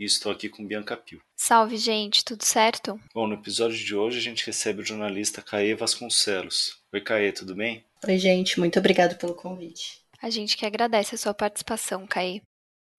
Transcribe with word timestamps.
e 0.00 0.04
estou 0.06 0.32
aqui 0.32 0.48
com 0.48 0.66
Bianca 0.66 0.96
Pio. 0.96 1.20
Salve, 1.36 1.76
gente, 1.76 2.24
tudo 2.24 2.42
certo? 2.42 2.98
Bom, 3.14 3.26
no 3.26 3.34
episódio 3.34 3.76
de 3.76 3.94
hoje 3.94 4.18
a 4.18 4.22
gente 4.22 4.46
recebe 4.46 4.80
o 4.80 4.84
jornalista 4.84 5.42
Caê 5.42 5.74
Vasconcelos. 5.74 6.80
Oi, 6.90 7.02
Caê, 7.02 7.30
tudo 7.30 7.54
bem? 7.54 7.84
Oi, 8.08 8.16
gente, 8.16 8.58
muito 8.58 8.78
obrigado 8.78 9.18
pelo 9.18 9.34
convite. 9.34 10.00
A 10.22 10.30
gente 10.30 10.56
que 10.56 10.64
agradece 10.64 11.14
a 11.14 11.18
sua 11.18 11.34
participação, 11.34 12.06
Caê. 12.06 12.40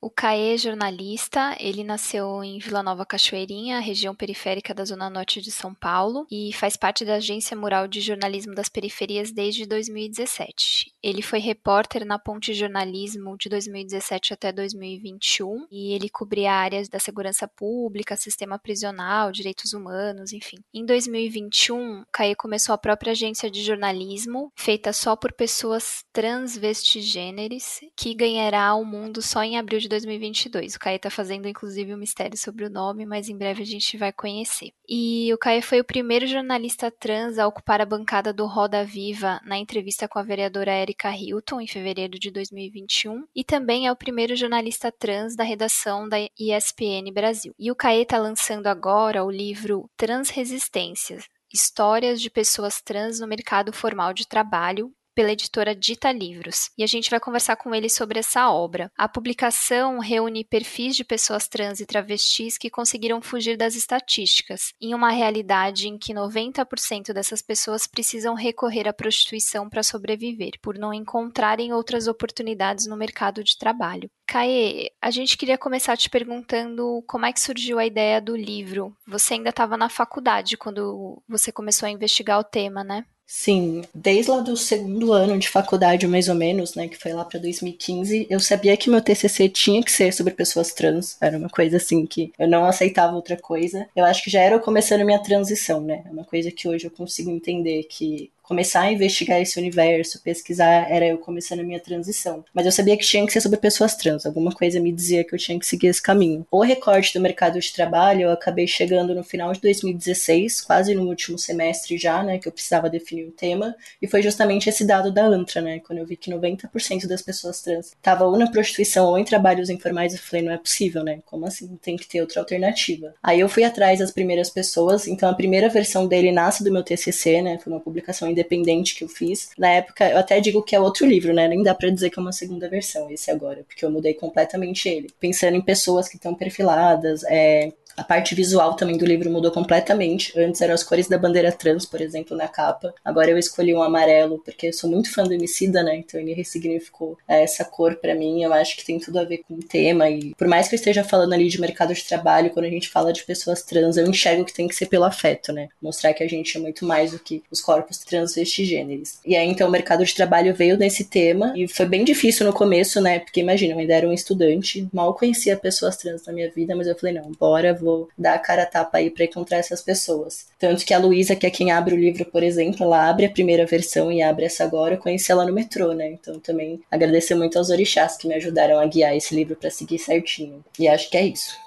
O 0.04 0.10
Caê 0.10 0.55
é 0.55 0.58
jornalista, 0.58 1.55
ele 1.60 1.84
nasceu 1.84 2.44
em 2.44 2.58
Vila 2.58 2.82
Nova 2.82 3.05
Cachoeirinha, 3.05 3.80
região 3.80 4.16
periférica 4.16 4.74
da 4.74 4.84
Zona 4.84 5.12
Norte 5.12 5.40
de 5.40 5.52
São 5.52 5.76
Paulo, 5.76 6.26
e 6.32 6.52
faz 6.54 6.76
parte 6.76 7.05
da 7.05 7.18
Agência 7.18 7.55
Mural 7.55 7.88
de 7.88 8.02
Jornalismo 8.02 8.55
das 8.55 8.68
Periferias 8.68 9.32
desde 9.32 9.64
2017. 9.68 10.91
Ele 11.04 11.22
foi 11.22 11.38
repórter 11.38 12.04
na 12.04 12.18
Ponte 12.18 12.52
Jornalismo 12.52 13.38
de 13.38 13.48
2017 13.48 14.34
até 14.34 14.52
2021, 14.52 15.68
e 15.70 15.94
ele 15.94 16.10
cobria 16.10 16.52
áreas 16.52 16.90
da 16.90 16.98
segurança 16.98 17.48
pública, 17.48 18.18
sistema 18.18 18.58
prisional, 18.58 19.32
direitos 19.32 19.72
humanos, 19.72 20.34
enfim. 20.34 20.58
Em 20.74 20.84
2021, 20.84 22.05
Caê 22.12 22.34
começou 22.34 22.74
a 22.74 22.77
própria 22.80 23.12
agência 23.12 23.52
de 23.52 23.62
jornalismo, 23.62 24.52
feita 24.55 24.91
só 24.94 25.16
por 25.16 25.32
pessoas 25.32 26.04
transvestigêneres, 26.12 27.82
que 27.96 28.16
ganhará 28.16 28.74
o 28.74 28.84
mundo 28.84 29.22
só 29.22 29.44
em 29.44 29.60
abril 29.60 29.79
de 29.79 29.91
2022. 29.92 30.76
O 30.76 30.80
Caê 30.80 30.98
tá 30.98 31.10
fazendo, 31.10 31.48
inclusive, 31.48 31.94
um 31.94 31.98
mistério 31.98 32.38
sobre 32.38 32.66
o 32.66 32.70
nome, 32.70 33.06
mas 33.06 33.30
em 33.30 33.38
breve 33.38 33.62
a 33.62 33.66
gente 33.66 33.98
vai 33.98 34.12
conhecer. 34.12 34.72
E 34.88 35.32
o 35.34 35.38
Caê 35.38 35.62
foi 35.62 35.80
o 35.80 35.84
primeiro 35.84 36.26
jornalista 36.26 36.90
trans 36.90 37.38
a 37.38 37.48
ocupar 37.48 37.82
a 37.82 37.86
bancada 37.86 38.34
do 38.34 38.46
Roda 38.46 38.86
Viva 38.86 39.40
na 39.46 39.58
entrevista 39.58 40.08
com 40.08 40.18
a 40.18 40.24
vereadora 40.24 40.72
Erika 40.72 41.12
Hilton, 41.16 41.62
em 41.62 41.68
fevereiro 41.68 42.18
de 42.18 42.32
2021, 42.32 43.26
e 43.36 43.44
também 43.44 43.88
é 43.88 43.92
o 43.92 43.96
primeiro 43.96 44.36
jornalista 44.36 44.92
trans 44.92 45.36
da 45.36 45.44
redação 45.44 46.08
da 46.08 46.18
ESPN 46.40 47.12
Brasil. 47.14 47.54
E 47.60 47.70
o 47.70 47.76
Caê 47.76 48.06
tá 48.06 48.18
lançando 48.18 48.68
agora 48.68 49.24
o 49.24 49.30
livro 49.30 49.90
Transresistências, 49.98 51.26
Histórias 51.54 52.22
de 52.22 52.30
pessoas 52.30 52.82
trans 52.82 53.20
no 53.20 53.28
mercado 53.28 53.74
formal 53.74 54.14
de 54.14 54.26
trabalho, 54.26 54.94
pela 55.22 55.34
editora 55.34 55.76
Dita 55.76 56.12
Livros, 56.12 56.72
e 56.76 56.84
a 56.84 56.88
gente 56.88 57.08
vai 57.08 57.20
conversar 57.20 57.55
com 57.55 57.76
ele 57.76 57.88
sobre 57.88 58.18
essa 58.18 58.50
obra. 58.50 58.91
A 58.98 59.08
publicação 59.08 60.00
reúne 60.00 60.44
perfis 60.44 60.96
de 60.96 61.04
pessoas 61.04 61.48
trans 61.48 61.80
e 61.80 61.86
travestis 61.86 62.58
que 62.58 62.72
conseguiram 62.72 63.22
fugir 63.22 63.55
das 63.55 63.76
estatísticas, 63.76 64.74
em 64.81 64.96
uma 64.96 65.12
realidade 65.12 65.88
em 65.88 65.96
que 65.96 66.12
90% 66.12 67.13
dessas 67.13 67.40
pessoas 67.40 67.86
precisam 67.86 68.34
recorrer 68.34 68.88
à 68.88 68.94
prostituição 68.94 69.69
para 69.69 69.84
sobreviver, 69.84 70.53
por 70.59 70.75
não 70.75 70.91
encontrarem 70.91 71.72
outras 71.72 72.08
oportunidades 72.08 72.88
no 72.88 72.97
mercado 72.97 73.44
de 73.44 73.56
trabalho. 73.59 74.09
Caê, 74.25 74.90
a 75.00 75.12
gente 75.12 75.38
queria 75.38 75.58
começar 75.58 75.96
te 75.97 76.09
perguntando 76.09 77.03
como 77.06 77.28
é 77.28 77.34
que 77.34 77.40
surgiu 77.40 77.78
a 77.78 77.85
ideia 77.85 78.19
do 78.19 78.35
livro. 78.35 78.96
Você 79.06 79.35
ainda 79.35 79.50
estava 79.50 79.78
na 79.78 79.88
faculdade 79.88 80.58
quando 80.58 81.22
você 81.28 81.52
começou 81.52 81.85
a 81.85 81.91
investigar 81.91 82.40
o 82.40 82.44
tema, 82.44 82.84
né? 82.84 83.06
Sim, 83.34 83.81
desde 83.96 84.29
lá 84.29 84.41
do 84.41 84.57
segundo 84.57 85.13
ano 85.13 85.40
de 85.40 85.47
faculdade, 85.47 86.06
mais 86.06 86.28
ou 86.28 86.35
menos, 86.35 86.75
né, 86.75 86.90
que 86.90 86.97
foi 86.97 87.13
lá 87.13 87.24
para 87.24 87.40
2015, 87.40 88.28
eu 88.29 88.41
sabia 88.41 88.75
que 88.75 88.90
meu 88.90 89.01
TCC 89.01 89.47
tinha 89.47 89.81
que 89.81 89.90
ser 89.90 90.12
sobre 90.12 90.34
pessoas 90.34 90.73
trans. 90.73 91.16
Era 91.22 91.38
uma 91.38 91.50
coisa 91.50 91.78
assim 91.78 92.06
que 92.06 92.33
eu 92.38 92.45
não 92.45 92.66
aceitava 92.66 93.16
outra 93.16 93.38
coisa. 93.38 93.88
Eu 93.95 94.03
acho 94.03 94.22
que 94.22 94.29
já 94.29 94.41
era 94.41 94.56
eu 94.56 94.59
começando 94.59 95.06
minha 95.06 95.17
transição, 95.23 95.79
né? 95.79 96.03
É 96.06 96.11
uma 96.11 96.25
coisa 96.25 96.51
que 96.51 96.67
hoje 96.67 96.85
eu 96.88 96.91
consigo 96.91 97.31
entender 97.31 97.83
que 97.83 98.29
começar 98.41 98.81
a 98.81 98.91
investigar 98.91 99.41
esse 99.41 99.59
universo, 99.59 100.22
pesquisar, 100.22 100.90
era 100.90 101.06
eu 101.06 101.18
começando 101.18 101.62
a 101.62 101.63
minha 101.63 101.79
transição. 101.79 102.44
Mas 102.53 102.66
eu 102.66 102.72
sabia 102.72 102.97
que 102.97 103.06
tinha 103.06 103.25
que 103.25 103.31
ser 103.31 103.41
sobre 103.41 103.59
pessoas 103.59 103.96
trans, 103.96 104.25
alguma 104.25 104.52
coisa 104.52 104.79
me 104.79 104.91
dizia 104.91 105.24
que 105.24 105.34
eu 105.34 105.40
tinha 105.40 105.59
que 105.59 105.66
seguir 105.66 105.88
esse 105.88 106.02
caminho. 106.02 106.46
O 106.51 106.62
recorte 106.62 107.13
do 107.13 107.22
mercado 107.22 107.59
de 107.59 107.74
trabalho, 107.74 108.24
eu 108.24 108.31
acabei 108.31 108.68
chegando 108.68 109.16
no 109.16 109.24
final 109.24 109.53
de 109.53 109.62
2016, 109.62 110.62
quase 110.62 110.94
no 110.94 111.07
último 111.07 111.38
semestre 111.38 111.97
já, 111.97 112.24
né, 112.24 112.40
que 112.40 112.47
eu 112.47 112.51
precisava 112.51 112.90
definir 112.90 113.28
o 113.28 113.31
tema, 113.31 113.75
e 114.01 114.07
foi 114.07 114.22
justamente 114.22 114.69
esse 114.69 114.85
dado 114.85 115.12
da 115.12 115.25
ANTRA, 115.25 115.62
né, 115.62 115.80
quando 115.80 116.00
eu 116.00 116.06
vi 116.06 116.18
que 116.18 116.31
90% 116.31 117.07
das 117.07 117.22
pessoas 117.22 117.62
trans 117.62 117.88
estavam 117.88 118.30
ou 118.30 118.38
na 118.38 118.50
prostituição 118.50 119.07
ou 119.07 119.18
em 119.18 119.24
trabalhos 119.24 119.69
informais, 119.69 120.13
eu 120.13 120.19
falei, 120.19 120.46
não 120.46 120.53
é 120.53 120.57
possível, 120.57 121.03
né, 121.03 121.19
como 121.25 121.46
assim? 121.46 121.78
Tem 121.81 121.96
que 121.96 122.07
ter 122.07 122.22
outra 122.22 122.40
alternativa. 122.40 123.13
Aí 123.22 123.40
eu 123.40 123.50
fui 123.50 123.63
atrás 123.63 124.00
das 124.00 124.12
primeiras 124.12 124.50
pessoas, 124.50 125.07
então 125.07 125.30
a 125.30 125.34
primeira 125.34 125.69
versão 125.69 126.07
dele 126.07 126.31
nasce 126.31 126.63
do 126.63 126.72
meu 126.72 126.84
TCC, 126.84 127.41
né, 127.41 127.57
foi 127.57 127.72
uma 127.72 127.80
publicação 127.80 128.31
independente 128.31 128.96
que 128.96 129.03
eu 129.03 129.09
fiz. 129.09 129.50
Na 129.58 129.69
época, 129.69 130.09
eu 130.09 130.18
até 130.18 130.40
digo 130.40 130.64
que 130.64 130.75
é 130.75 130.80
outro 130.80 131.06
livro, 131.06 131.34
né? 131.34 131.47
Nem 131.47 131.64
dá 131.64 131.75
para 131.75 131.90
dizer 131.90 132.09
que 132.09 132.19
é 132.19 132.22
uma 132.22 132.31
segunda 132.31 132.69
versão, 132.69 133.09
esse 133.09 133.30
agora, 133.30 133.64
porque 133.68 133.86
eu 133.86 133.92
mudei 133.92 134.14
completamente 134.14 134.90
ele. 134.90 135.09
Pensando 135.19 135.56
em 135.56 135.62
pessoas 135.62 136.08
que 136.08 136.16
estão 136.16 136.34
perfiladas, 136.34 137.24
é, 137.25 137.72
a 137.97 138.03
parte 138.03 138.35
visual 138.35 138.75
também 138.75 138.97
do 138.97 139.06
livro 139.06 139.29
mudou 139.29 139.52
completamente. 139.52 140.38
Antes 140.40 140.62
eram 140.62 140.74
as 140.74 140.84
cores 140.84 141.07
da 141.07 141.18
bandeira 141.18 141.52
trans, 141.52 141.85
por 141.85 142.02
exemplo, 142.02 142.35
na 142.35 142.47
capa. 142.47 142.94
Agora 143.03 143.29
eu 143.29 143.38
escolhi 143.38 143.74
um 143.74 143.81
amarelo, 143.81 144.40
porque 144.44 144.68
eu 144.68 144.74
sou 144.74 144.90
muito 144.90 145.12
fã 145.12 145.24
do 145.24 145.34
Emicida, 145.34 145.84
né? 145.84 145.96
Então 145.97 146.19
ele 146.19 146.34
ressignificou 146.34 147.18
é, 147.28 147.44
essa 147.44 147.66
cor 147.66 147.96
para 147.96 148.16
mim. 148.16 148.44
Eu 148.44 148.53
acho 148.53 148.78
que 148.78 148.85
tem 148.85 149.00
tudo 149.00 149.19
a 149.19 149.24
ver 149.24 149.40
com 149.40 149.56
o 149.56 149.63
tema. 149.63 150.09
E 150.09 150.34
por 150.35 150.47
mais 150.47 150.68
que 150.68 150.75
eu 150.75 150.78
esteja 150.78 151.03
falando 151.03 151.34
ali 151.34 151.47
de 151.47 151.59
mercado 151.59 151.94
de 151.94 152.03
trabalho, 152.03 152.50
quando 152.51 152.66
a 152.66 152.69
gente 152.69 152.90
fala 152.90 153.13
de 153.13 153.24
pessoas 153.24 153.63
trans, 153.63 153.97
eu 153.97 154.07
enxergo 154.07 154.46
que 154.46 154.53
tem 154.53 154.68
que 154.68 154.75
ser 154.75 154.88
pelo 154.88 155.06
afeto, 155.06 155.51
né? 155.51 155.69
Mostrar 155.81 156.13
que 156.13 156.24
a 156.24 156.28
gente 156.28 156.57
é 156.57 156.59
muito 156.59 156.85
mais 156.85 157.12
do 157.12 157.19
que 157.19 157.44
os 157.51 157.62
corpos 157.62 157.97
trans 158.00 158.34
gêneros. 158.34 159.19
E 159.25 159.35
aí, 159.35 159.47
então, 159.47 159.68
o 159.68 159.72
mercado 159.72 160.03
de 160.03 160.13
trabalho 160.13 160.53
veio 160.53 160.78
nesse 160.78 161.06
tema. 161.06 161.53
E 161.56 161.68
foi 161.68 161.85
bem 161.85 162.03
difícil 162.03 162.46
no 162.46 162.53
começo, 162.53 163.00
né? 163.01 163.19
Porque 163.19 163.40
imagina, 163.40 163.74
eu 163.74 163.80
ainda 163.80 163.94
era 163.94 164.07
um 164.07 164.13
estudante, 164.13 164.88
mal 164.94 165.13
conhecia 165.13 165.57
pessoas 165.57 165.97
trans 165.97 166.25
na 166.25 166.34
minha 166.34 166.50
vida, 166.50 166.75
mas 166.75 166.88
eu 166.88 166.96
falei, 166.96 167.16
não, 167.16 167.31
bora, 167.31 167.74
vou 167.81 168.09
dar 168.18 168.36
a 168.36 168.40
cara 168.40 168.64
a 168.64 168.66
tapa 168.66 168.97
aí 168.97 169.09
para 169.09 169.25
encontrar 169.25 169.58
essas 169.58 169.81
pessoas. 169.81 170.47
Tanto 170.59 170.86
que 170.86 170.94
a 170.94 171.00
Luísa, 171.00 171.36
que 171.36 171.46
é 171.46 171.50
quem 171.50 171.72
abre 171.72 171.96
o 171.96 171.97
livro, 171.97 172.25
por 172.25 172.44
exemplo, 172.44 172.84
ela 172.84 173.09
abre 173.09 173.25
a 173.25 173.31
primeira 173.31 173.66
versão 173.66 174.12
e 174.12 174.22
abre 174.22 174.46
essa 174.46 174.64
agora. 174.64 174.96
Eu 174.96 175.00
conheci 175.00 175.31
ela 175.31 175.46
no 175.46 175.53
metrô, 175.53 175.94
né? 175.94 176.12
Então 176.12 176.40
também 176.40 176.81
agradecer 176.90 177.36
muito 177.36 177.58
aos 177.58 177.69
orixás 177.69 178.18
que 178.18 178.28
me 178.28 178.36
ajudaram 178.36 178.80
a 178.80 178.86
guiar 178.86 179.16
esse 179.16 179.36
livro 179.36 179.56
para 179.56 179.69
seguir 179.69 180.00
certinho. 180.00 180.64
E 180.80 180.88
acho 180.88 181.09
que 181.09 181.18
é 181.18 181.25
isso. 181.25 181.59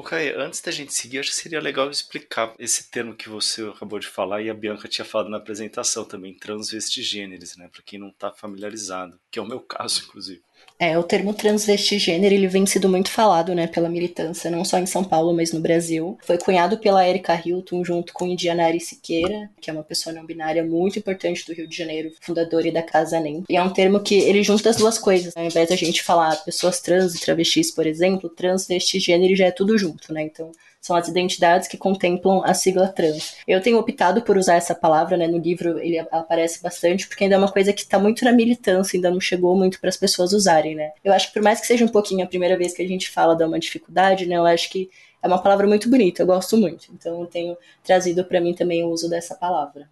Ok, 0.09 0.35
antes 0.39 0.63
da 0.63 0.73
gente 0.73 0.95
seguir, 0.95 1.19
acho 1.19 1.29
que 1.29 1.37
seria 1.37 1.61
legal 1.61 1.91
explicar 1.91 2.55
esse 2.59 2.91
termo 2.91 3.15
que 3.15 3.29
você 3.29 3.63
acabou 3.65 3.99
de 3.99 4.07
falar 4.07 4.41
e 4.41 4.49
a 4.49 4.55
Bianca 4.55 4.89
tinha 4.89 5.05
falado 5.05 5.29
na 5.29 5.37
apresentação 5.37 6.03
também, 6.03 6.33
transvestigêneres, 6.33 7.59
né? 7.59 7.69
Para 7.71 7.83
quem 7.83 7.99
não 7.99 8.09
está 8.09 8.31
familiarizado, 8.31 9.21
que 9.31 9.39
é 9.39 9.43
o 9.43 9.47
meu 9.47 9.61
caso, 9.61 10.05
inclusive. 10.09 10.41
É, 10.81 10.97
o 10.97 11.03
termo 11.03 11.35
transvestigênero, 11.35 12.33
ele 12.33 12.47
vem 12.47 12.65
sido 12.65 12.89
muito 12.89 13.11
falado, 13.11 13.53
né, 13.53 13.67
pela 13.67 13.89
militância, 13.89 14.49
não 14.49 14.65
só 14.65 14.79
em 14.79 14.87
São 14.87 15.03
Paulo, 15.03 15.35
mas 15.35 15.53
no 15.53 15.59
Brasil. 15.61 16.17
Foi 16.23 16.39
cunhado 16.39 16.79
pela 16.79 17.07
Erika 17.07 17.35
Hilton 17.35 17.85
junto 17.85 18.13
com 18.13 18.27
Indianari 18.27 18.79
Siqueira, 18.79 19.51
que 19.61 19.71
é 19.71 19.73
uma 19.73 19.83
pessoa 19.83 20.15
não 20.15 20.25
binária 20.25 20.63
muito 20.63 20.97
importante 20.97 21.45
do 21.45 21.53
Rio 21.53 21.67
de 21.67 21.77
Janeiro, 21.77 22.13
fundadora 22.21 22.71
da 22.71 22.83
Casa 22.83 23.19
NEM. 23.19 23.43
E 23.49 23.57
é 23.57 23.63
um 23.63 23.73
termo 23.73 24.01
que 24.01 24.15
ele 24.15 24.43
junta 24.45 24.71
as 24.71 24.77
duas 24.77 24.99
coisas. 24.99 25.37
Ao 25.37 25.45
invés 25.45 25.69
da 25.69 25.75
gente 25.75 26.03
falar 26.03 26.37
pessoas 26.45 26.81
trans 26.81 27.15
e 27.15 27.21
travestis, 27.21 27.73
por 27.73 27.85
exemplo, 27.85 28.29
transvestigênero 28.29 29.35
já 29.35 29.47
é 29.47 29.51
tudo 29.51 29.77
junto, 29.77 29.98
né? 30.13 30.23
Então, 30.23 30.53
são 30.81 30.97
as 30.97 31.09
identidades 31.09 31.69
que 31.69 31.77
contemplam 31.77 32.43
a 32.45 32.55
sigla 32.55 32.89
trans. 32.89 33.37
Eu 33.47 33.61
tenho 33.61 33.79
optado 33.79 34.23
por 34.23 34.37
usar 34.37 34.55
essa 34.55 34.75
palavra, 34.75 35.17
né, 35.17 35.27
no 35.27 35.39
livro 35.39 35.79
ele 35.79 35.99
aparece 35.99 36.63
bastante, 36.63 37.07
porque 37.07 37.25
ainda 37.25 37.37
é 37.37 37.39
uma 37.39 37.51
coisa 37.51 37.73
que 37.73 37.81
está 37.81 37.99
muito 37.99 38.25
na 38.25 38.33
militância, 38.33 38.97
ainda 38.97 39.11
não 39.11 39.21
chegou 39.21 39.57
muito 39.57 39.81
para 39.81 39.89
as 39.89 39.97
pessoas 39.97 40.33
usarem, 40.33 40.75
né. 40.75 40.93
Eu 41.05 41.13
acho 41.13 41.29
que 41.29 41.35
por 41.35 41.43
mais 41.43 41.61
que 41.61 41.67
seja 41.67 41.85
um 41.85 41.89
pouquinho 41.89 42.25
a 42.25 42.29
primeira 42.29 42.57
vez 42.57 42.75
que 42.75 42.83
a 42.83 42.89
gente 42.89 43.11
fala 43.11 43.35
de 43.35 43.45
uma 43.45 43.59
dificuldade, 43.59 44.27
né, 44.27 44.37
eu 44.37 44.47
acho 44.47 44.71
que 44.71 44.91
é 45.23 45.27
uma 45.27 45.43
palavra 45.43 45.67
muito 45.67 45.91
bonita, 45.91 46.23
eu 46.23 46.27
gosto 46.27 46.57
muito. 46.57 46.87
Então 46.93 47.21
eu 47.21 47.27
tenho 47.27 47.57
trazido 47.83 48.25
para 48.25 48.41
mim 48.41 48.55
também 48.55 48.85
o 48.85 48.89
uso 48.89 49.09
dessa 49.11 49.35
palavra. 49.35 49.89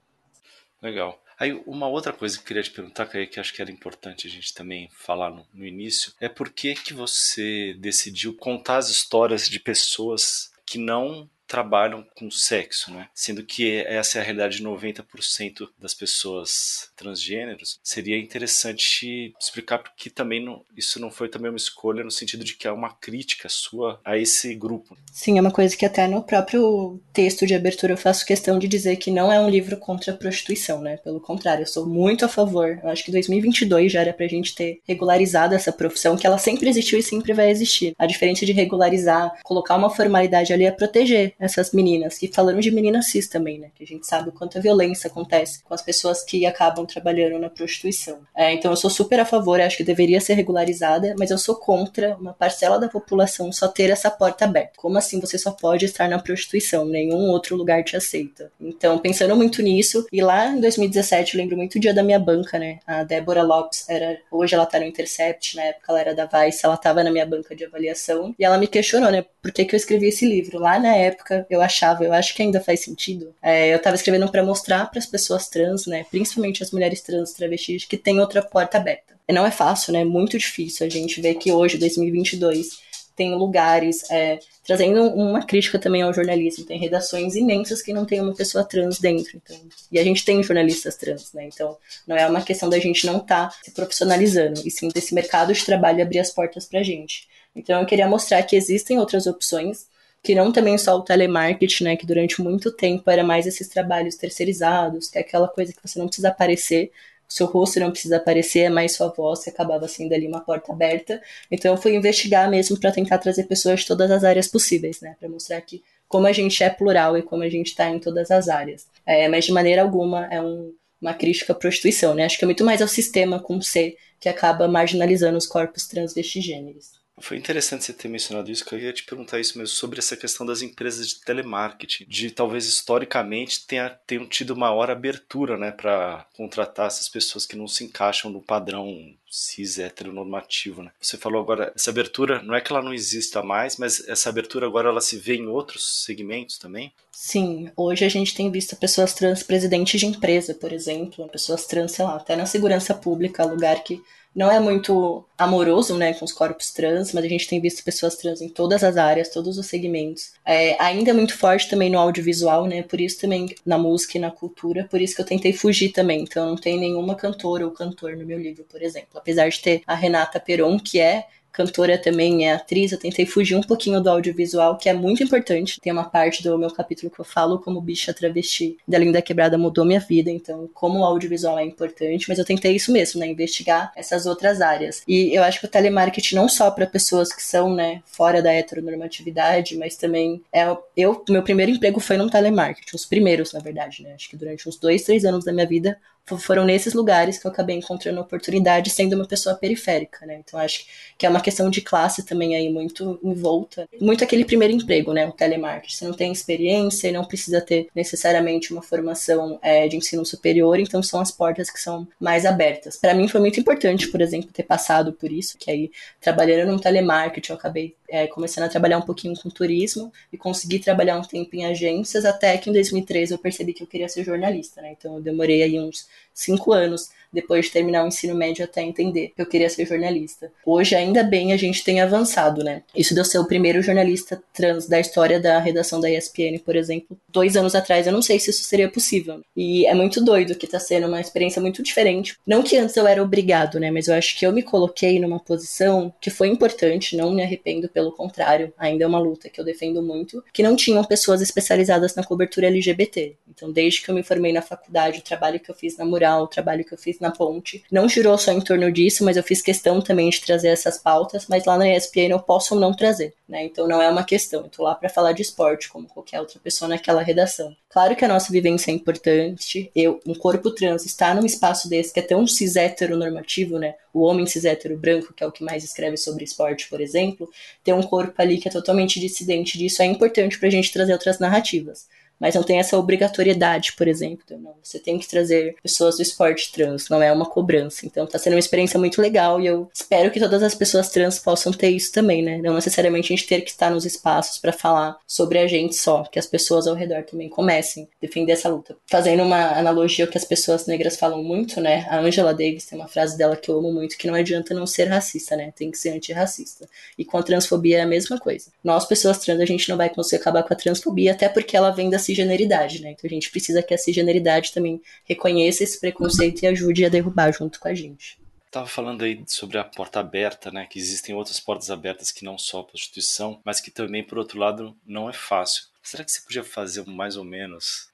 Legal. 0.80 1.18
Aí, 1.38 1.52
uma 1.66 1.86
outra 1.86 2.12
coisa 2.12 2.36
que 2.36 2.42
eu 2.42 2.46
queria 2.46 2.62
te 2.62 2.70
perguntar, 2.70 3.06
que 3.06 3.38
acho 3.38 3.52
que 3.52 3.60
era 3.60 3.70
importante 3.70 4.26
a 4.26 4.30
gente 4.30 4.54
também 4.54 4.88
falar 4.92 5.30
no, 5.30 5.46
no 5.52 5.66
início, 5.66 6.12
é 6.18 6.28
por 6.28 6.50
que, 6.50 6.74
que 6.74 6.94
você 6.94 7.74
decidiu 7.78 8.34
contar 8.34 8.78
as 8.78 8.88
histórias 8.88 9.48
de 9.48 9.60
pessoas 9.60 10.50
que 10.64 10.78
não 10.78 11.28
trabalham 11.46 12.04
com 12.16 12.30
sexo, 12.30 12.92
né? 12.92 13.08
Sendo 13.14 13.44
que 13.44 13.78
essa 13.86 14.18
é 14.18 14.20
a 14.20 14.24
realidade 14.24 14.58
de 14.58 14.64
90% 14.64 15.68
das 15.78 15.94
pessoas 15.94 16.90
transgêneros. 16.96 17.78
Seria 17.82 18.18
interessante 18.18 19.34
explicar 19.40 19.78
porque 19.78 20.10
também 20.10 20.44
não, 20.44 20.62
isso 20.76 21.00
não 21.00 21.10
foi 21.10 21.28
também 21.28 21.50
uma 21.50 21.56
escolha 21.56 22.04
no 22.04 22.10
sentido 22.10 22.44
de 22.44 22.54
que 22.54 22.66
é 22.66 22.72
uma 22.72 22.92
crítica 22.92 23.48
sua 23.48 24.00
a 24.04 24.16
esse 24.16 24.54
grupo. 24.54 24.96
Sim, 25.12 25.38
é 25.38 25.40
uma 25.40 25.50
coisa 25.50 25.76
que 25.76 25.86
até 25.86 26.06
no 26.06 26.22
próprio 26.22 27.00
texto 27.12 27.46
de 27.46 27.54
abertura 27.54 27.92
eu 27.92 27.96
faço 27.96 28.26
questão 28.26 28.58
de 28.58 28.68
dizer 28.68 28.96
que 28.96 29.10
não 29.10 29.32
é 29.32 29.40
um 29.40 29.48
livro 29.48 29.76
contra 29.76 30.12
a 30.12 30.16
prostituição, 30.16 30.80
né? 30.80 30.96
Pelo 30.98 31.20
contrário, 31.20 31.62
eu 31.62 31.66
sou 31.66 31.86
muito 31.86 32.24
a 32.24 32.28
favor. 32.28 32.80
Eu 32.82 32.88
acho 32.90 33.04
que 33.04 33.12
2022 33.12 33.92
já 33.92 34.00
era 34.00 34.12
pra 34.12 34.26
gente 34.26 34.54
ter 34.54 34.80
regularizado 34.84 35.54
essa 35.54 35.72
profissão, 35.72 36.16
que 36.16 36.26
ela 36.26 36.38
sempre 36.38 36.68
existiu 36.68 36.98
e 36.98 37.02
sempre 37.02 37.32
vai 37.32 37.50
existir. 37.50 37.94
A 37.98 38.06
diferença 38.06 38.44
de 38.44 38.52
regularizar, 38.52 39.32
colocar 39.42 39.76
uma 39.76 39.90
formalidade 39.90 40.52
ali 40.52 40.64
é 40.64 40.70
proteger 40.70 41.35
essas 41.38 41.72
meninas. 41.72 42.22
E 42.22 42.28
falando 42.28 42.60
de 42.60 42.70
meninas 42.70 43.06
cis 43.06 43.28
também, 43.28 43.58
né? 43.58 43.70
Que 43.74 43.84
a 43.84 43.86
gente 43.86 44.06
sabe 44.06 44.28
o 44.28 44.32
quanto 44.32 44.58
a 44.58 44.60
violência 44.60 45.08
acontece 45.08 45.62
com 45.62 45.74
as 45.74 45.82
pessoas 45.82 46.22
que 46.22 46.46
acabam 46.46 46.86
trabalhando 46.86 47.38
na 47.38 47.50
prostituição. 47.50 48.20
É, 48.34 48.52
então 48.52 48.70
eu 48.70 48.76
sou 48.76 48.90
super 48.90 49.20
a 49.20 49.24
favor, 49.24 49.60
acho 49.60 49.76
que 49.76 49.84
deveria 49.84 50.20
ser 50.20 50.34
regularizada, 50.34 51.14
mas 51.18 51.30
eu 51.30 51.38
sou 51.38 51.56
contra 51.56 52.16
uma 52.16 52.32
parcela 52.32 52.78
da 52.78 52.88
população 52.88 53.52
só 53.52 53.68
ter 53.68 53.90
essa 53.90 54.10
porta 54.10 54.44
aberta. 54.44 54.72
Como 54.76 54.98
assim 54.98 55.20
você 55.20 55.38
só 55.38 55.50
pode 55.50 55.84
estar 55.84 56.08
na 56.08 56.18
prostituição? 56.18 56.84
Nenhum 56.84 57.30
outro 57.30 57.56
lugar 57.56 57.82
te 57.84 57.96
aceita. 57.96 58.50
Então, 58.60 58.98
pensando 58.98 59.36
muito 59.36 59.62
nisso, 59.62 60.06
e 60.12 60.22
lá 60.22 60.48
em 60.48 60.60
2017, 60.60 61.34
eu 61.34 61.40
lembro 61.40 61.56
muito 61.56 61.76
o 61.76 61.80
dia 61.80 61.94
da 61.94 62.02
minha 62.02 62.18
banca, 62.18 62.58
né? 62.58 62.78
A 62.86 63.04
Débora 63.04 63.42
Lopes 63.42 63.88
era. 63.88 64.18
Hoje 64.30 64.54
ela 64.54 64.66
tá 64.66 64.78
no 64.78 64.84
Intercept, 64.84 65.56
na 65.56 65.64
época 65.64 65.92
ela 65.92 66.00
era 66.00 66.14
da 66.14 66.26
Vice, 66.26 66.64
ela 66.64 66.76
tava 66.76 67.02
na 67.02 67.10
minha 67.10 67.26
banca 67.26 67.54
de 67.54 67.64
avaliação, 67.64 68.34
e 68.38 68.44
ela 68.44 68.58
me 68.58 68.66
questionou, 68.66 69.10
né? 69.10 69.24
Por 69.42 69.52
que, 69.52 69.64
que 69.64 69.74
eu 69.74 69.76
escrevi 69.76 70.08
esse 70.08 70.26
livro? 70.26 70.58
Lá 70.58 70.78
na 70.78 70.94
época 70.94 71.25
época 71.34 71.46
eu 71.50 71.60
achava, 71.60 72.04
eu 72.04 72.12
acho 72.12 72.34
que 72.34 72.42
ainda 72.42 72.60
faz 72.60 72.80
sentido. 72.80 73.34
É, 73.42 73.72
eu 73.72 73.76
estava 73.76 73.96
escrevendo 73.96 74.30
para 74.30 74.44
mostrar 74.44 74.88
para 74.90 74.98
as 74.98 75.06
pessoas 75.06 75.48
trans, 75.48 75.86
né, 75.86 76.06
principalmente 76.10 76.62
as 76.62 76.70
mulheres 76.70 77.00
trans 77.00 77.32
travestis, 77.32 77.84
que 77.84 77.96
tem 77.96 78.20
outra 78.20 78.42
porta 78.42 78.78
aberta. 78.78 79.14
E 79.28 79.32
não 79.32 79.44
é 79.44 79.50
fácil, 79.50 79.92
né? 79.92 80.02
É 80.02 80.04
muito 80.04 80.38
difícil 80.38 80.86
a 80.86 80.90
gente 80.90 81.20
ver 81.20 81.34
que 81.34 81.50
hoje, 81.50 81.78
2022, 81.78 82.78
tem 83.16 83.34
lugares 83.34 84.08
é, 84.08 84.38
trazendo 84.64 85.02
uma 85.02 85.44
crítica 85.44 85.80
também 85.80 86.02
ao 86.02 86.14
jornalismo. 86.14 86.64
Tem 86.64 86.78
redações 86.78 87.34
imensas 87.34 87.82
que 87.82 87.92
não 87.92 88.04
tem 88.04 88.20
uma 88.20 88.34
pessoa 88.34 88.62
trans 88.62 89.00
dentro. 89.00 89.36
Então, 89.36 89.56
e 89.90 89.98
a 89.98 90.04
gente 90.04 90.24
tem 90.24 90.40
jornalistas 90.44 90.94
trans, 90.94 91.32
né? 91.32 91.48
Então, 91.52 91.76
não 92.06 92.14
é 92.14 92.24
uma 92.28 92.40
questão 92.40 92.68
da 92.68 92.78
gente 92.78 93.04
não 93.04 93.16
estar 93.16 93.48
tá 93.48 93.56
se 93.64 93.72
profissionalizando, 93.72 94.62
e 94.64 94.70
sim 94.70 94.88
desse 94.90 95.12
mercado 95.12 95.52
de 95.52 95.64
trabalho 95.64 96.02
abrir 96.02 96.20
as 96.20 96.30
portas 96.30 96.66
para 96.66 96.84
gente. 96.84 97.26
Então, 97.54 97.80
eu 97.80 97.86
queria 97.86 98.06
mostrar 98.06 98.40
que 98.44 98.54
existem 98.54 98.96
outras 98.96 99.26
opções 99.26 99.86
que 100.26 100.34
não 100.34 100.50
também 100.50 100.76
só 100.76 100.96
o 100.96 101.02
telemarketing, 101.02 101.84
né, 101.84 101.96
que 101.96 102.04
durante 102.04 102.42
muito 102.42 102.72
tempo 102.72 103.08
era 103.08 103.22
mais 103.22 103.46
esses 103.46 103.68
trabalhos 103.68 104.16
terceirizados, 104.16 105.08
que 105.08 105.18
é 105.18 105.20
aquela 105.20 105.46
coisa 105.46 105.72
que 105.72 105.78
você 105.80 106.00
não 106.00 106.06
precisa 106.06 106.30
aparecer, 106.30 106.90
o 107.28 107.32
seu 107.32 107.46
rosto 107.46 107.78
não 107.78 107.92
precisa 107.92 108.16
aparecer, 108.16 108.62
é 108.62 108.68
mais 108.68 108.96
sua 108.96 109.06
voz, 109.06 109.44
que 109.44 109.50
acabava 109.50 109.86
sendo 109.86 110.12
ali 110.12 110.26
uma 110.26 110.40
porta 110.40 110.72
aberta. 110.72 111.22
Então 111.48 111.72
eu 111.72 111.80
fui 111.80 111.94
investigar 111.94 112.50
mesmo 112.50 112.76
para 112.80 112.90
tentar 112.90 113.18
trazer 113.18 113.44
pessoas 113.44 113.80
de 113.80 113.86
todas 113.86 114.10
as 114.10 114.24
áreas 114.24 114.48
possíveis, 114.48 115.00
né, 115.00 115.14
para 115.20 115.28
mostrar 115.28 115.60
que 115.60 115.80
como 116.08 116.26
a 116.26 116.32
gente 116.32 116.60
é 116.60 116.70
plural 116.70 117.16
e 117.16 117.22
como 117.22 117.44
a 117.44 117.48
gente 117.48 117.68
está 117.68 117.88
em 117.88 118.00
todas 118.00 118.32
as 118.32 118.48
áreas. 118.48 118.88
É, 119.06 119.28
mas 119.28 119.44
de 119.44 119.52
maneira 119.52 119.82
alguma 119.82 120.26
é 120.26 120.42
um, 120.42 120.74
uma 121.00 121.14
crítica 121.14 121.52
à 121.52 121.56
prostituição, 121.56 122.14
né? 122.14 122.24
Acho 122.24 122.38
que 122.38 122.44
é 122.44 122.46
muito 122.46 122.64
mais 122.64 122.82
ao 122.82 122.88
sistema 122.88 123.40
com 123.40 123.60
C 123.60 123.96
que 124.20 124.28
acaba 124.28 124.66
marginalizando 124.66 125.38
os 125.38 125.46
corpos 125.46 125.86
transvestigêneros. 125.86 126.95
Foi 127.18 127.36
interessante 127.36 127.84
você 127.84 127.92
ter 127.92 128.08
mencionado 128.08 128.50
isso, 128.50 128.64
que 128.64 128.74
eu 128.74 128.78
ia 128.78 128.92
te 128.92 129.04
perguntar 129.04 129.40
isso 129.40 129.58
mesmo, 129.58 129.74
sobre 129.74 129.98
essa 129.98 130.16
questão 130.16 130.44
das 130.44 130.60
empresas 130.60 131.08
de 131.08 131.20
telemarketing, 131.22 132.04
de 132.06 132.30
talvez 132.30 132.66
historicamente 132.66 133.66
tenha, 133.66 133.88
tenham 134.06 134.26
tido 134.26 134.54
maior 134.54 134.90
abertura 134.90 135.56
né, 135.56 135.70
para 135.70 136.26
contratar 136.36 136.86
essas 136.86 137.08
pessoas 137.08 137.46
que 137.46 137.56
não 137.56 137.66
se 137.66 137.84
encaixam 137.84 138.30
no 138.30 138.42
padrão 138.42 139.14
cis 139.30 139.78
heteronormativo. 139.78 140.82
Né? 140.82 140.90
Você 141.00 141.16
falou 141.16 141.40
agora, 141.40 141.72
essa 141.74 141.90
abertura, 141.90 142.42
não 142.42 142.54
é 142.54 142.60
que 142.60 142.70
ela 142.70 142.82
não 142.82 142.92
exista 142.92 143.42
mais, 143.42 143.76
mas 143.76 144.06
essa 144.08 144.28
abertura 144.28 144.66
agora 144.66 144.88
ela 144.88 145.00
se 145.00 145.16
vê 145.16 145.36
em 145.36 145.46
outros 145.46 146.04
segmentos 146.04 146.58
também? 146.58 146.92
Sim, 147.10 147.70
hoje 147.76 148.04
a 148.04 148.08
gente 148.10 148.34
tem 148.34 148.50
visto 148.50 148.76
pessoas 148.76 149.14
trans 149.14 149.42
presidentes 149.42 149.98
de 149.98 150.06
empresa, 150.06 150.54
por 150.54 150.70
exemplo, 150.70 151.26
pessoas 151.28 151.66
trans, 151.66 151.92
sei 151.92 152.04
lá, 152.04 152.16
até 152.16 152.36
na 152.36 152.44
segurança 152.44 152.94
pública, 152.94 153.44
lugar 153.44 153.82
que 153.82 154.02
não 154.36 154.52
é 154.52 154.60
muito 154.60 155.24
amoroso, 155.38 155.96
né, 155.96 156.12
com 156.12 156.26
os 156.26 156.32
corpos 156.32 156.70
trans, 156.70 157.14
mas 157.14 157.24
a 157.24 157.28
gente 157.28 157.48
tem 157.48 157.58
visto 157.58 157.82
pessoas 157.82 158.16
trans 158.16 158.42
em 158.42 158.50
todas 158.50 158.84
as 158.84 158.98
áreas, 158.98 159.30
todos 159.30 159.56
os 159.56 159.64
segmentos. 159.64 160.32
É, 160.44 160.80
ainda 160.80 161.10
é 161.10 161.14
muito 161.14 161.36
forte 161.36 161.70
também 161.70 161.88
no 161.88 161.98
audiovisual, 161.98 162.66
né, 162.66 162.82
por 162.82 163.00
isso 163.00 163.18
também 163.18 163.54
na 163.64 163.78
música 163.78 164.18
e 164.18 164.20
na 164.20 164.30
cultura, 164.30 164.86
por 164.90 165.00
isso 165.00 165.16
que 165.16 165.22
eu 165.22 165.26
tentei 165.26 165.54
fugir 165.54 165.88
também. 165.88 166.20
Então 166.20 166.50
não 166.50 166.56
tem 166.56 166.78
nenhuma 166.78 167.14
cantora 167.14 167.64
ou 167.64 167.72
cantor 167.72 168.14
no 168.14 168.26
meu 168.26 168.38
livro, 168.38 168.64
por 168.64 168.82
exemplo. 168.82 169.08
Apesar 169.14 169.48
de 169.48 169.58
ter 169.58 169.82
a 169.86 169.94
Renata 169.94 170.38
Peron, 170.38 170.78
que 170.78 171.00
é 171.00 171.26
cantora 171.56 171.96
também, 171.96 172.46
é 172.46 172.52
atriz, 172.52 172.92
eu 172.92 172.98
tentei 172.98 173.24
fugir 173.24 173.56
um 173.56 173.62
pouquinho 173.62 173.98
do 174.00 174.10
audiovisual, 174.10 174.76
que 174.76 174.90
é 174.90 174.92
muito 174.92 175.22
importante. 175.22 175.80
Tem 175.80 175.90
uma 175.90 176.04
parte 176.04 176.42
do 176.42 176.58
meu 176.58 176.70
capítulo 176.70 177.10
que 177.10 177.18
eu 177.18 177.24
falo 177.24 177.58
como 177.58 177.80
bicha 177.80 178.12
travesti 178.12 178.76
da 178.86 178.98
Linda 178.98 179.22
Quebrada 179.22 179.56
mudou 179.56 179.84
minha 179.84 179.98
vida, 179.98 180.30
então 180.30 180.68
como 180.74 180.98
o 180.98 181.04
audiovisual 181.04 181.58
é 181.58 181.64
importante, 181.64 182.26
mas 182.28 182.38
eu 182.38 182.44
tentei 182.44 182.76
isso 182.76 182.92
mesmo, 182.92 183.18
né, 183.20 183.26
investigar 183.26 183.90
essas 183.96 184.26
outras 184.26 184.60
áreas. 184.60 185.02
E 185.08 185.34
eu 185.34 185.42
acho 185.42 185.60
que 185.60 185.66
o 185.66 185.70
telemarketing 185.70 186.34
não 186.34 186.48
só 186.48 186.70
para 186.70 186.86
pessoas 186.86 187.32
que 187.32 187.42
são, 187.42 187.74
né, 187.74 188.02
fora 188.04 188.42
da 188.42 188.52
heteronormatividade, 188.52 189.76
mas 189.76 189.96
também 189.96 190.42
é 190.52 190.66
eu, 190.94 191.24
meu 191.28 191.42
primeiro 191.42 191.72
emprego 191.72 192.00
foi 192.00 192.18
no 192.18 192.28
telemarketing, 192.28 192.94
os 192.94 193.06
primeiros, 193.06 193.52
na 193.52 193.60
verdade, 193.60 194.02
né? 194.02 194.12
Acho 194.14 194.28
que 194.28 194.36
durante 194.36 194.68
uns 194.68 194.76
dois, 194.76 195.02
três 195.02 195.24
anos 195.24 195.44
da 195.44 195.52
minha 195.52 195.66
vida 195.66 195.96
foram 196.38 196.64
nesses 196.64 196.92
lugares 196.92 197.38
que 197.38 197.46
eu 197.46 197.50
acabei 197.50 197.76
encontrando 197.76 198.20
oportunidade 198.20 198.90
sendo 198.90 199.14
uma 199.14 199.26
pessoa 199.26 199.54
periférica, 199.54 200.26
né? 200.26 200.40
Então 200.44 200.58
acho 200.58 200.84
que 201.16 201.24
é 201.24 201.28
uma 201.28 201.40
questão 201.40 201.70
de 201.70 201.80
classe 201.80 202.24
também 202.24 202.56
aí 202.56 202.68
muito 202.72 203.18
envolta. 203.22 203.88
Muito 204.00 204.24
aquele 204.24 204.44
primeiro 204.44 204.74
emprego, 204.74 205.12
né? 205.12 205.26
O 205.26 205.32
telemarketing. 205.32 205.94
Você 205.94 206.04
não 206.04 206.14
tem 206.14 206.32
experiência 206.32 207.08
e 207.08 207.12
não 207.12 207.24
precisa 207.24 207.60
ter 207.60 207.88
necessariamente 207.94 208.72
uma 208.72 208.82
formação 208.82 209.58
é, 209.62 209.86
de 209.86 209.96
ensino 209.96 210.24
superior, 210.24 210.80
então 210.80 211.02
são 211.02 211.20
as 211.20 211.30
portas 211.30 211.70
que 211.70 211.80
são 211.80 212.08
mais 212.18 212.44
abertas. 212.44 212.96
Para 212.96 213.14
mim 213.14 213.28
foi 213.28 213.40
muito 213.40 213.60
importante, 213.60 214.08
por 214.08 214.20
exemplo, 214.20 214.50
ter 214.52 214.64
passado 214.64 215.12
por 215.12 215.30
isso, 215.30 215.56
que 215.58 215.70
aí 215.70 215.90
trabalhando 216.20 216.72
no 216.72 216.80
telemarketing 216.80 217.52
eu 217.52 217.56
acabei 217.56 217.94
é, 218.08 218.26
começando 218.26 218.64
a 218.64 218.68
trabalhar 218.68 218.98
um 218.98 219.02
pouquinho 219.02 219.34
com 219.36 219.48
turismo 219.48 220.12
e 220.32 220.36
consegui 220.36 220.78
trabalhar 220.78 221.18
um 221.18 221.22
tempo 221.22 221.54
em 221.54 221.64
agências 221.64 222.24
até 222.24 222.56
que 222.58 222.70
em 222.70 222.72
2013 222.72 223.32
eu 223.32 223.38
percebi 223.38 223.72
que 223.72 223.82
eu 223.82 223.86
queria 223.86 224.08
ser 224.08 224.24
jornalista, 224.24 224.80
né? 224.80 224.94
Então 224.98 225.16
eu 225.16 225.20
demorei 225.20 225.62
aí 225.62 225.78
uns 225.78 226.08
cinco 226.36 226.72
anos 226.72 227.08
depois 227.32 227.66
de 227.66 227.72
terminar 227.72 228.04
o 228.04 228.08
ensino 228.08 228.34
médio 228.34 228.64
até 228.64 228.82
entender 228.82 229.32
que 229.34 229.42
eu 229.42 229.46
queria 229.46 229.68
ser 229.68 229.86
jornalista. 229.86 230.50
Hoje, 230.64 230.94
ainda 230.94 231.22
bem, 231.22 231.52
a 231.52 231.56
gente 231.56 231.84
tem 231.84 232.00
avançado, 232.00 232.64
né? 232.64 232.82
Isso 232.96 233.14
de 233.14 233.20
eu 233.20 233.24
ser 233.24 233.38
o 233.38 233.46
primeiro 233.46 233.82
jornalista 233.82 234.42
trans 234.54 234.88
da 234.88 234.98
história 234.98 235.38
da 235.38 235.58
redação 235.58 236.00
da 236.00 236.10
ESPN, 236.10 236.58
por 236.64 236.76
exemplo, 236.76 237.18
dois 237.28 237.56
anos 237.56 237.74
atrás, 237.74 238.06
eu 238.06 238.12
não 238.12 238.22
sei 238.22 238.38
se 238.38 238.50
isso 238.50 238.64
seria 238.64 238.88
possível. 238.88 239.42
E 239.54 239.86
é 239.86 239.94
muito 239.94 240.24
doido 240.24 240.54
que 240.54 240.66
tá 240.66 240.78
sendo 240.78 241.06
uma 241.06 241.20
experiência 241.20 241.60
muito 241.60 241.82
diferente. 241.82 242.36
Não 242.46 242.62
que 242.62 242.76
antes 242.76 242.96
eu 242.96 243.06
era 243.06 243.22
obrigado, 243.22 243.78
né? 243.78 243.90
Mas 243.90 244.08
eu 244.08 244.14
acho 244.14 244.38
que 244.38 244.46
eu 244.46 244.52
me 244.52 244.62
coloquei 244.62 245.20
numa 245.20 245.38
posição 245.38 246.12
que 246.20 246.30
foi 246.30 246.48
importante, 246.48 247.16
não 247.16 247.32
me 247.32 247.42
arrependo, 247.42 247.88
pelo 247.88 248.12
contrário, 248.12 248.72
ainda 248.78 249.04
é 249.04 249.06
uma 249.06 249.18
luta 249.18 249.50
que 249.50 249.60
eu 249.60 249.64
defendo 249.64 250.02
muito, 250.02 250.42
que 250.52 250.62
não 250.62 250.74
tinham 250.74 251.04
pessoas 251.04 251.42
especializadas 251.42 252.14
na 252.14 252.24
cobertura 252.24 252.68
LGBT. 252.68 253.36
Então, 253.48 253.70
desde 253.70 254.02
que 254.02 254.10
eu 254.10 254.14
me 254.14 254.22
formei 254.22 254.52
na 254.52 254.62
faculdade, 254.62 255.18
o 255.18 255.22
trabalho 255.22 255.60
que 255.60 255.70
eu 255.70 255.74
fiz 255.74 255.96
na 255.96 256.04
Mural, 256.04 256.25
o 256.34 256.46
trabalho 256.46 256.84
que 256.84 256.92
eu 256.92 256.98
fiz 256.98 257.20
na 257.20 257.30
ponte. 257.30 257.84
Não 257.90 258.08
girou 258.08 258.36
só 258.38 258.52
em 258.52 258.60
torno 258.60 258.90
disso, 258.90 259.24
mas 259.24 259.36
eu 259.36 259.42
fiz 259.42 259.62
questão 259.62 260.00
também 260.00 260.30
de 260.30 260.40
trazer 260.40 260.68
essas 260.68 260.98
pautas, 260.98 261.46
mas 261.48 261.64
lá 261.64 261.78
na 261.78 261.88
ESPN 261.88 262.30
eu 262.30 262.40
posso 262.40 262.74
ou 262.74 262.80
não 262.80 262.92
trazer, 262.92 263.34
né? 263.48 263.64
Então 263.64 263.86
não 263.86 264.00
é 264.00 264.08
uma 264.08 264.24
questão. 264.24 264.62
Eu 264.62 264.68
tô 264.68 264.82
lá 264.82 264.94
para 264.94 265.08
falar 265.08 265.32
de 265.32 265.42
esporte, 265.42 265.88
como 265.88 266.08
qualquer 266.08 266.40
outra 266.40 266.58
pessoa 266.58 266.88
naquela 266.88 267.22
redação. 267.22 267.74
Claro 267.88 268.14
que 268.14 268.24
a 268.24 268.28
nossa 268.28 268.52
vivência 268.52 268.90
é 268.90 268.94
importante. 268.94 269.90
Eu, 269.94 270.20
um 270.26 270.34
corpo 270.34 270.70
trans, 270.70 271.06
está 271.06 271.34
num 271.34 271.46
espaço 271.46 271.88
desse 271.88 272.12
que 272.12 272.20
é 272.20 272.22
tão 272.22 272.46
cis 272.46 272.74
normativo, 273.10 273.78
né? 273.78 273.94
O 274.12 274.22
homem 274.22 274.46
cis 274.46 274.64
branco, 274.98 275.32
que 275.32 275.42
é 275.42 275.46
o 275.46 275.52
que 275.52 275.64
mais 275.64 275.84
escreve 275.84 276.16
sobre 276.16 276.44
esporte, 276.44 276.88
por 276.88 277.00
exemplo, 277.00 277.48
ter 277.82 277.92
um 277.92 278.02
corpo 278.02 278.34
ali 278.36 278.58
que 278.58 278.68
é 278.68 278.70
totalmente 278.70 279.20
dissidente 279.20 279.78
disso, 279.78 280.02
é 280.02 280.06
importante 280.06 280.58
pra 280.58 280.68
gente 280.68 280.92
trazer 280.92 281.12
outras 281.12 281.38
narrativas 281.38 282.06
mas 282.38 282.54
não 282.54 282.62
tem 282.62 282.78
essa 282.78 282.98
obrigatoriedade, 282.98 283.92
por 283.94 284.08
exemplo. 284.08 284.44
Não, 284.58 284.74
você 284.82 284.98
tem 284.98 285.18
que 285.18 285.28
trazer 285.28 285.76
pessoas 285.82 286.16
do 286.16 286.22
esporte 286.22 286.72
trans, 286.72 287.08
não 287.08 287.22
é 287.22 287.32
uma 287.32 287.46
cobrança. 287.46 288.06
Então 288.06 288.26
tá 288.26 288.38
sendo 288.38 288.54
uma 288.54 288.58
experiência 288.58 288.98
muito 288.98 289.20
legal 289.20 289.60
e 289.60 289.66
eu 289.66 289.90
espero 289.92 290.30
que 290.30 290.40
todas 290.40 290.62
as 290.62 290.74
pessoas 290.74 291.08
trans 291.08 291.38
possam 291.38 291.72
ter 291.72 291.90
isso 291.90 292.12
também, 292.12 292.42
né? 292.42 292.58
Não 292.58 292.74
necessariamente 292.74 293.32
a 293.32 293.36
gente 293.36 293.46
ter 293.46 293.60
que 293.62 293.70
estar 293.70 293.90
nos 293.90 294.04
espaços 294.04 294.58
para 294.58 294.72
falar 294.72 295.16
sobre 295.26 295.58
a 295.58 295.66
gente 295.66 295.96
só, 295.96 296.24
que 296.24 296.38
as 296.38 296.46
pessoas 296.46 296.86
ao 296.86 296.94
redor 296.94 297.22
também 297.24 297.48
comecem 297.48 298.04
a 298.04 298.06
defender 298.20 298.52
essa 298.52 298.68
luta. 298.68 298.96
Fazendo 299.06 299.42
uma 299.42 299.78
analogia 299.78 300.24
ao 300.24 300.30
que 300.30 300.38
as 300.38 300.44
pessoas 300.44 300.86
negras 300.86 301.16
falam 301.16 301.42
muito, 301.42 301.80
né? 301.80 302.06
A 302.08 302.18
Angela 302.18 302.52
Davis 302.52 302.86
tem 302.86 302.98
uma 302.98 303.08
frase 303.08 303.36
dela 303.36 303.56
que 303.56 303.70
eu 303.70 303.78
amo 303.78 303.92
muito, 303.92 304.16
que 304.16 304.26
não 304.26 304.34
adianta 304.34 304.74
não 304.74 304.86
ser 304.86 305.04
racista, 305.04 305.56
né? 305.56 305.72
Tem 305.76 305.90
que 305.90 305.98
ser 305.98 306.10
antirracista. 306.10 306.88
E 307.16 307.24
com 307.24 307.38
a 307.38 307.42
transfobia 307.42 307.98
é 307.98 308.02
a 308.02 308.06
mesma 308.06 308.38
coisa. 308.38 308.70
Nós, 308.82 309.04
pessoas 309.04 309.38
trans, 309.38 309.60
a 309.60 309.64
gente 309.64 309.88
não 309.88 309.96
vai 309.96 310.10
conseguir 310.10 310.40
acabar 310.40 310.62
com 310.62 310.72
a 310.72 310.76
transfobia, 310.76 311.32
até 311.32 311.48
porque 311.48 311.76
ela 311.76 311.90
vem 311.90 312.10
da 312.10 312.18
cisgeneridade, 312.26 313.00
né? 313.00 313.12
Então 313.12 313.28
a 313.28 313.32
gente 313.32 313.50
precisa 313.50 313.82
que 313.82 313.94
a 313.94 313.98
cisgeneridade 313.98 314.72
também 314.72 315.00
reconheça 315.24 315.82
esse 315.82 315.98
preconceito 315.98 316.62
e 316.62 316.66
ajude 316.66 317.04
a 317.04 317.08
derrubar 317.08 317.52
junto 317.52 317.80
com 317.80 317.88
a 317.88 317.94
gente. 317.94 318.38
Estava 318.66 318.86
falando 318.86 319.24
aí 319.24 319.42
sobre 319.46 319.78
a 319.78 319.84
porta 319.84 320.20
aberta, 320.20 320.70
né? 320.70 320.86
Que 320.90 320.98
existem 320.98 321.34
outras 321.34 321.58
portas 321.58 321.90
abertas 321.90 322.30
que 322.30 322.44
não 322.44 322.58
só 322.58 322.80
a 322.80 322.84
prostituição, 322.84 323.60
mas 323.64 323.80
que 323.80 323.90
também, 323.90 324.22
por 324.22 324.36
outro 324.36 324.58
lado, 324.58 324.94
não 325.06 325.30
é 325.30 325.32
fácil. 325.32 325.84
Será 326.06 326.22
que 326.22 326.30
você 326.30 326.40
podia 326.40 326.62
fazer 326.62 327.04
mais 327.04 327.36
ou 327.36 327.42
menos? 327.42 328.10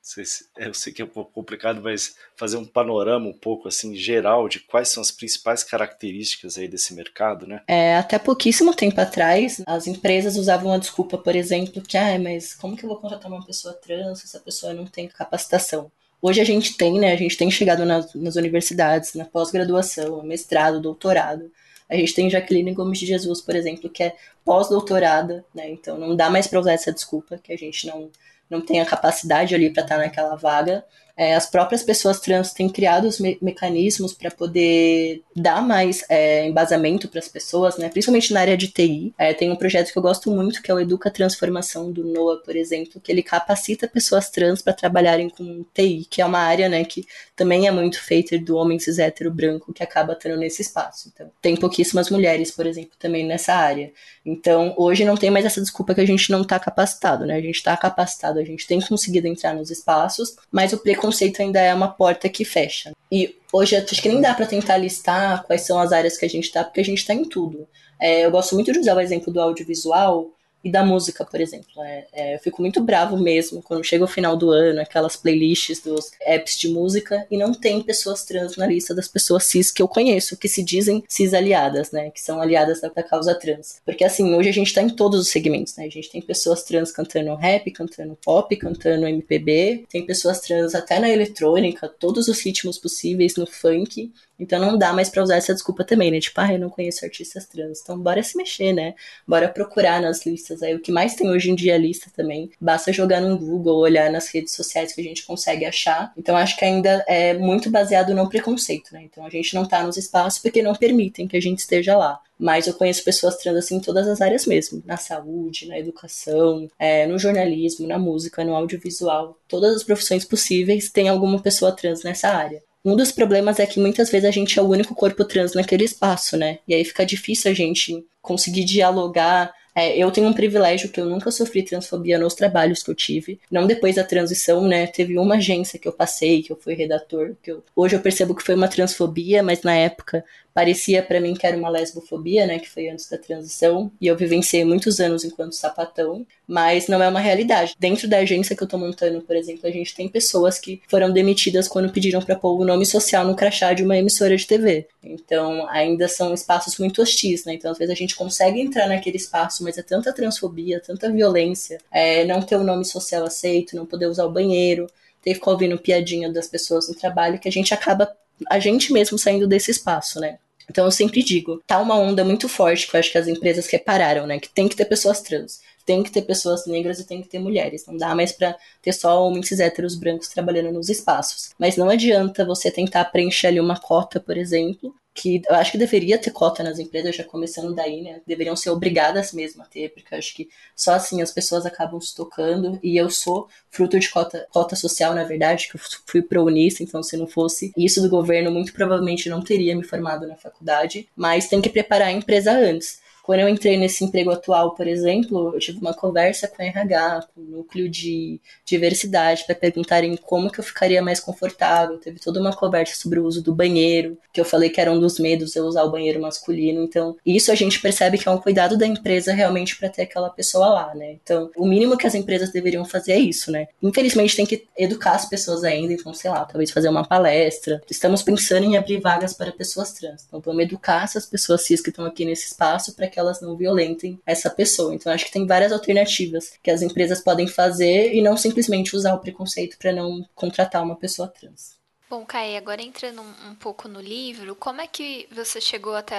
Eu 0.56 0.72
sei 0.72 0.94
que 0.94 1.02
é 1.02 1.04
um 1.04 1.08
pouco 1.08 1.30
complicado, 1.30 1.82
mas 1.82 2.16
fazer 2.34 2.56
um 2.56 2.64
panorama 2.64 3.28
um 3.28 3.34
pouco 3.34 3.68
assim 3.68 3.94
geral 3.94 4.48
de 4.48 4.60
quais 4.60 4.88
são 4.88 5.02
as 5.02 5.10
principais 5.10 5.62
características 5.62 6.56
aí 6.56 6.66
desse 6.66 6.94
mercado, 6.94 7.46
né? 7.46 7.60
É, 7.68 7.98
até 7.98 8.18
pouquíssimo 8.18 8.74
tempo 8.74 8.98
atrás, 8.98 9.62
as 9.66 9.86
empresas 9.86 10.38
usavam 10.38 10.72
a 10.72 10.78
desculpa, 10.78 11.18
por 11.18 11.36
exemplo, 11.36 11.82
que 11.82 11.98
ah, 11.98 12.18
mas 12.18 12.54
como 12.54 12.78
que 12.78 12.84
eu 12.84 12.88
vou 12.88 12.98
contratar 12.98 13.30
uma 13.30 13.44
pessoa 13.44 13.74
trans 13.74 14.20
se 14.20 14.24
essa 14.24 14.40
pessoa 14.40 14.72
não 14.72 14.86
tem 14.86 15.06
capacitação? 15.06 15.92
Hoje 16.22 16.40
a 16.40 16.44
gente 16.44 16.78
tem, 16.78 16.98
né? 16.98 17.12
A 17.12 17.16
gente 17.16 17.36
tem 17.36 17.50
chegado 17.50 17.84
nas, 17.84 18.14
nas 18.14 18.36
universidades, 18.36 19.12
na 19.12 19.26
pós-graduação, 19.26 20.22
mestrado, 20.22 20.80
doutorado. 20.80 21.52
A 21.92 21.96
gente 21.96 22.14
tem 22.14 22.30
Jaqueline 22.30 22.72
Gomes 22.72 22.98
de 22.98 23.04
Jesus, 23.04 23.42
por 23.42 23.54
exemplo, 23.54 23.90
que 23.90 24.02
é 24.02 24.16
pós-doutorada, 24.44 25.44
né? 25.54 25.70
Então 25.70 25.98
não 25.98 26.16
dá 26.16 26.30
mais 26.30 26.46
para 26.46 26.58
usar 26.58 26.72
essa 26.72 26.90
desculpa 26.90 27.38
que 27.38 27.52
a 27.52 27.56
gente 27.56 27.86
não 27.86 28.10
não 28.48 28.60
tem 28.60 28.80
a 28.80 28.86
capacidade 28.86 29.54
ali 29.54 29.70
para 29.70 29.82
estar 29.82 29.96
tá 29.96 30.02
naquela 30.02 30.36
vaga. 30.36 30.84
É, 31.16 31.34
as 31.34 31.48
próprias 31.48 31.82
pessoas 31.82 32.20
trans 32.20 32.52
têm 32.52 32.68
criado 32.68 33.06
os 33.06 33.20
me 33.20 33.38
mecanismos 33.40 34.12
para 34.14 34.30
poder 34.30 35.22
dar 35.36 35.62
mais 35.62 36.04
é, 36.08 36.46
embasamento 36.46 37.08
para 37.08 37.18
as 37.18 37.28
pessoas, 37.28 37.76
né? 37.76 37.88
principalmente 37.88 38.32
na 38.32 38.40
área 38.40 38.56
de 38.56 38.68
TI. 38.68 39.12
É, 39.18 39.34
tem 39.34 39.50
um 39.50 39.56
projeto 39.56 39.92
que 39.92 39.98
eu 39.98 40.02
gosto 40.02 40.30
muito, 40.30 40.62
que 40.62 40.70
é 40.70 40.74
o 40.74 40.80
Educa 40.80 41.10
Transformação 41.10 41.92
do 41.92 42.04
NOAA, 42.04 42.38
por 42.38 42.56
exemplo, 42.56 43.00
que 43.00 43.12
ele 43.12 43.22
capacita 43.22 43.86
pessoas 43.86 44.30
trans 44.30 44.62
para 44.62 44.72
trabalharem 44.72 45.28
com 45.28 45.64
TI, 45.74 46.06
que 46.08 46.22
é 46.22 46.26
uma 46.26 46.38
área 46.38 46.68
né, 46.68 46.84
que 46.84 47.04
também 47.36 47.66
é 47.66 47.70
muito 47.70 48.00
feita 48.02 48.38
do 48.38 48.56
homem 48.56 48.78
cis 48.78 48.98
hétero 48.98 49.30
branco 49.30 49.72
que 49.72 49.82
acaba 49.82 50.14
tendo 50.14 50.38
nesse 50.38 50.62
espaço. 50.62 51.10
Então, 51.12 51.30
tem 51.40 51.56
pouquíssimas 51.56 52.10
mulheres, 52.10 52.50
por 52.50 52.66
exemplo, 52.66 52.92
também 52.98 53.26
nessa 53.26 53.54
área. 53.54 53.92
Então, 54.24 54.74
hoje 54.76 55.04
não 55.04 55.16
tem 55.16 55.30
mais 55.30 55.44
essa 55.44 55.60
desculpa 55.60 55.94
que 55.94 56.00
a 56.00 56.06
gente 56.06 56.30
não 56.30 56.42
está 56.42 56.58
capacitado, 56.58 57.26
né? 57.26 57.34
A 57.34 57.40
gente 57.40 57.56
está 57.56 57.76
capacitado, 57.76 58.38
a 58.38 58.44
gente 58.44 58.66
tem 58.66 58.80
conseguido 58.80 59.26
entrar 59.26 59.54
nos 59.54 59.70
espaços, 59.70 60.36
mas 60.50 60.72
o 60.72 60.78
preconceito 60.78 61.01
ainda 61.42 61.60
é 61.60 61.74
uma 61.74 61.88
porta 61.88 62.28
que 62.28 62.44
fecha. 62.44 62.92
E 63.10 63.36
hoje 63.52 63.76
acho 63.76 64.00
que 64.00 64.08
nem 64.08 64.20
dá 64.20 64.34
para 64.34 64.46
tentar 64.46 64.76
listar 64.76 65.44
quais 65.44 65.62
são 65.62 65.78
as 65.78 65.92
áreas 65.92 66.16
que 66.16 66.24
a 66.24 66.28
gente 66.28 66.44
está, 66.44 66.64
porque 66.64 66.80
a 66.80 66.84
gente 66.84 66.98
está 66.98 67.14
em 67.14 67.24
tudo. 67.24 67.66
É, 68.00 68.24
eu 68.24 68.30
gosto 68.30 68.54
muito 68.54 68.72
de 68.72 68.78
usar 68.78 68.96
o 68.96 69.00
exemplo 69.00 69.32
do 69.32 69.40
audiovisual, 69.40 70.30
e 70.64 70.70
da 70.70 70.84
música, 70.84 71.24
por 71.24 71.40
exemplo. 71.40 71.82
É, 71.82 72.06
é, 72.12 72.34
eu 72.34 72.38
fico 72.38 72.60
muito 72.62 72.80
bravo 72.80 73.16
mesmo 73.16 73.62
quando 73.62 73.84
chega 73.84 74.04
o 74.04 74.08
final 74.08 74.36
do 74.36 74.50
ano, 74.50 74.80
aquelas 74.80 75.16
playlists 75.16 75.80
dos 75.80 76.10
apps 76.20 76.58
de 76.58 76.68
música 76.68 77.26
e 77.30 77.36
não 77.36 77.52
tem 77.52 77.82
pessoas 77.82 78.24
trans 78.24 78.56
na 78.56 78.66
lista 78.66 78.94
das 78.94 79.08
pessoas 79.08 79.44
cis 79.44 79.70
que 79.70 79.82
eu 79.82 79.88
conheço, 79.88 80.36
que 80.36 80.48
se 80.48 80.62
dizem 80.62 81.02
cis 81.08 81.34
aliadas, 81.34 81.90
né? 81.90 82.10
Que 82.10 82.20
são 82.20 82.40
aliadas 82.40 82.80
da, 82.80 82.88
da 82.88 83.02
causa 83.02 83.34
trans. 83.34 83.80
Porque 83.84 84.04
assim, 84.04 84.34
hoje 84.34 84.48
a 84.48 84.52
gente 84.52 84.72
tá 84.72 84.82
em 84.82 84.90
todos 84.90 85.20
os 85.20 85.28
segmentos, 85.28 85.76
né? 85.76 85.86
A 85.86 85.90
gente 85.90 86.10
tem 86.10 86.22
pessoas 86.22 86.62
trans 86.62 86.92
cantando 86.92 87.34
rap, 87.34 87.70
cantando 87.70 88.18
pop, 88.24 88.54
cantando 88.56 89.06
MPB, 89.06 89.84
tem 89.88 90.06
pessoas 90.06 90.40
trans 90.40 90.74
até 90.74 90.98
na 90.98 91.08
eletrônica, 91.08 91.88
todos 91.88 92.28
os 92.28 92.40
ritmos 92.40 92.78
possíveis 92.78 93.36
no 93.36 93.46
funk. 93.46 94.12
Então 94.42 94.58
não 94.58 94.76
dá 94.76 94.92
mais 94.92 95.08
para 95.08 95.22
usar 95.22 95.36
essa 95.36 95.54
desculpa 95.54 95.84
também, 95.84 96.10
né? 96.10 96.18
Tipo, 96.18 96.40
ah, 96.40 96.52
eu 96.52 96.58
não 96.58 96.68
conheço 96.68 97.04
artistas 97.04 97.46
trans. 97.46 97.80
Então 97.80 97.96
bora 97.96 98.20
se 98.24 98.36
mexer, 98.36 98.72
né? 98.72 98.94
Bora 99.26 99.48
procurar 99.48 100.02
nas 100.02 100.26
listas. 100.26 100.64
Aí 100.64 100.74
o 100.74 100.80
que 100.80 100.90
mais 100.90 101.14
tem 101.14 101.30
hoje 101.30 101.48
em 101.48 101.54
dia 101.54 101.76
é 101.76 101.78
lista 101.78 102.10
também. 102.14 102.50
Basta 102.60 102.92
jogar 102.92 103.20
no 103.20 103.38
Google, 103.38 103.78
olhar 103.78 104.10
nas 104.10 104.26
redes 104.28 104.52
sociais 104.52 104.92
que 104.92 105.00
a 105.00 105.04
gente 105.04 105.24
consegue 105.24 105.64
achar. 105.64 106.12
Então 106.18 106.36
acho 106.36 106.56
que 106.56 106.64
ainda 106.64 107.04
é 107.06 107.34
muito 107.34 107.70
baseado 107.70 108.12
no 108.14 108.28
preconceito, 108.28 108.92
né? 108.92 109.02
Então 109.04 109.24
a 109.24 109.30
gente 109.30 109.54
não 109.54 109.64
tá 109.64 109.84
nos 109.84 109.96
espaços 109.96 110.42
porque 110.42 110.60
não 110.60 110.74
permitem 110.74 111.28
que 111.28 111.36
a 111.36 111.40
gente 111.40 111.60
esteja 111.60 111.96
lá. 111.96 112.20
Mas 112.36 112.66
eu 112.66 112.74
conheço 112.74 113.04
pessoas 113.04 113.36
trans 113.36 113.56
assim 113.56 113.76
em 113.76 113.80
todas 113.80 114.08
as 114.08 114.20
áreas 114.20 114.44
mesmo. 114.46 114.82
Na 114.84 114.96
saúde, 114.96 115.68
na 115.68 115.78
educação, 115.78 116.68
é, 116.76 117.06
no 117.06 117.16
jornalismo, 117.16 117.86
na 117.86 118.00
música, 118.00 118.44
no 118.44 118.56
audiovisual. 118.56 119.38
Todas 119.46 119.76
as 119.76 119.84
profissões 119.84 120.24
possíveis 120.24 120.90
tem 120.90 121.08
alguma 121.08 121.40
pessoa 121.40 121.70
trans 121.70 122.02
nessa 122.02 122.30
área. 122.30 122.60
Um 122.84 122.96
dos 122.96 123.12
problemas 123.12 123.60
é 123.60 123.66
que 123.66 123.78
muitas 123.78 124.10
vezes 124.10 124.28
a 124.28 124.32
gente 124.32 124.58
é 124.58 124.62
o 124.62 124.68
único 124.68 124.94
corpo 124.94 125.24
trans 125.24 125.54
naquele 125.54 125.84
espaço, 125.84 126.36
né? 126.36 126.58
E 126.66 126.74
aí 126.74 126.84
fica 126.84 127.06
difícil 127.06 127.50
a 127.50 127.54
gente 127.54 128.04
conseguir 128.20 128.64
dialogar. 128.64 129.52
É, 129.74 129.96
eu 129.96 130.10
tenho 130.10 130.28
um 130.28 130.32
privilégio 130.32 130.90
que 130.90 131.00
eu 131.00 131.06
nunca 131.06 131.30
sofri 131.30 131.62
transfobia 131.62 132.18
nos 132.18 132.34
trabalhos 132.34 132.82
que 132.82 132.90
eu 132.90 132.94
tive. 132.94 133.40
Não 133.50 133.68
depois 133.68 133.94
da 133.94 134.04
transição, 134.04 134.66
né? 134.66 134.88
Teve 134.88 135.16
uma 135.16 135.36
agência 135.36 135.78
que 135.78 135.86
eu 135.86 135.92
passei, 135.92 136.42
que 136.42 136.52
eu 136.52 136.56
fui 136.56 136.74
redator, 136.74 137.34
que 137.40 137.52
eu, 137.52 137.62
hoje 137.74 137.94
eu 137.94 138.00
percebo 138.00 138.34
que 138.34 138.42
foi 138.42 138.56
uma 138.56 138.68
transfobia, 138.68 139.42
mas 139.44 139.62
na 139.62 139.74
época 139.74 140.24
parecia 140.54 141.02
para 141.02 141.20
mim 141.20 141.34
que 141.34 141.46
era 141.46 141.56
uma 141.56 141.68
lesbofobia, 141.68 142.46
né, 142.46 142.58
que 142.58 142.68
foi 142.68 142.88
antes 142.88 143.08
da 143.08 143.18
transição, 143.18 143.90
e 144.00 144.06
eu 144.06 144.16
vivenciei 144.16 144.64
muitos 144.64 145.00
anos 145.00 145.24
enquanto 145.24 145.54
sapatão, 145.54 146.26
mas 146.46 146.88
não 146.88 147.02
é 147.02 147.08
uma 147.08 147.20
realidade. 147.20 147.74
Dentro 147.78 148.08
da 148.08 148.18
agência 148.18 148.54
que 148.54 148.62
eu 148.62 148.68
tô 148.68 148.76
montando, 148.78 149.22
por 149.22 149.34
exemplo, 149.36 149.66
a 149.66 149.70
gente 149.70 149.94
tem 149.94 150.08
pessoas 150.08 150.58
que 150.58 150.82
foram 150.88 151.12
demitidas 151.12 151.68
quando 151.68 151.92
pediram 151.92 152.20
para 152.20 152.36
pôr 152.36 152.60
o 152.60 152.64
nome 152.64 152.84
social 152.84 153.26
no 153.26 153.34
crachá 153.34 153.72
de 153.72 153.82
uma 153.82 153.96
emissora 153.96 154.36
de 154.36 154.46
TV. 154.46 154.86
Então, 155.02 155.66
ainda 155.68 156.08
são 156.08 156.34
espaços 156.34 156.78
muito 156.78 157.02
hostis, 157.02 157.44
né? 157.44 157.54
Então, 157.54 157.70
às 157.70 157.78
vezes 157.78 157.92
a 157.92 157.96
gente 157.96 158.14
consegue 158.14 158.60
entrar 158.60 158.86
naquele 158.88 159.16
espaço, 159.16 159.64
mas 159.64 159.78
é 159.78 159.82
tanta 159.82 160.12
transfobia, 160.12 160.80
tanta 160.80 161.10
violência, 161.10 161.78
é, 161.90 162.24
não 162.24 162.42
ter 162.42 162.56
o 162.56 162.64
nome 162.64 162.84
social 162.84 163.24
aceito, 163.24 163.76
não 163.76 163.86
poder 163.86 164.06
usar 164.06 164.26
o 164.26 164.30
banheiro, 164.30 164.86
ter 165.22 165.30
que 165.30 165.34
ficar 165.36 165.52
ouvindo 165.52 165.78
piadinha 165.78 166.30
das 166.30 166.48
pessoas 166.48 166.88
no 166.88 166.94
trabalho, 166.94 167.38
que 167.38 167.48
a 167.48 167.52
gente 167.52 167.72
acaba 167.72 168.12
a 168.50 168.58
gente 168.58 168.92
mesmo 168.92 169.18
saindo 169.18 169.46
desse 169.46 169.70
espaço, 169.70 170.20
né? 170.20 170.38
Então 170.70 170.84
eu 170.84 170.90
sempre 170.90 171.22
digo, 171.22 171.62
tá 171.66 171.78
uma 171.80 171.98
onda 171.98 172.24
muito 172.24 172.48
forte 172.48 172.88
que 172.88 172.96
eu 172.96 173.00
acho 173.00 173.12
que 173.12 173.18
as 173.18 173.28
empresas 173.28 173.66
repararam, 173.66 174.26
né? 174.26 174.38
Que 174.38 174.48
tem 174.48 174.68
que 174.68 174.76
ter 174.76 174.84
pessoas 174.84 175.20
trans, 175.20 175.60
tem 175.84 176.02
que 176.02 176.10
ter 176.10 176.22
pessoas 176.22 176.66
negras 176.66 176.98
e 177.00 177.06
tem 177.06 177.20
que 177.20 177.28
ter 177.28 177.38
mulheres. 177.38 177.84
Não 177.86 177.96
dá 177.96 178.14
mais 178.14 178.32
para 178.32 178.56
ter 178.80 178.92
só 178.92 179.26
homens 179.26 179.58
héteros 179.58 179.94
brancos 179.94 180.28
trabalhando 180.28 180.72
nos 180.72 180.88
espaços. 180.88 181.50
Mas 181.58 181.76
não 181.76 181.90
adianta 181.90 182.44
você 182.44 182.70
tentar 182.70 183.04
preencher 183.06 183.48
ali 183.48 183.60
uma 183.60 183.78
cota, 183.78 184.20
por 184.20 184.36
exemplo, 184.36 184.94
que 185.14 185.42
eu 185.48 185.54
acho 185.56 185.72
que 185.72 185.78
deveria 185.78 186.18
ter 186.18 186.30
cota 186.30 186.62
nas 186.62 186.78
empresas, 186.78 187.14
já 187.14 187.24
começando 187.24 187.74
daí, 187.74 188.02
né? 188.02 188.20
Deveriam 188.26 188.56
ser 188.56 188.70
obrigadas 188.70 189.32
mesmo 189.32 189.62
a 189.62 189.66
ter, 189.66 189.90
porque 189.90 190.14
eu 190.14 190.18
acho 190.18 190.34
que 190.34 190.48
só 190.74 190.92
assim 190.94 191.20
as 191.20 191.30
pessoas 191.30 191.66
acabam 191.66 192.00
se 192.00 192.14
tocando. 192.14 192.78
E 192.82 192.96
eu 192.96 193.10
sou 193.10 193.48
fruto 193.70 193.98
de 193.98 194.08
cota, 194.08 194.46
cota 194.50 194.74
social, 194.74 195.14
na 195.14 195.24
verdade, 195.24 195.68
que 195.68 195.76
eu 195.76 195.80
fui 196.06 196.22
pro 196.22 196.44
Unista, 196.44 196.82
então 196.82 197.02
se 197.02 197.16
não 197.16 197.26
fosse 197.26 197.72
isso 197.76 198.00
do 198.00 198.08
governo, 198.08 198.50
muito 198.50 198.72
provavelmente 198.72 199.28
não 199.28 199.42
teria 199.42 199.76
me 199.76 199.84
formado 199.84 200.26
na 200.26 200.36
faculdade. 200.36 201.08
Mas 201.14 201.48
tem 201.48 201.60
que 201.60 201.68
preparar 201.68 202.08
a 202.08 202.12
empresa 202.12 202.52
antes. 202.52 203.01
Quando 203.22 203.40
eu 203.40 203.48
entrei 203.48 203.76
nesse 203.76 204.04
emprego 204.04 204.30
atual, 204.30 204.74
por 204.74 204.86
exemplo, 204.86 205.52
eu 205.54 205.60
tive 205.60 205.78
uma 205.78 205.94
conversa 205.94 206.48
com 206.48 206.60
a 206.60 206.64
RH, 206.64 207.28
com 207.34 207.40
o 207.40 207.44
núcleo 207.44 207.88
de 207.88 208.40
diversidade, 208.64 209.44
para 209.46 209.54
perguntarem 209.54 210.16
como 210.16 210.50
que 210.50 210.58
eu 210.58 210.64
ficaria 210.64 211.00
mais 211.00 211.20
confortável. 211.20 211.98
Teve 211.98 212.18
toda 212.18 212.40
uma 212.40 212.54
conversa 212.54 212.96
sobre 212.96 213.20
o 213.20 213.24
uso 213.24 213.40
do 213.40 213.54
banheiro, 213.54 214.18
que 214.32 214.40
eu 214.40 214.44
falei 214.44 214.70
que 214.70 214.80
era 214.80 214.90
um 214.90 214.98
dos 214.98 215.20
medos 215.20 215.54
eu 215.54 215.64
usar 215.64 215.84
o 215.84 215.90
banheiro 215.90 216.20
masculino. 216.20 216.82
Então, 216.82 217.16
isso 217.24 217.52
a 217.52 217.54
gente 217.54 217.80
percebe 217.80 218.18
que 218.18 218.28
é 218.28 218.30
um 218.30 218.38
cuidado 218.38 218.76
da 218.76 218.86
empresa 218.86 219.32
realmente 219.32 219.76
para 219.78 219.88
ter 219.88 220.02
aquela 220.02 220.28
pessoa 220.28 220.68
lá, 220.68 220.94
né? 220.94 221.16
Então, 221.22 221.48
o 221.56 221.66
mínimo 221.66 221.96
que 221.96 222.06
as 222.06 222.14
empresas 222.16 222.50
deveriam 222.50 222.84
fazer 222.84 223.12
é 223.12 223.18
isso, 223.18 223.52
né? 223.52 223.68
Infelizmente, 223.80 224.34
tem 224.34 224.46
que 224.46 224.66
educar 224.76 225.12
as 225.12 225.26
pessoas 225.28 225.62
ainda, 225.62 225.92
então, 225.92 226.12
sei 226.12 226.30
lá, 226.30 226.44
talvez 226.44 226.72
fazer 226.72 226.88
uma 226.88 227.06
palestra. 227.06 227.80
Estamos 227.88 228.22
pensando 228.22 228.64
em 228.64 228.76
abrir 228.76 229.00
vagas 229.00 229.32
para 229.32 229.52
pessoas 229.52 229.92
trans. 229.92 230.24
Então, 230.26 230.40
vamos 230.40 230.64
educar 230.64 231.04
essas 231.04 231.24
pessoas 231.24 231.62
cis 231.62 231.80
que 231.80 231.90
estão 231.90 232.04
aqui 232.04 232.24
nesse 232.24 232.46
espaço 232.46 232.94
para 232.96 233.11
que 233.12 233.20
elas 233.20 233.40
não 233.40 233.56
violentem 233.56 234.18
essa 234.26 234.50
pessoa. 234.50 234.94
Então 234.94 235.12
acho 235.12 235.26
que 235.26 235.32
tem 235.32 235.46
várias 235.46 235.70
alternativas 235.70 236.58
que 236.62 236.70
as 236.70 236.82
empresas 236.82 237.20
podem 237.20 237.46
fazer 237.46 238.14
e 238.14 238.22
não 238.22 238.36
simplesmente 238.36 238.96
usar 238.96 239.14
o 239.14 239.20
preconceito 239.20 239.76
para 239.78 239.92
não 239.92 240.26
contratar 240.34 240.82
uma 240.82 240.96
pessoa 240.96 241.28
trans. 241.28 241.80
Bom, 242.08 242.26
Kai, 242.26 242.58
agora 242.58 242.82
entrando 242.82 243.22
um, 243.22 243.54
pouco 243.54 243.88
no 243.88 243.98
livro, 243.98 244.54
como 244.54 244.82
é 244.82 244.86
que 244.86 245.26
você 245.32 245.62
chegou 245.62 245.94
até 245.94 246.14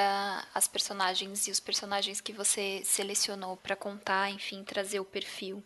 as 0.54 0.68
personagens 0.68 1.48
e 1.48 1.52
os 1.52 1.60
personagens 1.60 2.20
que 2.20 2.34
você 2.34 2.82
selecionou 2.84 3.58
para 3.58 3.76
contar, 3.76 4.32
enfim, 4.32 4.64
trazer 4.64 5.00
o 5.00 5.06
perfil? 5.06 5.64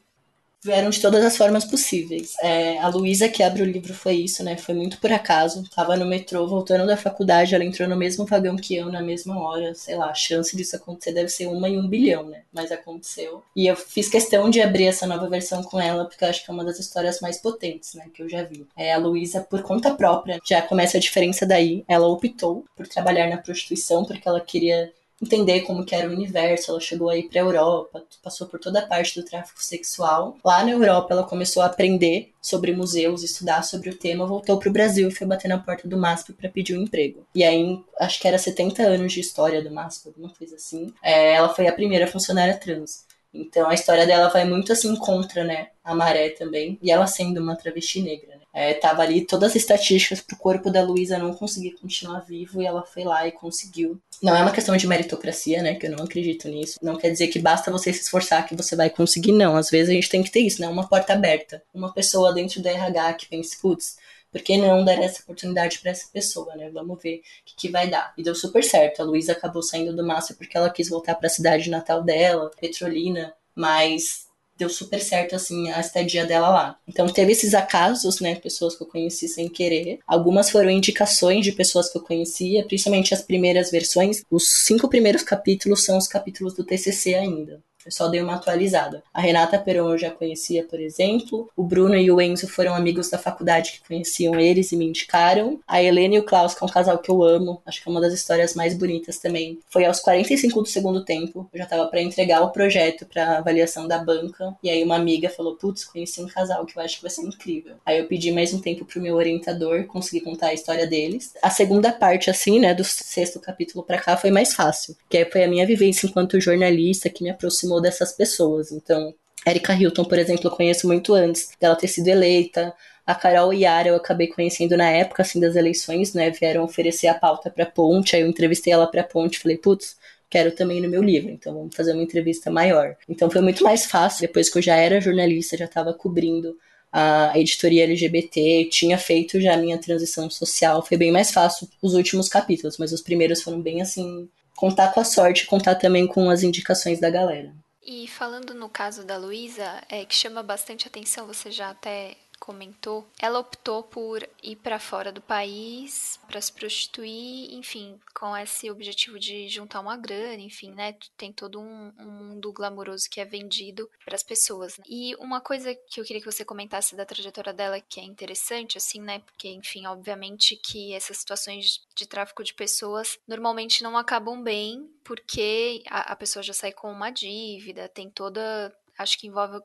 Vieram 0.64 0.90
de 0.90 1.02
todas 1.02 1.24
as 1.24 1.38
formas 1.38 1.66
possíveis. 1.66 2.34
É, 2.42 2.78
a 2.80 2.88
Luísa 2.88 3.30
que 3.30 3.44
abre 3.44 3.62
o 3.62 3.66
livro 3.66 3.94
foi 3.94 4.16
isso, 4.16 4.44
né? 4.44 4.58
Foi 4.58 4.76
muito 4.76 5.00
por 5.00 5.12
acaso. 5.12 5.64
Tava 5.76 5.96
no 5.96 6.06
metrô, 6.06 6.48
voltando 6.48 6.86
da 6.86 6.98
faculdade, 6.98 7.54
ela 7.56 7.64
entrou 7.64 7.88
no 7.88 7.96
mesmo 7.96 8.26
vagão 8.26 8.56
que 8.56 8.76
eu 8.76 8.92
na 8.92 9.02
mesma 9.02 9.40
hora. 9.40 9.74
Sei 9.76 9.96
lá, 9.96 10.10
a 10.10 10.14
chance 10.14 10.56
disso 10.56 10.76
acontecer 10.76 11.14
deve 11.14 11.30
ser 11.30 11.48
uma 11.48 11.70
em 11.70 11.78
um 11.78 11.88
bilhão, 11.88 12.28
né? 12.28 12.44
Mas 12.52 12.72
aconteceu. 12.72 13.44
E 13.56 13.68
eu 13.68 13.76
fiz 13.76 14.10
questão 14.10 14.50
de 14.50 14.62
abrir 14.62 14.86
essa 14.86 15.08
nova 15.08 15.30
versão 15.30 15.64
com 15.64 15.80
ela, 15.80 16.06
porque 16.06 16.24
eu 16.24 16.30
acho 16.30 16.44
que 16.44 16.52
é 16.52 16.54
uma 16.54 16.66
das 16.66 16.80
histórias 16.80 17.20
mais 17.22 17.38
potentes, 17.38 17.94
né? 17.94 18.06
Que 18.14 18.24
eu 18.24 18.30
já 18.30 18.44
vi. 18.44 18.66
É, 18.76 18.94
a 18.94 18.98
Luísa, 18.98 19.42
por 19.42 19.62
conta 19.62 19.94
própria, 19.96 20.40
já 20.44 20.62
começa 20.62 20.98
a 20.98 21.02
diferença 21.02 21.46
daí. 21.46 21.84
Ela 21.88 22.08
optou 22.08 22.66
por 22.76 22.88
trabalhar 22.88 23.30
na 23.30 23.38
prostituição, 23.38 24.06
porque 24.06 24.28
ela 24.28 24.42
queria 24.42 24.92
entender 25.22 25.62
como 25.62 25.86
que 25.86 25.96
era 25.96 26.08
o 26.08 26.12
universo. 26.14 26.72
Ela 26.72 26.80
chegou 26.80 27.10
aí 27.10 27.28
para 27.28 27.42
a 27.42 27.44
Europa, 27.44 28.04
passou 28.24 28.48
por 28.48 28.60
toda 28.60 28.80
a 28.80 28.86
parte 28.86 29.20
do 29.20 29.26
tráfico 29.26 29.64
sexual. 29.64 30.38
Lá 30.44 30.64
na 30.64 30.72
Europa, 30.72 31.14
ela 31.14 31.24
começou 31.24 31.64
a 31.64 31.68
aprender 31.68 32.32
sobre 32.42 32.74
museus, 32.74 33.24
estudar 33.24 33.64
sobre 33.64 33.90
o 33.90 33.98
tema, 33.98 34.26
voltou 34.26 34.58
para 34.58 34.70
o 34.70 34.74
Brasil 34.74 35.10
e 35.10 35.14
foi 35.16 35.28
bater 35.28 35.48
na 35.48 35.58
porta 35.58 35.88
do 35.88 35.98
MASP 35.98 36.34
para 36.34 36.50
pedir 36.50 36.78
um 36.78 36.84
emprego. 36.84 37.26
E 37.36 37.44
aí, 37.44 37.80
acho 38.00 38.20
que 38.20 38.28
era 38.28 38.38
70 38.38 38.84
anos 38.84 39.12
de 39.14 39.20
história 39.20 39.62
do 39.62 39.72
MASP, 39.72 40.08
alguma 40.08 40.30
coisa 40.30 40.56
assim. 40.56 40.94
É, 41.04 41.34
ela 41.34 41.50
foi 41.50 41.68
a 41.68 41.74
primeira 41.74 42.08
funcionária 42.08 42.58
trans. 42.58 43.06
Então 43.34 43.70
a 43.70 43.74
história 43.74 44.06
dela 44.06 44.30
vai 44.30 44.46
muito 44.46 44.72
assim 44.72 44.96
contra, 44.96 45.44
né, 45.44 45.70
a 45.84 45.94
maré 45.94 46.30
também, 46.30 46.80
e 46.82 46.92
ela 46.92 47.06
sendo 47.08 47.42
uma 47.42 47.56
travesti 47.56 48.02
negra? 48.02 48.37
É, 48.60 48.74
tava 48.74 49.04
ali 49.04 49.24
todas 49.24 49.52
as 49.52 49.58
estatísticas 49.58 50.20
pro 50.20 50.36
corpo 50.36 50.72
da 50.72 50.82
Luísa 50.82 51.20
não 51.20 51.32
conseguir 51.32 51.74
continuar 51.80 52.22
vivo 52.22 52.60
e 52.60 52.66
ela 52.66 52.82
foi 52.82 53.04
lá 53.04 53.28
e 53.28 53.32
conseguiu. 53.32 54.02
Não 54.20 54.36
é 54.36 54.42
uma 54.42 54.52
questão 54.52 54.76
de 54.76 54.88
meritocracia, 54.88 55.62
né? 55.62 55.76
Que 55.76 55.86
eu 55.86 55.92
não 55.92 56.04
acredito 56.04 56.48
nisso. 56.48 56.80
Não 56.82 56.96
quer 56.96 57.12
dizer 57.12 57.28
que 57.28 57.38
basta 57.38 57.70
você 57.70 57.94
se 57.94 58.02
esforçar 58.02 58.48
que 58.48 58.56
você 58.56 58.76
vai 58.76 58.90
conseguir, 58.90 59.32
não. 59.32 59.56
Às 59.56 59.70
vezes 59.70 59.92
a 59.92 59.94
gente 59.94 60.10
tem 60.10 60.24
que 60.24 60.32
ter 60.32 60.40
isso, 60.40 60.60
né? 60.60 60.68
Uma 60.68 60.90
porta 60.90 61.14
aberta. 61.14 61.62
Uma 61.72 61.94
pessoa 61.94 62.34
dentro 62.34 62.60
do 62.60 62.68
RH 62.68 63.14
que 63.14 63.30
pensa, 63.30 63.56
putz, 63.62 63.98
por 64.32 64.42
que 64.42 64.58
não 64.58 64.84
dar 64.84 65.04
essa 65.04 65.22
oportunidade 65.22 65.78
para 65.78 65.92
essa 65.92 66.08
pessoa, 66.12 66.56
né? 66.56 66.72
Vamos 66.72 67.00
ver 67.00 67.18
o 67.18 67.22
que, 67.46 67.56
que, 67.56 67.70
vai 67.70 67.88
dar. 67.88 68.12
E 68.18 68.24
deu 68.24 68.34
super 68.34 68.64
certo. 68.64 69.04
A 69.04 69.06
Luísa 69.06 69.34
acabou 69.34 69.62
saindo 69.62 69.96
do 69.96 70.04
Márcio 70.04 70.36
porque 70.36 70.58
ela 70.58 70.72
quis 70.72 70.90
voltar 70.90 71.14
para 71.14 71.28
a 71.28 71.30
cidade 71.30 71.70
natal 71.70 72.02
dela, 72.02 72.50
Petrolina, 72.60 73.36
mas 73.54 74.27
deu 74.58 74.70
super 74.70 75.02
certo, 75.02 75.36
assim, 75.36 75.70
a 75.72 75.80
estadia 75.80 76.26
dela 76.26 76.50
lá. 76.50 76.80
Então 76.88 77.08
teve 77.08 77.32
esses 77.32 77.54
acasos, 77.54 78.20
né, 78.20 78.36
pessoas 78.36 78.76
que 78.76 78.84
eu 78.84 78.88
conheci 78.88 79.28
sem 79.28 79.48
querer. 79.48 80.00
Algumas 80.08 80.50
foram 80.50 80.70
indicações 80.70 81.44
de 81.44 81.52
pessoas 81.52 81.90
que 81.90 81.98
eu 81.98 82.02
conhecia, 82.02 82.66
principalmente 82.66 83.14
as 83.14 83.22
primeiras 83.22 83.72
versões. 83.72 84.24
Os 84.30 84.50
cinco 84.50 84.90
primeiros 84.90 85.24
capítulos 85.24 85.84
são 85.84 85.98
os 85.98 86.08
capítulos 86.08 86.54
do 86.54 86.64
TCC 86.64 87.16
ainda. 87.16 87.62
Só 87.90 88.08
dei 88.08 88.22
uma 88.22 88.36
atualizada. 88.36 89.04
A 89.14 89.22
Renata 89.22 89.58
Peron 89.58 89.92
eu 89.92 89.98
já 89.98 90.12
conhecia, 90.12 90.64
por 90.64 90.80
exemplo. 90.80 91.50
O 91.56 91.64
Bruno 91.64 91.96
e 91.96 92.12
o 92.12 92.22
Enzo 92.22 92.48
foram 92.48 92.74
amigos 92.74 93.10
da 93.10 93.18
faculdade 93.18 93.74
que 93.74 93.88
conheciam 93.88 94.40
eles 94.40 94.72
e 94.72 94.78
me 94.78 94.86
indicaram. 94.86 95.60
A 95.68 95.82
Helena 95.82 96.16
e 96.16 96.20
o 96.20 96.24
Klaus, 96.24 96.54
que 96.54 96.64
é 96.64 96.66
um 96.68 96.70
casal 96.70 96.98
que 97.00 97.10
eu 97.10 97.24
amo, 97.24 97.62
acho 97.66 97.82
que 97.82 97.90
é 97.90 97.92
uma 97.92 98.02
das 98.02 98.14
histórias 98.14 98.54
mais 98.54 98.76
bonitas 98.76 99.18
também. 99.18 99.60
Foi 99.70 99.86
aos 99.86 100.00
45 100.00 100.62
do 100.62 100.68
segundo 100.68 101.04
tempo. 101.04 101.50
Eu 101.54 101.60
já 101.60 101.66
tava 101.66 101.88
para 101.88 102.02
entregar 102.02 102.42
o 102.42 102.52
projeto 102.52 103.06
para 103.06 103.38
avaliação 103.38 103.88
da 103.88 103.98
banca. 103.98 104.56
E 104.64 104.70
aí 104.70 104.84
uma 104.84 104.96
amiga 104.96 105.30
falou: 105.30 105.56
Putz, 105.56 105.84
conheci 105.84 106.22
um 106.22 106.28
casal 106.28 106.66
que 106.66 106.78
eu 106.78 106.84
acho 106.84 106.98
que 106.98 107.02
vai 107.02 107.12
ser 107.12 107.22
incrível. 107.22 107.76
Aí 107.86 107.98
eu 107.98 108.08
pedi 108.08 108.32
mais 108.32 108.54
um 108.54 108.60
tempo 108.60 108.86
pro 108.86 109.02
meu 109.02 109.16
orientador 109.16 109.86
conseguir 109.86 110.22
contar 110.22 110.48
a 110.48 110.54
história 110.54 110.88
deles. 110.88 111.34
A 111.42 111.50
segunda 111.50 111.92
parte, 111.92 112.30
assim, 112.30 112.60
né, 112.60 112.74
do 112.74 112.84
sexto 112.84 113.40
capítulo 113.40 113.84
para 113.84 113.98
cá 113.98 114.18
foi 114.18 114.32
mais 114.32 114.54
fácil. 114.54 114.96
Que 115.10 115.18
aí 115.18 115.26
foi 115.26 115.44
a 115.44 115.48
minha 115.48 115.66
vivência 115.66 116.08
enquanto 116.08 116.40
jornalista 116.40 117.10
que 117.10 117.24
me 117.24 117.30
aproximou 117.30 117.77
dessas 117.82 118.12
pessoas. 118.12 118.72
Então, 118.72 119.14
Erika 119.46 119.74
Hilton, 119.74 120.04
por 120.06 120.20
exemplo, 120.20 120.48
eu 120.48 120.52
conheço 120.52 120.88
muito 120.88 121.14
antes 121.14 121.52
dela 121.60 121.76
ter 121.76 121.88
sido 121.88 122.08
eleita. 122.08 122.74
A 123.06 123.16
Carol 123.16 123.54
Yara 123.54 123.90
eu 123.90 123.96
acabei 123.96 124.28
conhecendo 124.28 124.76
na 124.76 124.90
época 124.90 125.22
assim 125.22 125.40
das 125.40 125.56
eleições, 125.56 126.14
né? 126.14 126.30
Vieram 126.30 126.64
oferecer 126.64 127.08
a 127.08 127.14
pauta 127.14 127.50
para 127.50 127.66
Ponte, 127.66 128.16
aí 128.16 128.22
eu 128.22 128.28
entrevistei 128.28 128.74
ela 128.74 128.88
para 128.88 129.04
Ponte, 129.04 129.40
falei, 129.40 129.58
putz, 129.58 129.96
quero 130.30 130.52
também 130.52 130.82
no 130.82 130.90
meu 130.90 131.02
livro, 131.02 131.30
então 131.30 131.54
vamos 131.54 131.76
fazer 131.76 131.94
uma 131.94 132.04
entrevista 132.04 132.52
maior. 132.52 132.98
Então 133.08 133.30
foi 133.30 133.42
muito 133.42 133.64
mais 133.64 133.86
fácil, 133.86 134.22
depois 134.22 134.50
que 134.50 134.58
eu 134.58 134.62
já 134.62 134.76
era 134.76 135.00
jornalista, 135.00 135.58
já 135.58 135.66
estava 135.66 135.94
cobrindo 135.94 136.58
a 136.92 137.38
editoria 137.38 137.84
LGBT, 137.84 138.70
tinha 138.72 138.98
feito 138.98 139.40
já 139.40 139.54
a 139.54 139.58
minha 139.58 139.78
transição 139.78 140.30
social, 140.30 140.86
foi 140.86 140.98
bem 140.98 141.12
mais 141.12 141.32
fácil 141.32 141.68
os 141.82 141.94
últimos 141.94 142.28
capítulos, 142.28 142.78
mas 142.78 142.92
os 142.92 143.02
primeiros 143.02 143.42
foram 143.42 143.62
bem 143.62 143.82
assim, 143.82 144.28
contar 144.56 144.94
com 144.94 145.00
a 145.00 145.04
sorte, 145.04 145.46
contar 145.46 145.76
também 145.76 146.08
com 146.08 146.30
as 146.30 146.44
indicações 146.44 147.00
da 147.00 147.10
galera. 147.10 147.54
E 147.90 148.06
falando 148.06 148.54
no 148.54 148.68
caso 148.68 149.06
da 149.06 149.16
Luísa, 149.16 149.82
é, 149.88 150.04
que 150.04 150.14
chama 150.14 150.44
bastante 150.44 150.86
atenção, 150.86 151.26
você 151.26 151.50
já 151.50 151.70
até 151.70 152.18
comentou, 152.40 153.08
ela 153.20 153.40
optou 153.40 153.84
por 153.84 154.28
ir 154.42 154.56
para 154.58 154.80
fora 154.80 155.12
do 155.12 155.22
país 155.22 156.20
para 156.28 156.42
se 156.42 156.52
prostituir, 156.52 157.54
enfim, 157.54 158.00
com 158.14 158.36
esse 158.36 158.70
objetivo 158.70 159.20
de 159.20 159.48
juntar 159.48 159.80
uma 159.80 159.98
grana, 159.98 160.42
enfim, 160.42 160.72
né? 160.72 160.96
Tem 161.16 161.32
todo 161.32 161.60
um, 161.60 161.94
um 162.00 162.12
mundo 162.12 162.52
glamouroso 162.52 163.10
que 163.10 163.20
é 163.20 163.26
vendido 163.26 163.90
para 164.04 164.16
as 164.16 164.24
pessoas. 164.24 164.78
Né? 164.78 164.84
E 164.88 165.16
uma 165.16 165.42
coisa 165.42 165.74
que 165.76 166.00
eu 166.00 166.06
queria 166.06 166.22
que 166.22 166.32
você 166.32 166.46
comentasse 166.46 166.96
da 166.96 167.06
trajetória 167.06 167.54
dela 167.54 167.82
que 167.82 168.00
é 168.00 168.04
interessante, 168.04 168.78
assim, 168.78 169.02
né? 169.02 169.20
Porque, 169.20 169.50
enfim, 169.50 169.86
obviamente 169.86 170.56
que 170.56 170.94
essas 170.94 171.18
situações 171.18 171.86
de 171.96 172.08
tráfico 172.08 172.44
de 172.44 172.54
pessoas 172.54 173.18
normalmente 173.28 173.84
não 173.84 173.98
acabam 173.98 174.42
bem, 174.42 174.90
porque 175.04 175.84
a, 175.88 176.14
a 176.14 176.16
pessoa 176.16 176.44
já 176.44 176.54
sai 176.54 176.72
com 176.72 176.92
uma 176.92 177.10
dívida, 177.10 177.90
tem 177.90 178.10
toda 178.10 178.74
acho 178.98 179.18
que 179.20 179.28
envolve 179.28 179.60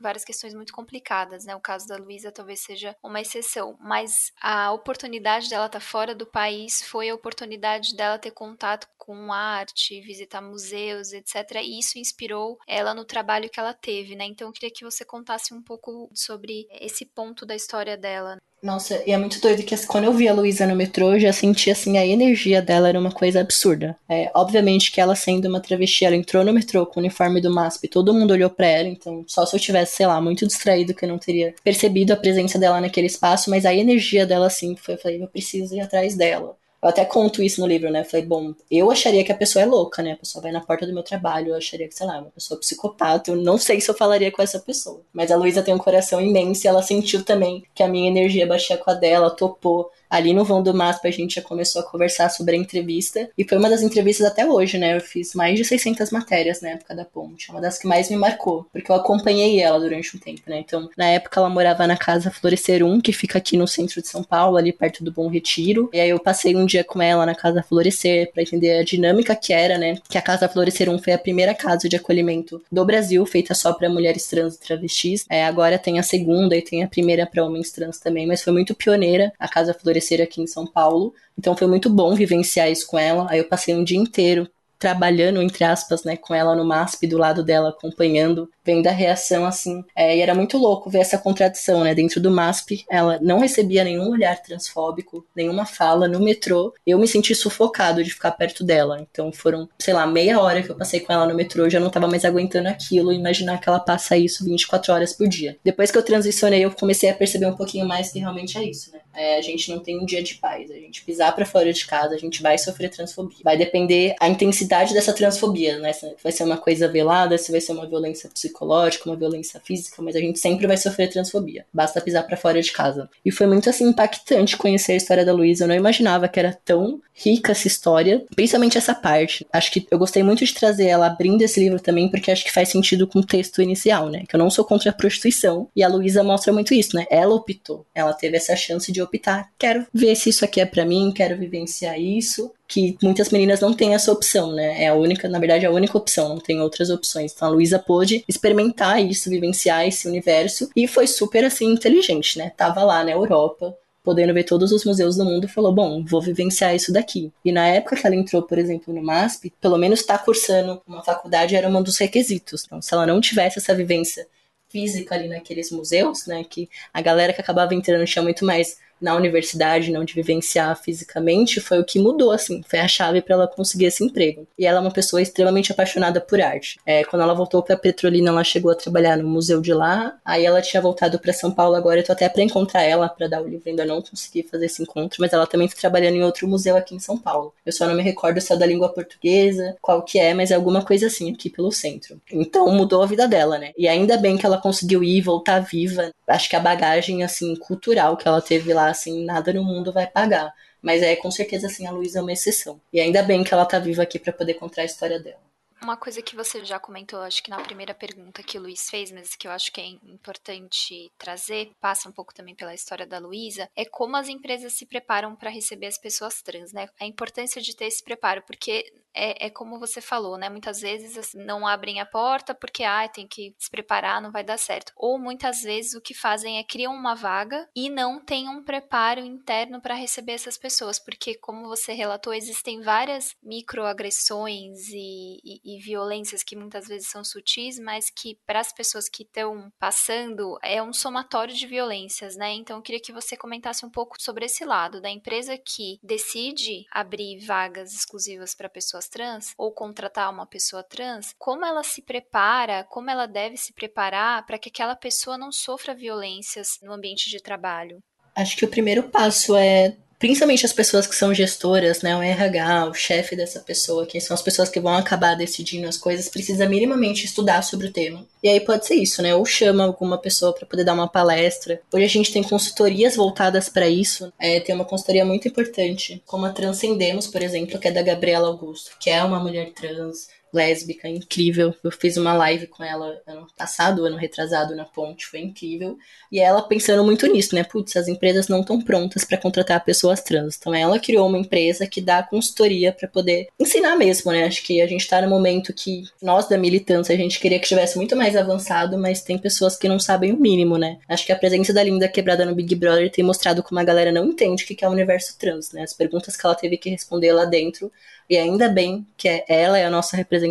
várias 0.00 0.24
questões 0.24 0.54
muito 0.54 0.72
complicadas, 0.72 1.44
né? 1.44 1.54
O 1.54 1.60
caso 1.60 1.86
da 1.86 1.96
Luísa 1.96 2.32
talvez 2.32 2.60
seja 2.60 2.96
uma 3.02 3.20
exceção, 3.20 3.76
mas 3.80 4.32
a 4.40 4.72
oportunidade 4.72 5.48
dela 5.48 5.66
estar 5.66 5.80
tá 5.80 5.84
fora 5.84 6.14
do 6.14 6.26
país 6.26 6.82
foi 6.82 7.08
a 7.08 7.14
oportunidade 7.14 7.96
dela 7.96 8.18
ter 8.18 8.30
contato 8.30 8.88
com 8.98 9.32
arte, 9.32 10.00
visitar 10.00 10.40
museus, 10.40 11.12
etc. 11.12 11.62
E 11.62 11.78
isso 11.78 11.98
inspirou 11.98 12.58
ela 12.66 12.92
no 12.92 13.04
trabalho 13.04 13.48
que 13.48 13.60
ela 13.60 13.72
teve, 13.72 14.16
né? 14.16 14.24
Então 14.24 14.48
eu 14.48 14.52
queria 14.52 14.70
que 14.70 14.84
você 14.84 15.04
contasse 15.04 15.54
um 15.54 15.62
pouco 15.62 16.10
sobre 16.12 16.66
esse 16.72 17.06
ponto 17.06 17.46
da 17.46 17.54
história 17.54 17.96
dela. 17.96 18.36
Nossa, 18.62 19.02
e 19.06 19.12
é 19.12 19.18
muito 19.18 19.40
doido 19.40 19.62
que 19.62 19.76
quando 19.86 20.04
eu 20.04 20.12
vi 20.12 20.26
a 20.26 20.32
Luísa 20.32 20.66
no 20.66 20.74
metrô, 20.74 21.12
eu 21.12 21.20
já 21.20 21.32
senti 21.32 21.70
assim, 21.70 21.98
a 21.98 22.06
energia 22.06 22.60
dela 22.60 22.88
era 22.88 22.98
uma 22.98 23.12
coisa 23.12 23.40
absurda. 23.40 23.96
É, 24.08 24.30
obviamente 24.34 24.90
que 24.90 25.00
ela 25.00 25.14
sendo 25.14 25.46
uma 25.46 25.60
travesti, 25.60 26.04
ela 26.04 26.16
entrou 26.16 26.44
no 26.44 26.52
metrô 26.52 26.84
com 26.86 26.98
o 26.98 27.02
uniforme 27.02 27.40
do 27.40 27.52
MASP, 27.52 27.86
todo 27.86 28.14
mundo 28.14 28.32
olhou 28.32 28.50
pra 28.50 28.66
ela, 28.66 28.88
então 28.88 29.24
só 29.28 29.44
se 29.46 29.54
eu 29.54 29.60
tivesse, 29.60 29.96
sei 29.96 30.06
lá, 30.06 30.20
muito 30.20 30.46
distraído 30.46 30.94
que 30.94 31.04
eu 31.04 31.08
não 31.08 31.18
teria 31.18 31.54
percebido 31.62 32.12
a 32.12 32.16
presença 32.16 32.58
dela 32.58 32.80
naquele 32.80 33.06
espaço, 33.06 33.50
mas 33.50 33.64
a 33.66 33.74
energia 33.74 34.26
dela 34.26 34.46
assim, 34.46 34.74
foi, 34.74 34.94
eu 34.94 34.98
falei, 34.98 35.22
eu 35.22 35.28
preciso 35.28 35.74
ir 35.76 35.80
atrás 35.80 36.16
dela. 36.16 36.56
Eu 36.82 36.88
até 36.88 37.04
conto 37.04 37.42
isso 37.42 37.60
no 37.60 37.66
livro, 37.66 37.90
né? 37.90 38.04
falei, 38.04 38.24
bom, 38.24 38.54
eu 38.70 38.90
acharia 38.90 39.24
que 39.24 39.32
a 39.32 39.36
pessoa 39.36 39.62
é 39.62 39.66
louca, 39.66 40.02
né? 40.02 40.12
A 40.12 40.16
pessoa 40.16 40.42
vai 40.42 40.52
na 40.52 40.60
porta 40.60 40.86
do 40.86 40.92
meu 40.92 41.02
trabalho, 41.02 41.48
eu 41.48 41.56
acharia 41.56 41.88
que, 41.88 41.94
sei 41.94 42.06
lá, 42.06 42.16
é 42.16 42.20
uma 42.20 42.30
pessoa 42.30 42.60
psicopata. 42.60 43.30
Eu 43.30 43.36
não 43.36 43.58
sei 43.58 43.80
se 43.80 43.90
eu 43.90 43.94
falaria 43.94 44.30
com 44.30 44.42
essa 44.42 44.58
pessoa. 44.58 45.00
Mas 45.12 45.30
a 45.30 45.36
Luísa 45.36 45.62
tem 45.62 45.74
um 45.74 45.78
coração 45.78 46.20
imenso 46.20 46.66
e 46.66 46.68
ela 46.68 46.82
sentiu 46.82 47.24
também 47.24 47.64
que 47.74 47.82
a 47.82 47.88
minha 47.88 48.08
energia 48.08 48.46
baixia 48.46 48.76
com 48.76 48.90
a 48.90 48.94
dela, 48.94 49.30
topou 49.30 49.90
ali 50.10 50.32
no 50.32 50.44
vão 50.44 50.62
do 50.62 50.74
MASP 50.74 51.06
a 51.06 51.10
gente 51.10 51.36
já 51.36 51.42
começou 51.42 51.80
a 51.82 51.84
conversar 51.84 52.28
sobre 52.30 52.56
a 52.56 52.58
entrevista 52.58 53.28
e 53.36 53.44
foi 53.44 53.58
uma 53.58 53.70
das 53.70 53.82
entrevistas 53.82 54.26
até 54.26 54.46
hoje, 54.46 54.78
né? 54.78 54.96
Eu 54.96 55.00
fiz 55.00 55.34
mais 55.34 55.56
de 55.56 55.64
600 55.64 56.10
matérias 56.10 56.60
na 56.60 56.70
época 56.70 56.94
da 56.94 57.04
Ponte, 57.04 57.50
uma 57.50 57.60
das 57.60 57.78
que 57.78 57.86
mais 57.86 58.10
me 58.10 58.16
marcou, 58.16 58.66
porque 58.72 58.90
eu 58.90 58.96
acompanhei 58.96 59.60
ela 59.60 59.78
durante 59.78 60.16
um 60.16 60.20
tempo, 60.20 60.42
né? 60.46 60.58
Então, 60.58 60.88
na 60.96 61.06
época 61.06 61.40
ela 61.40 61.48
morava 61.48 61.86
na 61.86 61.96
casa 61.96 62.30
Florescer 62.30 62.84
1, 62.84 63.00
que 63.00 63.12
fica 63.12 63.38
aqui 63.38 63.56
no 63.56 63.66
centro 63.66 64.00
de 64.00 64.08
São 64.08 64.22
Paulo, 64.22 64.56
ali 64.56 64.72
perto 64.72 65.04
do 65.04 65.12
Bom 65.12 65.28
Retiro. 65.28 65.90
E 65.92 66.00
aí 66.00 66.10
eu 66.10 66.18
passei 66.18 66.56
um 66.56 66.66
dia 66.66 66.84
com 66.84 67.00
ela 67.00 67.26
na 67.26 67.34
casa 67.34 67.62
Florescer 67.62 68.30
para 68.32 68.42
entender 68.42 68.78
a 68.78 68.84
dinâmica 68.84 69.34
que 69.34 69.52
era, 69.52 69.78
né? 69.78 69.98
Que 70.08 70.18
a 70.18 70.22
casa 70.22 70.48
Florescer 70.48 70.88
1 70.88 70.98
foi 70.98 71.12
a 71.12 71.18
primeira 71.18 71.54
casa 71.54 71.88
de 71.88 71.96
acolhimento 71.96 72.62
do 72.70 72.84
Brasil, 72.84 73.24
feita 73.26 73.54
só 73.54 73.72
para 73.72 73.88
mulheres 73.88 74.26
trans 74.26 74.56
e 74.56 74.60
travestis. 74.60 75.24
É, 75.28 75.44
agora 75.44 75.78
tem 75.78 75.98
a 75.98 76.02
segunda 76.02 76.56
e 76.56 76.62
tem 76.62 76.82
a 76.82 76.88
primeira 76.88 77.26
para 77.26 77.44
homens 77.44 77.70
trans 77.72 77.98
também, 77.98 78.26
mas 78.26 78.42
foi 78.42 78.52
muito 78.52 78.74
pioneira 78.74 79.32
a 79.38 79.48
casa 79.48 79.74
Florescer 79.74 79.96
aqui 80.22 80.40
em 80.40 80.46
São 80.46 80.66
Paulo. 80.66 81.14
Então 81.38 81.56
foi 81.56 81.66
muito 81.66 81.90
bom 81.90 82.14
vivenciar 82.14 82.70
isso 82.70 82.86
com 82.86 82.98
ela. 82.98 83.26
Aí 83.30 83.38
eu 83.38 83.48
passei 83.48 83.74
um 83.74 83.84
dia 83.84 83.98
inteiro 83.98 84.48
trabalhando, 84.78 85.42
entre 85.42 85.64
aspas, 85.64 86.04
né, 86.04 86.16
com 86.16 86.34
ela 86.34 86.54
no 86.54 86.64
MASP, 86.64 87.06
do 87.06 87.18
lado 87.18 87.42
dela, 87.42 87.70
acompanhando, 87.70 88.48
vendo 88.64 88.86
a 88.88 88.92
reação, 88.92 89.44
assim. 89.44 89.84
É, 89.94 90.16
e 90.16 90.20
era 90.20 90.34
muito 90.34 90.58
louco 90.58 90.90
ver 90.90 90.98
essa 90.98 91.16
contradição, 91.16 91.84
né? 91.84 91.94
Dentro 91.94 92.20
do 92.20 92.30
MASP, 92.30 92.84
ela 92.90 93.18
não 93.22 93.38
recebia 93.38 93.84
nenhum 93.84 94.10
olhar 94.10 94.36
transfóbico, 94.42 95.24
nenhuma 95.34 95.64
fala 95.64 96.08
no 96.08 96.20
metrô. 96.20 96.74
Eu 96.86 96.98
me 96.98 97.06
senti 97.06 97.34
sufocado 97.34 98.02
de 98.02 98.10
ficar 98.10 98.32
perto 98.32 98.64
dela. 98.64 99.06
Então 99.10 99.32
foram, 99.32 99.68
sei 99.78 99.94
lá, 99.94 100.06
meia 100.06 100.40
hora 100.40 100.62
que 100.62 100.70
eu 100.70 100.76
passei 100.76 101.00
com 101.00 101.12
ela 101.12 101.26
no 101.26 101.34
metrô, 101.34 101.64
eu 101.64 101.70
já 101.70 101.80
não 101.80 101.90
tava 101.90 102.08
mais 102.08 102.24
aguentando 102.24 102.68
aquilo, 102.68 103.12
imaginar 103.12 103.58
que 103.58 103.68
ela 103.68 103.80
passa 103.80 104.16
isso 104.16 104.44
24 104.44 104.92
horas 104.92 105.12
por 105.12 105.28
dia. 105.28 105.56
Depois 105.64 105.90
que 105.90 105.98
eu 105.98 106.02
transicionei, 106.02 106.64
eu 106.64 106.70
comecei 106.70 107.08
a 107.08 107.14
perceber 107.14 107.46
um 107.46 107.56
pouquinho 107.56 107.86
mais 107.86 108.10
que 108.10 108.18
realmente 108.18 108.58
é 108.58 108.64
isso, 108.64 108.92
né? 108.92 109.00
É, 109.14 109.38
a 109.38 109.40
gente 109.40 109.70
não 109.70 109.78
tem 109.78 109.98
um 109.98 110.04
dia 110.04 110.22
de 110.22 110.34
paz. 110.34 110.70
A 110.70 110.74
gente 110.74 111.02
pisar 111.04 111.34
para 111.34 111.46
fora 111.46 111.72
de 111.72 111.86
casa, 111.86 112.14
a 112.14 112.18
gente 112.18 112.42
vai 112.42 112.58
sofrer 112.58 112.90
transfobia. 112.90 113.38
Vai 113.42 113.56
depender 113.56 114.14
a 114.20 114.28
intensidade 114.28 114.65
dessa 114.66 115.12
transfobia, 115.12 115.78
né? 115.78 115.92
Vai 116.22 116.32
ser 116.32 116.44
uma 116.44 116.56
coisa 116.56 116.88
velada, 116.88 117.38
se 117.38 117.50
vai 117.50 117.60
ser 117.60 117.72
uma 117.72 117.86
violência 117.86 118.28
psicológica, 118.28 119.08
uma 119.08 119.16
violência 119.16 119.60
física, 119.64 120.02
mas 120.02 120.16
a 120.16 120.20
gente 120.20 120.38
sempre 120.38 120.66
vai 120.66 120.76
sofrer 120.76 121.10
transfobia. 121.10 121.64
Basta 121.72 122.00
pisar 122.00 122.26
para 122.26 122.36
fora 122.36 122.60
de 122.60 122.72
casa. 122.72 123.08
E 123.24 123.30
foi 123.30 123.46
muito 123.46 123.68
assim 123.70 123.88
impactante 123.88 124.56
conhecer 124.56 124.92
a 124.92 124.96
história 124.96 125.24
da 125.24 125.32
Luísa. 125.32 125.64
Eu 125.64 125.68
não 125.68 125.74
imaginava 125.74 126.28
que 126.28 126.38
era 126.38 126.58
tão 126.64 127.00
rica 127.12 127.52
essa 127.52 127.66
história, 127.66 128.24
principalmente 128.34 128.76
essa 128.76 128.94
parte. 128.94 129.46
Acho 129.52 129.70
que 129.70 129.86
eu 129.90 129.98
gostei 129.98 130.22
muito 130.22 130.44
de 130.44 130.54
trazer 130.54 130.86
ela 130.86 131.06
abrindo 131.06 131.42
esse 131.42 131.58
livro 131.58 131.80
também, 131.80 132.10
porque 132.10 132.30
acho 132.30 132.44
que 132.44 132.52
faz 132.52 132.68
sentido 132.68 133.06
com 133.06 133.20
o 133.20 133.24
texto 133.24 133.62
inicial, 133.62 134.10
né? 134.10 134.24
Que 134.28 134.36
eu 134.36 134.38
não 134.38 134.50
sou 134.50 134.64
contra 134.64 134.90
a 134.90 134.94
prostituição. 134.94 135.68
E 135.74 135.82
a 135.82 135.88
Luísa 135.88 136.22
mostra 136.22 136.52
muito 136.52 136.74
isso, 136.74 136.94
né? 136.94 137.06
Ela 137.10 137.34
optou. 137.34 137.86
Ela 137.94 138.12
teve 138.12 138.36
essa 138.36 138.54
chance 138.54 138.92
de 138.92 139.00
optar. 139.00 139.50
Quero 139.58 139.86
ver 139.92 140.14
se 140.14 140.28
isso 140.28 140.44
aqui 140.44 140.60
é 140.60 140.66
para 140.66 140.84
mim, 140.84 141.12
quero 141.14 141.38
vivenciar 141.38 141.98
isso 141.98 142.52
que 142.68 142.96
muitas 143.02 143.30
meninas 143.30 143.60
não 143.60 143.72
têm 143.72 143.94
essa 143.94 144.12
opção, 144.12 144.52
né? 144.52 144.82
É 144.84 144.88
a 144.88 144.94
única, 144.94 145.28
na 145.28 145.38
verdade, 145.38 145.64
é 145.64 145.68
a 145.68 145.72
única 145.72 145.96
opção, 145.96 146.30
não 146.30 146.38
tem 146.38 146.60
outras 146.60 146.90
opções. 146.90 147.32
Então 147.34 147.48
a 147.48 147.50
Luísa 147.50 147.78
pôde 147.78 148.24
experimentar 148.28 149.02
isso, 149.02 149.30
vivenciar 149.30 149.86
esse 149.86 150.08
universo 150.08 150.68
e 150.74 150.88
foi 150.88 151.06
super 151.06 151.44
assim 151.44 151.66
inteligente, 151.66 152.38
né? 152.38 152.50
Tava 152.56 152.82
lá 152.82 153.04
na 153.04 153.12
Europa, 153.12 153.76
podendo 154.02 154.32
ver 154.32 154.44
todos 154.44 154.70
os 154.70 154.84
museus 154.84 155.16
do 155.16 155.24
mundo, 155.24 155.48
falou: 155.48 155.72
bom, 155.72 156.04
vou 156.04 156.20
vivenciar 156.20 156.74
isso 156.74 156.92
daqui. 156.92 157.32
E 157.44 157.52
na 157.52 157.66
época 157.66 157.96
que 157.96 158.06
ela 158.06 158.16
entrou, 158.16 158.42
por 158.42 158.58
exemplo, 158.58 158.94
no 158.94 159.02
MASP, 159.02 159.52
pelo 159.60 159.76
menos 159.76 160.00
estar 160.00 160.18
tá 160.18 160.24
cursando 160.24 160.80
uma 160.86 161.02
faculdade 161.02 161.56
era 161.56 161.68
um 161.68 161.82
dos 161.82 161.98
requisitos. 161.98 162.64
Então, 162.64 162.80
se 162.80 162.94
ela 162.94 163.06
não 163.06 163.20
tivesse 163.20 163.58
essa 163.58 163.74
vivência 163.74 164.26
física 164.68 165.14
ali 165.14 165.28
naqueles 165.28 165.70
museus, 165.70 166.26
né, 166.26 166.44
que 166.44 166.68
a 166.92 167.00
galera 167.00 167.32
que 167.32 167.40
acabava 167.40 167.74
entrando 167.74 168.04
tinha 168.04 168.22
muito 168.22 168.44
mais 168.44 168.78
na 169.00 169.14
universidade, 169.14 169.92
não 169.92 170.04
de 170.04 170.14
vivenciar 170.14 170.76
fisicamente, 170.82 171.60
foi 171.60 171.78
o 171.78 171.84
que 171.84 171.98
mudou, 171.98 172.30
assim, 172.30 172.62
foi 172.66 172.78
a 172.78 172.88
chave 172.88 173.20
para 173.20 173.34
ela 173.34 173.48
conseguir 173.48 173.86
esse 173.86 174.04
emprego. 174.04 174.46
E 174.58 174.66
ela 174.66 174.78
é 174.78 174.80
uma 174.80 174.90
pessoa 174.90 175.20
extremamente 175.20 175.72
apaixonada 175.72 176.20
por 176.20 176.40
arte. 176.40 176.78
É, 176.86 177.04
quando 177.04 177.22
ela 177.22 177.34
voltou 177.34 177.62
para 177.62 177.76
Petrolina, 177.76 178.30
ela 178.30 178.44
chegou 178.44 178.70
a 178.70 178.74
trabalhar 178.74 179.16
no 179.16 179.28
museu 179.28 179.60
de 179.60 179.72
lá. 179.72 180.16
Aí 180.24 180.44
ela 180.44 180.62
tinha 180.62 180.80
voltado 180.80 181.18
para 181.18 181.32
São 181.32 181.50
Paulo 181.50 181.74
agora, 181.74 182.00
eu 182.00 182.04
tô 182.04 182.12
até 182.12 182.28
para 182.28 182.42
encontrar 182.42 182.82
ela 182.82 183.08
para 183.08 183.28
dar 183.28 183.42
o 183.42 183.48
livro, 183.48 183.68
ainda 183.68 183.84
não 183.84 184.00
consegui 184.00 184.42
fazer 184.42 184.66
esse 184.66 184.82
encontro, 184.82 185.18
mas 185.20 185.32
ela 185.32 185.46
também 185.46 185.66
está 185.66 185.80
trabalhando 185.80 186.16
em 186.16 186.22
outro 186.22 186.48
museu 186.48 186.76
aqui 186.76 186.94
em 186.94 187.00
São 187.00 187.18
Paulo. 187.18 187.52
Eu 187.64 187.72
só 187.72 187.86
não 187.86 187.94
me 187.94 188.02
recordo 188.02 188.40
se 188.40 188.52
é 188.52 188.56
da 188.56 188.66
língua 188.66 188.88
portuguesa, 188.88 189.76
qual 189.80 190.02
que 190.02 190.18
é, 190.18 190.32
mas 190.32 190.50
é 190.50 190.54
alguma 190.54 190.82
coisa 190.84 191.06
assim 191.06 191.32
aqui 191.32 191.50
pelo 191.50 191.70
centro. 191.70 192.20
Então 192.30 192.70
mudou 192.70 193.02
a 193.02 193.06
vida 193.06 193.28
dela, 193.28 193.58
né? 193.58 193.72
E 193.76 193.86
ainda 193.86 194.16
bem 194.16 194.36
que 194.36 194.46
ela 194.46 194.58
conseguiu 194.58 195.02
ir, 195.04 195.20
voltar 195.20 195.60
viva. 195.60 196.10
Acho 196.26 196.48
que 196.48 196.56
a 196.56 196.60
bagagem 196.60 197.22
assim 197.22 197.54
cultural 197.56 198.16
que 198.16 198.26
ela 198.26 198.40
teve 198.40 198.72
lá 198.72 198.85
assim, 198.90 199.24
nada 199.24 199.52
no 199.52 199.64
mundo 199.64 199.92
vai 199.92 200.06
pagar. 200.06 200.52
Mas 200.82 201.02
é 201.02 201.16
com 201.16 201.30
certeza 201.30 201.66
assim 201.66 201.86
a 201.86 201.90
Luísa 201.90 202.18
é 202.18 202.22
uma 202.22 202.32
exceção. 202.32 202.80
E 202.92 203.00
ainda 203.00 203.22
bem 203.22 203.42
que 203.44 203.52
ela 203.52 203.64
tá 203.64 203.78
viva 203.78 204.02
aqui 204.02 204.18
para 204.18 204.32
poder 204.32 204.54
contar 204.54 204.82
a 204.82 204.84
história 204.84 205.18
dela. 205.18 205.45
Uma 205.82 205.96
coisa 205.96 206.22
que 206.22 206.34
você 206.34 206.64
já 206.64 206.78
comentou, 206.78 207.20
acho 207.20 207.42
que 207.42 207.50
na 207.50 207.60
primeira 207.60 207.94
pergunta 207.94 208.42
que 208.42 208.58
o 208.58 208.62
Luiz 208.62 208.88
fez, 208.88 209.12
mas 209.12 209.36
que 209.36 209.46
eu 209.46 209.52
acho 209.52 209.70
que 209.70 209.80
é 209.80 209.86
importante 209.86 211.10
trazer, 211.18 211.70
passa 211.80 212.08
um 212.08 212.12
pouco 212.12 212.34
também 212.34 212.54
pela 212.54 212.74
história 212.74 213.06
da 213.06 213.18
Luísa, 213.18 213.68
é 213.76 213.84
como 213.84 214.16
as 214.16 214.28
empresas 214.28 214.72
se 214.72 214.86
preparam 214.86 215.36
para 215.36 215.50
receber 215.50 215.86
as 215.86 215.98
pessoas 215.98 216.42
trans, 216.42 216.72
né? 216.72 216.88
A 217.00 217.04
importância 217.04 217.60
de 217.60 217.76
ter 217.76 217.86
esse 217.86 218.02
preparo, 218.02 218.42
porque 218.46 218.92
é, 219.16 219.46
é 219.46 219.50
como 219.50 219.78
você 219.78 220.00
falou, 220.00 220.36
né? 220.36 220.48
Muitas 220.50 220.80
vezes 220.80 221.16
assim, 221.16 221.38
não 221.38 221.66
abrem 221.66 222.00
a 222.00 222.06
porta 222.06 222.54
porque 222.54 222.84
ah, 222.84 223.08
tem 223.08 223.26
que 223.26 223.54
se 223.58 223.70
preparar, 223.70 224.20
não 224.20 224.30
vai 224.30 224.44
dar 224.44 224.58
certo. 224.58 224.92
Ou 224.94 225.18
muitas 225.18 225.62
vezes 225.62 225.94
o 225.94 226.00
que 226.00 226.12
fazem 226.12 226.58
é 226.58 226.64
criam 226.64 226.94
uma 226.94 227.14
vaga 227.14 227.66
e 227.74 227.88
não 227.88 228.20
tem 228.20 228.48
um 228.48 228.62
preparo 228.62 229.20
interno 229.20 229.80
para 229.80 229.94
receber 229.94 230.32
essas 230.32 230.58
pessoas, 230.58 230.98
porque 230.98 231.34
como 231.36 231.66
você 231.66 231.94
relatou, 231.94 232.34
existem 232.34 232.82
várias 232.82 233.34
microagressões 233.42 234.88
e, 234.90 235.40
e, 235.42 235.60
e 235.66 235.80
violências 235.80 236.44
que 236.44 236.54
muitas 236.54 236.86
vezes 236.86 237.08
são 237.08 237.24
sutis, 237.24 237.76
mas 237.80 238.08
que 238.08 238.38
para 238.46 238.60
as 238.60 238.72
pessoas 238.72 239.08
que 239.08 239.24
estão 239.24 239.68
passando 239.80 240.56
é 240.62 240.80
um 240.80 240.92
somatório 240.92 241.52
de 241.52 241.66
violências, 241.66 242.36
né? 242.36 242.52
Então 242.52 242.76
eu 242.76 242.82
queria 242.82 243.00
que 243.00 243.12
você 243.12 243.36
comentasse 243.36 243.84
um 243.84 243.90
pouco 243.90 244.14
sobre 244.20 244.44
esse 244.46 244.64
lado 244.64 245.00
da 245.00 245.10
empresa 245.10 245.58
que 245.58 245.98
decide 246.00 246.86
abrir 246.92 247.44
vagas 247.44 247.92
exclusivas 247.92 248.54
para 248.54 248.68
pessoas 248.68 249.08
trans 249.08 249.52
ou 249.58 249.72
contratar 249.72 250.30
uma 250.30 250.46
pessoa 250.46 250.84
trans, 250.84 251.34
como 251.36 251.64
ela 251.64 251.82
se 251.82 252.00
prepara, 252.00 252.84
como 252.84 253.10
ela 253.10 253.26
deve 253.26 253.56
se 253.56 253.72
preparar 253.72 254.46
para 254.46 254.58
que 254.58 254.68
aquela 254.68 254.94
pessoa 254.94 255.36
não 255.36 255.50
sofra 255.50 255.94
violências 255.94 256.78
no 256.80 256.92
ambiente 256.92 257.28
de 257.28 257.42
trabalho? 257.42 257.98
Acho 258.36 258.56
que 258.56 258.64
o 258.64 258.70
primeiro 258.70 259.08
passo 259.08 259.56
é 259.56 259.96
principalmente 260.18 260.64
as 260.64 260.72
pessoas 260.72 261.06
que 261.06 261.14
são 261.14 261.34
gestoras, 261.34 262.02
né, 262.02 262.16
o 262.16 262.22
RH, 262.22 262.86
o 262.86 262.94
chefe 262.94 263.36
dessa 263.36 263.60
pessoa, 263.60 264.06
que 264.06 264.20
são 264.20 264.34
as 264.34 264.42
pessoas 264.42 264.68
que 264.68 264.80
vão 264.80 264.94
acabar 264.94 265.34
decidindo 265.34 265.88
as 265.88 265.98
coisas, 265.98 266.28
precisa 266.28 266.68
minimamente 266.68 267.24
estudar 267.24 267.62
sobre 267.62 267.88
o 267.88 267.92
tema. 267.92 268.26
E 268.42 268.48
aí 268.48 268.60
pode 268.60 268.86
ser 268.86 268.94
isso, 268.94 269.22
né, 269.22 269.34
ou 269.34 269.44
chama 269.44 269.84
alguma 269.84 270.18
pessoa 270.18 270.52
para 270.52 270.66
poder 270.66 270.84
dar 270.84 270.94
uma 270.94 271.08
palestra. 271.08 271.80
Hoje 271.92 272.04
a 272.04 272.08
gente 272.08 272.32
tem 272.32 272.42
consultorias 272.42 273.16
voltadas 273.16 273.68
para 273.68 273.88
isso. 273.88 274.32
É, 274.38 274.60
tem 274.60 274.74
uma 274.74 274.84
consultoria 274.84 275.24
muito 275.24 275.48
importante, 275.48 276.22
como 276.26 276.46
a 276.46 276.50
Transcendemos, 276.50 277.26
por 277.26 277.42
exemplo, 277.42 277.78
que 277.78 277.88
é 277.88 277.90
da 277.90 278.02
Gabriela 278.02 278.48
Augusto, 278.48 278.92
que 279.00 279.10
é 279.10 279.22
uma 279.22 279.40
mulher 279.40 279.72
trans 279.72 280.28
lésbica, 280.52 281.08
incrível. 281.08 281.74
Eu 281.82 281.90
fiz 281.90 282.16
uma 282.16 282.32
live 282.34 282.66
com 282.66 282.82
ela 282.82 283.20
ano 283.26 283.46
passado, 283.56 284.04
ano 284.04 284.16
retrasado 284.16 284.74
na 284.74 284.84
ponte, 284.84 285.26
foi 285.26 285.40
incrível. 285.40 285.98
E 286.30 286.40
ela 286.40 286.62
pensando 286.62 287.04
muito 287.04 287.26
nisso, 287.26 287.54
né? 287.54 287.64
Putz, 287.64 287.96
as 287.96 288.08
empresas 288.08 288.48
não 288.48 288.60
estão 288.60 288.80
prontas 288.80 289.24
para 289.24 289.38
contratar 289.38 289.84
pessoas 289.84 290.22
trans. 290.22 290.56
Então 290.58 290.74
ela 290.74 290.98
criou 290.98 291.28
uma 291.28 291.38
empresa 291.38 291.86
que 291.86 292.00
dá 292.00 292.22
consultoria 292.22 292.92
para 292.92 293.08
poder 293.08 293.48
ensinar 293.58 293.96
mesmo, 293.96 294.32
né? 294.32 294.44
Acho 294.44 294.62
que 294.62 294.80
a 294.80 294.86
gente 294.86 295.06
tá 295.06 295.20
no 295.20 295.28
momento 295.28 295.72
que 295.72 296.04
nós 296.22 296.48
da 296.48 296.56
militância 296.56 297.14
a 297.14 297.18
gente 297.18 297.38
queria 297.38 297.58
que 297.58 297.64
estivesse 297.64 297.96
muito 297.96 298.16
mais 298.16 298.36
avançado, 298.36 298.96
mas 298.98 299.22
tem 299.22 299.38
pessoas 299.38 299.76
que 299.76 299.88
não 299.88 299.98
sabem 299.98 300.32
o 300.32 300.40
mínimo, 300.40 300.78
né? 300.78 300.98
Acho 301.08 301.26
que 301.26 301.32
a 301.32 301.36
presença 301.36 301.72
da 301.72 301.82
Linda 301.82 302.08
Quebrada 302.08 302.44
no 302.44 302.54
Big 302.54 302.74
Brother 302.74 303.10
tem 303.10 303.24
mostrado 303.24 303.62
como 303.62 303.80
a 303.80 303.84
galera 303.84 304.12
não 304.12 304.26
entende 304.26 304.64
o 304.64 304.66
que 304.66 304.84
é 304.84 304.88
o 304.88 304.92
universo 304.92 305.38
trans, 305.38 305.72
né? 305.72 305.82
As 305.82 305.92
perguntas 305.92 306.36
que 306.36 306.46
ela 306.46 306.54
teve 306.54 306.76
que 306.76 306.90
responder 306.90 307.32
lá 307.32 307.44
dentro 307.44 307.90
e 308.28 308.36
ainda 308.36 308.68
bem 308.68 309.06
que 309.16 309.28
é, 309.28 309.44
ela 309.48 309.78
é 309.78 309.84
a 309.84 309.90
nossa 309.90 310.16
representante, 310.16 310.45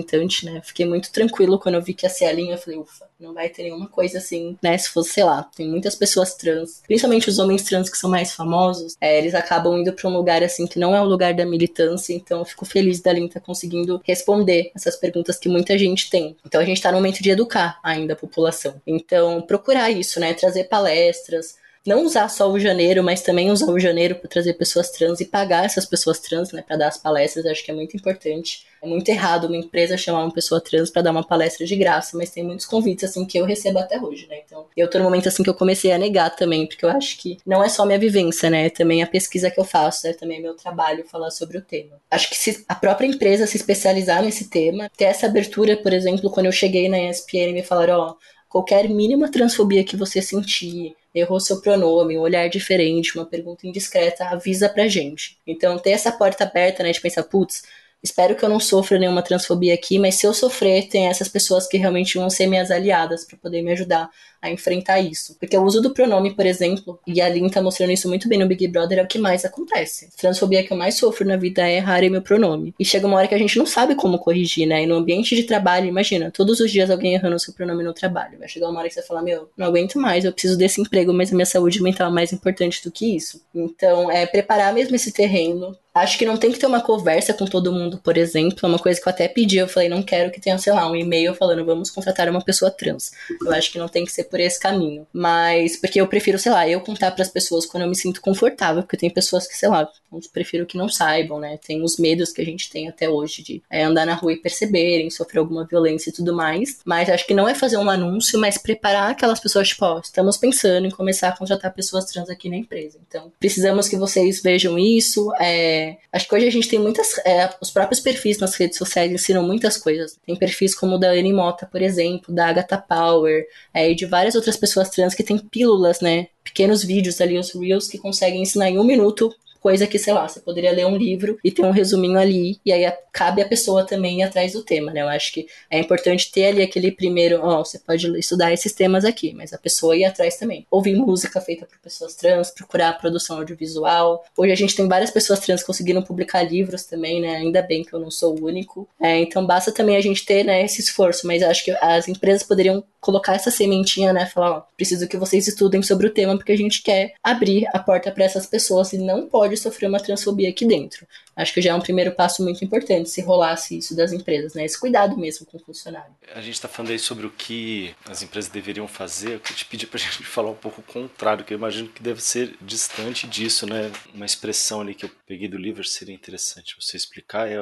né? 0.45 0.62
Fiquei 0.63 0.86
muito 0.86 1.12
tranquilo 1.12 1.60
quando 1.60 1.75
eu 1.75 1.81
vi 1.81 1.93
que 1.93 2.05
ia 2.05 2.10
ser 2.10 2.25
a 2.25 2.34
linha. 2.34 2.55
Eu 2.55 2.58
falei, 2.58 2.79
ufa, 2.79 3.08
não 3.19 3.34
vai 3.34 3.49
ter 3.49 3.63
nenhuma 3.63 3.88
coisa 3.88 4.17
assim, 4.17 4.58
né? 4.62 4.77
Se 4.77 4.89
fosse, 4.89 5.13
sei 5.13 5.23
lá, 5.23 5.43
tem 5.43 5.67
muitas 5.67 5.95
pessoas 5.95 6.34
trans, 6.36 6.81
principalmente 6.86 7.29
os 7.29 7.39
homens 7.39 7.63
trans 7.63 7.89
que 7.89 7.97
são 7.97 8.10
mais 8.10 8.34
famosos, 8.34 8.95
é, 8.99 9.17
eles 9.17 9.34
acabam 9.34 9.77
indo 9.77 9.93
para 9.93 10.10
um 10.10 10.13
lugar 10.13 10.43
assim 10.43 10.67
que 10.67 10.79
não 10.79 10.95
é 10.95 11.01
o 11.01 11.05
lugar 11.05 11.34
da 11.34 11.45
militância. 11.45 12.13
Então 12.13 12.39
eu 12.39 12.45
fico 12.45 12.65
feliz 12.65 13.01
da 13.01 13.13
Lin 13.13 13.27
tá 13.27 13.39
conseguindo 13.39 14.01
responder 14.03 14.71
essas 14.75 14.95
perguntas 14.95 15.38
que 15.38 15.49
muita 15.49 15.77
gente 15.77 16.10
tem. 16.10 16.36
Então 16.45 16.62
a 16.62 16.65
gente 16.65 16.77
está 16.77 16.91
no 16.91 16.97
momento 16.97 17.21
de 17.21 17.29
educar 17.29 17.79
ainda 17.84 18.13
a 18.13 18.17
população. 18.17 18.81
Então 18.86 19.41
procurar 19.41 19.89
isso, 19.91 20.19
né? 20.19 20.34
Trazer 20.34 20.65
palestras 20.65 21.55
não 21.85 22.03
usar 22.03 22.27
só 22.29 22.51
o 22.51 22.59
janeiro, 22.59 23.03
mas 23.03 23.21
também 23.21 23.51
usar 23.51 23.71
o 23.71 23.79
janeiro 23.79 24.15
para 24.15 24.29
trazer 24.29 24.53
pessoas 24.53 24.89
trans 24.89 25.19
e 25.19 25.25
pagar 25.25 25.65
essas 25.65 25.85
pessoas 25.85 26.19
trans, 26.19 26.51
né, 26.51 26.61
para 26.61 26.77
dar 26.77 26.87
as 26.87 26.97
palestras, 26.97 27.45
acho 27.45 27.63
que 27.63 27.71
é 27.71 27.73
muito 27.73 27.95
importante. 27.95 28.65
É 28.81 28.87
muito 28.87 29.09
errado 29.09 29.45
uma 29.45 29.57
empresa 29.57 29.97
chamar 29.97 30.23
uma 30.23 30.33
pessoa 30.33 30.61
trans 30.61 30.91
para 30.91 31.03
dar 31.03 31.11
uma 31.11 31.25
palestra 31.25 31.65
de 31.65 31.75
graça, 31.75 32.15
mas 32.15 32.29
tem 32.29 32.43
muitos 32.43 32.65
convites 32.65 33.09
assim 33.09 33.25
que 33.25 33.37
eu 33.37 33.45
recebo 33.45 33.79
até 33.79 33.99
hoje, 33.99 34.27
né? 34.27 34.41
Então, 34.45 34.67
eu 34.77 34.87
tô 34.87 34.99
no 34.99 35.05
momento 35.05 35.27
assim 35.27 35.41
que 35.41 35.49
eu 35.49 35.55
comecei 35.55 35.91
a 35.91 35.97
negar 35.97 36.35
também, 36.35 36.67
porque 36.67 36.85
eu 36.85 36.89
acho 36.89 37.17
que 37.17 37.37
não 37.45 37.63
é 37.63 37.69
só 37.69 37.85
minha 37.85 37.97
vivência, 37.97 38.49
né? 38.49 38.67
É 38.67 38.69
também 38.69 39.01
a 39.01 39.07
pesquisa 39.07 39.49
que 39.49 39.59
eu 39.59 39.65
faço, 39.65 40.07
é 40.07 40.13
também 40.13 40.41
meu 40.41 40.53
trabalho 40.53 41.03
falar 41.05 41.31
sobre 41.31 41.57
o 41.57 41.61
tema. 41.61 41.99
Acho 42.11 42.29
que 42.29 42.37
se 42.37 42.63
a 42.67 42.75
própria 42.75 43.07
empresa 43.07 43.47
se 43.47 43.57
especializar 43.57 44.21
nesse 44.21 44.49
tema, 44.49 44.89
ter 44.95 45.05
essa 45.05 45.25
abertura, 45.25 45.75
por 45.77 45.91
exemplo, 45.91 46.29
quando 46.29 46.45
eu 46.45 46.51
cheguei 46.51 46.87
na 46.87 46.99
ESPN 47.09 47.49
e 47.49 47.53
me 47.53 47.63
falaram, 47.63 47.99
ó, 47.99 48.09
oh, 48.11 48.15
qualquer 48.47 48.87
mínima 48.87 49.31
transfobia 49.31 49.83
que 49.83 49.97
você 49.97 50.21
sentir, 50.21 50.95
errou 51.15 51.39
seu 51.39 51.62
pronome, 51.62 52.17
um 52.17 52.21
olhar 52.21 52.49
diferente, 52.49 53.17
uma 53.17 53.25
pergunta 53.25 53.65
indiscreta, 53.65 54.25
avisa 54.25 54.67
pra 54.67 54.88
gente. 54.88 55.39
Então, 55.47 55.80
ter 55.80 55.91
essa 55.91 56.12
porta 56.12 56.43
aberta, 56.43 56.84
né, 56.84 56.91
de 56.91 56.99
pensar, 56.99 57.23
putz, 57.23 57.63
espero 58.04 58.36
que 58.36 58.43
eu 58.43 58.49
não 58.49 58.60
sofra 58.60 58.99
nenhuma 58.99 59.23
transfobia 59.23 59.73
aqui, 59.73 59.97
mas 59.97 60.15
se 60.15 60.28
eu 60.28 60.34
sofrer, 60.34 60.89
tem 60.89 61.08
essas 61.08 61.30
pessoas 61.30 61.67
que 61.67 61.78
realmente 61.78 62.17
vão 62.17 62.30
ser 62.30 62.47
minhas 62.47 62.69
aliadas 62.69 63.25
para 63.25 63.38
poder 63.38 63.62
me 63.62 63.71
ajudar 63.71 64.10
a 64.45 64.51
enfrentar 64.51 64.99
isso. 64.99 65.36
Porque 65.39 65.58
o 65.58 65.63
uso 65.63 65.81
do 65.81 65.93
pronome, 65.93 66.34
por 66.34 66.45
exemplo, 66.45 66.99
e 67.05 67.21
a 67.21 67.29
Lin 67.29 67.49
tá 67.49 67.62
mostrando 67.62 67.91
isso 67.91 68.08
muito 68.08 68.27
bem 68.27 68.39
no 68.39 68.47
Big 68.47 68.67
Brother, 68.67 68.99
é 68.99 69.03
o 69.03 69.08
que 69.08 69.19
mais 69.19 69.45
acontece. 69.45 70.10
A 70.17 70.21
transfobia 70.21 70.63
que 70.63 70.71
eu 70.71 70.77
mais 70.77 70.95
sofro 70.95 71.27
na 71.27 71.38
vida 71.38 71.67
é 71.67 71.77
errar 71.77 72.01
meu 72.10 72.21
pronome. 72.21 72.73
E 72.79 72.86
chega 72.86 73.08
uma 73.08 73.17
hora 73.17 73.27
que 73.27 73.36
a 73.36 73.38
gente 73.38 73.58
não 73.58 73.65
sabe 73.65 73.95
como 73.95 74.19
corrigir, 74.19 74.67
né? 74.67 74.84
E 74.84 74.86
no 74.86 74.95
ambiente 74.95 75.36
de 75.36 75.43
trabalho, 75.43 75.88
imagina, 75.88 76.31
todos 76.31 76.60
os 76.60 76.71
dias 76.71 76.89
alguém 76.89 77.13
errando 77.13 77.36
o 77.36 77.39
seu 77.39 77.53
pronome 77.53 77.84
no 77.84 77.93
trabalho. 77.93 78.38
Vai 78.39 78.47
chegar 78.47 78.69
uma 78.69 78.79
hora 78.79 78.88
que 78.88 78.93
você 78.93 79.01
vai 79.01 79.08
falar, 79.08 79.21
meu, 79.21 79.49
não 79.58 79.67
aguento 79.67 79.99
mais, 79.99 80.25
eu 80.25 80.31
preciso 80.31 80.58
desse 80.58 80.81
emprego, 80.81 81.13
mas 81.13 81.31
a 81.31 81.36
minha 81.36 81.45
saúde 81.45 81.81
mental 81.81 82.10
é 82.10 82.13
mais 82.13 82.31
importante 82.31 82.84
do 82.84 82.91
que 82.91 83.15
isso. 83.15 83.41
Então, 83.53 84.12
é 84.12 84.25
preparar 84.25 84.73
mesmo 84.73 84.95
esse 84.95 85.12
terreno, 85.12 85.75
Acho 85.95 86.17
que 86.17 86.25
não 86.25 86.36
tem 86.36 86.51
que 86.51 86.60
ter 86.60 86.65
uma 86.65 86.81
conversa 86.81 87.34
com 87.34 87.45
todo 87.45 87.71
mundo, 87.71 87.97
por 88.03 88.17
exemplo. 88.17 88.60
É 88.63 88.67
uma 88.67 88.77
coisa 88.77 88.99
que 88.99 89.08
eu 89.08 89.12
até 89.12 89.29
pedi. 89.29 89.55
Eu 89.55 89.67
falei, 89.69 89.88
não 89.88 90.03
quero 90.03 90.29
que 90.29 90.41
tenha, 90.41 90.58
sei 90.58 90.73
lá, 90.73 90.91
um 90.91 90.95
e-mail 90.95 91.34
falando, 91.34 91.63
vamos 91.63 91.89
contratar 91.89 92.27
uma 92.27 92.43
pessoa 92.43 92.69
trans. 92.69 93.13
Eu 93.41 93.53
acho 93.53 93.71
que 93.71 93.79
não 93.79 93.88
tem 93.88 94.03
que 94.03 94.12
ser 94.12 94.25
por 94.35 94.41
esse 94.41 94.59
caminho. 94.59 95.07
Mas, 95.13 95.77
porque 95.77 96.01
eu 96.01 96.07
prefiro, 96.07 96.37
sei 96.37 96.51
lá, 96.51 96.67
eu 96.67 96.81
contar 96.81 97.09
para 97.11 97.21
as 97.21 97.29
pessoas 97.29 97.65
quando 97.65 97.83
eu 97.83 97.89
me 97.89 97.95
sinto 97.95 98.19
confortável. 98.19 98.83
Porque 98.83 98.97
tem 98.97 99.09
pessoas 99.09 99.47
que, 99.47 99.55
sei 99.55 99.69
lá, 99.69 99.89
prefiro 100.33 100.65
que 100.65 100.77
não 100.77 100.89
saibam, 100.89 101.39
né? 101.39 101.57
Tem 101.65 101.81
os 101.81 101.97
medos 101.97 102.33
que 102.33 102.41
a 102.41 102.45
gente 102.45 102.69
tem 102.69 102.89
até 102.89 103.09
hoje 103.09 103.41
de 103.41 103.63
é, 103.69 103.83
andar 103.83 104.05
na 104.05 104.13
rua 104.13 104.33
e 104.33 104.37
perceberem, 104.37 105.09
sofrer 105.09 105.39
alguma 105.39 105.65
violência 105.65 106.09
e 106.09 106.13
tudo 106.13 106.35
mais. 106.35 106.79
Mas 106.83 107.09
acho 107.09 107.25
que 107.25 107.33
não 107.33 107.47
é 107.47 107.55
fazer 107.55 107.77
um 107.77 107.89
anúncio, 107.89 108.37
mas 108.37 108.57
preparar 108.57 109.11
aquelas 109.11 109.39
pessoas, 109.39 109.69
tipo, 109.69 109.85
ó, 109.85 109.99
estamos 109.99 110.35
pensando 110.35 110.85
em 110.85 110.91
começar 110.91 111.29
a 111.29 111.37
contratar 111.37 111.73
pessoas 111.73 112.05
trans 112.05 112.29
aqui 112.29 112.49
na 112.49 112.57
empresa. 112.57 112.99
Então, 113.07 113.31
precisamos 113.39 113.87
que 113.87 113.95
vocês 113.95 114.41
vejam 114.41 114.77
isso. 114.77 115.31
É, 115.39 115.95
acho 116.11 116.27
que 116.27 116.35
hoje 116.35 116.47
a 116.47 116.51
gente 116.51 116.67
tem 116.67 116.79
muitas. 116.79 117.17
É, 117.19 117.49
os 117.61 117.71
próprios 117.71 118.01
perfis 118.01 118.37
nas 118.37 118.55
redes 118.55 118.77
sociais 118.77 119.09
ensinam 119.09 119.43
muitas 119.43 119.77
coisas. 119.77 120.19
Tem 120.25 120.35
perfis 120.35 120.75
como 120.75 120.95
o 120.95 120.99
da 120.99 121.11
Annie 121.11 121.31
Mota, 121.31 121.65
por 121.65 121.81
exemplo, 121.81 122.33
da 122.33 122.49
Agatha 122.49 122.77
Power, 122.77 123.45
é, 123.73 123.93
de 123.93 124.05
várias 124.15 124.36
outras 124.36 124.56
pessoas 124.56 124.89
trans 124.89 125.13
que 125.13 125.23
têm 125.23 125.38
pílulas, 125.38 125.99
né? 125.99 126.28
Pequenos 126.41 126.86
vídeos 126.86 127.19
ali, 127.19 127.38
os 127.38 127.54
Reels, 127.54 127.89
que 127.89 127.97
conseguem 127.97 128.41
ensinar 128.41 128.69
em 128.69 128.80
um 128.80 128.84
minuto 128.86 129.30
coisa 129.65 129.88
que, 129.88 129.97
sei 129.97 130.13
lá, 130.13 130.28
você 130.28 130.39
poderia 130.39 130.71
ler 130.71 130.86
um 130.86 130.95
livro 130.95 131.39
e 131.43 131.49
ter 131.49 131.63
um 131.63 131.71
resuminho 131.71 132.19
ali, 132.19 132.60
e 132.63 132.71
aí 132.71 132.86
cabe 133.12 133.41
a 133.41 133.47
pessoa 133.47 133.84
também 133.84 134.19
ir 134.19 134.21
atrás 134.21 134.54
do 134.54 134.62
tema, 134.62 134.93
né? 134.93 135.01
Eu 135.01 135.08
acho 135.08 135.34
que 135.34 135.47
é 135.71 135.80
importante 135.80 136.32
ter 136.32 136.45
ali 136.45 136.62
aquele 136.62 136.91
primeiro, 136.91 137.39
ó, 137.41 137.62
oh, 137.62 137.65
você 137.65 137.80
pode 137.80 138.06
estudar 138.19 138.54
esses 138.54 138.73
temas 138.73 139.04
aqui, 139.04 139.34
mas 139.34 139.54
a 139.54 139.58
pessoa 139.58 139.97
ir 139.97 140.06
atrás 140.06 140.38
também. 140.38 140.67
Ouvir 140.69 140.95
música 140.95 141.41
feita 141.41 141.65
por 141.65 141.80
pessoas 141.80 142.13
trans, 142.13 142.51
procurar 142.51 142.93
produção 142.99 143.38
audiovisual. 143.38 144.23
Hoje 144.38 144.51
a 144.51 144.56
gente 144.56 144.75
tem 144.75 144.88
várias 144.88 145.10
pessoas 145.10 145.39
trans 145.39 145.62
que 145.62 145.65
conseguiram 145.65 146.04
publicar 146.04 146.43
livros 146.43 146.84
também, 146.84 147.19
né? 147.19 147.38
Ainda 147.38 147.63
bem 147.63 147.84
que 147.84 147.91
eu 147.91 147.99
não 147.99 148.12
sou 148.12 148.39
o 148.39 148.45
único. 148.45 148.88
É, 149.01 149.19
então 149.19 149.47
basta 149.47 149.71
também 149.71 149.95
a 149.95 150.01
gente 150.01 150.23
ter, 150.28 150.43
né, 150.43 150.63
esse 150.63 150.80
esforço, 150.80 151.25
mas 151.25 151.41
acho 151.41 151.65
que 151.65 151.71
as 151.82 152.08
empresas 152.08 152.43
poderiam 152.43 152.84
colocar 152.99 153.36
essa 153.36 153.51
sementinha, 153.51 154.12
né? 154.12 154.25
Falar, 154.25 154.58
ó, 154.58 154.63
preciso 154.75 155.08
que 155.08 155.15
vocês 155.15 155.47
estudem 155.47 155.82
sobre 155.84 156.08
o 156.08 156.13
tema 156.13 156.36
porque 156.36 156.51
a 156.51 156.58
gente 156.58 156.82
quer 156.82 157.13
abrir 157.23 157.67
a 157.71 157.80
porta 157.80 158.12
para 158.12 158.25
essas 158.25 158.45
pessoas 158.45 158.93
e 158.93 158.97
não 158.97 159.28
pode 159.28 159.54
pode 159.55 159.59
sofrer 159.59 159.87
uma 159.87 159.99
transfobia 159.99 160.49
aqui 160.49 160.65
dentro. 160.65 161.07
Acho 161.35 161.53
que 161.53 161.61
já 161.61 161.71
é 161.71 161.75
um 161.75 161.81
primeiro 161.81 162.11
passo 162.11 162.43
muito 162.43 162.63
importante 162.63 163.09
se 163.09 163.21
rolasse 163.21 163.77
isso 163.77 163.95
das 163.95 164.11
empresas, 164.11 164.53
né? 164.53 164.65
Esse 164.65 164.79
cuidado 164.79 165.17
mesmo 165.17 165.45
com 165.45 165.57
o 165.57 165.59
funcionário. 165.59 166.13
A 166.33 166.41
gente 166.41 166.53
está 166.53 166.67
falando 166.67 166.91
aí 166.91 166.99
sobre 166.99 167.25
o 167.25 167.29
que 167.29 167.93
as 168.05 168.21
empresas 168.21 168.49
deveriam 168.49 168.87
fazer. 168.87 169.33
Eu 169.33 169.39
te 169.39 169.65
pedir 169.65 169.87
para 169.87 169.99
a 169.99 170.03
gente 170.03 170.23
falar 170.23 170.51
um 170.51 170.55
pouco 170.55 170.81
o 170.81 170.83
contrário, 170.83 171.43
que 171.43 171.53
eu 171.53 171.57
imagino 171.57 171.89
que 171.89 172.03
deve 172.03 172.21
ser 172.21 172.55
distante 172.61 173.27
disso, 173.27 173.65
né? 173.65 173.91
Uma 174.13 174.25
expressão 174.25 174.81
ali 174.81 174.93
que 174.93 175.05
eu 175.05 175.11
peguei 175.25 175.47
do 175.47 175.57
livro 175.57 175.83
seria 175.83 176.15
interessante 176.15 176.75
você 176.79 176.97
explicar 176.97 177.49
é 177.49 177.57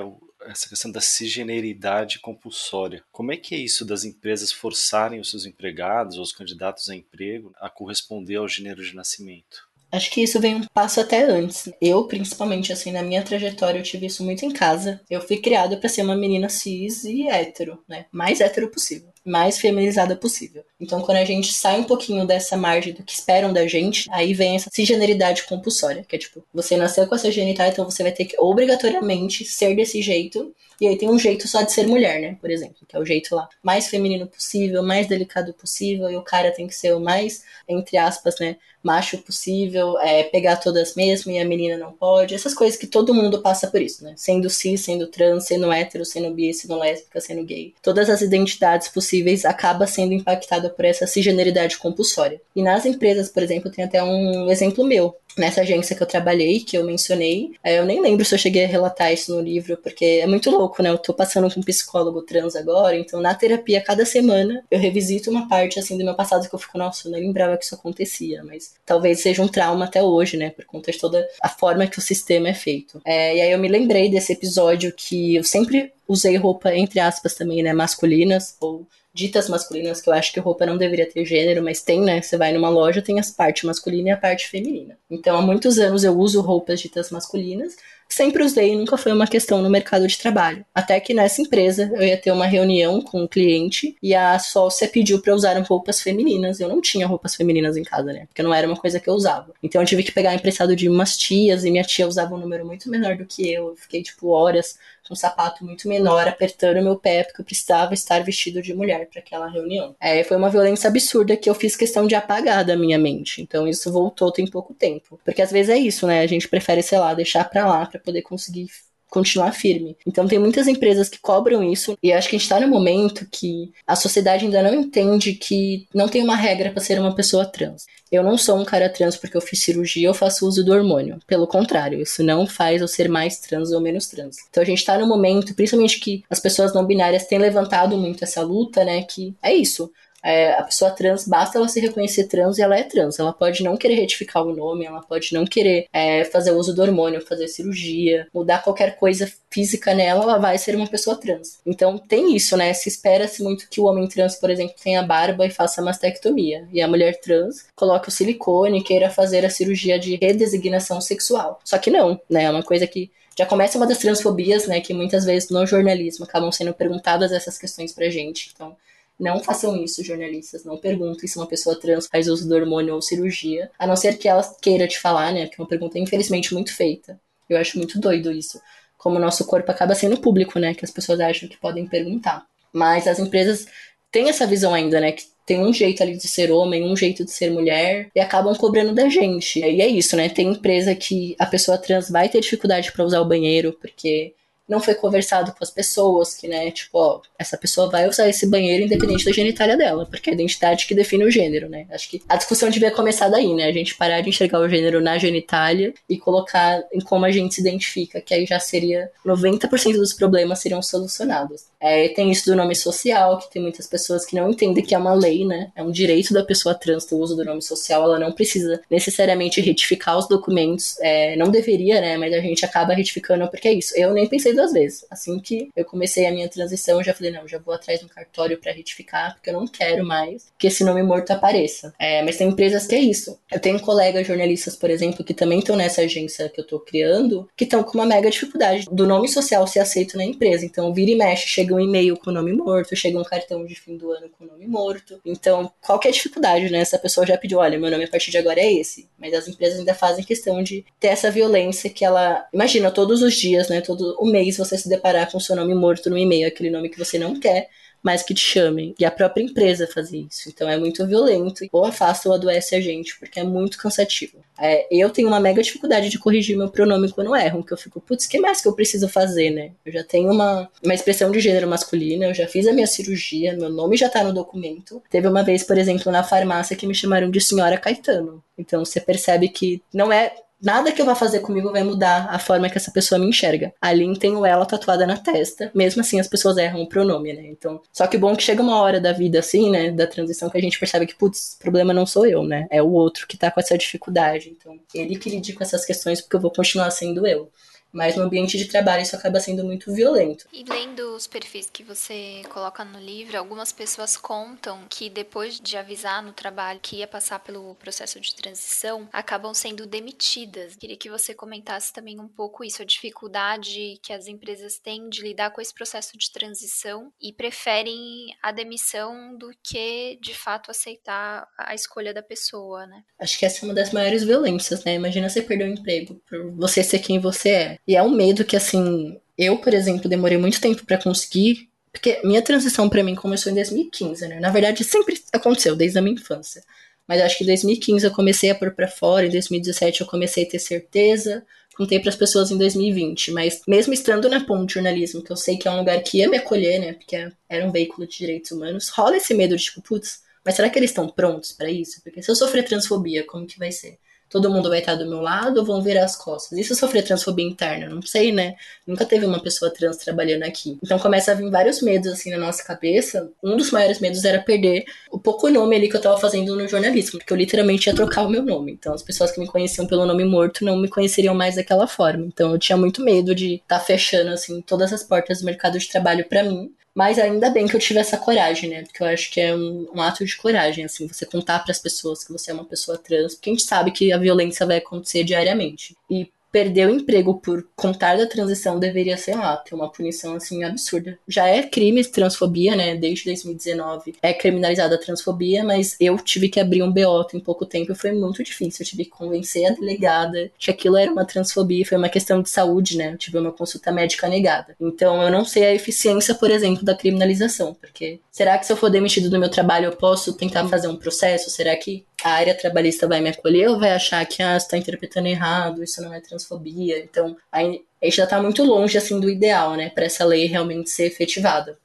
essa 0.45 0.67
questão 0.67 0.91
da 0.91 1.01
cisgeneridade 1.01 2.19
compulsória. 2.19 3.03
Como 3.11 3.31
é 3.31 3.37
que 3.37 3.55
é 3.55 3.57
isso 3.57 3.85
das 3.85 4.03
empresas 4.03 4.51
forçarem 4.51 5.19
os 5.19 5.29
seus 5.29 5.45
empregados 5.45 6.17
ou 6.17 6.23
os 6.23 6.33
candidatos 6.33 6.89
a 6.89 6.95
emprego 6.95 7.53
a 7.55 7.69
corresponder 7.69 8.35
ao 8.35 8.47
gênero 8.47 8.83
de 8.83 8.93
nascimento? 8.95 9.72
Acho 9.93 10.09
que 10.09 10.23
isso 10.23 10.39
vem 10.41 10.55
um 10.55 10.65
passo 10.73 10.99
até 10.99 11.23
antes. 11.23 11.71
Eu, 11.79 12.07
principalmente, 12.07 12.73
assim, 12.73 12.91
na 12.91 13.03
minha 13.03 13.23
trajetória, 13.23 13.77
eu 13.77 13.83
tive 13.83 14.07
isso 14.07 14.23
muito 14.23 14.43
em 14.43 14.51
casa. 14.51 14.99
Eu 15.07 15.21
fui 15.21 15.37
criada 15.37 15.77
para 15.77 15.87
ser 15.87 16.01
uma 16.01 16.15
menina 16.15 16.49
cis 16.49 17.03
e 17.03 17.27
hétero, 17.27 17.79
né? 17.87 18.07
Mais 18.11 18.41
hétero 18.41 18.71
possível. 18.71 19.12
Mais 19.25 19.59
feminizada 19.59 20.15
possível. 20.15 20.63
Então, 20.79 21.01
quando 21.01 21.17
a 21.17 21.25
gente 21.25 21.53
sai 21.53 21.79
um 21.79 21.83
pouquinho 21.83 22.27
dessa 22.27 22.57
margem 22.57 22.93
do 22.93 23.03
que 23.03 23.13
esperam 23.13 23.53
da 23.53 23.65
gente, 23.65 24.09
aí 24.11 24.33
vem 24.33 24.55
essa 24.55 24.69
cisgeneridade 24.71 25.43
compulsória, 25.43 26.03
que 26.07 26.15
é 26.15 26.19
tipo, 26.19 26.43
você 26.53 26.75
nasceu 26.75 27.07
com 27.07 27.15
essa 27.15 27.31
genital, 27.31 27.67
então 27.67 27.85
você 27.85 28.03
vai 28.03 28.11
ter 28.11 28.25
que 28.25 28.35
obrigatoriamente 28.39 29.45
ser 29.45 29.75
desse 29.75 30.01
jeito. 30.01 30.53
E 30.81 30.87
aí 30.87 30.97
tem 30.97 31.09
um 31.09 31.19
jeito 31.19 31.47
só 31.47 31.61
de 31.61 31.71
ser 31.71 31.87
mulher, 31.87 32.19
né? 32.19 32.37
Por 32.41 32.51
exemplo, 32.51 32.85
que 32.87 32.95
é 32.95 32.99
o 32.99 33.05
jeito 33.05 33.33
lá 33.35 33.47
mais 33.61 33.87
feminino 33.87 34.27
possível, 34.27 34.83
mais 34.83 35.07
delicado 35.07 35.53
possível, 35.53 36.11
e 36.11 36.17
o 36.17 36.21
cara 36.21 36.51
tem 36.51 36.67
que 36.67 36.75
ser 36.75 36.93
o 36.93 36.99
mais, 36.99 37.43
entre 37.69 37.95
aspas, 37.97 38.39
né? 38.39 38.57
macho 38.83 39.17
possível, 39.19 39.97
é, 39.99 40.23
pegar 40.23 40.57
todas 40.57 40.93
mesmo 40.93 41.31
e 41.31 41.39
a 41.39 41.45
menina 41.45 41.77
não 41.77 41.93
pode. 41.93 42.35
Essas 42.35 42.53
coisas 42.53 42.77
que 42.77 42.85
todo 42.85 43.13
mundo 43.13 43.41
passa 43.41 43.67
por 43.67 43.81
isso, 43.81 44.03
né? 44.03 44.13
Sendo 44.17 44.49
cis, 44.49 44.81
sendo 44.81 45.07
trans, 45.07 45.45
sendo 45.45 45.71
hétero, 45.71 46.03
sendo 46.03 46.31
bi, 46.31 46.53
sendo 46.53 46.77
lésbica, 46.77 47.21
sendo 47.21 47.45
gay. 47.45 47.73
Todas 47.81 48.09
as 48.09 48.21
identidades 48.21 48.89
possíveis 48.89 49.12
acaba 49.45 49.85
sendo 49.85 50.13
impactada 50.13 50.69
por 50.69 50.85
essa 50.85 51.05
cisgeneridade 51.05 51.77
compulsória. 51.77 52.41
E 52.55 52.61
nas 52.61 52.85
empresas, 52.85 53.29
por 53.29 53.43
exemplo, 53.43 53.71
tem 53.71 53.83
até 53.83 54.03
um 54.03 54.49
exemplo 54.49 54.85
meu 54.85 55.15
nessa 55.37 55.61
agência 55.61 55.95
que 55.95 56.03
eu 56.03 56.07
trabalhei, 56.07 56.59
que 56.59 56.77
eu 56.77 56.83
mencionei. 56.83 57.51
É, 57.63 57.79
eu 57.79 57.85
nem 57.85 58.01
lembro 58.01 58.25
se 58.25 58.33
eu 58.33 58.39
cheguei 58.39 58.65
a 58.65 58.67
relatar 58.67 59.11
isso 59.11 59.33
no 59.35 59.41
livro, 59.41 59.77
porque 59.77 60.05
é 60.21 60.27
muito 60.27 60.49
louco, 60.49 60.81
né? 60.81 60.89
Eu 60.89 60.97
tô 60.97 61.13
passando 61.13 61.51
com 61.51 61.59
um 61.59 61.63
psicólogo 61.63 62.21
trans 62.21 62.55
agora, 62.55 62.97
então 62.97 63.19
na 63.19 63.33
terapia, 63.33 63.81
cada 63.81 64.05
semana, 64.05 64.63
eu 64.69 64.79
revisito 64.79 65.29
uma 65.29 65.47
parte, 65.47 65.79
assim, 65.79 65.97
do 65.97 66.05
meu 66.05 66.15
passado 66.15 66.47
que 66.47 66.53
eu 66.53 66.59
fico, 66.59 66.77
nossa, 66.77 67.07
eu 67.07 67.11
nem 67.11 67.23
lembrava 67.23 67.57
que 67.57 67.65
isso 67.65 67.75
acontecia, 67.75 68.43
mas 68.43 68.73
talvez 68.85 69.21
seja 69.21 69.41
um 69.41 69.47
trauma 69.47 69.85
até 69.85 70.01
hoje, 70.01 70.37
né? 70.37 70.49
Por 70.51 70.65
conta 70.65 70.91
de 70.91 70.97
toda 70.97 71.27
a 71.41 71.49
forma 71.49 71.87
que 71.87 71.99
o 71.99 72.01
sistema 72.01 72.49
é 72.49 72.53
feito. 72.53 73.01
É, 73.05 73.35
e 73.35 73.41
aí 73.41 73.51
eu 73.51 73.59
me 73.59 73.67
lembrei 73.67 74.09
desse 74.09 74.33
episódio 74.33 74.93
que 74.95 75.35
eu 75.35 75.43
sempre 75.43 75.91
usei 76.07 76.35
roupa, 76.35 76.73
entre 76.75 76.99
aspas, 76.99 77.33
também, 77.33 77.63
né? 77.63 77.73
Masculinas, 77.73 78.55
ou 78.59 78.85
ditas 79.13 79.47
masculinas, 79.47 80.01
que 80.01 80.09
eu 80.09 80.13
acho 80.13 80.33
que 80.33 80.39
roupa 80.39 80.65
não 80.65 80.77
deveria 80.77 81.09
ter 81.09 81.23
gênero, 81.23 81.63
mas 81.63 81.81
tem, 81.81 82.01
né? 82.01 82.21
Você 82.21 82.35
vai 82.35 82.51
numa 82.51 82.69
loja, 82.69 83.01
tem 83.01 83.19
as 83.19 83.29
parte 83.29 83.65
masculina 83.65 84.09
e 84.09 84.11
a 84.11 84.17
parte 84.17 84.47
feminina. 84.47 84.97
Então, 85.09 85.37
há 85.37 85.41
muitos 85.41 85.77
anos 85.77 86.03
eu 86.03 86.17
uso 86.17 86.41
roupas 86.41 86.79
ditas 86.79 87.11
masculinas, 87.11 87.75
sempre 88.13 88.43
usei 88.43 88.75
nunca 88.75 88.97
foi 88.97 89.11
uma 89.11 89.27
questão 89.27 89.61
no 89.61 89.69
mercado 89.69 90.07
de 90.07 90.17
trabalho. 90.17 90.65
Até 90.73 90.99
que 90.99 91.13
nessa 91.13 91.41
empresa 91.41 91.91
eu 91.93 92.01
ia 92.01 92.17
ter 92.17 92.31
uma 92.31 92.45
reunião 92.45 93.01
com 93.01 93.23
um 93.23 93.27
cliente 93.27 93.95
e 94.01 94.13
a 94.13 94.37
sócia 94.39 94.87
pediu 94.87 95.21
para 95.21 95.33
usar 95.33 95.59
roupas 95.61 96.01
femininas. 96.01 96.59
Eu 96.59 96.69
não 96.69 96.81
tinha 96.81 97.07
roupas 97.07 97.35
femininas 97.35 97.77
em 97.77 97.83
casa, 97.83 98.13
né? 98.13 98.25
Porque 98.27 98.43
não 98.43 98.53
era 98.53 98.67
uma 98.67 98.77
coisa 98.77 98.99
que 98.99 99.09
eu 99.09 99.13
usava. 99.13 99.53
Então 99.61 99.81
eu 99.81 99.87
tive 99.87 100.03
que 100.03 100.11
pegar 100.11 100.33
emprestado 100.33 100.75
de 100.75 100.87
umas 100.87 101.17
tias 101.17 101.63
e 101.63 101.71
minha 101.71 101.83
tia 101.83 102.07
usava 102.07 102.35
um 102.35 102.39
número 102.39 102.65
muito 102.65 102.89
menor 102.89 103.17
do 103.17 103.25
que 103.25 103.51
eu. 103.51 103.69
Eu 103.69 103.75
fiquei 103.75 104.03
tipo 104.03 104.29
horas 104.29 104.77
um 105.11 105.15
sapato 105.15 105.65
muito 105.65 105.87
menor, 105.87 106.27
apertando 106.27 106.81
meu 106.81 106.97
pé, 106.97 107.23
porque 107.23 107.41
eu 107.41 107.45
precisava 107.45 107.93
estar 107.93 108.23
vestido 108.23 108.61
de 108.61 108.73
mulher 108.73 109.07
para 109.07 109.19
aquela 109.19 109.49
reunião. 109.49 109.95
É, 109.99 110.23
foi 110.23 110.37
uma 110.37 110.49
violência 110.49 110.87
absurda 110.87 111.35
que 111.35 111.49
eu 111.49 111.55
fiz 111.55 111.75
questão 111.75 112.07
de 112.07 112.15
apagar 112.15 112.63
da 112.63 112.77
minha 112.77 112.97
mente. 112.97 113.41
Então 113.41 113.67
isso 113.67 113.91
voltou 113.91 114.31
tem 114.31 114.45
pouco 114.45 114.73
tempo. 114.73 115.19
Porque 115.25 115.41
às 115.41 115.51
vezes 115.51 115.69
é 115.69 115.77
isso, 115.77 116.07
né? 116.07 116.21
A 116.21 116.27
gente 116.27 116.47
prefere, 116.47 116.81
sei 116.81 116.99
lá, 116.99 117.13
deixar 117.13 117.49
pra 117.49 117.67
lá 117.67 117.85
para 117.85 117.99
poder 117.99 118.21
conseguir 118.21 118.67
continuar 119.13 119.51
firme. 119.51 119.95
Então 120.07 120.27
tem 120.27 120.39
muitas 120.39 120.67
empresas 120.67 121.07
que 121.07 121.19
cobram 121.21 121.63
isso 121.63 121.95
e 122.01 122.11
acho 122.11 122.27
que 122.27 122.35
a 122.35 122.39
gente 122.39 122.47
está 122.47 122.59
no 122.59 122.67
momento 122.67 123.27
que 123.31 123.71
a 123.85 123.95
sociedade 123.95 124.45
ainda 124.45 124.63
não 124.63 124.73
entende 124.73 125.33
que 125.33 125.87
não 125.93 126.07
tem 126.09 126.23
uma 126.23 126.35
regra 126.35 126.71
para 126.71 126.81
ser 126.81 126.99
uma 126.99 127.13
pessoa 127.13 127.45
trans. 127.45 127.85
Eu 128.11 128.23
não 128.23 128.37
sou 128.39 128.57
um 128.57 128.65
cara 128.65 128.89
trans 128.89 129.15
porque 129.15 129.37
eu 129.37 129.41
fiz 129.41 129.61
cirurgia 129.61 130.09
ou 130.09 130.15
faço 130.15 130.47
uso 130.47 130.65
do 130.65 130.73
hormônio. 130.73 131.19
Pelo 131.27 131.45
contrário, 131.45 132.01
isso 132.01 132.23
não 132.23 132.47
faz 132.47 132.81
eu 132.81 132.87
ser 132.87 133.07
mais 133.07 133.39
trans 133.39 133.71
ou 133.71 133.79
menos 133.79 134.07
trans. 134.07 134.37
Então 134.49 134.63
a 134.63 134.65
gente 134.65 134.79
está 134.79 134.97
no 134.97 135.07
momento, 135.07 135.53
principalmente 135.53 135.99
que 135.99 136.23
as 136.27 136.39
pessoas 136.39 136.73
não 136.73 136.85
binárias 136.85 137.27
têm 137.27 137.37
levantado 137.37 137.95
muito 137.95 138.23
essa 138.23 138.41
luta, 138.41 138.83
né, 138.83 139.03
que 139.03 139.35
é 139.43 139.53
isso. 139.53 139.91
É, 140.23 140.53
a 140.53 140.63
pessoa 140.63 140.91
trans, 140.91 141.27
basta 141.27 141.57
ela 141.57 141.67
se 141.67 141.79
reconhecer 141.79 142.25
trans 142.25 142.57
e 142.57 142.61
ela 142.61 142.77
é 142.77 142.83
trans. 142.83 143.19
Ela 143.19 143.33
pode 143.33 143.61
não 143.63 143.75
querer 143.75 143.95
retificar 143.95 144.43
o 144.43 144.55
nome, 144.55 144.85
ela 144.85 145.01
pode 145.01 145.33
não 145.33 145.45
querer 145.45 145.87
é, 145.91 146.23
fazer 146.25 146.51
uso 146.51 146.73
do 146.73 146.81
hormônio, 146.81 147.21
fazer 147.21 147.47
cirurgia, 147.47 148.27
mudar 148.33 148.63
qualquer 148.63 148.95
coisa 148.95 149.29
física 149.51 149.93
nela, 149.93 150.23
ela 150.23 150.37
vai 150.37 150.57
ser 150.57 150.75
uma 150.75 150.87
pessoa 150.87 151.15
trans. 151.15 151.59
Então 151.65 151.97
tem 151.97 152.35
isso, 152.35 152.55
né? 152.55 152.73
Se 152.73 152.89
espera-se 152.89 153.43
muito 153.43 153.67
que 153.69 153.81
o 153.81 153.85
homem 153.85 154.07
trans, 154.07 154.35
por 154.35 154.49
exemplo, 154.49 154.75
tenha 154.81 155.03
barba 155.03 155.45
e 155.45 155.51
faça 155.51 155.81
mastectomia. 155.81 156.67
E 156.71 156.81
a 156.81 156.87
mulher 156.87 157.19
trans 157.19 157.65
coloque 157.75 158.09
o 158.09 158.11
silicone 158.11 158.79
e 158.79 158.83
queira 158.83 159.09
fazer 159.09 159.45
a 159.45 159.49
cirurgia 159.49 159.99
de 159.99 160.15
redesignação 160.15 161.01
sexual. 161.01 161.59
Só 161.63 161.77
que 161.77 161.91
não, 161.91 162.19
né? 162.29 162.45
É 162.45 162.49
uma 162.49 162.63
coisa 162.63 162.87
que 162.87 163.11
já 163.37 163.45
começa 163.45 163.77
uma 163.77 163.87
das 163.87 163.97
transfobias, 163.97 164.67
né? 164.67 164.79
Que 164.79 164.93
muitas 164.93 165.25
vezes 165.25 165.49
no 165.49 165.65
jornalismo 165.65 166.25
acabam 166.25 166.51
sendo 166.51 166.73
perguntadas 166.73 167.31
essas 167.31 167.57
questões 167.57 167.91
pra 167.91 168.09
gente. 168.09 168.51
Então, 168.53 168.75
não 169.19 169.43
façam 169.43 169.75
isso, 169.83 170.03
jornalistas. 170.03 170.65
Não 170.65 170.77
perguntem 170.77 171.27
se 171.27 171.37
uma 171.37 171.47
pessoa 171.47 171.79
trans 171.79 172.07
faz 172.07 172.27
uso 172.27 172.47
do 172.47 172.55
hormônio 172.55 172.95
ou 172.95 173.01
cirurgia, 173.01 173.71
a 173.77 173.87
não 173.87 173.95
ser 173.95 174.17
que 174.17 174.27
ela 174.27 174.43
queira 174.61 174.87
te 174.87 174.99
falar, 174.99 175.31
né? 175.31 175.47
Que 175.47 175.55
é 175.59 175.63
uma 175.63 175.67
pergunta, 175.67 175.99
infelizmente, 175.99 176.53
muito 176.53 176.75
feita. 176.75 177.19
Eu 177.49 177.57
acho 177.57 177.77
muito 177.77 177.99
doido 177.99 178.31
isso 178.31 178.59
como 179.03 179.17
o 179.17 179.19
nosso 179.19 179.45
corpo 179.45 179.69
acaba 179.69 179.93
sendo 179.93 180.17
público, 180.17 180.57
né? 180.57 180.73
Que 180.73 180.85
as 180.85 180.91
pessoas 180.91 181.19
acham 181.19 181.49
que 181.49 181.57
podem 181.57 181.85
perguntar. 181.85 182.45
Mas 182.71 183.05
as 183.05 183.19
empresas 183.19 183.67
têm 184.09 184.29
essa 184.29 184.47
visão 184.47 184.73
ainda, 184.73 185.01
né? 185.01 185.11
Que 185.11 185.23
tem 185.45 185.59
um 185.59 185.73
jeito 185.73 186.01
ali 186.01 186.15
de 186.15 186.25
ser 186.25 186.49
homem, 186.49 186.89
um 186.89 186.95
jeito 186.95 187.25
de 187.25 187.31
ser 187.31 187.51
mulher, 187.51 188.09
e 188.15 188.19
acabam 188.21 188.55
cobrando 188.55 188.93
da 188.93 189.09
gente. 189.09 189.59
E 189.59 189.81
é 189.81 189.87
isso, 189.87 190.15
né? 190.15 190.29
Tem 190.29 190.47
empresa 190.47 190.95
que 190.95 191.35
a 191.37 191.45
pessoa 191.45 191.77
trans 191.77 192.09
vai 192.09 192.29
ter 192.29 192.39
dificuldade 192.39 192.93
para 192.93 193.03
usar 193.03 193.19
o 193.19 193.27
banheiro, 193.27 193.73
porque 193.73 194.33
não 194.73 194.79
foi 194.79 194.95
conversado 194.95 195.51
com 195.51 195.63
as 195.63 195.69
pessoas, 195.69 196.33
que, 196.35 196.47
né, 196.47 196.71
tipo, 196.71 196.97
ó, 196.97 197.21
essa 197.37 197.55
pessoa 197.57 197.89
vai 197.89 198.09
usar 198.09 198.27
esse 198.27 198.47
banheiro 198.47 198.85
independente 198.85 199.23
da 199.23 199.31
genitália 199.31 199.77
dela, 199.77 200.05
porque 200.05 200.29
é 200.29 200.33
a 200.33 200.35
identidade 200.35 200.87
que 200.87 200.95
define 200.95 201.23
o 201.23 201.31
gênero, 201.31 201.69
né? 201.69 201.85
Acho 201.91 202.09
que 202.09 202.21
a 202.27 202.35
discussão 202.35 202.69
devia 202.69 202.91
começar 202.91 203.29
daí, 203.29 203.53
né? 203.53 203.65
A 203.65 203.71
gente 203.71 203.95
parar 203.95 204.21
de 204.21 204.29
enxergar 204.29 204.59
o 204.59 204.67
gênero 204.67 204.99
na 204.99 205.17
genitália 205.17 205.93
e 206.09 206.17
colocar 206.17 206.83
em 206.91 206.99
como 206.99 207.25
a 207.25 207.31
gente 207.31 207.55
se 207.55 207.61
identifica, 207.61 208.19
que 208.19 208.33
aí 208.33 208.45
já 208.45 208.59
seria 208.59 209.11
90% 209.25 209.93
dos 209.93 210.13
problemas 210.13 210.59
seriam 210.59 210.81
solucionados. 210.81 211.65
É, 211.79 212.07
tem 212.09 212.31
isso 212.31 212.45
do 212.45 212.55
nome 212.55 212.75
social, 212.75 213.37
que 213.37 213.51
tem 213.51 213.61
muitas 213.61 213.87
pessoas 213.87 214.25
que 214.25 214.35
não 214.35 214.49
entendem 214.49 214.83
que 214.83 214.95
é 214.95 214.97
uma 214.97 215.13
lei, 215.13 215.45
né? 215.45 215.71
É 215.75 215.83
um 215.83 215.91
direito 215.91 216.33
da 216.33 216.43
pessoa 216.43 216.73
trans 216.73 217.05
ter 217.05 217.15
o 217.15 217.19
uso 217.19 217.35
do 217.35 217.45
nome 217.45 217.61
social, 217.61 218.03
ela 218.03 218.17
não 218.17 218.31
precisa 218.31 218.81
necessariamente 218.89 219.61
retificar 219.61 220.17
os 220.17 220.27
documentos, 220.27 220.95
é, 221.01 221.35
não 221.35 221.51
deveria, 221.51 222.01
né? 222.01 222.17
Mas 222.17 222.33
a 222.33 222.39
gente 222.39 222.65
acaba 222.65 222.93
retificando 222.93 223.47
porque 223.49 223.67
é 223.67 223.73
isso. 223.73 223.93
Eu 223.97 224.13
nem 224.13 224.27
pensei 224.27 224.53
duas 224.63 224.73
vezes. 224.73 225.05
Assim 225.09 225.39
que 225.39 225.69
eu 225.75 225.85
comecei 225.85 226.25
a 226.25 226.31
minha 226.31 226.47
transição, 226.47 226.99
eu 226.99 227.03
já 227.03 227.13
falei, 227.13 227.31
não, 227.31 227.47
já 227.47 227.59
vou 227.59 227.73
atrás 227.73 227.99
de 227.99 228.05
um 228.05 228.09
cartório 228.09 228.57
para 228.57 228.71
retificar, 228.71 229.33
porque 229.35 229.49
eu 229.49 229.53
não 229.53 229.67
quero 229.67 230.05
mais 230.05 230.51
que 230.57 230.67
esse 230.67 230.83
nome 230.83 231.03
morto 231.03 231.31
apareça. 231.31 231.93
É, 231.99 232.23
mas 232.23 232.37
tem 232.37 232.47
empresas 232.47 232.87
que 232.87 232.95
é 232.95 232.99
isso. 232.99 233.37
Eu 233.51 233.59
tenho 233.59 233.79
colegas 233.79 234.25
jornalistas, 234.25 234.75
por 234.75 234.89
exemplo, 234.89 235.23
que 235.23 235.33
também 235.33 235.59
estão 235.59 235.75
nessa 235.75 236.01
agência 236.01 236.49
que 236.49 236.59
eu 236.59 236.65
tô 236.65 236.79
criando, 236.79 237.49
que 237.55 237.65
estão 237.65 237.83
com 237.83 237.97
uma 237.97 238.05
mega 238.05 238.29
dificuldade 238.29 238.85
do 238.91 239.05
nome 239.05 239.27
social 239.27 239.67
ser 239.67 239.79
aceito 239.79 240.17
na 240.17 240.23
empresa. 240.23 240.65
Então, 240.65 240.93
vira 240.93 241.11
e 241.11 241.15
mexe, 241.15 241.47
chega 241.47 241.73
um 241.73 241.79
e-mail 241.79 242.17
com 242.17 242.29
o 242.29 242.33
nome 242.33 242.53
morto, 242.53 242.95
chega 242.95 243.19
um 243.19 243.23
cartão 243.23 243.65
de 243.65 243.75
fim 243.75 243.97
do 243.97 244.11
ano 244.11 244.29
com 244.29 244.45
o 244.45 244.47
nome 244.47 244.67
morto. 244.67 245.19
Então, 245.25 245.71
qual 245.81 245.99
que 245.99 246.07
é 246.07 246.11
a 246.11 246.13
dificuldade, 246.13 246.69
né? 246.71 246.79
Essa 246.79 246.99
pessoa 246.99 247.25
já 247.25 247.37
pediu, 247.37 247.59
olha, 247.59 247.77
meu 247.79 247.91
nome 247.91 248.05
a 248.05 248.07
partir 248.07 248.31
de 248.31 248.37
agora 248.37 248.59
é 248.59 248.73
esse. 248.73 249.09
Mas 249.17 249.33
as 249.33 249.47
empresas 249.47 249.79
ainda 249.79 249.93
fazem 249.93 250.23
questão 250.23 250.61
de 250.63 250.85
ter 250.99 251.07
essa 251.07 251.31
violência 251.31 251.89
que 251.89 252.05
ela. 252.05 252.45
Imagina, 252.53 252.91
todos 252.91 253.21
os 253.21 253.33
dias, 253.33 253.69
né? 253.69 253.81
Todo 253.81 254.15
o 254.19 254.25
mês 254.25 254.42
você 254.51 254.77
se 254.77 254.89
deparar 254.89 255.31
com 255.31 255.39
seu 255.39 255.55
nome 255.55 255.73
morto 255.73 256.09
no 256.09 256.17
e-mail, 256.17 256.47
aquele 256.47 256.69
nome 256.69 256.89
que 256.89 256.97
você 256.97 257.17
não 257.17 257.39
quer 257.39 257.69
mas 258.03 258.21
que 258.21 258.33
te 258.33 258.41
chamem. 258.41 258.93
E 258.99 259.05
a 259.05 259.09
própria 259.09 259.41
empresa 259.41 259.87
fazer 259.87 260.17
isso. 260.29 260.49
Então 260.49 260.69
é 260.69 260.77
muito 260.77 261.07
violento. 261.07 261.65
Ou 261.71 261.85
afasta 261.85 262.27
ou 262.27 262.35
adoece 262.35 262.75
a 262.75 262.81
gente, 262.81 263.17
porque 263.17 263.39
é 263.39 263.43
muito 263.43 263.77
cansativo. 263.77 264.43
É, 264.59 264.85
eu 264.91 265.09
tenho 265.09 265.29
uma 265.29 265.39
mega 265.39 265.63
dificuldade 265.63 266.09
de 266.09 266.19
corrigir 266.19 266.57
meu 266.57 266.69
pronome 266.69 267.11
quando 267.11 267.35
erro, 267.35 267.63
que 267.63 267.73
eu 267.73 267.77
fico, 267.77 268.01
putz, 268.01 268.27
que 268.27 268.39
mais 268.39 268.61
que 268.61 268.67
eu 268.67 268.73
preciso 268.73 269.07
fazer, 269.07 269.49
né? 269.49 269.71
Eu 269.85 269.93
já 269.93 270.03
tenho 270.03 270.29
uma, 270.29 270.69
uma 270.83 270.93
expressão 270.93 271.31
de 271.31 271.39
gênero 271.39 271.67
masculina, 271.67 272.25
eu 272.25 272.33
já 272.33 272.47
fiz 272.47 272.67
a 272.67 272.73
minha 272.73 272.85
cirurgia, 272.85 273.55
meu 273.55 273.69
nome 273.69 273.95
já 273.95 274.09
tá 274.09 274.23
no 274.23 274.33
documento. 274.33 275.01
Teve 275.09 275.27
uma 275.27 275.43
vez, 275.43 275.63
por 275.63 275.77
exemplo, 275.77 276.11
na 276.11 276.23
farmácia 276.23 276.75
que 276.75 276.85
me 276.85 276.93
chamaram 276.93 277.31
de 277.31 277.39
senhora 277.39 277.77
Caetano. 277.77 278.43
Então 278.57 278.83
você 278.83 278.99
percebe 278.99 279.47
que 279.47 279.81
não 279.93 280.11
é 280.11 280.35
Nada 280.63 280.93
que 280.93 281.01
eu 281.01 281.05
vá 281.05 281.13
fazer 281.13 281.41
comigo 281.41 281.73
vai 281.73 281.83
mudar 281.83 282.27
a 282.29 282.39
forma 282.39 282.69
que 282.69 282.77
essa 282.77 282.89
pessoa 282.89 283.19
me 283.19 283.27
enxerga. 283.27 283.73
A 283.81 283.91
Lin 283.91 284.13
tem 284.13 284.33
o 284.33 284.45
ela 284.45 284.65
tatuada 284.65 285.05
na 285.05 285.17
testa. 285.17 285.69
Mesmo 285.75 285.99
assim, 285.99 286.21
as 286.21 286.27
pessoas 286.27 286.55
erram 286.55 286.81
o 286.81 286.87
pronome, 286.87 287.33
né? 287.33 287.47
Então, 287.47 287.81
só 287.91 288.07
que 288.07 288.17
bom 288.17 288.31
é 288.31 288.35
que 288.37 288.43
chega 288.43 288.61
uma 288.61 288.79
hora 288.79 289.01
da 289.01 289.11
vida 289.11 289.39
assim, 289.39 289.69
né? 289.69 289.91
Da 289.91 290.07
transição 290.07 290.49
que 290.49 290.57
a 290.57 290.61
gente 290.61 290.79
percebe 290.79 291.05
que, 291.05 291.15
putz, 291.15 291.55
o 291.55 291.59
problema 291.59 291.93
não 291.93 292.05
sou 292.05 292.25
eu, 292.25 292.43
né? 292.43 292.65
É 292.71 292.81
o 292.81 292.89
outro 292.91 293.27
que 293.27 293.35
tá 293.35 293.51
com 293.51 293.59
essa 293.59 293.77
dificuldade. 293.77 294.55
Então, 294.57 294.79
ele 294.95 295.17
que 295.17 295.29
lide 295.29 295.51
com 295.51 295.63
essas 295.63 295.85
questões 295.85 296.21
porque 296.21 296.37
eu 296.37 296.41
vou 296.41 296.51
continuar 296.51 296.89
sendo 296.91 297.27
eu. 297.27 297.51
Mas 297.93 298.15
no 298.15 298.23
ambiente 298.23 298.57
de 298.57 298.65
trabalho 298.65 299.03
isso 299.03 299.15
acaba 299.15 299.39
sendo 299.39 299.63
muito 299.63 299.93
violento. 299.93 300.47
E 300.51 300.63
lendo 300.63 301.15
os 301.15 301.27
perfis 301.27 301.69
que 301.71 301.83
você 301.83 302.41
coloca 302.49 302.83
no 302.83 302.99
livro, 302.99 303.37
algumas 303.37 303.71
pessoas 303.71 304.17
contam 304.17 304.79
que 304.89 305.09
depois 305.09 305.59
de 305.59 305.77
avisar 305.77 306.23
no 306.23 306.33
trabalho 306.33 306.79
que 306.81 306.97
ia 306.97 307.07
passar 307.07 307.39
pelo 307.39 307.75
processo 307.75 308.19
de 308.19 308.33
transição, 308.33 309.07
acabam 309.13 309.53
sendo 309.53 309.85
demitidas. 309.85 310.75
Queria 310.75 310.97
que 310.97 311.09
você 311.09 311.33
comentasse 311.33 311.93
também 311.93 312.19
um 312.19 312.27
pouco 312.27 312.63
isso, 312.63 312.81
a 312.81 312.85
dificuldade 312.85 313.99
que 314.01 314.11
as 314.11 314.27
empresas 314.27 314.79
têm 314.79 315.09
de 315.09 315.21
lidar 315.21 315.51
com 315.51 315.61
esse 315.61 315.73
processo 315.73 316.17
de 316.17 316.31
transição 316.31 317.11
e 317.21 317.31
preferem 317.31 318.35
a 318.41 318.51
demissão 318.51 319.37
do 319.37 319.51
que 319.63 320.17
de 320.21 320.33
fato 320.33 320.71
aceitar 320.71 321.47
a 321.57 321.75
escolha 321.75 322.13
da 322.13 322.23
pessoa, 322.23 322.85
né? 322.87 323.03
Acho 323.19 323.37
que 323.37 323.45
essa 323.45 323.63
é 323.63 323.67
uma 323.67 323.73
das 323.73 323.91
maiores 323.91 324.23
violências, 324.23 324.83
né? 324.83 324.95
Imagina 324.95 325.29
você 325.29 325.41
perder 325.41 325.65
o 325.65 325.67
um 325.67 325.73
emprego 325.73 326.21
por 326.27 326.51
você 326.55 326.83
ser 326.83 326.99
quem 326.99 327.19
você 327.19 327.49
é. 327.49 327.77
E 327.87 327.95
é 327.95 328.03
um 328.03 328.09
medo 328.09 328.45
que, 328.45 328.55
assim, 328.55 329.19
eu, 329.37 329.57
por 329.57 329.73
exemplo, 329.73 330.09
demorei 330.09 330.37
muito 330.37 330.61
tempo 330.61 330.85
para 330.85 330.97
conseguir, 330.97 331.69
porque 331.91 332.21
minha 332.23 332.41
transição 332.41 332.89
para 332.89 333.03
mim 333.03 333.15
começou 333.15 333.51
em 333.51 333.55
2015, 333.55 334.27
né? 334.27 334.39
Na 334.39 334.49
verdade, 334.49 334.83
sempre 334.83 335.21
aconteceu, 335.31 335.75
desde 335.75 335.97
a 335.99 336.01
minha 336.01 336.15
infância. 336.15 336.63
Mas 337.07 337.21
acho 337.21 337.37
que 337.37 337.43
em 337.43 337.47
2015 337.47 338.05
eu 338.05 338.11
comecei 338.11 338.49
a 338.49 338.55
pôr 338.55 338.71
pra 338.71 338.87
fora, 338.87 339.25
em 339.25 339.29
2017 339.29 340.01
eu 340.01 340.07
comecei 340.07 340.45
a 340.45 340.49
ter 340.49 340.59
certeza, 340.59 341.45
contei 341.75 341.99
para 341.99 342.09
as 342.09 342.15
pessoas 342.15 342.49
em 342.51 342.57
2020. 342.57 343.31
Mas 343.31 343.61
mesmo 343.67 343.93
estando 343.93 344.29
na 344.29 344.45
ponte 344.45 344.69
de 344.69 344.73
jornalismo, 344.75 345.21
que 345.21 345.31
eu 345.31 345.35
sei 345.35 345.57
que 345.57 345.67
é 345.67 345.71
um 345.71 345.79
lugar 345.79 346.01
que 346.01 346.19
ia 346.19 346.29
me 346.29 346.37
acolher, 346.37 346.79
né? 346.79 346.93
Porque 346.93 347.29
era 347.49 347.65
um 347.65 347.71
veículo 347.71 348.07
de 348.07 348.17
direitos 348.17 348.51
humanos, 348.51 348.89
rola 348.89 349.17
esse 349.17 349.33
medo 349.33 349.57
de 349.57 349.63
tipo, 349.63 349.81
putz, 349.81 350.21
mas 350.45 350.55
será 350.55 350.69
que 350.69 350.79
eles 350.79 350.91
estão 350.91 351.07
prontos 351.07 351.51
para 351.51 351.69
isso? 351.69 352.01
Porque 352.03 352.21
se 352.21 352.31
eu 352.31 352.35
sofrer 352.35 352.63
transfobia, 352.63 353.25
como 353.25 353.45
que 353.45 353.59
vai 353.59 353.71
ser? 353.71 353.97
Todo 354.33 354.49
mundo 354.49 354.67
vai 354.67 354.79
estar 354.79 354.95
do 354.95 355.07
meu 355.07 355.21
lado 355.21 355.59
ou 355.59 355.65
vão 355.65 355.79
virar 355.79 356.05
as 356.05 356.15
costas? 356.15 356.57
Eu 356.57 356.75
sofrer 356.75 357.03
transfobia 357.03 357.45
interna? 357.45 357.87
Não 357.87 358.01
sei, 358.01 358.31
né? 358.31 358.55
Nunca 358.85 359.05
teve 359.05 359.27
uma 359.27 359.39
pessoa 359.39 359.71
trans 359.71 359.97
trabalhando 359.97 360.41
aqui. 360.41 360.75
Então 360.83 360.97
começa 360.97 361.31
a 361.31 361.35
vir 361.35 361.51
vários 361.51 361.83
medos 361.83 362.11
assim 362.11 362.31
na 362.31 362.39
nossa 362.39 362.63
cabeça. 362.63 363.29
Um 363.43 363.55
dos 363.55 363.69
maiores 363.69 363.99
medos 363.99 364.25
era 364.25 364.41
perder 364.41 364.85
o 365.11 365.19
pouco 365.19 365.47
nome 365.49 365.75
ali 365.75 365.87
que 365.87 365.95
eu 365.95 366.01
tava 366.01 366.17
fazendo 366.17 366.55
no 366.55 366.67
jornalismo, 366.67 367.19
porque 367.19 367.31
eu 367.31 367.37
literalmente 367.37 367.87
ia 367.87 367.95
trocar 367.95 368.25
o 368.25 368.29
meu 368.29 368.41
nome. 368.41 368.71
Então 368.71 368.91
as 368.91 369.03
pessoas 369.03 369.31
que 369.31 369.39
me 369.39 369.45
conheciam 369.45 369.85
pelo 369.85 370.03
nome 370.03 370.25
morto 370.25 370.65
não 370.65 370.77
me 370.77 370.87
conheceriam 370.87 371.35
mais 371.35 371.55
daquela 371.55 371.85
forma. 371.85 372.25
Então 372.25 372.53
eu 372.53 372.57
tinha 372.57 372.75
muito 372.75 373.03
medo 373.03 373.35
de 373.35 373.55
estar 373.55 373.77
tá 373.77 373.85
fechando 373.85 374.31
assim 374.31 374.61
todas 374.61 374.91
as 374.91 375.03
portas 375.03 375.41
do 375.41 375.45
mercado 375.45 375.77
de 375.77 375.87
trabalho 375.87 376.25
para 376.27 376.41
mim 376.41 376.73
mas 376.95 377.17
ainda 377.17 377.49
bem 377.49 377.67
que 377.67 377.75
eu 377.75 377.79
tive 377.79 377.99
essa 377.99 378.17
coragem, 378.17 378.69
né? 378.69 378.83
Porque 378.83 379.01
eu 379.01 379.07
acho 379.07 379.31
que 379.31 379.41
é 379.41 379.55
um, 379.55 379.87
um 379.95 380.01
ato 380.01 380.23
de 380.25 380.35
coragem, 380.37 380.85
assim, 380.85 381.07
você 381.07 381.25
contar 381.25 381.59
para 381.59 381.71
as 381.71 381.79
pessoas 381.79 382.23
que 382.23 382.31
você 382.31 382.51
é 382.51 382.53
uma 382.53 382.65
pessoa 382.65 382.97
trans, 382.97 383.33
porque 383.33 383.49
a 383.49 383.53
gente 383.53 383.63
sabe 383.63 383.91
que 383.91 384.11
a 384.13 384.17
violência 384.17 384.65
vai 384.65 384.77
acontecer 384.77 385.23
diariamente. 385.23 385.95
E 386.09 386.31
perder 386.53 386.87
o 386.87 386.91
emprego 386.91 387.39
por 387.39 387.67
contar 387.75 388.15
da 388.15 388.27
transição 388.27 388.79
deveria 388.79 389.17
ser 389.17 389.35
lá, 389.35 389.57
ter 389.57 389.73
uma 389.73 389.91
punição 389.91 390.35
assim 390.35 390.63
absurda. 390.63 391.17
Já 391.27 391.47
é 391.47 391.63
crime 391.63 392.05
transfobia, 392.05 392.75
né? 392.75 392.95
Desde 392.95 393.25
2019 393.25 394.15
é 394.21 394.31
criminalizada 394.31 394.93
a 394.93 394.99
transfobia, 394.99 395.63
mas 395.63 395.97
eu 395.99 396.15
tive 396.17 396.49
que 396.49 396.59
abrir 396.59 396.83
um 396.83 396.91
BO 396.91 397.25
em 397.33 397.39
pouco 397.39 397.65
tempo 397.65 397.91
e 397.91 397.95
foi 397.95 398.11
muito 398.11 398.43
difícil. 398.43 398.83
Eu 398.83 398.87
tive 398.87 399.05
que 399.05 399.09
convencer 399.09 399.65
a 399.65 399.73
delegada 399.73 400.51
que 400.59 400.69
aquilo 400.69 400.95
era 400.95 401.11
uma 401.11 401.25
transfobia, 401.25 401.85
foi 401.85 401.97
uma 401.97 402.07
questão 402.07 402.39
de 402.39 402.51
saúde, 402.51 402.97
né? 402.97 403.13
Eu 403.13 403.17
tive 403.17 403.39
uma 403.39 403.51
consulta 403.51 403.91
médica 403.91 404.27
negada. 404.27 404.75
Então 404.79 405.23
eu 405.23 405.31
não 405.31 405.43
sei 405.43 405.65
a 405.65 405.73
eficiência, 405.73 406.35
por 406.35 406.51
exemplo, 406.51 406.85
da 406.85 406.93
criminalização, 406.93 407.73
porque 407.73 408.19
será 408.33 408.57
que 408.57 408.65
se 408.65 408.73
eu 408.73 408.77
for 408.77 408.89
demitido 408.89 409.29
do 409.29 409.39
meu 409.39 409.47
trabalho 409.47 409.85
eu 409.85 409.95
posso 409.95 410.33
tentar 410.33 410.67
fazer 410.67 410.87
um 410.87 410.97
processo? 410.97 411.51
Será 411.51 411.77
que 411.77 412.03
a 412.23 412.31
área 412.31 412.55
trabalhista 412.55 413.07
vai 413.07 413.21
me 413.21 413.29
acolher 413.29 413.69
ou 413.69 413.79
vai 413.79 413.91
achar 413.91 414.25
que 414.25 414.41
ah, 414.41 414.57
está 414.57 414.75
interpretando 414.75 415.27
errado, 415.27 415.83
isso 415.83 416.01
não 416.01 416.11
é 416.11 416.19
transfobia? 416.19 416.97
Então, 416.97 417.37
a 417.51 417.61
gente 417.61 417.85
já 418.17 418.23
está 418.23 418.41
muito 418.41 418.63
longe 418.63 418.97
assim 418.97 419.19
do 419.19 419.29
ideal, 419.29 419.75
né, 419.75 419.91
para 419.91 420.05
essa 420.05 420.25
lei 420.25 420.47
realmente 420.47 420.89
ser 420.89 421.05
efetivada. 421.05 421.77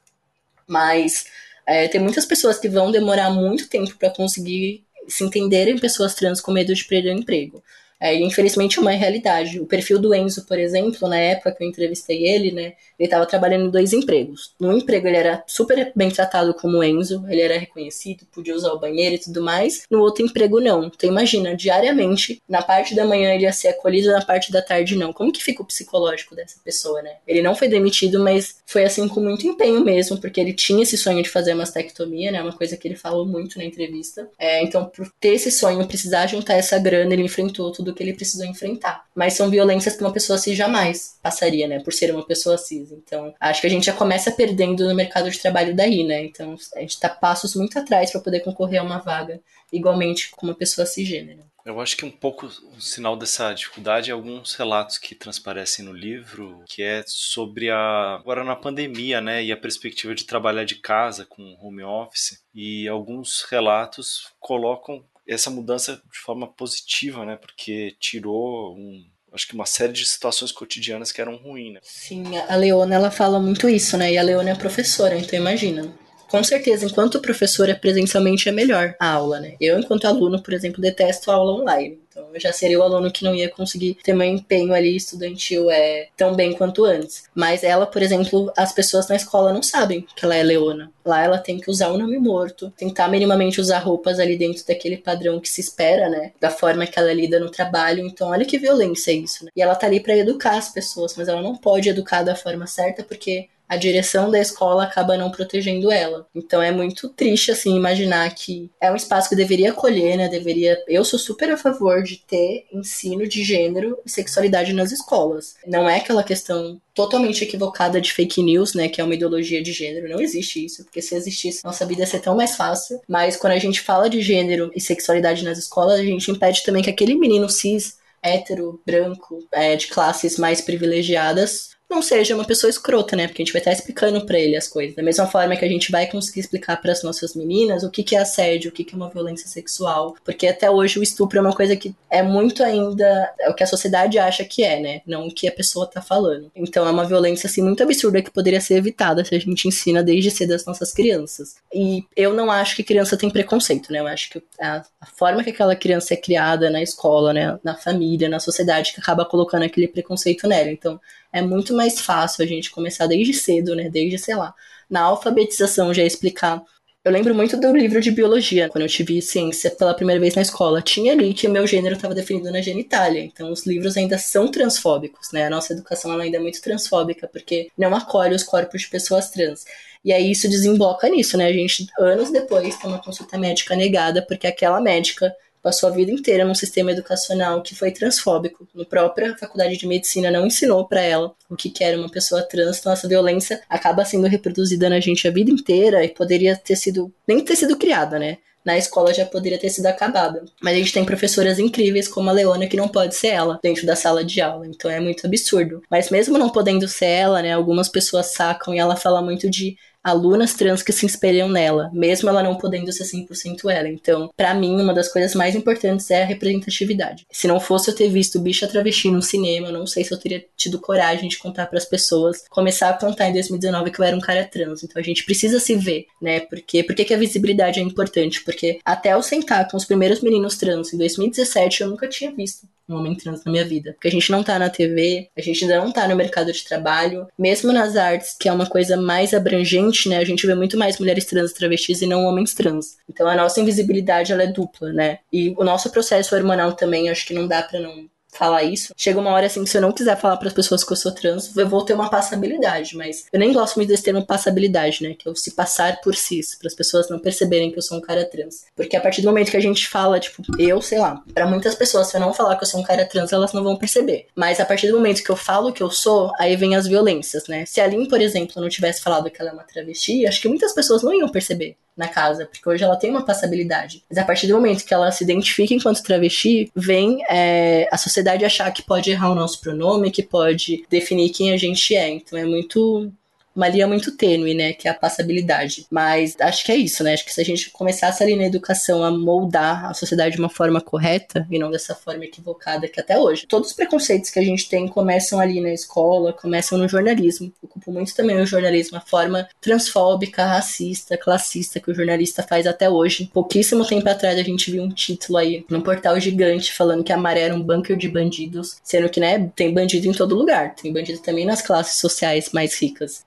Mas 0.67 1.27
é, 1.67 1.87
tem 1.87 2.01
muitas 2.01 2.25
pessoas 2.25 2.57
que 2.57 2.67
vão 2.67 2.91
demorar 2.91 3.29
muito 3.29 3.69
tempo 3.69 3.95
para 3.95 4.09
conseguir 4.09 4.83
se 5.07 5.23
entenderem 5.23 5.77
pessoas 5.77 6.15
trans 6.15 6.41
com 6.41 6.51
medo 6.51 6.73
de 6.73 6.83
perder 6.83 7.13
o 7.15 7.19
emprego. 7.19 7.63
É, 7.99 8.15
infelizmente 8.15 8.79
é 8.79 8.81
uma 8.81 8.91
realidade. 8.91 9.59
O 9.59 9.65
perfil 9.65 9.99
do 9.99 10.13
Enzo, 10.13 10.45
por 10.45 10.57
exemplo, 10.57 11.07
na 11.07 11.17
época 11.17 11.51
que 11.51 11.63
eu 11.63 11.67
entrevistei 11.67 12.25
ele, 12.25 12.51
né, 12.51 12.73
ele 12.97 13.07
estava 13.07 13.25
trabalhando 13.25 13.67
em 13.67 13.69
dois 13.69 13.91
empregos. 13.91 14.53
No 14.59 14.71
emprego 14.71 15.07
ele 15.07 15.17
era 15.17 15.43
super 15.45 15.91
bem 15.95 16.09
tratado 16.09 16.53
como 16.53 16.83
Enzo, 16.83 17.25
ele 17.27 17.41
era 17.41 17.57
reconhecido, 17.57 18.25
podia 18.31 18.55
usar 18.55 18.71
o 18.71 18.79
banheiro 18.79 19.15
e 19.15 19.19
tudo 19.19 19.41
mais. 19.41 19.83
No 19.89 19.99
outro 19.99 20.23
emprego 20.23 20.59
não. 20.59 20.85
Então 20.85 21.09
imagina, 21.09 21.55
diariamente, 21.55 22.41
na 22.47 22.61
parte 22.61 22.95
da 22.95 23.05
manhã 23.05 23.33
ele 23.33 23.43
ia 23.43 23.51
ser 23.51 23.69
acolhido, 23.69 24.11
na 24.11 24.23
parte 24.23 24.51
da 24.51 24.61
tarde 24.61 24.95
não. 24.95 25.11
Como 25.11 25.31
que 25.31 25.43
fica 25.43 25.61
o 25.61 25.65
psicológico 25.65 26.35
dessa 26.35 26.59
pessoa, 26.63 27.01
né? 27.01 27.17
Ele 27.27 27.41
não 27.41 27.55
foi 27.55 27.67
demitido, 27.67 28.19
mas 28.19 28.58
foi 28.69 28.83
assim 28.83 29.07
com 29.07 29.19
muito 29.19 29.47
empenho 29.47 29.83
mesmo, 29.83 30.21
porque 30.21 30.39
ele 30.39 30.53
tinha 30.53 30.83
esse 30.83 30.95
sonho 30.95 31.23
de 31.23 31.29
fazer 31.29 31.55
mastectomia, 31.55 32.31
né? 32.31 32.39
Uma 32.39 32.53
coisa 32.53 32.77
que 32.77 32.87
ele 32.87 32.95
falou 32.95 33.25
muito 33.25 33.57
na 33.57 33.65
entrevista. 33.65 34.29
É, 34.37 34.61
então, 34.61 34.85
por 34.85 35.11
ter 35.19 35.29
esse 35.29 35.51
sonho, 35.51 35.87
precisar 35.87 36.27
juntar 36.27 36.53
essa 36.53 36.77
grana, 36.77 37.11
ele 37.11 37.23
enfrentou 37.23 37.71
tudo 37.71 37.95
que 37.95 38.03
ele 38.03 38.13
precisou 38.13 38.45
enfrentar. 38.45 39.05
Mas 39.15 39.33
são 39.33 39.49
violências 39.49 39.95
que 39.95 40.03
uma 40.03 40.13
pessoa 40.13 40.37
cis 40.37 40.55
jamais 40.55 41.17
passaria, 41.19 41.67
né? 41.67 41.79
Por 41.79 41.91
ser 41.91 42.13
uma 42.13 42.23
pessoa 42.23 42.59
cis. 42.59 42.91
Então, 42.91 43.33
acho 43.39 43.59
que 43.59 43.65
a 43.65 43.71
gente 43.71 43.87
já 43.87 43.93
começa 43.93 44.31
perdendo 44.31 44.87
no 44.87 44.93
mercado 44.93 45.31
de 45.31 45.39
trabalho 45.39 45.75
daí, 45.75 46.03
né? 46.03 46.23
Então, 46.25 46.55
a 46.75 46.79
gente 46.81 46.99
tá 46.99 47.09
passos 47.09 47.55
muito 47.55 47.79
atrás 47.79 48.11
para 48.11 48.21
poder 48.21 48.41
concorrer 48.41 48.79
a 48.81 48.83
uma 48.83 48.99
vaga 48.99 49.41
igualmente 49.73 50.29
com 50.29 50.45
uma 50.45 50.53
pessoa 50.53 50.85
cisgênero. 50.85 51.48
Eu 51.69 51.79
acho 51.79 51.95
que 51.95 52.03
um 52.03 52.09
pouco 52.09 52.47
o 52.47 52.81
sinal 52.81 53.15
dessa 53.15 53.53
dificuldade 53.53 54.09
é 54.09 54.13
alguns 54.13 54.55
relatos 54.55 54.97
que 54.97 55.13
transparecem 55.13 55.85
no 55.85 55.93
livro, 55.93 56.63
que 56.67 56.81
é 56.81 57.03
sobre 57.05 57.69
a 57.69 58.15
agora 58.15 58.43
na 58.43 58.55
pandemia, 58.55 59.21
né, 59.21 59.43
e 59.43 59.51
a 59.51 59.57
perspectiva 59.57 60.15
de 60.15 60.25
trabalhar 60.25 60.63
de 60.63 60.75
casa 60.75 61.27
com 61.27 61.55
home 61.61 61.83
office, 61.83 62.41
e 62.55 62.87
alguns 62.87 63.43
relatos 63.43 64.33
colocam 64.39 65.05
essa 65.27 65.51
mudança 65.51 66.01
de 66.11 66.19
forma 66.19 66.47
positiva, 66.47 67.23
né, 67.23 67.35
porque 67.35 67.95
tirou 67.99 68.75
um 68.75 69.05
acho 69.31 69.47
que 69.47 69.53
uma 69.53 69.67
série 69.67 69.93
de 69.93 70.07
situações 70.07 70.51
cotidianas 70.51 71.11
que 71.11 71.21
eram 71.21 71.35
ruins. 71.35 71.75
Né? 71.75 71.79
Sim, 71.83 72.35
a 72.35 72.55
Leona 72.55 72.95
ela 72.95 73.11
fala 73.11 73.39
muito 73.39 73.69
isso, 73.69 73.95
né? 73.95 74.11
E 74.11 74.17
a 74.17 74.23
Leona 74.23 74.49
é 74.49 74.55
professora, 74.55 75.15
então 75.15 75.37
imagina 75.37 75.95
com 76.29 76.43
certeza, 76.43 76.85
enquanto 76.85 77.19
professora, 77.19 77.75
presencialmente 77.75 78.47
é 78.47 78.51
melhor 78.51 78.95
a 78.99 79.09
aula, 79.11 79.39
né? 79.39 79.55
Eu, 79.59 79.79
enquanto 79.79 80.05
aluno, 80.05 80.41
por 80.41 80.53
exemplo, 80.53 80.81
detesto 80.81 81.31
a 81.31 81.35
aula 81.35 81.61
online. 81.61 81.99
Então, 82.09 82.27
eu 82.33 82.39
já 82.39 82.51
seria 82.51 82.79
o 82.79 82.83
aluno 82.83 83.11
que 83.11 83.23
não 83.23 83.33
ia 83.33 83.49
conseguir 83.49 83.95
ter 84.03 84.13
meu 84.13 84.27
empenho 84.27 84.73
ali 84.73 84.95
estudantil 84.95 85.71
é, 85.71 86.07
tão 86.17 86.35
bem 86.35 86.53
quanto 86.53 86.85
antes. 86.85 87.23
Mas 87.33 87.63
ela, 87.63 87.85
por 87.85 88.01
exemplo, 88.01 88.51
as 88.57 88.71
pessoas 88.71 89.07
na 89.07 89.15
escola 89.15 89.53
não 89.53 89.63
sabem 89.63 90.05
que 90.15 90.25
ela 90.25 90.35
é 90.35 90.43
leona. 90.43 90.91
Lá 91.05 91.23
ela 91.23 91.37
tem 91.37 91.59
que 91.59 91.69
usar 91.69 91.89
o 91.89 91.97
nome 91.97 92.17
morto, 92.17 92.71
tentar 92.77 93.07
minimamente 93.07 93.61
usar 93.61 93.79
roupas 93.79 94.19
ali 94.19 94.37
dentro 94.37 94.65
daquele 94.67 94.97
padrão 94.97 95.39
que 95.39 95.49
se 95.49 95.61
espera, 95.61 96.09
né? 96.09 96.31
Da 96.39 96.49
forma 96.49 96.85
que 96.85 96.99
ela 96.99 97.13
lida 97.13 97.39
no 97.39 97.49
trabalho. 97.49 98.05
Então, 98.05 98.29
olha 98.29 98.45
que 98.45 98.57
violência 98.57 99.11
isso, 99.11 99.45
né? 99.45 99.51
E 99.55 99.61
ela 99.61 99.75
tá 99.75 99.87
ali 99.87 99.99
para 99.99 100.17
educar 100.17 100.57
as 100.57 100.69
pessoas, 100.69 101.15
mas 101.15 101.27
ela 101.27 101.41
não 101.41 101.55
pode 101.55 101.89
educar 101.89 102.23
da 102.23 102.35
forma 102.35 102.67
certa 102.67 103.03
porque 103.03 103.47
a 103.69 103.77
direção 103.77 104.31
da 104.31 104.39
escola 104.39 104.83
acaba 104.83 105.15
não 105.15 105.29
protegendo 105.29 105.91
ela. 105.91 106.25
Então 106.33 106.61
é 106.61 106.71
muito 106.71 107.07
triste 107.09 107.51
assim 107.51 107.75
imaginar 107.75 108.33
que 108.33 108.71
é 108.81 108.91
um 108.91 108.95
espaço 108.95 109.29
que 109.29 109.35
deveria 109.35 109.69
acolher, 109.69 110.17
né? 110.17 110.27
Deveria. 110.27 110.83
Eu 110.87 111.05
sou 111.05 111.19
super 111.19 111.51
a 111.51 111.57
favor 111.57 112.01
de 112.01 112.17
ter 112.17 112.65
ensino 112.73 113.27
de 113.27 113.43
gênero 113.43 113.97
e 114.03 114.09
sexualidade 114.09 114.73
nas 114.73 114.91
escolas. 114.91 115.55
Não 115.67 115.87
é 115.87 115.97
aquela 115.97 116.23
questão 116.23 116.81
totalmente 116.95 117.43
equivocada 117.43 118.01
de 118.01 118.11
fake 118.11 118.43
news, 118.43 118.73
né, 118.73 118.89
que 118.89 118.99
é 118.99 119.03
uma 119.03 119.13
ideologia 119.13 119.63
de 119.63 119.71
gênero. 119.71 120.09
Não 120.09 120.19
existe 120.19 120.65
isso, 120.65 120.83
porque 120.83 121.01
se 121.01 121.15
existisse, 121.15 121.63
nossa 121.63 121.85
vida 121.85 122.01
ia 122.01 122.07
ser 122.07 122.19
tão 122.19 122.35
mais 122.35 122.57
fácil. 122.57 122.99
Mas 123.07 123.37
quando 123.37 123.53
a 123.53 123.59
gente 123.59 123.79
fala 123.79 124.09
de 124.09 124.19
gênero 124.21 124.69
e 124.75 124.81
sexualidade 124.81 125.45
nas 125.45 125.57
escolas, 125.57 125.99
a 125.99 126.03
gente 126.03 126.29
impede 126.29 126.63
também 126.63 126.83
que 126.83 126.89
aquele 126.89 127.15
menino 127.15 127.47
cis 127.47 127.97
hétero, 128.21 128.81
branco, 128.85 129.47
é, 129.51 129.75
de 129.75 129.87
classes 129.87 130.37
mais 130.37 130.59
privilegiadas, 130.59 131.69
não 131.89 132.01
seja 132.01 132.35
uma 132.35 132.45
pessoa 132.45 132.69
escrota, 132.69 133.15
né? 133.15 133.27
Porque 133.27 133.41
a 133.41 133.45
gente 133.45 133.53
vai 133.53 133.61
estar 133.61 133.71
explicando 133.71 134.23
para 134.25 134.37
ele 134.37 134.55
as 134.55 134.67
coisas. 134.67 134.95
Da 134.95 135.01
mesma 135.01 135.25
forma 135.25 135.55
que 135.55 135.65
a 135.65 135.67
gente 135.67 135.91
vai 135.91 136.05
conseguir 136.05 136.41
explicar 136.41 136.79
para 136.79 136.91
as 136.91 137.01
nossas 137.01 137.35
meninas 137.35 137.83
o 137.83 137.89
que, 137.89 138.03
que 138.03 138.15
é 138.15 138.19
assédio, 138.19 138.69
o 138.69 138.73
que, 138.73 138.83
que 138.83 138.93
é 138.93 138.97
uma 138.97 139.09
violência 139.09 139.47
sexual. 139.47 140.15
Porque 140.23 140.45
até 140.45 140.69
hoje 140.69 140.99
o 140.99 141.03
estupro 141.03 141.39
é 141.39 141.41
uma 141.41 141.55
coisa 141.55 141.75
que 141.75 141.95
é 142.09 142.21
muito 142.21 142.63
ainda 142.63 143.33
é 143.39 143.49
o 143.49 143.55
que 143.55 143.63
a 143.63 143.67
sociedade 143.67 144.19
acha 144.19 144.45
que 144.45 144.63
é, 144.63 144.79
né? 144.79 145.01
Não 145.05 145.27
o 145.27 145.33
que 145.33 145.47
a 145.47 145.51
pessoa 145.51 145.87
tá 145.87 146.01
falando. 146.01 146.51
Então 146.55 146.87
é 146.87 146.91
uma 146.91 147.05
violência 147.05 147.47
assim 147.47 147.63
muito 147.63 147.81
absurda 147.81 148.21
que 148.21 148.29
poderia 148.29 148.61
ser 148.61 148.75
evitada 148.75 149.25
se 149.25 149.33
a 149.33 149.39
gente 149.39 149.67
ensina 149.67 150.03
desde 150.03 150.29
cedo 150.29 150.53
as 150.53 150.65
nossas 150.65 150.93
crianças. 150.93 151.55
E 151.73 152.05
eu 152.15 152.33
não 152.33 152.51
acho 152.51 152.75
que 152.75 152.83
criança 152.83 153.17
tem 153.17 153.31
preconceito, 153.31 153.91
né? 153.91 153.99
Eu 153.99 154.07
acho 154.07 154.29
que 154.29 154.43
a, 154.61 154.83
a 155.01 155.05
forma 155.07 155.43
que 155.43 155.49
aquela 155.49 155.75
criança 155.75 156.13
é 156.13 156.17
criada 156.17 156.69
na 156.69 156.83
escola, 156.83 157.33
né? 157.33 157.57
Na 157.63 157.75
família, 157.75 158.29
na 158.29 158.39
sociedade, 158.39 158.93
que 158.93 158.99
acaba 158.99 159.25
colocando 159.25 159.63
aquele 159.63 159.87
preconceito 159.87 160.47
nela. 160.47 160.69
Então 160.69 160.99
é 161.31 161.41
muito 161.41 161.73
mais 161.73 161.99
fácil 161.99 162.43
a 162.43 162.47
gente 162.47 162.71
começar 162.71 163.07
desde 163.07 163.33
cedo, 163.33 163.75
né? 163.75 163.89
Desde, 163.89 164.17
sei 164.17 164.35
lá, 164.35 164.53
na 164.89 165.01
alfabetização 165.01 165.93
já 165.93 166.03
explicar. 166.03 166.61
Eu 167.03 167.13
lembro 167.13 167.33
muito 167.33 167.57
do 167.57 167.71
livro 167.75 168.01
de 168.01 168.11
biologia, 168.11 168.67
quando 168.67 168.81
eu 168.81 168.89
tive 168.89 169.21
ciência 169.21 169.71
pela 169.71 169.93
primeira 169.93 170.19
vez 170.19 170.35
na 170.35 170.41
escola. 170.41 170.81
Tinha 170.81 171.13
ali 171.13 171.33
que 171.33 171.47
o 171.47 171.51
meu 171.51 171.65
gênero 171.65 171.95
estava 171.95 172.13
definido 172.13 172.51
na 172.51 172.61
genitália. 172.61 173.21
Então, 173.21 173.51
os 173.51 173.65
livros 173.65 173.95
ainda 173.95 174.17
são 174.17 174.51
transfóbicos, 174.51 175.31
né? 175.31 175.45
A 175.45 175.49
nossa 175.49 175.73
educação 175.73 176.11
ainda 176.19 176.37
é 176.37 176.39
muito 176.39 176.61
transfóbica, 176.61 177.27
porque 177.27 177.69
não 177.77 177.95
acolhe 177.95 178.35
os 178.35 178.43
corpos 178.43 178.81
de 178.81 178.89
pessoas 178.89 179.29
trans. 179.29 179.63
E 180.03 180.11
aí 180.11 180.31
isso 180.31 180.49
desemboca 180.49 181.07
nisso, 181.07 181.37
né? 181.37 181.45
A 181.47 181.53
gente, 181.53 181.87
anos 181.99 182.31
depois, 182.31 182.75
tem 182.75 182.89
uma 182.89 183.01
consulta 183.01 183.37
médica 183.37 183.75
negada, 183.75 184.21
porque 184.27 184.47
aquela 184.47 184.81
médica 184.81 185.33
passou 185.61 185.89
a 185.89 185.91
vida 185.91 186.11
inteira 186.11 186.45
num 186.45 186.55
sistema 186.55 186.91
educacional 186.91 187.61
que 187.61 187.75
foi 187.75 187.91
transfóbico. 187.91 188.67
Na 188.73 188.85
própria 188.85 189.35
faculdade 189.37 189.77
de 189.77 189.87
medicina 189.87 190.31
não 190.31 190.45
ensinou 190.45 190.87
para 190.87 191.01
ela 191.01 191.33
o 191.49 191.55
que, 191.55 191.69
que 191.69 191.83
era 191.83 191.97
uma 191.97 192.09
pessoa 192.09 192.41
trans, 192.43 192.79
então 192.79 192.91
essa 192.91 193.07
violência 193.07 193.61
acaba 193.69 194.05
sendo 194.05 194.27
reproduzida 194.27 194.89
na 194.89 194.99
gente 194.99 195.27
a 195.27 195.31
vida 195.31 195.51
inteira 195.51 196.03
e 196.03 196.09
poderia 196.09 196.55
ter 196.55 196.75
sido 196.75 197.13
nem 197.27 197.43
ter 197.43 197.55
sido 197.55 197.77
criada, 197.77 198.19
né? 198.19 198.37
na 198.63 198.77
escola 198.77 199.13
já 199.13 199.25
poderia 199.25 199.57
ter 199.57 199.69
sido 199.69 199.85
acabada. 199.87 200.43
Mas 200.61 200.75
a 200.75 200.77
gente 200.77 200.93
tem 200.93 201.05
professoras 201.05 201.59
incríveis 201.59 202.07
como 202.07 202.29
a 202.29 202.33
Leona 202.33 202.67
que 202.67 202.77
não 202.77 202.87
pode 202.87 203.15
ser 203.15 203.29
ela 203.29 203.59
dentro 203.63 203.85
da 203.85 203.95
sala 203.95 204.23
de 204.23 204.41
aula, 204.41 204.67
então 204.67 204.91
é 204.91 204.99
muito 204.99 205.25
absurdo. 205.25 205.81
Mas 205.89 206.09
mesmo 206.09 206.37
não 206.37 206.49
podendo 206.49 206.87
ser 206.87 207.05
ela, 207.05 207.41
né, 207.41 207.53
algumas 207.53 207.89
pessoas 207.89 208.27
sacam 208.27 208.73
e 208.73 208.77
ela 208.77 208.95
fala 208.95 209.21
muito 209.21 209.49
de 209.49 209.75
alunas 210.03 210.53
trans 210.53 210.81
que 210.81 210.91
se 210.91 211.05
espelham 211.05 211.49
nela, 211.49 211.89
mesmo 211.93 212.29
ela 212.29 212.43
não 212.43 212.55
podendo 212.55 212.91
ser 212.91 213.03
100% 213.03 213.69
ela. 213.69 213.87
Então, 213.87 214.29
para 214.35 214.53
mim, 214.53 214.79
uma 214.79 214.93
das 214.93 215.11
coisas 215.11 215.35
mais 215.35 215.55
importantes 215.55 216.09
é 216.11 216.23
a 216.23 216.25
representatividade. 216.25 217.25
Se 217.31 217.47
não 217.47 217.59
fosse 217.59 217.89
eu 217.89 217.95
ter 217.95 218.09
visto 218.09 218.39
Bicha 218.39 218.67
Travesti 218.67 219.09
no 219.09 219.21
cinema, 219.21 219.67
eu 219.67 219.73
não 219.73 219.85
sei 219.85 220.03
se 220.03 220.13
eu 220.13 220.17
teria 220.17 220.43
tido 220.55 220.79
coragem 220.79 221.29
de 221.29 221.37
contar 221.37 221.67
para 221.67 221.77
as 221.77 221.85
pessoas, 221.85 222.43
começar 222.49 222.89
a 222.89 222.93
contar 222.93 223.29
em 223.29 223.33
2019 223.33 223.91
que 223.91 223.99
eu 223.99 224.05
era 224.05 224.15
um 224.15 224.21
cara 224.21 224.45
trans. 224.45 224.83
Então, 224.83 224.99
a 224.99 225.05
gente 225.05 225.25
precisa 225.25 225.59
se 225.59 225.75
ver, 225.75 226.05
né? 226.21 226.39
Porque 226.41 226.83
por 226.83 226.95
que 226.95 227.13
a 227.13 227.17
visibilidade 227.17 227.79
é 227.79 227.83
importante? 227.83 228.43
Porque 228.43 228.79
até 228.83 229.13
eu 229.13 229.21
sentar 229.21 229.69
com 229.69 229.77
os 229.77 229.85
primeiros 229.85 230.21
meninos 230.21 230.57
trans 230.57 230.93
em 230.93 230.97
2017, 230.97 231.81
eu 231.81 231.89
nunca 231.89 232.07
tinha 232.07 232.31
visto 232.31 232.67
um 232.89 232.95
homem 232.95 233.15
trans 233.15 233.43
na 233.43 233.51
minha 233.51 233.65
vida. 233.65 233.93
Porque 233.93 234.07
a 234.07 234.11
gente 234.11 234.31
não 234.31 234.43
tá 234.43 234.57
na 234.57 234.69
TV, 234.69 235.29
a 235.37 235.41
gente 235.41 235.63
ainda 235.63 235.79
não 235.79 235.91
tá 235.91 236.07
no 236.07 236.15
mercado 236.15 236.51
de 236.51 236.63
trabalho, 236.63 237.27
mesmo 237.37 237.71
nas 237.71 237.95
artes, 237.95 238.35
que 238.39 238.49
é 238.49 238.51
uma 238.51 238.65
coisa 238.65 238.97
mais 238.97 239.33
abrangente, 239.33 240.09
né? 240.09 240.17
A 240.17 240.25
gente 240.25 240.45
vê 240.45 240.55
muito 240.55 240.77
mais 240.77 240.97
mulheres 240.99 241.25
trans 241.25 241.53
travestis 241.53 242.01
e 242.01 242.07
não 242.07 242.25
homens 242.25 242.53
trans. 242.53 242.97
Então 243.09 243.27
a 243.27 243.35
nossa 243.35 243.61
invisibilidade 243.61 244.31
ela 244.31 244.43
é 244.43 244.47
dupla, 244.47 244.91
né? 244.91 245.19
E 245.31 245.53
o 245.57 245.63
nosso 245.63 245.89
processo 245.89 246.35
hormonal 246.35 246.73
também, 246.73 247.09
acho 247.09 247.25
que 247.25 247.33
não 247.33 247.47
dá 247.47 247.61
para 247.61 247.79
não 247.79 248.09
falar 248.31 248.63
isso. 248.63 248.93
Chega 248.95 249.19
uma 249.19 249.31
hora 249.31 249.47
assim 249.47 249.63
que 249.63 249.69
se 249.69 249.77
eu 249.77 249.81
não 249.81 249.91
quiser 249.91 250.17
falar 250.17 250.37
para 250.37 250.47
as 250.47 250.53
pessoas 250.53 250.83
que 250.83 250.91
eu 250.91 250.97
sou 250.97 251.11
trans, 251.11 251.55
eu 251.55 251.67
vou 251.67 251.83
ter 251.83 251.93
uma 251.93 252.09
passabilidade, 252.09 252.95
mas 252.95 253.25
eu 253.31 253.39
nem 253.39 253.53
gosto 253.53 253.75
muito 253.77 253.89
desse 253.89 254.03
termo 254.03 254.25
passabilidade, 254.25 255.03
né, 255.03 255.15
que 255.17 255.27
é 255.27 255.31
o 255.31 255.35
se 255.35 255.51
passar 255.51 255.99
por 256.01 256.15
cis, 256.15 256.55
para 256.55 256.67
as 256.67 256.75
pessoas 256.75 257.09
não 257.09 257.19
perceberem 257.19 257.71
que 257.71 257.77
eu 257.77 257.81
sou 257.81 257.97
um 257.97 258.01
cara 258.01 258.25
trans. 258.25 258.65
Porque 258.75 258.95
a 258.95 259.01
partir 259.01 259.21
do 259.21 259.27
momento 259.27 259.51
que 259.51 259.57
a 259.57 259.61
gente 259.61 259.87
fala, 259.87 260.19
tipo, 260.19 260.43
eu, 260.57 260.81
sei 260.81 260.99
lá, 260.99 261.21
para 261.33 261.47
muitas 261.47 261.75
pessoas 261.75 262.07
se 262.07 262.17
eu 262.17 262.21
não 262.21 262.33
falar 262.33 262.55
que 262.55 262.63
eu 262.63 262.67
sou 262.67 262.79
um 262.79 262.83
cara 262.83 263.05
trans, 263.05 263.33
elas 263.33 263.53
não 263.53 263.63
vão 263.63 263.75
perceber. 263.75 264.27
Mas 264.35 264.59
a 264.59 264.65
partir 264.65 264.87
do 264.87 264.97
momento 264.97 265.23
que 265.23 265.29
eu 265.29 265.35
falo 265.35 265.73
que 265.73 265.83
eu 265.83 265.89
sou, 265.89 266.31
aí 266.39 266.55
vem 266.55 266.75
as 266.75 266.87
violências, 266.87 267.47
né? 267.47 267.65
Se 267.65 267.81
a 267.81 267.87
Lin, 267.87 268.05
por 268.07 268.21
exemplo, 268.21 268.61
não 268.61 268.69
tivesse 268.69 269.01
falado 269.01 269.29
que 269.29 269.41
ela 269.41 269.51
é 269.51 269.53
uma 269.53 269.63
travesti, 269.63 270.25
acho 270.25 270.41
que 270.41 270.47
muitas 270.47 270.73
pessoas 270.73 271.03
não 271.03 271.13
iam 271.13 271.29
perceber 271.29 271.75
na 271.99 272.07
casa, 272.07 272.45
porque 272.45 272.67
hoje 272.67 272.81
ela 272.81 272.95
tem 272.95 273.09
uma 273.09 273.25
passabilidade. 273.25 274.03
Mas 274.09 274.17
a 274.17 274.23
partir 274.23 274.47
do 274.47 274.53
momento 274.53 274.85
que 274.85 274.93
ela 274.93 275.11
se 275.11 275.21
identifica 275.21 275.73
enquanto 275.73 276.01
travesti, 276.01 276.71
vem 276.73 277.21
é, 277.29 277.89
a 277.91 277.97
sociedade 277.97 278.45
achar 278.45 278.71
que 278.71 278.81
pode 278.81 279.11
errar 279.11 279.29
o 279.29 279.35
nosso 279.35 279.59
pronome, 279.59 280.09
que 280.09 280.23
pode 280.23 280.85
definir 280.89 281.29
quem 281.31 281.51
a 281.51 281.57
gente 281.57 281.93
é. 281.93 282.07
Então 282.07 282.39
é 282.39 282.45
muito 282.45 283.11
uma 283.55 283.67
linha 283.67 283.87
muito 283.87 284.15
tênue, 284.15 284.53
né, 284.53 284.73
que 284.73 284.87
é 284.87 284.91
a 284.91 284.93
passabilidade. 284.93 285.85
Mas 285.89 286.35
acho 286.39 286.63
que 286.65 286.71
é 286.71 286.75
isso, 286.75 287.03
né? 287.03 287.13
Acho 287.13 287.25
que 287.25 287.33
se 287.33 287.41
a 287.41 287.45
gente 287.45 287.69
começasse 287.71 288.23
ali 288.23 288.35
na 288.35 288.45
educação 288.45 289.03
a 289.03 289.11
moldar 289.11 289.85
a 289.85 289.93
sociedade 289.93 290.35
de 290.35 290.41
uma 290.41 290.49
forma 290.49 290.81
correta 290.81 291.47
e 291.49 291.59
não 291.59 291.71
dessa 291.71 291.95
forma 291.95 292.25
equivocada 292.25 292.87
que 292.87 292.99
até 292.99 293.17
hoje. 293.17 293.45
Todos 293.47 293.69
os 293.69 293.75
preconceitos 293.75 294.29
que 294.29 294.39
a 294.39 294.43
gente 294.43 294.69
tem 294.69 294.87
começam 294.87 295.39
ali 295.39 295.59
na 295.61 295.73
escola, 295.73 296.33
começam 296.33 296.77
no 296.77 296.87
jornalismo. 296.87 297.51
Ocupo 297.61 297.91
muito 297.91 298.15
também 298.15 298.39
o 298.39 298.45
jornalismo, 298.45 298.97
a 298.97 299.01
forma 299.01 299.47
transfóbica, 299.59 300.45
racista, 300.45 301.17
classista 301.17 301.79
que 301.79 301.91
o 301.91 301.93
jornalista 301.95 302.43
faz 302.43 302.65
até 302.65 302.89
hoje. 302.89 303.29
Pouquíssimo 303.33 303.85
tempo 303.85 304.07
atrás 304.09 304.37
a 304.37 304.43
gente 304.43 304.71
viu 304.71 304.83
um 304.83 304.89
título 304.89 305.37
aí 305.37 305.65
num 305.69 305.81
portal 305.81 306.19
gigante 306.19 306.71
falando 306.73 307.03
que 307.03 307.13
a 307.13 307.17
Maré 307.17 307.41
era 307.41 307.55
um 307.55 307.61
bunker 307.61 307.97
de 307.97 308.07
bandidos, 308.07 308.77
sendo 308.83 309.09
que, 309.09 309.19
né, 309.19 309.49
tem 309.55 309.73
bandido 309.73 310.07
em 310.07 310.11
todo 310.11 310.35
lugar. 310.35 310.75
Tem 310.75 310.91
bandido 310.91 311.19
também 311.19 311.45
nas 311.45 311.61
classes 311.61 311.99
sociais 311.99 312.49
mais 312.53 312.79
ricas. 312.79 313.23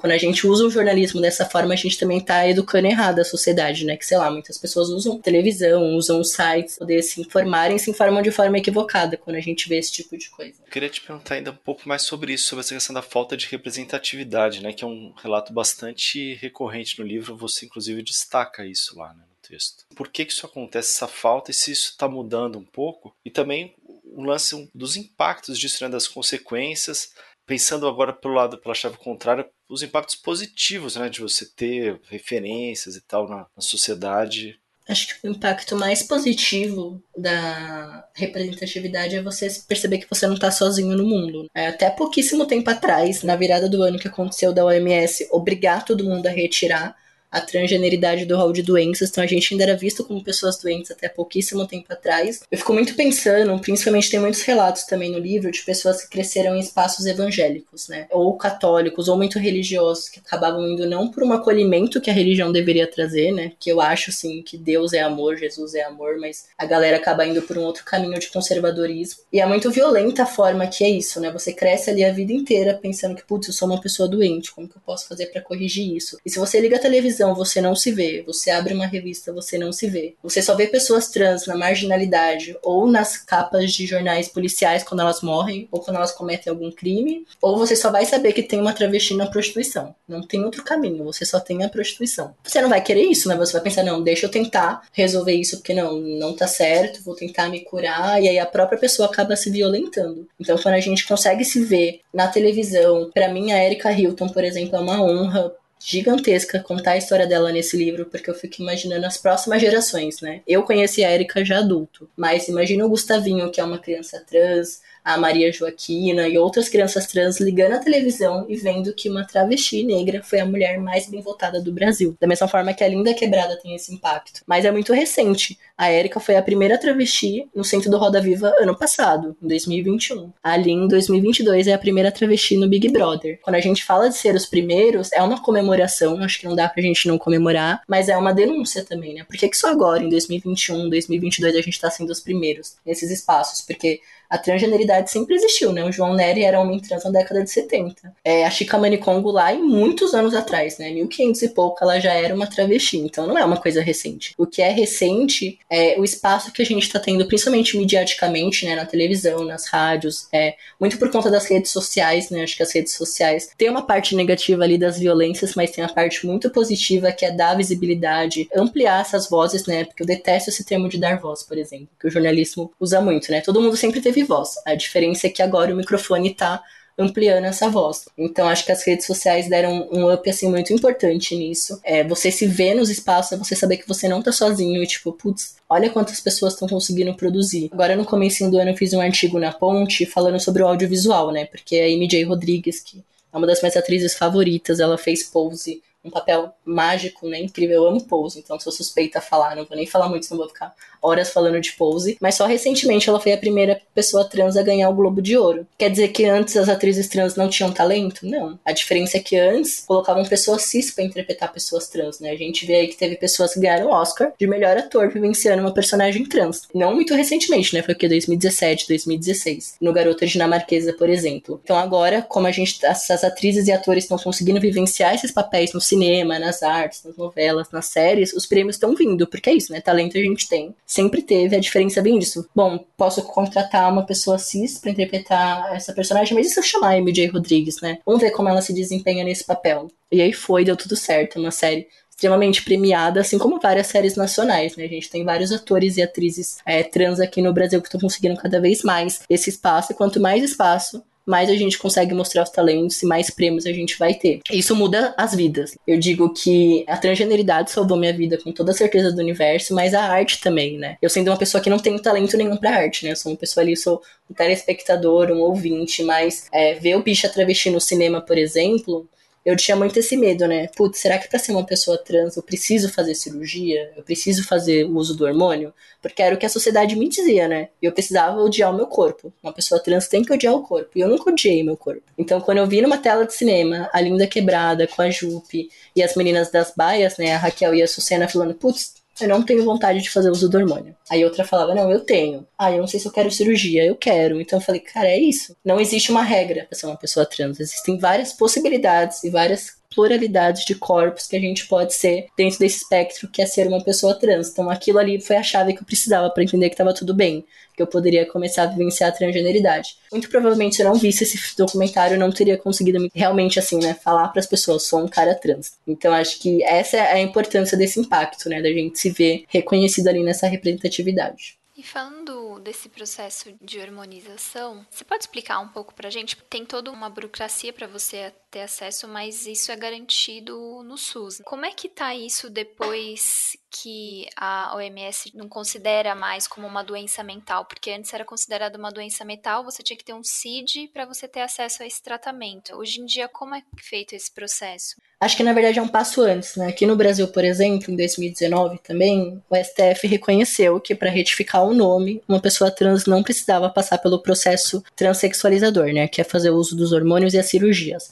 Quando 0.00 0.12
a 0.12 0.18
gente 0.18 0.46
usa 0.46 0.64
o 0.64 0.70
jornalismo 0.70 1.20
dessa 1.20 1.44
forma, 1.44 1.72
a 1.74 1.76
gente 1.76 1.98
também 1.98 2.18
está 2.18 2.46
educando 2.48 2.86
errado 2.86 3.20
a 3.20 3.24
sociedade, 3.24 3.84
né? 3.84 3.96
Que, 3.96 4.06
sei 4.06 4.18
lá, 4.18 4.30
muitas 4.30 4.58
pessoas 4.58 4.88
usam 4.88 5.20
televisão, 5.20 5.94
usam 5.96 6.22
sites, 6.22 6.78
poder 6.78 7.02
se 7.02 7.20
informarem 7.20 7.78
se 7.78 7.90
informam 7.90 8.22
de 8.22 8.30
forma 8.30 8.58
equivocada 8.58 9.16
quando 9.16 9.36
a 9.36 9.40
gente 9.40 9.68
vê 9.68 9.78
esse 9.78 9.92
tipo 9.92 10.16
de 10.16 10.30
coisa. 10.30 10.54
Eu 10.64 10.70
queria 10.70 10.88
te 10.88 11.00
perguntar 11.00 11.34
ainda 11.34 11.50
um 11.50 11.56
pouco 11.56 11.88
mais 11.88 12.02
sobre 12.02 12.32
isso, 12.32 12.46
sobre 12.46 12.60
essa 12.60 12.74
questão 12.74 12.94
da 12.94 13.02
falta 13.02 13.36
de 13.36 13.46
representatividade, 13.46 14.62
né? 14.62 14.72
Que 14.72 14.84
é 14.84 14.86
um 14.86 15.12
relato 15.16 15.52
bastante 15.52 16.34
recorrente 16.34 16.98
no 16.98 17.04
livro, 17.04 17.36
você 17.36 17.66
inclusive 17.66 18.02
destaca 18.02 18.64
isso 18.66 18.98
lá, 18.98 19.12
né? 19.14 19.24
Texto. 19.42 19.84
Por 19.96 20.08
que, 20.08 20.24
que 20.24 20.32
isso 20.32 20.46
acontece, 20.46 20.90
essa 20.90 21.08
falta, 21.08 21.50
e 21.50 21.54
se 21.54 21.72
isso 21.72 21.90
está 21.90 22.08
mudando 22.08 22.56
um 22.56 22.64
pouco? 22.64 23.12
E 23.24 23.30
também 23.30 23.74
o 24.12 24.22
lance 24.22 24.68
dos 24.74 24.96
impactos 24.96 25.58
disso, 25.58 25.82
né, 25.82 25.90
das 25.90 26.06
consequências, 26.06 27.12
pensando 27.50 27.88
agora 27.88 28.12
pelo 28.12 28.34
lado, 28.34 28.58
pela 28.58 28.76
chave 28.76 28.96
contrária, 28.96 29.44
os 29.68 29.82
impactos 29.82 30.14
positivos, 30.14 30.94
né, 30.94 31.08
de 31.08 31.20
você 31.20 31.44
ter 31.44 32.00
referências 32.08 32.94
e 32.94 33.00
tal 33.00 33.28
na, 33.28 33.38
na 33.38 33.60
sociedade. 33.60 34.56
Acho 34.88 35.08
que 35.08 35.26
o 35.26 35.30
impacto 35.32 35.74
mais 35.74 36.00
positivo 36.00 37.02
da 37.16 38.08
representatividade 38.14 39.16
é 39.16 39.22
você 39.22 39.48
perceber 39.66 39.98
que 39.98 40.06
você 40.08 40.28
não 40.28 40.34
está 40.34 40.52
sozinho 40.52 40.96
no 40.96 41.04
mundo. 41.04 41.50
É, 41.52 41.66
até 41.66 41.90
pouquíssimo 41.90 42.46
tempo 42.46 42.70
atrás, 42.70 43.24
na 43.24 43.34
virada 43.34 43.68
do 43.68 43.82
ano 43.82 43.98
que 43.98 44.06
aconteceu 44.06 44.52
da 44.52 44.64
OMS, 44.64 45.26
obrigar 45.32 45.84
todo 45.84 46.04
mundo 46.04 46.28
a 46.28 46.30
retirar 46.30 46.96
a 47.30 47.40
transgeneridade 47.40 48.24
do 48.24 48.36
rol 48.36 48.52
de 48.52 48.62
doenças, 48.62 49.10
então 49.10 49.22
a 49.22 49.26
gente 49.26 49.52
ainda 49.52 49.64
era 49.64 49.76
visto 49.76 50.04
como 50.04 50.22
pessoas 50.22 50.58
doentes 50.58 50.90
até 50.90 51.08
pouquíssimo 51.08 51.66
tempo 51.66 51.92
atrás. 51.92 52.40
Eu 52.50 52.58
fico 52.58 52.72
muito 52.72 52.94
pensando, 52.94 53.58
principalmente 53.60 54.10
tem 54.10 54.20
muitos 54.20 54.42
relatos 54.42 54.84
também 54.84 55.10
no 55.10 55.18
livro 55.18 55.50
de 55.50 55.62
pessoas 55.62 56.02
que 56.02 56.10
cresceram 56.10 56.56
em 56.56 56.60
espaços 56.60 57.06
evangélicos, 57.06 57.88
né? 57.88 58.06
Ou 58.10 58.36
católicos, 58.36 59.08
ou 59.08 59.16
muito 59.16 59.38
religiosos, 59.38 60.08
que 60.08 60.18
acabavam 60.18 60.66
indo 60.66 60.88
não 60.88 61.10
por 61.10 61.22
um 61.22 61.32
acolhimento 61.32 62.00
que 62.00 62.10
a 62.10 62.12
religião 62.12 62.50
deveria 62.50 62.86
trazer, 62.86 63.32
né? 63.32 63.52
Que 63.58 63.70
eu 63.70 63.80
acho, 63.80 64.10
assim, 64.10 64.42
que 64.42 64.56
Deus 64.56 64.92
é 64.92 65.00
amor, 65.00 65.36
Jesus 65.36 65.74
é 65.74 65.82
amor, 65.82 66.18
mas 66.18 66.46
a 66.58 66.66
galera 66.66 66.96
acaba 66.96 67.26
indo 67.26 67.42
por 67.42 67.56
um 67.56 67.62
outro 67.62 67.84
caminho 67.84 68.18
de 68.18 68.28
conservadorismo. 68.28 69.22
E 69.32 69.40
é 69.40 69.46
muito 69.46 69.70
violenta 69.70 70.24
a 70.24 70.26
forma 70.26 70.66
que 70.66 70.84
é 70.84 70.90
isso, 70.90 71.20
né? 71.20 71.30
Você 71.30 71.52
cresce 71.52 71.90
ali 71.90 72.04
a 72.04 72.12
vida 72.12 72.32
inteira 72.32 72.74
pensando 72.74 73.14
que, 73.14 73.24
putz, 73.24 73.48
eu 73.48 73.54
sou 73.54 73.68
uma 73.68 73.80
pessoa 73.80 74.08
doente, 74.08 74.52
como 74.52 74.68
que 74.68 74.76
eu 74.76 74.82
posso 74.84 75.06
fazer 75.06 75.26
para 75.26 75.40
corrigir 75.40 75.94
isso? 75.94 76.18
E 76.24 76.30
se 76.30 76.38
você 76.38 76.60
liga 76.60 76.76
a 76.76 76.80
televisão 76.80 77.19
televisão 77.20 77.34
você 77.34 77.60
não 77.60 77.76
se 77.76 77.92
vê, 77.92 78.22
você 78.26 78.50
abre 78.50 78.72
uma 78.72 78.86
revista, 78.86 79.32
você 79.32 79.58
não 79.58 79.72
se 79.72 79.88
vê. 79.88 80.14
Você 80.22 80.40
só 80.40 80.54
vê 80.54 80.66
pessoas 80.66 81.08
trans 81.08 81.46
na 81.46 81.56
marginalidade 81.56 82.56
ou 82.62 82.86
nas 82.86 83.18
capas 83.18 83.72
de 83.72 83.86
jornais 83.86 84.28
policiais 84.28 84.82
quando 84.82 85.00
elas 85.00 85.20
morrem 85.20 85.68
ou 85.70 85.80
quando 85.80 85.96
elas 85.96 86.12
cometem 86.12 86.50
algum 86.50 86.70
crime, 86.70 87.26
ou 87.40 87.58
você 87.58 87.76
só 87.76 87.90
vai 87.90 88.06
saber 88.06 88.32
que 88.32 88.42
tem 88.42 88.60
uma 88.60 88.72
travesti 88.72 89.14
na 89.14 89.26
prostituição. 89.26 89.94
Não 90.08 90.26
tem 90.26 90.44
outro 90.44 90.62
caminho, 90.62 91.04
você 91.04 91.24
só 91.24 91.38
tem 91.38 91.62
a 91.62 91.68
prostituição. 91.68 92.34
Você 92.42 92.60
não 92.60 92.68
vai 92.68 92.80
querer 92.82 93.04
isso, 93.04 93.28
né? 93.28 93.36
Você 93.36 93.52
vai 93.52 93.62
pensar, 93.62 93.82
não, 93.82 94.02
deixa 94.02 94.26
eu 94.26 94.30
tentar 94.30 94.82
resolver 94.92 95.34
isso 95.34 95.58
porque 95.58 95.74
não, 95.74 96.00
não 96.00 96.34
tá 96.34 96.46
certo, 96.46 97.02
vou 97.02 97.14
tentar 97.14 97.48
me 97.48 97.60
curar, 97.60 98.22
e 98.22 98.28
aí 98.28 98.38
a 98.38 98.46
própria 98.46 98.78
pessoa 98.78 99.08
acaba 99.08 99.36
se 99.36 99.50
violentando. 99.50 100.26
Então, 100.38 100.56
quando 100.58 100.74
a 100.74 100.80
gente 100.80 101.06
consegue 101.06 101.44
se 101.44 101.62
ver 101.64 102.00
na 102.12 102.28
televisão, 102.28 103.10
para 103.12 103.28
mim 103.28 103.52
a 103.52 103.64
Erika 103.64 103.92
Hilton, 103.92 104.28
por 104.28 104.44
exemplo, 104.44 104.76
é 104.76 104.80
uma 104.80 105.02
honra 105.02 105.52
gigantesca 105.80 106.60
contar 106.60 106.92
a 106.92 106.98
história 106.98 107.26
dela 107.26 107.50
nesse 107.50 107.76
livro, 107.76 108.06
porque 108.06 108.28
eu 108.28 108.34
fico 108.34 108.60
imaginando 108.60 109.06
as 109.06 109.16
próximas 109.16 109.60
gerações, 109.60 110.20
né? 110.20 110.42
Eu 110.46 110.62
conheci 110.62 111.02
a 111.02 111.12
Erika 111.12 111.44
já 111.44 111.58
adulto, 111.58 112.08
mas 112.14 112.48
imagina 112.48 112.84
o 112.84 112.88
Gustavinho, 112.88 113.50
que 113.50 113.60
é 113.60 113.64
uma 113.64 113.78
criança 113.78 114.22
trans, 114.28 114.82
a 115.12 115.18
Maria 115.18 115.52
Joaquina 115.52 116.28
e 116.28 116.38
outras 116.38 116.68
crianças 116.68 117.06
trans 117.06 117.40
ligando 117.40 117.72
a 117.72 117.78
televisão 117.78 118.46
e 118.48 118.56
vendo 118.56 118.94
que 118.94 119.10
uma 119.10 119.26
travesti 119.26 119.82
negra 119.82 120.22
foi 120.22 120.40
a 120.40 120.46
mulher 120.46 120.78
mais 120.78 121.08
bem 121.08 121.20
votada 121.20 121.60
do 121.60 121.72
Brasil. 121.72 122.16
Da 122.20 122.26
mesma 122.26 122.48
forma 122.48 122.72
que 122.72 122.84
a 122.84 122.88
Linda 122.88 123.12
Quebrada 123.12 123.58
tem 123.60 123.74
esse 123.74 123.92
impacto. 123.92 124.42
Mas 124.46 124.64
é 124.64 124.70
muito 124.70 124.92
recente. 124.92 125.58
A 125.76 125.90
Érica 125.90 126.20
foi 126.20 126.36
a 126.36 126.42
primeira 126.42 126.78
travesti 126.78 127.48
no 127.54 127.64
centro 127.64 127.90
do 127.90 127.98
Roda 127.98 128.20
Viva 128.20 128.54
ano 128.60 128.76
passado, 128.76 129.36
em 129.42 129.48
2021. 129.48 130.32
A 130.42 130.60
em 130.70 130.86
2022, 130.86 131.66
é 131.66 131.72
a 131.72 131.78
primeira 131.78 132.12
travesti 132.12 132.56
no 132.56 132.68
Big 132.68 132.88
Brother. 132.88 133.40
Quando 133.42 133.56
a 133.56 133.60
gente 133.60 133.84
fala 133.84 134.08
de 134.08 134.16
ser 134.16 134.34
os 134.34 134.46
primeiros, 134.46 135.10
é 135.12 135.22
uma 135.22 135.42
comemoração, 135.42 136.22
acho 136.22 136.38
que 136.38 136.46
não 136.46 136.54
dá 136.54 136.68
pra 136.68 136.82
gente 136.82 137.08
não 137.08 137.18
comemorar, 137.18 137.82
mas 137.88 138.08
é 138.08 138.16
uma 138.16 138.32
denúncia 138.32 138.84
também, 138.84 139.14
né? 139.14 139.24
Por 139.24 139.36
que, 139.36 139.48
que 139.48 139.56
só 139.56 139.68
agora, 139.68 140.02
em 140.02 140.08
2021, 140.08 140.88
2022, 140.88 141.56
a 141.56 141.60
gente 141.60 141.80
tá 141.80 141.90
sendo 141.90 142.10
os 142.10 142.20
primeiros 142.20 142.76
nesses 142.84 143.10
espaços? 143.10 143.62
Porque 143.62 144.00
a 144.30 144.38
transgeneridade 144.38 145.10
sempre 145.10 145.34
existiu, 145.34 145.72
né? 145.72 145.84
O 145.84 145.90
João 145.90 146.14
Nery 146.14 146.44
era 146.44 146.60
homem 146.60 146.78
trans 146.78 147.02
na 147.02 147.10
década 147.10 147.42
de 147.42 147.50
70. 147.50 148.14
É, 148.24 148.46
a 148.46 148.50
Chica 148.50 148.78
Manicongo 148.78 149.32
lá, 149.32 149.52
em 149.52 149.60
muitos 149.60 150.14
anos 150.14 150.34
atrás, 150.34 150.78
né? 150.78 150.90
1500 150.90 151.42
e 151.42 151.48
pouco, 151.48 151.78
ela 151.82 151.98
já 151.98 152.12
era 152.12 152.32
uma 152.32 152.46
travesti. 152.46 152.98
Então 152.98 153.26
não 153.26 153.36
é 153.36 153.44
uma 153.44 153.56
coisa 153.56 153.82
recente. 153.82 154.32
O 154.38 154.46
que 154.46 154.62
é 154.62 154.70
recente 154.70 155.58
é 155.68 155.98
o 155.98 156.04
espaço 156.04 156.52
que 156.52 156.62
a 156.62 156.64
gente 156.64 156.84
está 156.84 157.00
tendo, 157.00 157.26
principalmente 157.26 157.76
mediaticamente, 157.76 158.64
né? 158.64 158.76
Na 158.76 158.86
televisão, 158.86 159.44
nas 159.44 159.66
rádios. 159.66 160.28
É, 160.32 160.54
muito 160.78 160.96
por 160.96 161.10
conta 161.10 161.28
das 161.28 161.46
redes 161.46 161.72
sociais, 161.72 162.30
né? 162.30 162.44
Acho 162.44 162.56
que 162.56 162.62
as 162.62 162.72
redes 162.72 162.92
sociais 162.92 163.50
têm 163.58 163.68
uma 163.68 163.82
parte 163.82 164.14
negativa 164.14 164.62
ali 164.62 164.78
das 164.78 164.96
violências, 164.96 165.56
mas 165.56 165.72
tem 165.72 165.82
a 165.82 165.88
parte 165.88 166.24
muito 166.24 166.48
positiva 166.50 167.10
que 167.10 167.24
é 167.24 167.32
dar 167.32 167.56
visibilidade, 167.56 168.48
ampliar 168.54 169.00
essas 169.00 169.28
vozes, 169.28 169.66
né? 169.66 169.84
Porque 169.84 170.04
eu 170.04 170.06
detesto 170.06 170.50
esse 170.50 170.64
termo 170.64 170.88
de 170.88 170.98
dar 170.98 171.18
voz, 171.18 171.42
por 171.42 171.58
exemplo, 171.58 171.88
que 171.98 172.06
o 172.06 172.10
jornalismo 172.10 172.72
usa 172.78 173.00
muito, 173.00 173.32
né? 173.32 173.40
Todo 173.40 173.60
mundo 173.60 173.76
sempre 173.76 174.00
teve 174.00 174.19
voz. 174.24 174.54
A 174.66 174.74
diferença 174.74 175.26
é 175.26 175.30
que 175.30 175.42
agora 175.42 175.72
o 175.72 175.76
microfone 175.76 176.30
está 176.30 176.62
ampliando 177.00 177.44
essa 177.44 177.68
voz. 177.68 178.04
Então 178.16 178.48
acho 178.48 178.64
que 178.64 178.72
as 178.72 178.84
redes 178.84 179.06
sociais 179.06 179.48
deram 179.48 179.88
um 179.90 180.12
up 180.12 180.28
assim 180.28 180.48
muito 180.48 180.72
importante 180.72 181.34
nisso. 181.34 181.80
É, 181.82 182.04
você 182.04 182.30
se 182.30 182.46
vê 182.46 182.74
nos 182.74 182.90
espaços, 182.90 183.32
é 183.32 183.36
você 183.36 183.56
saber 183.56 183.78
que 183.78 183.88
você 183.88 184.08
não 184.08 184.22
tá 184.22 184.32
sozinho 184.32 184.82
e 184.82 184.86
tipo, 184.86 185.12
putz, 185.12 185.56
olha 185.68 185.90
quantas 185.90 186.20
pessoas 186.20 186.52
estão 186.52 186.68
conseguindo 186.68 187.14
produzir. 187.14 187.70
Agora 187.72 187.96
no 187.96 188.04
começo 188.04 188.48
do 188.50 188.58
ano 188.58 188.70
eu 188.70 188.76
fiz 188.76 188.92
um 188.92 189.00
artigo 189.00 189.38
na 189.38 189.52
Ponte 189.52 190.04
falando 190.06 190.38
sobre 190.38 190.62
o 190.62 190.66
audiovisual, 190.66 191.32
né? 191.32 191.46
Porque 191.46 191.76
a 191.76 191.88
MJ 191.88 192.24
Rodrigues, 192.24 192.80
que 192.80 193.02
é 193.32 193.36
uma 193.36 193.46
das 193.46 193.62
minhas 193.62 193.76
atrizes 193.76 194.14
favoritas, 194.14 194.80
ela 194.80 194.98
fez 194.98 195.22
Pose 195.22 195.82
um 196.04 196.10
papel 196.10 196.52
mágico, 196.64 197.28
né? 197.28 197.40
Incrível. 197.40 197.76
Eu 197.76 197.86
amo 197.86 198.04
Pose, 198.04 198.38
então 198.38 198.58
sou 198.58 198.72
suspeita 198.72 199.18
a 199.18 199.22
falar, 199.22 199.54
não 199.54 199.64
vou 199.64 199.76
nem 199.76 199.86
falar 199.86 200.08
muito, 200.08 200.26
senão 200.26 200.38
vou 200.38 200.48
ficar 200.48 200.74
horas 201.02 201.30
falando 201.30 201.60
de 201.60 201.72
Pose. 201.72 202.16
Mas 202.20 202.34
só 202.34 202.46
recentemente 202.46 203.08
ela 203.08 203.20
foi 203.20 203.32
a 203.32 203.38
primeira 203.38 203.80
pessoa 203.94 204.24
trans 204.24 204.56
a 204.56 204.62
ganhar 204.62 204.88
o 204.88 204.94
Globo 204.94 205.22
de 205.22 205.36
Ouro. 205.36 205.66
Quer 205.78 205.90
dizer 205.90 206.08
que 206.08 206.24
antes 206.24 206.56
as 206.56 206.68
atrizes 206.68 207.08
trans 207.08 207.36
não 207.36 207.48
tinham 207.48 207.72
talento? 207.72 208.26
Não. 208.26 208.58
A 208.64 208.72
diferença 208.72 209.16
é 209.16 209.20
que 209.20 209.36
antes 209.36 209.84
colocavam 209.86 210.24
pessoas 210.24 210.62
cis 210.62 210.90
pra 210.90 211.04
interpretar 211.04 211.52
pessoas 211.52 211.88
trans, 211.88 212.20
né? 212.20 212.30
A 212.30 212.36
gente 212.36 212.66
vê 212.66 212.76
aí 212.76 212.88
que 212.88 212.96
teve 212.96 213.16
pessoas 213.16 213.54
que 213.54 213.60
ganharam 213.60 213.86
o 213.86 213.92
Oscar 213.92 214.32
de 214.38 214.46
melhor 214.46 214.76
ator 214.76 215.10
vivenciando 215.10 215.62
uma 215.62 215.74
personagem 215.74 216.24
trans. 216.24 216.62
Não 216.74 216.94
muito 216.94 217.14
recentemente, 217.14 217.74
né? 217.74 217.82
Foi 217.82 217.94
que 217.94 218.08
2017, 218.08 218.88
2016. 218.88 219.74
No 219.80 219.92
Garota 219.92 220.26
Dinamarquesa, 220.26 220.92
por 220.92 221.08
exemplo. 221.08 221.60
Então 221.62 221.76
agora, 221.76 222.22
como 222.22 222.46
a 222.46 222.52
gente, 222.52 222.84
essas 222.84 223.24
atrizes 223.24 223.66
e 223.68 223.72
atores 223.72 224.04
estão 224.04 224.18
conseguindo 224.18 224.60
vivenciar 224.60 225.14
esses 225.14 225.30
papéis 225.30 225.72
no 225.72 225.80
cinema, 225.90 226.38
nas 226.38 226.62
artes, 226.62 227.04
nas 227.04 227.16
novelas, 227.16 227.70
nas 227.70 227.86
séries, 227.86 228.32
os 228.32 228.46
prêmios 228.46 228.76
estão 228.76 228.94
vindo, 228.94 229.26
porque 229.26 229.50
é 229.50 229.54
isso, 229.54 229.72
né? 229.72 229.80
Talento 229.80 230.16
a 230.16 230.20
gente 230.20 230.48
tem. 230.48 230.74
Sempre 230.86 231.22
teve, 231.22 231.56
a 231.56 231.60
diferença 231.60 232.02
vem 232.02 232.18
disso. 232.18 232.48
Bom, 232.54 232.84
posso 232.96 233.22
contratar 233.22 233.92
uma 233.92 234.06
pessoa 234.06 234.38
cis 234.38 234.78
para 234.78 234.90
interpretar 234.90 235.74
essa 235.74 235.92
personagem, 235.92 236.34
mas 236.34 236.46
e 236.46 236.50
se 236.50 236.58
eu 236.58 236.64
chamar 236.64 236.90
a 236.90 237.00
MJ 237.00 237.26
Rodrigues, 237.26 237.80
né? 237.80 237.98
Vamos 238.06 238.20
ver 238.20 238.30
como 238.30 238.48
ela 238.48 238.62
se 238.62 238.72
desempenha 238.72 239.24
nesse 239.24 239.44
papel. 239.44 239.88
E 240.10 240.20
aí 240.20 240.32
foi, 240.32 240.64
deu 240.64 240.76
tudo 240.76 240.96
certo. 240.96 241.38
Uma 241.38 241.50
série 241.50 241.86
extremamente 242.20 242.62
premiada, 242.62 243.20
assim 243.20 243.38
como 243.38 243.58
várias 243.58 243.86
séries 243.86 244.14
nacionais, 244.14 244.76
né? 244.76 244.84
A 244.84 244.88
gente 244.88 245.08
tem 245.08 245.24
vários 245.24 245.50
atores 245.50 245.96
e 245.96 246.02
atrizes 246.02 246.58
é, 246.66 246.82
trans 246.82 247.18
aqui 247.18 247.40
no 247.40 247.52
Brasil 247.52 247.80
que 247.80 247.88
estão 247.88 248.00
conseguindo 248.00 248.36
cada 248.38 248.60
vez 248.60 248.82
mais 248.82 249.22
esse 249.28 249.48
espaço, 249.48 249.92
e 249.92 249.94
quanto 249.94 250.20
mais 250.20 250.44
espaço, 250.44 251.02
mais 251.26 251.48
a 251.48 251.54
gente 251.54 251.78
consegue 251.78 252.14
mostrar 252.14 252.42
os 252.42 252.50
talentos 252.50 253.02
e 253.02 253.06
mais 253.06 253.30
prêmios 253.30 253.66
a 253.66 253.72
gente 253.72 253.98
vai 253.98 254.14
ter. 254.14 254.40
Isso 254.50 254.74
muda 254.74 255.14
as 255.16 255.34
vidas. 255.34 255.76
Eu 255.86 255.98
digo 255.98 256.32
que 256.32 256.84
a 256.86 256.96
transgeneridade 256.96 257.70
salvou 257.70 257.96
minha 257.96 258.12
vida 258.12 258.38
com 258.38 258.52
toda 258.52 258.72
a 258.72 258.74
certeza 258.74 259.12
do 259.12 259.20
universo, 259.20 259.74
mas 259.74 259.94
a 259.94 260.02
arte 260.02 260.40
também, 260.40 260.78
né? 260.78 260.96
Eu 261.00 261.10
sendo 261.10 261.28
uma 261.28 261.36
pessoa 261.36 261.62
que 261.62 261.70
não 261.70 261.78
tem 261.78 261.96
talento 261.98 262.36
nenhum 262.36 262.56
pra 262.56 262.76
arte, 262.76 263.04
né? 263.04 263.12
Eu 263.12 263.16
sou 263.16 263.32
uma 263.32 263.38
pessoa 263.38 263.62
ali, 263.62 263.76
sou 263.76 264.02
um 264.30 264.34
telespectador, 264.34 265.30
um 265.30 265.40
ouvinte, 265.40 266.02
mas 266.02 266.46
é, 266.52 266.74
ver 266.74 266.96
o 266.96 267.02
bicha 267.02 267.28
travesti 267.28 267.70
no 267.70 267.80
cinema, 267.80 268.20
por 268.20 268.38
exemplo, 268.38 269.08
eu 269.50 269.56
tinha 269.56 269.76
muito 269.76 269.98
esse 269.98 270.16
medo, 270.16 270.46
né? 270.46 270.68
Putz, 270.76 270.98
será 270.98 271.18
que 271.18 271.28
para 271.28 271.38
ser 271.38 271.52
uma 271.52 271.64
pessoa 271.64 271.98
trans 271.98 272.36
eu 272.36 272.42
preciso 272.42 272.88
fazer 272.88 273.14
cirurgia? 273.14 273.92
Eu 273.96 274.02
preciso 274.02 274.44
fazer 274.44 274.84
o 274.84 274.96
uso 274.96 275.16
do 275.16 275.24
hormônio? 275.24 275.72
Porque 276.00 276.22
era 276.22 276.34
o 276.34 276.38
que 276.38 276.46
a 276.46 276.48
sociedade 276.48 276.96
me 276.96 277.08
dizia, 277.08 277.48
né? 277.48 277.68
Eu 277.82 277.92
precisava 277.92 278.40
odiar 278.40 278.72
o 278.72 278.76
meu 278.76 278.86
corpo. 278.86 279.32
Uma 279.42 279.52
pessoa 279.52 279.82
trans 279.82 280.08
tem 280.08 280.22
que 280.22 280.32
odiar 280.32 280.54
o 280.54 280.62
corpo. 280.62 280.90
E 280.94 281.00
eu 281.00 281.08
nunca 281.08 281.30
odiei 281.30 281.62
meu 281.62 281.76
corpo. 281.76 282.02
Então, 282.16 282.40
quando 282.40 282.58
eu 282.58 282.66
vi 282.66 282.80
numa 282.80 282.98
tela 282.98 283.26
de 283.26 283.34
cinema 283.34 283.90
a 283.92 284.00
Linda 284.00 284.26
Quebrada 284.26 284.86
com 284.86 285.02
a 285.02 285.10
Jupe 285.10 285.68
e 285.94 286.02
as 286.02 286.14
meninas 286.14 286.50
das 286.50 286.72
baias, 286.76 287.18
né? 287.18 287.34
A 287.34 287.38
Raquel 287.38 287.74
e 287.74 287.82
a 287.82 287.88
Sucena 287.88 288.28
falando, 288.28 288.54
putz, 288.54 288.99
eu 289.20 289.28
não 289.28 289.42
tenho 289.42 289.64
vontade 289.64 290.00
de 290.00 290.10
fazer 290.10 290.30
uso 290.30 290.48
do 290.48 290.58
hormônio. 290.58 290.94
Aí 291.10 291.24
outra 291.24 291.44
falava, 291.44 291.74
não, 291.74 291.90
eu 291.90 292.00
tenho. 292.00 292.46
Ah, 292.58 292.72
eu 292.72 292.78
não 292.78 292.86
sei 292.86 293.00
se 293.00 293.06
eu 293.06 293.12
quero 293.12 293.30
cirurgia, 293.30 293.84
eu 293.84 293.96
quero. 293.96 294.40
Então 294.40 294.58
eu 294.58 294.64
falei, 294.64 294.80
cara, 294.80 295.08
é 295.08 295.18
isso. 295.18 295.56
Não 295.64 295.80
existe 295.80 296.10
uma 296.10 296.22
regra 296.22 296.66
para 296.68 296.78
ser 296.78 296.86
uma 296.86 296.96
pessoa 296.96 297.26
trans. 297.26 297.60
Existem 297.60 297.98
várias 297.98 298.32
possibilidades 298.32 299.22
e 299.24 299.30
várias 299.30 299.79
pluralidades 299.94 300.64
de 300.64 300.74
corpos 300.74 301.26
que 301.26 301.36
a 301.36 301.40
gente 301.40 301.66
pode 301.66 301.94
ser 301.94 302.28
dentro 302.36 302.58
desse 302.58 302.82
espectro 302.82 303.28
que 303.28 303.42
é 303.42 303.46
ser 303.46 303.66
uma 303.66 303.82
pessoa 303.82 304.14
trans. 304.14 304.50
Então 304.50 304.70
aquilo 304.70 304.98
ali 304.98 305.20
foi 305.20 305.36
a 305.36 305.42
chave 305.42 305.74
que 305.74 305.80
eu 305.80 305.86
precisava 305.86 306.30
para 306.30 306.42
entender 306.42 306.68
que 306.68 306.74
estava 306.74 306.94
tudo 306.94 307.12
bem, 307.12 307.44
que 307.76 307.82
eu 307.82 307.86
poderia 307.86 308.24
começar 308.26 308.64
a 308.64 308.66
vivenciar 308.66 309.10
a 309.10 309.12
transgeneridade. 309.12 309.96
Muito 310.12 310.28
provavelmente 310.28 310.76
se 310.76 310.82
eu 310.82 310.88
não 310.88 310.94
visse 310.94 311.24
esse 311.24 311.56
documentário, 311.56 312.14
eu 312.14 312.20
não 312.20 312.30
teria 312.30 312.56
conseguido 312.56 313.08
realmente 313.14 313.58
assim, 313.58 313.78
né, 313.78 313.94
falar 313.94 314.28
para 314.28 314.40
as 314.40 314.46
pessoas, 314.46 314.84
sou 314.84 315.00
um 315.00 315.08
cara 315.08 315.34
trans. 315.34 315.72
Então 315.86 316.12
acho 316.12 316.38
que 316.38 316.62
essa 316.62 316.96
é 316.96 317.12
a 317.12 317.20
importância 317.20 317.76
desse 317.76 317.98
impacto, 317.98 318.48
né, 318.48 318.62
da 318.62 318.70
gente 318.70 318.98
se 318.98 319.10
ver 319.10 319.44
reconhecido 319.48 320.08
ali 320.08 320.22
nessa 320.22 320.46
representatividade. 320.46 321.60
E 321.80 321.82
falando 321.82 322.60
desse 322.60 322.90
processo 322.90 323.54
de 323.58 323.78
hormonização, 323.78 324.84
você 324.90 325.02
pode 325.02 325.24
explicar 325.24 325.60
um 325.60 325.68
pouco 325.68 325.94
pra 325.94 326.10
gente? 326.10 326.36
Tem 326.36 326.62
toda 326.62 326.90
uma 326.90 327.08
burocracia 327.08 327.72
para 327.72 327.86
você 327.86 328.30
ter 328.50 328.62
acesso, 328.62 329.06
mas 329.06 329.46
isso 329.46 329.70
é 329.70 329.76
garantido 329.76 330.82
no 330.84 330.98
SUS. 330.98 331.40
Como 331.44 331.64
é 331.64 331.70
que 331.70 331.88
tá 331.88 332.14
isso 332.14 332.50
depois 332.50 333.56
que 333.70 334.26
a 334.36 334.74
OMS 334.74 335.30
não 335.34 335.48
considera 335.48 336.14
mais 336.14 336.48
como 336.48 336.66
uma 336.66 336.82
doença 336.82 337.22
mental? 337.22 337.64
Porque 337.64 337.90
antes 337.90 338.12
era 338.12 338.24
considerada 338.24 338.76
uma 338.76 338.90
doença 338.90 339.24
mental, 339.24 339.64
você 339.64 339.82
tinha 339.82 339.96
que 339.96 340.04
ter 340.04 340.14
um 340.14 340.24
CID 340.24 340.88
para 340.92 341.06
você 341.06 341.28
ter 341.28 341.40
acesso 341.40 341.82
a 341.82 341.86
esse 341.86 342.02
tratamento. 342.02 342.74
Hoje 342.74 343.00
em 343.00 343.06
dia, 343.06 343.28
como 343.28 343.54
é 343.54 343.62
feito 343.78 344.14
esse 344.14 344.32
processo? 344.32 344.96
Acho 345.20 345.36
que 345.36 345.42
na 345.42 345.52
verdade 345.52 345.78
é 345.78 345.82
um 345.82 345.88
passo 345.88 346.22
antes, 346.22 346.56
né? 346.56 346.68
Aqui 346.68 346.86
no 346.86 346.96
Brasil, 346.96 347.28
por 347.28 347.44
exemplo, 347.44 347.92
em 347.92 347.96
2019 347.96 348.78
também, 348.78 349.40
o 349.50 349.54
STF 349.54 350.06
reconheceu 350.06 350.80
que 350.80 350.94
para 350.94 351.10
retificar 351.10 351.62
o 351.62 351.74
nome, 351.74 352.22
uma 352.26 352.40
pessoa 352.40 352.70
trans 352.70 353.04
não 353.04 353.22
precisava 353.22 353.68
passar 353.68 353.98
pelo 353.98 354.22
processo 354.22 354.82
transexualizador, 354.96 355.92
né? 355.92 356.08
Que 356.08 356.22
é 356.22 356.24
fazer 356.24 356.50
uso 356.50 356.74
dos 356.74 356.92
hormônios 356.92 357.34
e 357.34 357.38
as 357.38 357.46
cirurgias. 357.46 358.10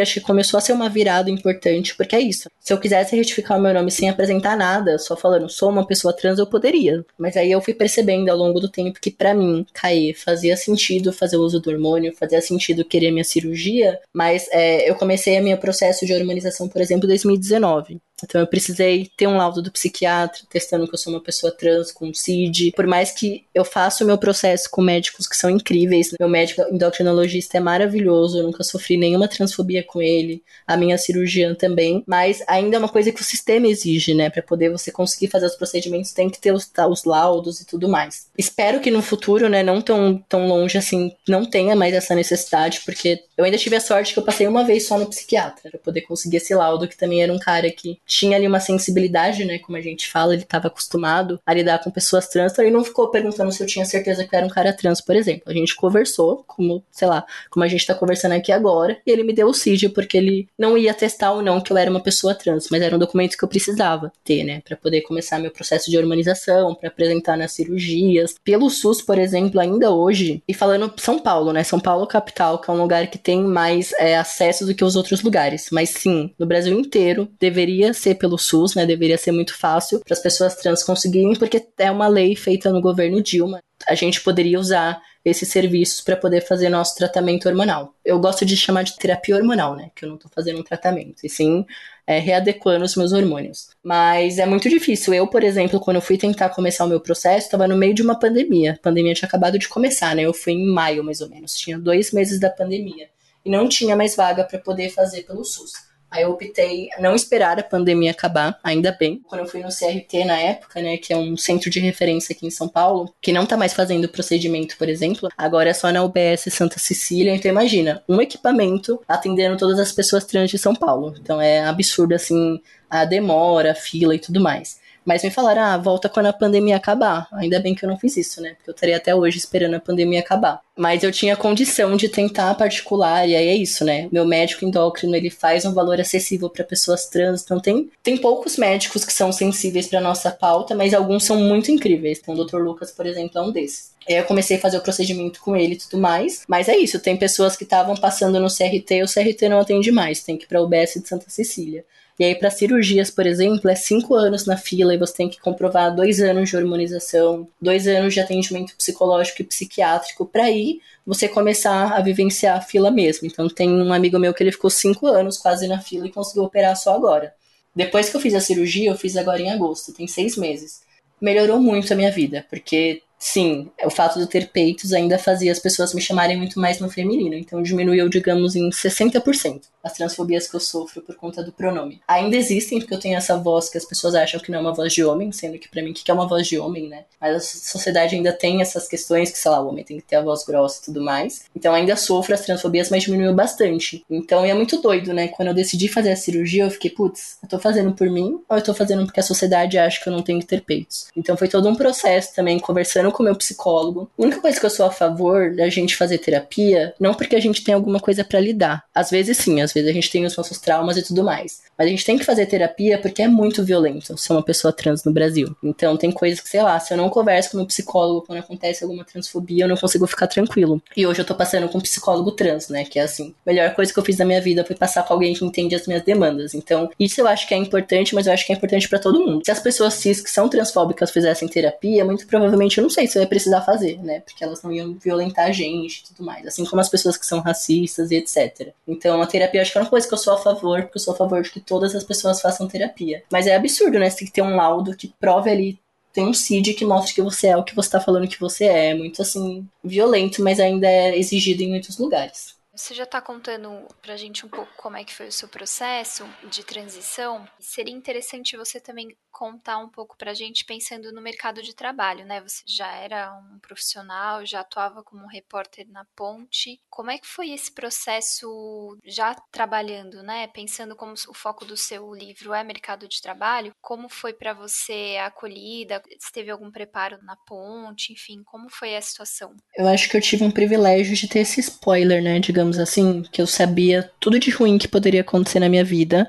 Acho 0.00 0.14
que 0.14 0.20
começou 0.20 0.58
a 0.58 0.60
ser 0.60 0.72
uma 0.72 0.88
virada 0.88 1.30
importante, 1.30 1.96
porque 1.96 2.14
é 2.14 2.20
isso. 2.20 2.50
Se 2.60 2.72
eu 2.72 2.78
quisesse 2.78 3.16
retificar 3.16 3.58
o 3.58 3.60
meu 3.60 3.72
nome 3.72 3.90
sem 3.90 4.08
apresentar 4.10 4.56
nada, 4.56 4.98
só 4.98 5.16
falando 5.16 5.48
sou 5.48 5.70
uma 5.70 5.86
pessoa 5.86 6.12
trans, 6.14 6.38
eu 6.38 6.46
poderia. 6.46 7.04
Mas 7.18 7.36
aí 7.36 7.50
eu 7.50 7.60
fui 7.60 7.72
percebendo 7.72 8.28
ao 8.28 8.36
longo 8.36 8.60
do 8.60 8.68
tempo 8.68 9.00
que 9.00 9.10
para 9.10 9.34
mim, 9.34 9.66
cair, 9.72 10.14
fazia 10.14 10.56
sentido 10.56 11.12
fazer 11.12 11.36
uso 11.36 11.60
do 11.60 11.70
hormônio, 11.70 12.14
fazia 12.14 12.40
sentido 12.40 12.84
querer 12.84 13.10
minha 13.10 13.24
cirurgia, 13.24 13.98
mas 14.12 14.48
é, 14.50 14.88
eu 14.88 14.94
comecei 14.94 15.36
a 15.36 15.42
meu 15.42 15.56
processo 15.56 16.04
de 16.04 16.12
hormônio 16.12 16.26
harmonização, 16.26 16.68
por 16.68 16.80
exemplo, 16.80 17.06
2019. 17.06 18.00
Então 18.22 18.40
eu 18.40 18.46
precisei 18.46 19.10
ter 19.16 19.26
um 19.26 19.36
laudo 19.36 19.60
do 19.60 19.70
psiquiatra 19.70 20.42
testando 20.48 20.86
que 20.86 20.94
eu 20.94 20.98
sou 20.98 21.12
uma 21.12 21.22
pessoa 21.22 21.52
trans 21.52 21.92
com 21.92 22.12
CID. 22.12 22.72
Por 22.74 22.86
mais 22.86 23.10
que 23.10 23.44
eu 23.54 23.64
faça 23.64 24.04
o 24.04 24.06
meu 24.06 24.18
processo 24.18 24.70
com 24.70 24.80
médicos 24.80 25.26
que 25.26 25.36
são 25.36 25.50
incríveis, 25.50 26.14
meu 26.18 26.28
médico 26.28 26.62
endocrinologista 26.72 27.58
é 27.58 27.60
maravilhoso, 27.60 28.38
eu 28.38 28.44
nunca 28.44 28.64
sofri 28.64 28.96
nenhuma 28.96 29.28
transfobia 29.28 29.82
com 29.82 30.00
ele, 30.00 30.42
a 30.66 30.76
minha 30.76 30.96
cirurgiã 30.96 31.54
também, 31.54 32.02
mas 32.06 32.42
ainda 32.46 32.76
é 32.76 32.78
uma 32.78 32.88
coisa 32.88 33.12
que 33.12 33.20
o 33.20 33.24
sistema 33.24 33.66
exige, 33.66 34.14
né, 34.14 34.30
para 34.30 34.42
poder 34.42 34.70
você 34.70 34.90
conseguir 34.90 35.28
fazer 35.28 35.46
os 35.46 35.56
procedimentos, 35.56 36.12
tem 36.12 36.30
que 36.30 36.40
ter 36.40 36.52
os, 36.52 36.66
tá, 36.66 36.86
os 36.86 37.04
laudos 37.04 37.60
e 37.60 37.66
tudo 37.66 37.88
mais. 37.88 38.28
Espero 38.36 38.80
que 38.80 38.90
no 38.90 39.02
futuro, 39.02 39.48
né, 39.48 39.62
não 39.62 39.80
tão, 39.80 40.22
tão 40.28 40.46
longe 40.46 40.78
assim, 40.78 41.12
não 41.28 41.44
tenha 41.44 41.76
mais 41.76 41.94
essa 41.94 42.14
necessidade, 42.14 42.80
porque 42.84 43.22
eu 43.36 43.44
ainda 43.44 43.58
tive 43.58 43.76
a 43.76 43.80
sorte 43.80 44.14
que 44.14 44.18
eu 44.18 44.24
passei 44.24 44.46
uma 44.46 44.64
vez 44.64 44.86
só 44.86 44.98
no 44.98 45.06
psiquiatra 45.06 45.70
para 45.70 45.78
poder 45.78 46.02
conseguir 46.02 46.38
esse 46.38 46.54
laudo, 46.54 46.88
que 46.88 46.96
também 46.96 47.22
era 47.22 47.32
um 47.32 47.38
cara 47.38 47.70
que 47.70 47.98
tinha 48.06 48.36
ali 48.36 48.46
uma 48.46 48.60
sensibilidade, 48.60 49.44
né? 49.44 49.58
Como 49.58 49.76
a 49.76 49.80
gente 49.80 50.08
fala, 50.08 50.34
ele 50.34 50.42
estava 50.42 50.68
acostumado 50.68 51.40
a 51.44 51.52
lidar 51.52 51.82
com 51.82 51.90
pessoas 51.90 52.28
trans, 52.28 52.52
então 52.52 52.64
ele 52.64 52.74
não 52.74 52.84
ficou 52.84 53.10
perguntando 53.10 53.50
se 53.52 53.62
eu 53.62 53.66
tinha 53.66 53.84
certeza 53.84 54.24
que 54.24 54.34
eu 54.34 54.38
era 54.38 54.46
um 54.46 54.50
cara 54.50 54.72
trans, 54.72 55.00
por 55.00 55.16
exemplo. 55.16 55.42
A 55.46 55.52
gente 55.52 55.74
conversou, 55.74 56.44
como, 56.46 56.82
sei 56.90 57.08
lá, 57.08 57.24
como 57.50 57.64
a 57.64 57.68
gente 57.68 57.86
tá 57.86 57.94
conversando 57.94 58.32
aqui 58.32 58.52
agora, 58.52 58.98
e 59.06 59.10
ele 59.10 59.24
me 59.24 59.32
deu 59.32 59.48
o 59.48 59.54
CID 59.54 59.90
porque 59.90 60.16
ele 60.16 60.48
não 60.58 60.78
ia 60.78 60.94
testar 60.94 61.32
ou 61.32 61.42
não 61.42 61.60
que 61.60 61.72
eu 61.72 61.76
era 61.76 61.90
uma 61.90 62.00
pessoa 62.00 62.34
trans, 62.34 62.68
mas 62.70 62.82
era 62.82 62.94
um 62.94 62.98
documento 62.98 63.36
que 63.36 63.44
eu 63.44 63.48
precisava 63.48 64.12
ter, 64.24 64.44
né? 64.44 64.62
Para 64.64 64.76
poder 64.76 65.02
começar 65.02 65.38
meu 65.38 65.50
processo 65.50 65.90
de 65.90 65.98
hormonização, 65.98 66.74
para 66.74 66.88
apresentar 66.88 67.36
nas 67.36 67.52
cirurgias. 67.52 68.34
Pelo 68.44 68.70
SUS, 68.70 69.02
por 69.02 69.18
exemplo, 69.18 69.60
ainda 69.60 69.90
hoje, 69.90 70.42
e 70.46 70.54
falando 70.54 70.92
São 70.96 71.18
Paulo, 71.18 71.52
né? 71.52 71.64
São 71.64 71.80
Paulo 71.80 72.06
capital, 72.06 72.60
que 72.60 72.70
é 72.70 72.72
um 72.72 72.80
lugar 72.80 73.08
que 73.08 73.18
tem 73.18 73.42
mais 73.42 73.92
é, 73.98 74.16
acesso 74.16 74.64
do 74.64 74.74
que 74.74 74.84
os 74.84 74.96
outros 74.96 75.22
lugares. 75.22 75.68
Mas 75.72 75.90
sim, 75.90 76.32
no 76.38 76.46
Brasil 76.46 76.78
inteiro 76.78 77.28
deveria 77.40 77.92
ser 77.96 78.16
pelo 78.16 78.38
SUS, 78.38 78.74
né? 78.74 78.86
Deveria 78.86 79.18
ser 79.18 79.32
muito 79.32 79.56
fácil 79.56 80.00
para 80.00 80.14
as 80.14 80.20
pessoas 80.20 80.54
trans 80.54 80.82
conseguirem, 80.82 81.34
porque 81.34 81.64
é 81.78 81.90
uma 81.90 82.08
lei 82.08 82.36
feita 82.36 82.70
no 82.70 82.80
governo 82.80 83.22
Dilma. 83.22 83.60
A 83.88 83.94
gente 83.94 84.20
poderia 84.20 84.58
usar 84.58 85.00
esses 85.24 85.48
serviços 85.48 86.00
para 86.00 86.16
poder 86.16 86.40
fazer 86.46 86.68
nosso 86.68 86.94
tratamento 86.94 87.48
hormonal. 87.48 87.94
Eu 88.04 88.18
gosto 88.20 88.44
de 88.44 88.56
chamar 88.56 88.84
de 88.84 88.96
terapia 88.96 89.36
hormonal, 89.36 89.74
né? 89.74 89.90
Que 89.94 90.04
eu 90.04 90.08
não 90.08 90.16
estou 90.16 90.30
fazendo 90.32 90.60
um 90.60 90.62
tratamento, 90.62 91.24
e 91.24 91.28
sim 91.28 91.66
é, 92.06 92.18
readequando 92.20 92.84
os 92.84 92.94
meus 92.94 93.12
hormônios. 93.12 93.70
Mas 93.82 94.38
é 94.38 94.46
muito 94.46 94.68
difícil. 94.68 95.12
Eu, 95.12 95.26
por 95.26 95.42
exemplo, 95.42 95.80
quando 95.80 95.96
eu 95.96 96.02
fui 96.02 96.16
tentar 96.16 96.50
começar 96.50 96.84
o 96.84 96.88
meu 96.88 97.00
processo, 97.00 97.46
estava 97.46 97.66
no 97.66 97.76
meio 97.76 97.92
de 97.92 98.02
uma 98.02 98.18
pandemia. 98.18 98.74
A 98.74 98.82
pandemia 98.82 99.14
tinha 99.14 99.26
acabado 99.26 99.58
de 99.58 99.68
começar, 99.68 100.14
né? 100.14 100.22
Eu 100.22 100.32
fui 100.32 100.52
em 100.52 100.72
maio, 100.72 101.02
mais 101.02 101.20
ou 101.20 101.28
menos. 101.28 101.56
Tinha 101.56 101.76
dois 101.76 102.12
meses 102.12 102.38
da 102.38 102.48
pandemia. 102.48 103.08
E 103.44 103.50
não 103.50 103.68
tinha 103.68 103.96
mais 103.96 104.14
vaga 104.14 104.44
para 104.44 104.58
poder 104.58 104.90
fazer 104.90 105.22
pelo 105.22 105.44
SUS. 105.44 105.72
Aí 106.10 106.22
eu 106.22 106.30
optei 106.30 106.88
não 106.98 107.14
esperar 107.14 107.58
a 107.58 107.62
pandemia 107.62 108.10
acabar, 108.10 108.58
ainda 108.62 108.96
bem. 108.98 109.20
Quando 109.28 109.42
eu 109.42 109.46
fui 109.46 109.60
no 109.60 109.68
CRT 109.68 110.24
na 110.24 110.38
época, 110.38 110.80
né, 110.80 110.96
que 110.96 111.12
é 111.12 111.16
um 111.16 111.36
centro 111.36 111.68
de 111.68 111.80
referência 111.80 112.32
aqui 112.32 112.46
em 112.46 112.50
São 112.50 112.68
Paulo, 112.68 113.12
que 113.20 113.32
não 113.32 113.46
tá 113.46 113.56
mais 113.56 113.74
fazendo 113.74 114.08
procedimento, 114.08 114.76
por 114.76 114.88
exemplo, 114.88 115.28
agora 115.36 115.70
é 115.70 115.74
só 115.74 115.90
na 115.90 116.02
UBS 116.02 116.44
Santa 116.50 116.78
Cecília. 116.78 117.34
Então 117.34 117.50
imagina, 117.50 118.02
um 118.08 118.20
equipamento 118.20 119.00
atendendo 119.06 119.56
todas 119.56 119.78
as 119.78 119.92
pessoas 119.92 120.24
trans 120.24 120.50
de 120.50 120.58
São 120.58 120.74
Paulo. 120.74 121.14
Então 121.20 121.40
é 121.40 121.64
absurdo 121.64 122.14
assim 122.14 122.60
a 122.88 123.04
demora, 123.04 123.72
a 123.72 123.74
fila 123.74 124.14
e 124.14 124.18
tudo 124.18 124.40
mais. 124.40 124.78
Mas 125.06 125.22
me 125.22 125.30
falaram, 125.30 125.62
ah, 125.62 125.78
volta 125.78 126.08
quando 126.08 126.26
a 126.26 126.32
pandemia 126.32 126.76
acabar. 126.76 127.28
Ainda 127.32 127.60
bem 127.60 127.76
que 127.76 127.84
eu 127.84 127.88
não 127.88 127.96
fiz 127.96 128.16
isso, 128.16 128.42
né? 128.42 128.54
Porque 128.56 128.70
eu 128.70 128.74
estaria 128.74 128.96
até 128.96 129.14
hoje 129.14 129.38
esperando 129.38 129.74
a 129.74 129.80
pandemia 129.80 130.18
acabar. 130.18 130.60
Mas 130.76 131.04
eu 131.04 131.12
tinha 131.12 131.36
condição 131.36 131.96
de 131.96 132.08
tentar 132.08 132.54
particular, 132.56 133.26
e 133.26 133.36
aí 133.36 133.46
é 133.46 133.54
isso, 133.54 133.84
né? 133.84 134.08
Meu 134.10 134.26
médico 134.26 134.64
endócrino, 134.64 135.14
ele 135.14 135.30
faz 135.30 135.64
um 135.64 135.72
valor 135.72 136.00
acessível 136.00 136.50
para 136.50 136.64
pessoas 136.64 137.06
trans. 137.06 137.42
Então 137.42 137.60
tem, 137.60 137.88
tem 138.02 138.16
poucos 138.16 138.56
médicos 138.56 139.04
que 139.04 139.12
são 139.12 139.30
sensíveis 139.30 139.86
para 139.86 140.00
nossa 140.00 140.30
pauta, 140.30 140.74
mas 140.74 140.92
alguns 140.92 141.24
são 141.24 141.36
muito 141.36 141.70
incríveis. 141.70 142.18
Então 142.20 142.34
o 142.34 142.44
Dr. 142.44 142.58
Lucas, 142.58 142.90
por 142.90 143.06
exemplo, 143.06 143.38
é 143.38 143.42
um 143.42 143.52
desses. 143.52 143.94
Eu 144.08 144.24
comecei 144.24 144.56
a 144.56 144.60
fazer 144.60 144.76
o 144.76 144.82
procedimento 144.82 145.40
com 145.40 145.56
ele 145.56 145.74
e 145.74 145.78
tudo 145.78 145.98
mais. 145.98 146.42
Mas 146.48 146.68
é 146.68 146.76
isso, 146.76 146.98
tem 146.98 147.16
pessoas 147.16 147.56
que 147.56 147.64
estavam 147.64 147.96
passando 147.96 148.38
no 148.38 148.48
CRT 148.48 149.02
o 149.02 149.06
CRT 149.06 149.48
não 149.48 149.60
atende 149.60 149.90
mais. 149.90 150.22
Tem 150.22 150.36
que 150.36 150.44
ir 150.44 150.48
para 150.48 150.60
o 150.60 150.64
UBS 150.64 150.94
de 150.94 151.08
Santa 151.08 151.28
Cecília. 151.28 151.84
E 152.18 152.24
aí, 152.24 152.34
para 152.34 152.50
cirurgias, 152.50 153.10
por 153.10 153.26
exemplo, 153.26 153.68
é 153.68 153.74
cinco 153.74 154.14
anos 154.14 154.46
na 154.46 154.56
fila 154.56 154.94
e 154.94 154.98
você 154.98 155.14
tem 155.14 155.28
que 155.28 155.38
comprovar 155.38 155.94
dois 155.94 156.20
anos 156.20 156.48
de 156.48 156.56
hormonização, 156.56 157.46
dois 157.60 157.86
anos 157.86 158.14
de 158.14 158.20
atendimento 158.20 158.74
psicológico 158.74 159.42
e 159.42 159.44
psiquiátrico 159.44 160.24
para 160.24 160.44
aí 160.44 160.80
você 161.04 161.28
começar 161.28 161.92
a 161.92 162.00
vivenciar 162.00 162.56
a 162.56 162.60
fila 162.62 162.90
mesmo. 162.90 163.26
Então, 163.26 163.48
tem 163.48 163.70
um 163.70 163.92
amigo 163.92 164.18
meu 164.18 164.32
que 164.32 164.42
ele 164.42 164.52
ficou 164.52 164.70
cinco 164.70 165.06
anos 165.06 165.36
quase 165.36 165.68
na 165.68 165.78
fila 165.78 166.06
e 166.06 166.12
conseguiu 166.12 166.44
operar 166.44 166.74
só 166.74 166.94
agora. 166.94 167.34
Depois 167.74 168.08
que 168.08 168.16
eu 168.16 168.20
fiz 168.20 168.34
a 168.34 168.40
cirurgia, 168.40 168.90
eu 168.90 168.96
fiz 168.96 169.16
agora 169.18 169.42
em 169.42 169.50
agosto, 169.50 169.92
tem 169.92 170.06
seis 170.06 170.36
meses. 170.36 170.80
Melhorou 171.20 171.60
muito 171.60 171.92
a 171.92 171.96
minha 171.96 172.10
vida, 172.10 172.46
porque 172.48 173.02
sim, 173.18 173.70
o 173.84 173.90
fato 173.90 174.18
de 174.18 174.26
ter 174.26 174.48
peitos 174.48 174.92
ainda 174.92 175.18
fazia 175.18 175.52
as 175.52 175.58
pessoas 175.58 175.94
me 175.94 176.00
chamarem 176.00 176.36
muito 176.36 176.60
mais 176.60 176.80
no 176.80 176.90
feminino. 176.90 177.34
Então 177.34 177.62
diminuiu, 177.62 178.08
digamos, 178.08 178.54
em 178.56 178.70
60% 178.70 179.62
as 179.86 179.92
transfobias 179.92 180.48
que 180.48 180.56
eu 180.56 180.60
sofro 180.60 181.00
por 181.00 181.14
conta 181.14 181.42
do 181.42 181.52
pronome. 181.52 182.00
Ainda 182.08 182.36
existem, 182.36 182.80
porque 182.80 182.92
eu 182.92 182.98
tenho 182.98 183.16
essa 183.16 183.36
voz 183.36 183.68
que 183.68 183.78
as 183.78 183.84
pessoas 183.84 184.16
acham 184.16 184.40
que 184.40 184.50
não 184.50 184.58
é 184.58 184.62
uma 184.62 184.74
voz 184.74 184.92
de 184.92 185.04
homem, 185.04 185.30
sendo 185.30 185.58
que 185.58 185.68
para 185.68 185.80
mim, 185.80 185.92
o 185.92 185.94
que 185.94 186.10
é 186.10 186.14
uma 186.14 186.26
voz 186.26 186.46
de 186.46 186.58
homem, 186.58 186.88
né? 186.88 187.04
Mas 187.20 187.36
a 187.36 187.40
sociedade 187.40 188.16
ainda 188.16 188.32
tem 188.32 188.60
essas 188.60 188.88
questões 188.88 189.30
que, 189.30 189.38
sei 189.38 189.50
lá, 189.50 189.60
o 189.60 189.68
homem 189.68 189.84
tem 189.84 189.98
que 189.98 190.02
ter 190.02 190.16
a 190.16 190.22
voz 190.22 190.44
grossa 190.44 190.80
e 190.82 190.84
tudo 190.86 191.00
mais. 191.00 191.44
Então 191.54 191.72
ainda 191.72 191.94
sofro 191.96 192.34
as 192.34 192.40
transfobias, 192.40 192.90
mas 192.90 193.04
diminuiu 193.04 193.32
bastante. 193.32 194.04
Então 194.10 194.44
é 194.44 194.52
muito 194.52 194.80
doido, 194.80 195.14
né? 195.14 195.28
Quando 195.28 195.48
eu 195.48 195.54
decidi 195.54 195.86
fazer 195.88 196.10
a 196.10 196.16
cirurgia, 196.16 196.64
eu 196.64 196.70
fiquei, 196.70 196.90
putz, 196.90 197.38
eu 197.42 197.48
tô 197.48 197.58
fazendo 197.58 197.92
por 197.92 198.10
mim 198.10 198.40
ou 198.48 198.56
eu 198.56 198.62
tô 198.62 198.74
fazendo 198.74 199.04
porque 199.04 199.20
a 199.20 199.22
sociedade 199.22 199.78
acha 199.78 200.02
que 200.02 200.08
eu 200.08 200.12
não 200.12 200.22
tenho 200.22 200.40
que 200.40 200.46
ter 200.46 200.62
peitos? 200.62 201.06
Então 201.16 201.36
foi 201.36 201.48
todo 201.48 201.68
um 201.68 201.76
processo 201.76 202.34
também, 202.34 202.58
conversando 202.58 203.12
com 203.16 203.22
o 203.22 203.26
meu 203.26 203.34
psicólogo. 203.34 204.10
A 204.18 204.22
única 204.22 204.40
coisa 204.40 204.60
que 204.60 204.66
eu 204.66 204.70
sou 204.70 204.84
a 204.84 204.90
favor 204.90 205.54
da 205.54 205.70
gente 205.70 205.96
fazer 205.96 206.18
terapia, 206.18 206.94
não 207.00 207.14
porque 207.14 207.34
a 207.34 207.40
gente 207.40 207.64
tem 207.64 207.74
alguma 207.74 207.98
coisa 207.98 208.22
para 208.22 208.38
lidar. 208.38 208.84
Às 208.94 209.10
vezes 209.10 209.38
sim, 209.38 209.62
às 209.62 209.72
vezes 209.72 209.88
a 209.88 209.92
gente 209.92 210.10
tem 210.10 210.26
os 210.26 210.36
nossos 210.36 210.58
traumas 210.58 210.98
e 210.98 211.02
tudo 211.02 211.24
mais. 211.24 211.62
Mas 211.78 211.86
a 211.86 211.90
gente 211.90 212.04
tem 212.04 212.18
que 212.18 212.24
fazer 212.24 212.46
terapia 212.46 212.98
porque 212.98 213.22
é 213.22 213.28
muito 213.28 213.64
violento 213.64 214.16
ser 214.16 214.32
uma 214.32 214.42
pessoa 214.42 214.72
trans 214.72 215.04
no 215.04 215.12
Brasil. 215.12 215.54
Então 215.62 215.96
tem 215.96 216.10
coisas 216.10 216.40
que, 216.40 216.48
sei 216.48 216.62
lá, 216.62 216.78
se 216.78 216.92
eu 216.92 216.98
não 216.98 217.08
converso 217.08 217.50
com 217.50 217.56
meu 217.56 217.66
psicólogo 217.66 218.24
quando 218.26 218.38
acontece 218.38 218.84
alguma 218.84 219.04
transfobia, 219.04 219.64
eu 219.64 219.68
não 219.68 219.76
consigo 219.76 220.06
ficar 220.06 220.26
tranquilo. 220.26 220.82
E 220.96 221.06
hoje 221.06 221.20
eu 221.20 221.24
tô 221.24 221.34
passando 221.34 221.68
com 221.68 221.78
um 221.78 221.80
psicólogo 221.80 222.32
trans, 222.32 222.68
né? 222.68 222.84
Que 222.84 222.98
é 222.98 223.02
assim, 223.02 223.34
a 223.46 223.50
melhor 223.50 223.74
coisa 223.74 223.92
que 223.92 223.98
eu 223.98 224.04
fiz 224.04 224.18
na 224.18 224.24
minha 224.24 224.40
vida 224.40 224.64
foi 224.64 224.76
passar 224.76 225.02
com 225.04 225.14
alguém 225.14 225.34
que 225.34 225.44
entende 225.44 225.74
as 225.74 225.86
minhas 225.86 226.02
demandas. 226.02 226.54
Então, 226.54 226.90
isso 226.98 227.20
eu 227.20 227.26
acho 227.26 227.46
que 227.46 227.54
é 227.54 227.56
importante, 227.56 228.14
mas 228.14 228.26
eu 228.26 228.32
acho 228.32 228.46
que 228.46 228.52
é 228.52 228.56
importante 228.56 228.88
para 228.88 228.98
todo 228.98 229.20
mundo. 229.24 229.42
Se 229.44 229.50
as 229.50 229.60
pessoas 229.60 229.94
cis 229.94 230.20
que 230.20 230.30
são 230.30 230.48
transfóbicas 230.48 231.10
fizessem 231.10 231.48
terapia, 231.48 232.04
muito 232.04 232.26
provavelmente 232.26 232.78
eu 232.78 232.82
não 232.82 232.90
sei 232.96 233.06
se 233.06 233.18
ia 233.18 233.26
precisar 233.26 233.62
fazer, 233.62 234.02
né? 234.02 234.20
Porque 234.20 234.42
elas 234.42 234.62
não 234.62 234.72
iam 234.72 234.94
violentar 234.94 235.46
a 235.46 235.52
gente 235.52 236.00
e 236.00 236.04
tudo 236.04 236.24
mais. 236.24 236.46
Assim 236.46 236.64
como 236.64 236.80
as 236.80 236.88
pessoas 236.88 237.16
que 237.16 237.26
são 237.26 237.40
racistas 237.40 238.10
e 238.10 238.16
etc. 238.16 238.72
Então, 238.88 239.20
a 239.20 239.26
terapia 239.26 239.62
acho 239.62 239.72
que 239.72 239.78
é 239.78 239.80
uma 239.80 239.90
coisa 239.90 240.08
que 240.08 240.14
eu 240.14 240.18
sou 240.18 240.34
a 240.34 240.38
favor, 240.38 240.82
porque 240.82 240.98
eu 240.98 241.02
sou 241.02 241.14
a 241.14 241.16
favor 241.16 241.42
de 241.42 241.50
que 241.50 241.60
todas 241.60 241.94
as 241.94 242.04
pessoas 242.04 242.40
façam 242.40 242.66
terapia. 242.66 243.22
Mas 243.30 243.46
é 243.46 243.54
absurdo, 243.54 243.98
né? 243.98 244.10
Você 244.10 244.18
tem 244.18 244.26
que 244.26 244.32
ter 244.32 244.42
um 244.42 244.56
laudo 244.56 244.96
que 244.96 245.12
prove 245.20 245.50
ali 245.50 245.78
tem 246.16 246.26
um 246.26 246.32
CID 246.32 246.72
que 246.72 246.84
mostra 246.86 247.14
que 247.14 247.20
você 247.20 247.48
é 247.48 247.56
o 247.58 247.62
que 247.62 247.76
você 247.76 247.90
tá 247.90 248.00
falando 248.00 248.26
que 248.26 248.40
você 248.40 248.64
é. 248.64 248.86
É 248.86 248.94
muito 248.94 249.20
assim, 249.20 249.68
violento, 249.84 250.42
mas 250.42 250.58
ainda 250.58 250.88
é 250.88 251.18
exigido 251.18 251.62
em 251.62 251.68
muitos 251.68 251.98
lugares. 251.98 252.55
Você 252.76 252.94
já 252.94 253.04
está 253.04 253.22
contando 253.22 253.88
para 254.02 254.12
a 254.12 254.16
gente 254.18 254.44
um 254.44 254.50
pouco 254.50 254.70
como 254.76 254.98
é 254.98 255.04
que 255.04 255.14
foi 255.14 255.28
o 255.28 255.32
seu 255.32 255.48
processo 255.48 256.28
de 256.50 256.62
transição. 256.62 257.48
Seria 257.58 257.94
interessante 257.94 258.54
você 258.54 258.78
também 258.78 259.16
contar 259.36 259.76
um 259.78 259.88
pouco 259.88 260.16
para 260.16 260.30
a 260.30 260.34
gente 260.34 260.64
pensando 260.64 261.12
no 261.12 261.20
mercado 261.20 261.62
de 261.62 261.74
trabalho, 261.74 262.24
né? 262.24 262.40
Você 262.40 262.62
já 262.66 262.90
era 262.90 263.34
um 263.34 263.58
profissional, 263.58 264.46
já 264.46 264.60
atuava 264.60 265.02
como 265.02 265.26
repórter 265.26 265.86
na 265.90 266.06
Ponte. 266.16 266.80
Como 266.88 267.10
é 267.10 267.18
que 267.18 267.26
foi 267.26 267.50
esse 267.50 267.70
processo 267.70 268.96
já 269.04 269.34
trabalhando, 269.50 270.22
né? 270.22 270.46
Pensando 270.46 270.96
como 270.96 271.12
o 271.12 271.34
foco 271.34 271.66
do 271.66 271.76
seu 271.76 272.14
livro 272.14 272.54
é 272.54 272.64
mercado 272.64 273.06
de 273.06 273.20
trabalho, 273.20 273.74
como 273.82 274.08
foi 274.08 274.32
para 274.32 274.54
você 274.54 275.16
a 275.20 275.26
acolhida? 275.26 276.02
Se 276.18 276.32
teve 276.32 276.50
algum 276.50 276.70
preparo 276.70 277.18
na 277.22 277.36
Ponte, 277.46 278.14
enfim, 278.14 278.42
como 278.42 278.70
foi 278.70 278.96
a 278.96 279.02
situação? 279.02 279.54
Eu 279.76 279.86
acho 279.86 280.08
que 280.08 280.16
eu 280.16 280.20
tive 280.22 280.44
um 280.44 280.50
privilégio 280.50 281.14
de 281.14 281.28
ter 281.28 281.40
esse 281.40 281.60
spoiler, 281.60 282.22
né? 282.22 282.40
Digamos 282.40 282.65
digamos 282.66 282.78
assim, 282.78 283.22
que 283.30 283.40
eu 283.40 283.46
sabia 283.46 284.10
tudo 284.20 284.38
de 284.38 284.50
ruim 284.50 284.78
que 284.78 284.88
poderia 284.88 285.20
acontecer 285.20 285.60
na 285.60 285.68
minha 285.68 285.84
vida. 285.84 286.28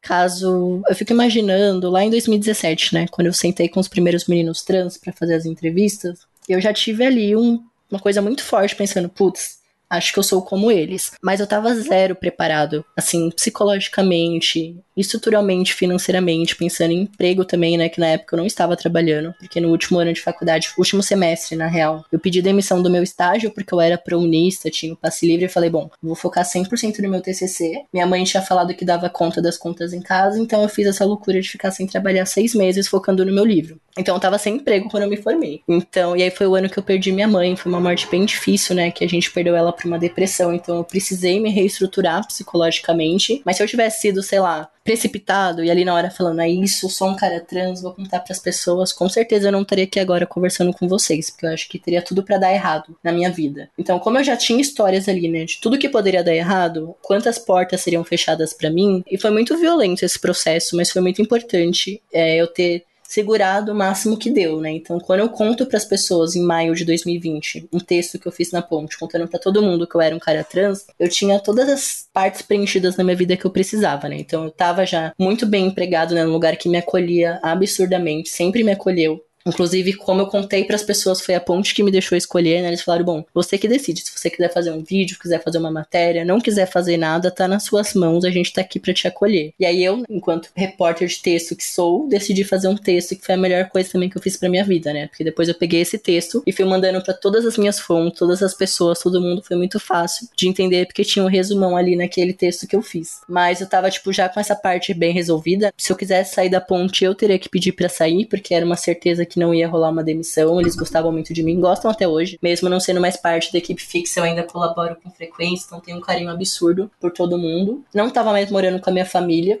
Caso. 0.00 0.82
Eu 0.88 0.94
fico 0.94 1.12
imaginando, 1.12 1.88
lá 1.88 2.04
em 2.04 2.10
2017, 2.10 2.94
né? 2.94 3.06
Quando 3.10 3.28
eu 3.28 3.32
sentei 3.32 3.68
com 3.68 3.80
os 3.80 3.88
primeiros 3.88 4.26
meninos 4.26 4.62
trans 4.62 4.96
para 4.96 5.12
fazer 5.12 5.34
as 5.34 5.46
entrevistas, 5.46 6.20
eu 6.48 6.60
já 6.60 6.72
tive 6.72 7.04
ali 7.04 7.36
um, 7.36 7.62
uma 7.90 8.00
coisa 8.00 8.20
muito 8.20 8.42
forte 8.42 8.76
pensando, 8.76 9.08
putz, 9.08 9.58
acho 9.92 10.12
que 10.12 10.18
eu 10.18 10.22
sou 10.22 10.40
como 10.40 10.70
eles. 10.70 11.12
Mas 11.22 11.38
eu 11.38 11.46
tava 11.46 11.74
zero 11.74 12.16
preparado, 12.16 12.82
assim, 12.96 13.30
psicologicamente, 13.30 14.74
estruturalmente, 14.96 15.74
financeiramente, 15.74 16.56
pensando 16.56 16.92
em 16.92 17.02
emprego 17.02 17.44
também, 17.44 17.76
né? 17.76 17.90
Que 17.90 18.00
na 18.00 18.08
época 18.08 18.34
eu 18.34 18.38
não 18.38 18.46
estava 18.46 18.76
trabalhando, 18.76 19.34
porque 19.38 19.60
no 19.60 19.68
último 19.68 19.98
ano 19.98 20.12
de 20.12 20.20
faculdade, 20.20 20.72
último 20.78 21.02
semestre, 21.02 21.56
na 21.56 21.66
real, 21.66 22.04
eu 22.10 22.18
pedi 22.18 22.40
demissão 22.40 22.82
do 22.82 22.90
meu 22.90 23.02
estágio 23.02 23.50
porque 23.50 23.74
eu 23.74 23.80
era 23.80 23.98
prounista, 23.98 24.70
tinha 24.70 24.94
o 24.94 24.96
passe 24.96 25.26
livre 25.26 25.44
e 25.44 25.48
falei, 25.48 25.68
bom, 25.68 25.90
vou 26.02 26.14
focar 26.14 26.44
100% 26.44 27.00
no 27.00 27.10
meu 27.10 27.20
TCC. 27.20 27.84
Minha 27.92 28.06
mãe 28.06 28.24
tinha 28.24 28.42
falado 28.42 28.74
que 28.74 28.84
dava 28.84 29.10
conta 29.10 29.42
das 29.42 29.58
contas 29.58 29.92
em 29.92 30.00
casa, 30.00 30.38
então 30.38 30.62
eu 30.62 30.68
fiz 30.68 30.86
essa 30.86 31.04
loucura 31.04 31.40
de 31.40 31.48
ficar 31.48 31.70
sem 31.70 31.86
trabalhar 31.86 32.24
seis 32.24 32.54
meses 32.54 32.88
focando 32.88 33.24
no 33.26 33.32
meu 33.32 33.44
livro. 33.44 33.78
Então 33.96 34.14
eu 34.14 34.20
tava 34.20 34.38
sem 34.38 34.56
emprego 34.56 34.88
quando 34.88 35.04
eu 35.04 35.08
me 35.08 35.16
formei. 35.16 35.62
Então, 35.68 36.16
e 36.16 36.22
aí 36.22 36.30
foi 36.30 36.46
o 36.46 36.54
ano 36.54 36.68
que 36.68 36.78
eu 36.78 36.82
perdi 36.82 37.12
minha 37.12 37.28
mãe, 37.28 37.56
foi 37.56 37.70
uma 37.70 37.80
morte 37.80 38.08
bem 38.10 38.24
difícil, 38.24 38.74
né? 38.74 38.90
Que 38.90 39.04
a 39.04 39.08
gente 39.08 39.30
perdeu 39.30 39.54
ela 39.54 39.72
por 39.72 39.86
uma 39.86 39.98
depressão, 39.98 40.52
então 40.52 40.76
eu 40.78 40.84
precisei 40.84 41.40
me 41.40 41.50
reestruturar 41.50 42.26
psicologicamente. 42.26 43.42
Mas 43.44 43.56
se 43.56 43.62
eu 43.62 43.66
tivesse 43.66 44.00
sido, 44.00 44.22
sei 44.22 44.40
lá, 44.40 44.70
precipitado 44.84 45.62
e 45.62 45.70
ali 45.70 45.84
na 45.84 45.94
hora 45.94 46.10
falando, 46.10 46.40
é 46.40 46.48
isso, 46.48 46.88
sou 46.88 47.08
um 47.08 47.16
cara 47.16 47.40
trans, 47.40 47.82
vou 47.82 47.92
contar 47.92 48.20
para 48.20 48.32
as 48.32 48.38
pessoas, 48.38 48.92
com 48.92 49.08
certeza 49.08 49.48
eu 49.48 49.52
não 49.52 49.62
estaria 49.62 49.84
aqui 49.84 50.00
agora 50.00 50.26
conversando 50.26 50.72
com 50.72 50.88
vocês, 50.88 51.30
porque 51.30 51.46
eu 51.46 51.50
acho 51.50 51.68
que 51.68 51.78
teria 51.78 52.02
tudo 52.02 52.22
para 52.22 52.38
dar 52.38 52.52
errado 52.52 52.96
na 53.02 53.12
minha 53.12 53.30
vida. 53.30 53.70
Então, 53.78 53.98
como 53.98 54.18
eu 54.18 54.24
já 54.24 54.36
tinha 54.36 54.60
histórias 54.60 55.08
ali, 55.08 55.28
né, 55.28 55.44
de 55.44 55.60
tudo 55.60 55.78
que 55.78 55.88
poderia 55.88 56.24
dar 56.24 56.34
errado, 56.34 56.94
quantas 57.00 57.38
portas 57.38 57.80
seriam 57.80 58.02
fechadas 58.04 58.52
para 58.52 58.70
mim, 58.70 59.04
e 59.10 59.18
foi 59.18 59.30
muito 59.30 59.56
violento 59.56 60.04
esse 60.04 60.18
processo, 60.18 60.76
mas 60.76 60.90
foi 60.90 61.00
muito 61.00 61.22
importante 61.22 62.02
é, 62.12 62.36
eu 62.36 62.46
ter 62.46 62.84
segurado 63.12 63.72
o 63.72 63.74
máximo 63.74 64.16
que 64.16 64.30
deu, 64.30 64.58
né? 64.58 64.70
Então, 64.70 64.98
quando 64.98 65.20
eu 65.20 65.28
conto 65.28 65.66
para 65.66 65.76
as 65.76 65.84
pessoas 65.84 66.34
em 66.34 66.42
maio 66.42 66.74
de 66.74 66.82
2020, 66.82 67.68
um 67.70 67.78
texto 67.78 68.18
que 68.18 68.26
eu 68.26 68.32
fiz 68.32 68.50
na 68.50 68.62
ponte, 68.62 68.98
contando 68.98 69.28
para 69.28 69.38
todo 69.38 69.60
mundo 69.60 69.86
que 69.86 69.94
eu 69.94 70.00
era 70.00 70.16
um 70.16 70.18
cara 70.18 70.42
trans, 70.42 70.86
eu 70.98 71.10
tinha 71.10 71.38
todas 71.38 71.68
as 71.68 72.08
partes 72.10 72.40
preenchidas 72.40 72.96
na 72.96 73.04
minha 73.04 73.16
vida 73.16 73.36
que 73.36 73.44
eu 73.44 73.50
precisava, 73.50 74.08
né? 74.08 74.16
Então, 74.18 74.44
eu 74.44 74.50
tava 74.50 74.86
já 74.86 75.12
muito 75.18 75.44
bem 75.44 75.66
empregado, 75.66 76.14
né, 76.14 76.24
num 76.24 76.32
lugar 76.32 76.56
que 76.56 76.70
me 76.70 76.78
acolhia 76.78 77.38
absurdamente, 77.42 78.30
sempre 78.30 78.64
me 78.64 78.72
acolheu. 78.72 79.22
Inclusive, 79.46 79.94
como 79.94 80.22
eu 80.22 80.26
contei 80.26 80.64
para 80.64 80.76
as 80.76 80.82
pessoas, 80.82 81.20
foi 81.20 81.34
a 81.34 81.40
ponte 81.40 81.74
que 81.74 81.82
me 81.82 81.90
deixou 81.90 82.16
escolher, 82.16 82.62
né? 82.62 82.68
Eles 82.68 82.82
falaram: 82.82 83.04
bom, 83.04 83.24
você 83.34 83.58
que 83.58 83.68
decide. 83.68 84.00
Se 84.00 84.12
você 84.16 84.30
quiser 84.30 84.52
fazer 84.52 84.70
um 84.70 84.82
vídeo, 84.82 85.18
quiser 85.18 85.42
fazer 85.42 85.58
uma 85.58 85.70
matéria, 85.70 86.24
não 86.24 86.40
quiser 86.40 86.66
fazer 86.66 86.96
nada, 86.96 87.30
tá 87.30 87.48
nas 87.48 87.64
suas 87.64 87.94
mãos, 87.94 88.24
a 88.24 88.30
gente 88.30 88.52
tá 88.52 88.60
aqui 88.60 88.78
para 88.78 88.94
te 88.94 89.06
acolher. 89.06 89.52
E 89.58 89.66
aí 89.66 89.84
eu, 89.84 90.02
enquanto 90.08 90.48
repórter 90.54 91.08
de 91.08 91.20
texto 91.20 91.56
que 91.56 91.64
sou, 91.64 92.08
decidi 92.08 92.44
fazer 92.44 92.68
um 92.68 92.76
texto 92.76 93.16
que 93.16 93.24
foi 93.24 93.34
a 93.34 93.38
melhor 93.38 93.68
coisa 93.68 93.90
também 93.90 94.08
que 94.08 94.16
eu 94.16 94.22
fiz 94.22 94.36
pra 94.36 94.48
minha 94.48 94.64
vida, 94.64 94.92
né? 94.92 95.06
Porque 95.08 95.24
depois 95.24 95.48
eu 95.48 95.54
peguei 95.54 95.80
esse 95.80 95.98
texto 95.98 96.42
e 96.46 96.52
fui 96.52 96.64
mandando 96.64 97.02
para 97.02 97.14
todas 97.14 97.44
as 97.44 97.56
minhas 97.56 97.80
fontes, 97.80 98.18
todas 98.18 98.42
as 98.42 98.54
pessoas, 98.54 99.00
todo 99.00 99.20
mundo. 99.20 99.42
Foi 99.42 99.56
muito 99.56 99.78
fácil 99.80 100.28
de 100.36 100.48
entender, 100.48 100.86
porque 100.86 101.04
tinha 101.04 101.24
um 101.24 101.28
resumão 101.28 101.76
ali 101.76 101.96
naquele 101.96 102.32
texto 102.32 102.66
que 102.66 102.76
eu 102.76 102.82
fiz. 102.82 103.20
Mas 103.28 103.60
eu 103.60 103.68
tava, 103.68 103.90
tipo, 103.90 104.12
já 104.12 104.28
com 104.28 104.40
essa 104.40 104.54
parte 104.54 104.94
bem 104.94 105.12
resolvida. 105.12 105.72
Se 105.76 105.92
eu 105.92 105.96
quisesse 105.96 106.34
sair 106.34 106.48
da 106.48 106.60
ponte, 106.60 107.04
eu 107.04 107.14
teria 107.14 107.38
que 107.38 107.48
pedir 107.48 107.72
para 107.72 107.88
sair, 107.88 108.26
porque 108.26 108.54
era 108.54 108.64
uma 108.64 108.76
certeza 108.76 109.24
que 109.24 109.31
não 109.38 109.54
ia 109.54 109.68
rolar 109.68 109.90
uma 109.90 110.02
demissão. 110.02 110.60
Eles 110.60 110.76
gostavam 110.76 111.12
muito 111.12 111.32
de 111.32 111.42
mim, 111.42 111.60
gostam 111.60 111.90
até 111.90 112.06
hoje. 112.06 112.38
Mesmo 112.42 112.68
não 112.68 112.80
sendo 112.80 113.00
mais 113.00 113.16
parte 113.16 113.52
da 113.52 113.58
equipe 113.58 113.82
fixa, 113.82 114.20
eu 114.20 114.24
ainda 114.24 114.42
colaboro 114.42 114.96
com 115.02 115.10
frequência, 115.10 115.66
então 115.66 115.80
tenho 115.80 115.98
um 115.98 116.00
carinho 116.00 116.30
absurdo 116.30 116.90
por 117.00 117.10
todo 117.10 117.38
mundo. 117.38 117.84
Não 117.94 118.10
tava 118.10 118.32
mais 118.32 118.50
morando 118.50 118.80
com 118.80 118.90
a 118.90 118.92
minha 118.92 119.06
família, 119.06 119.60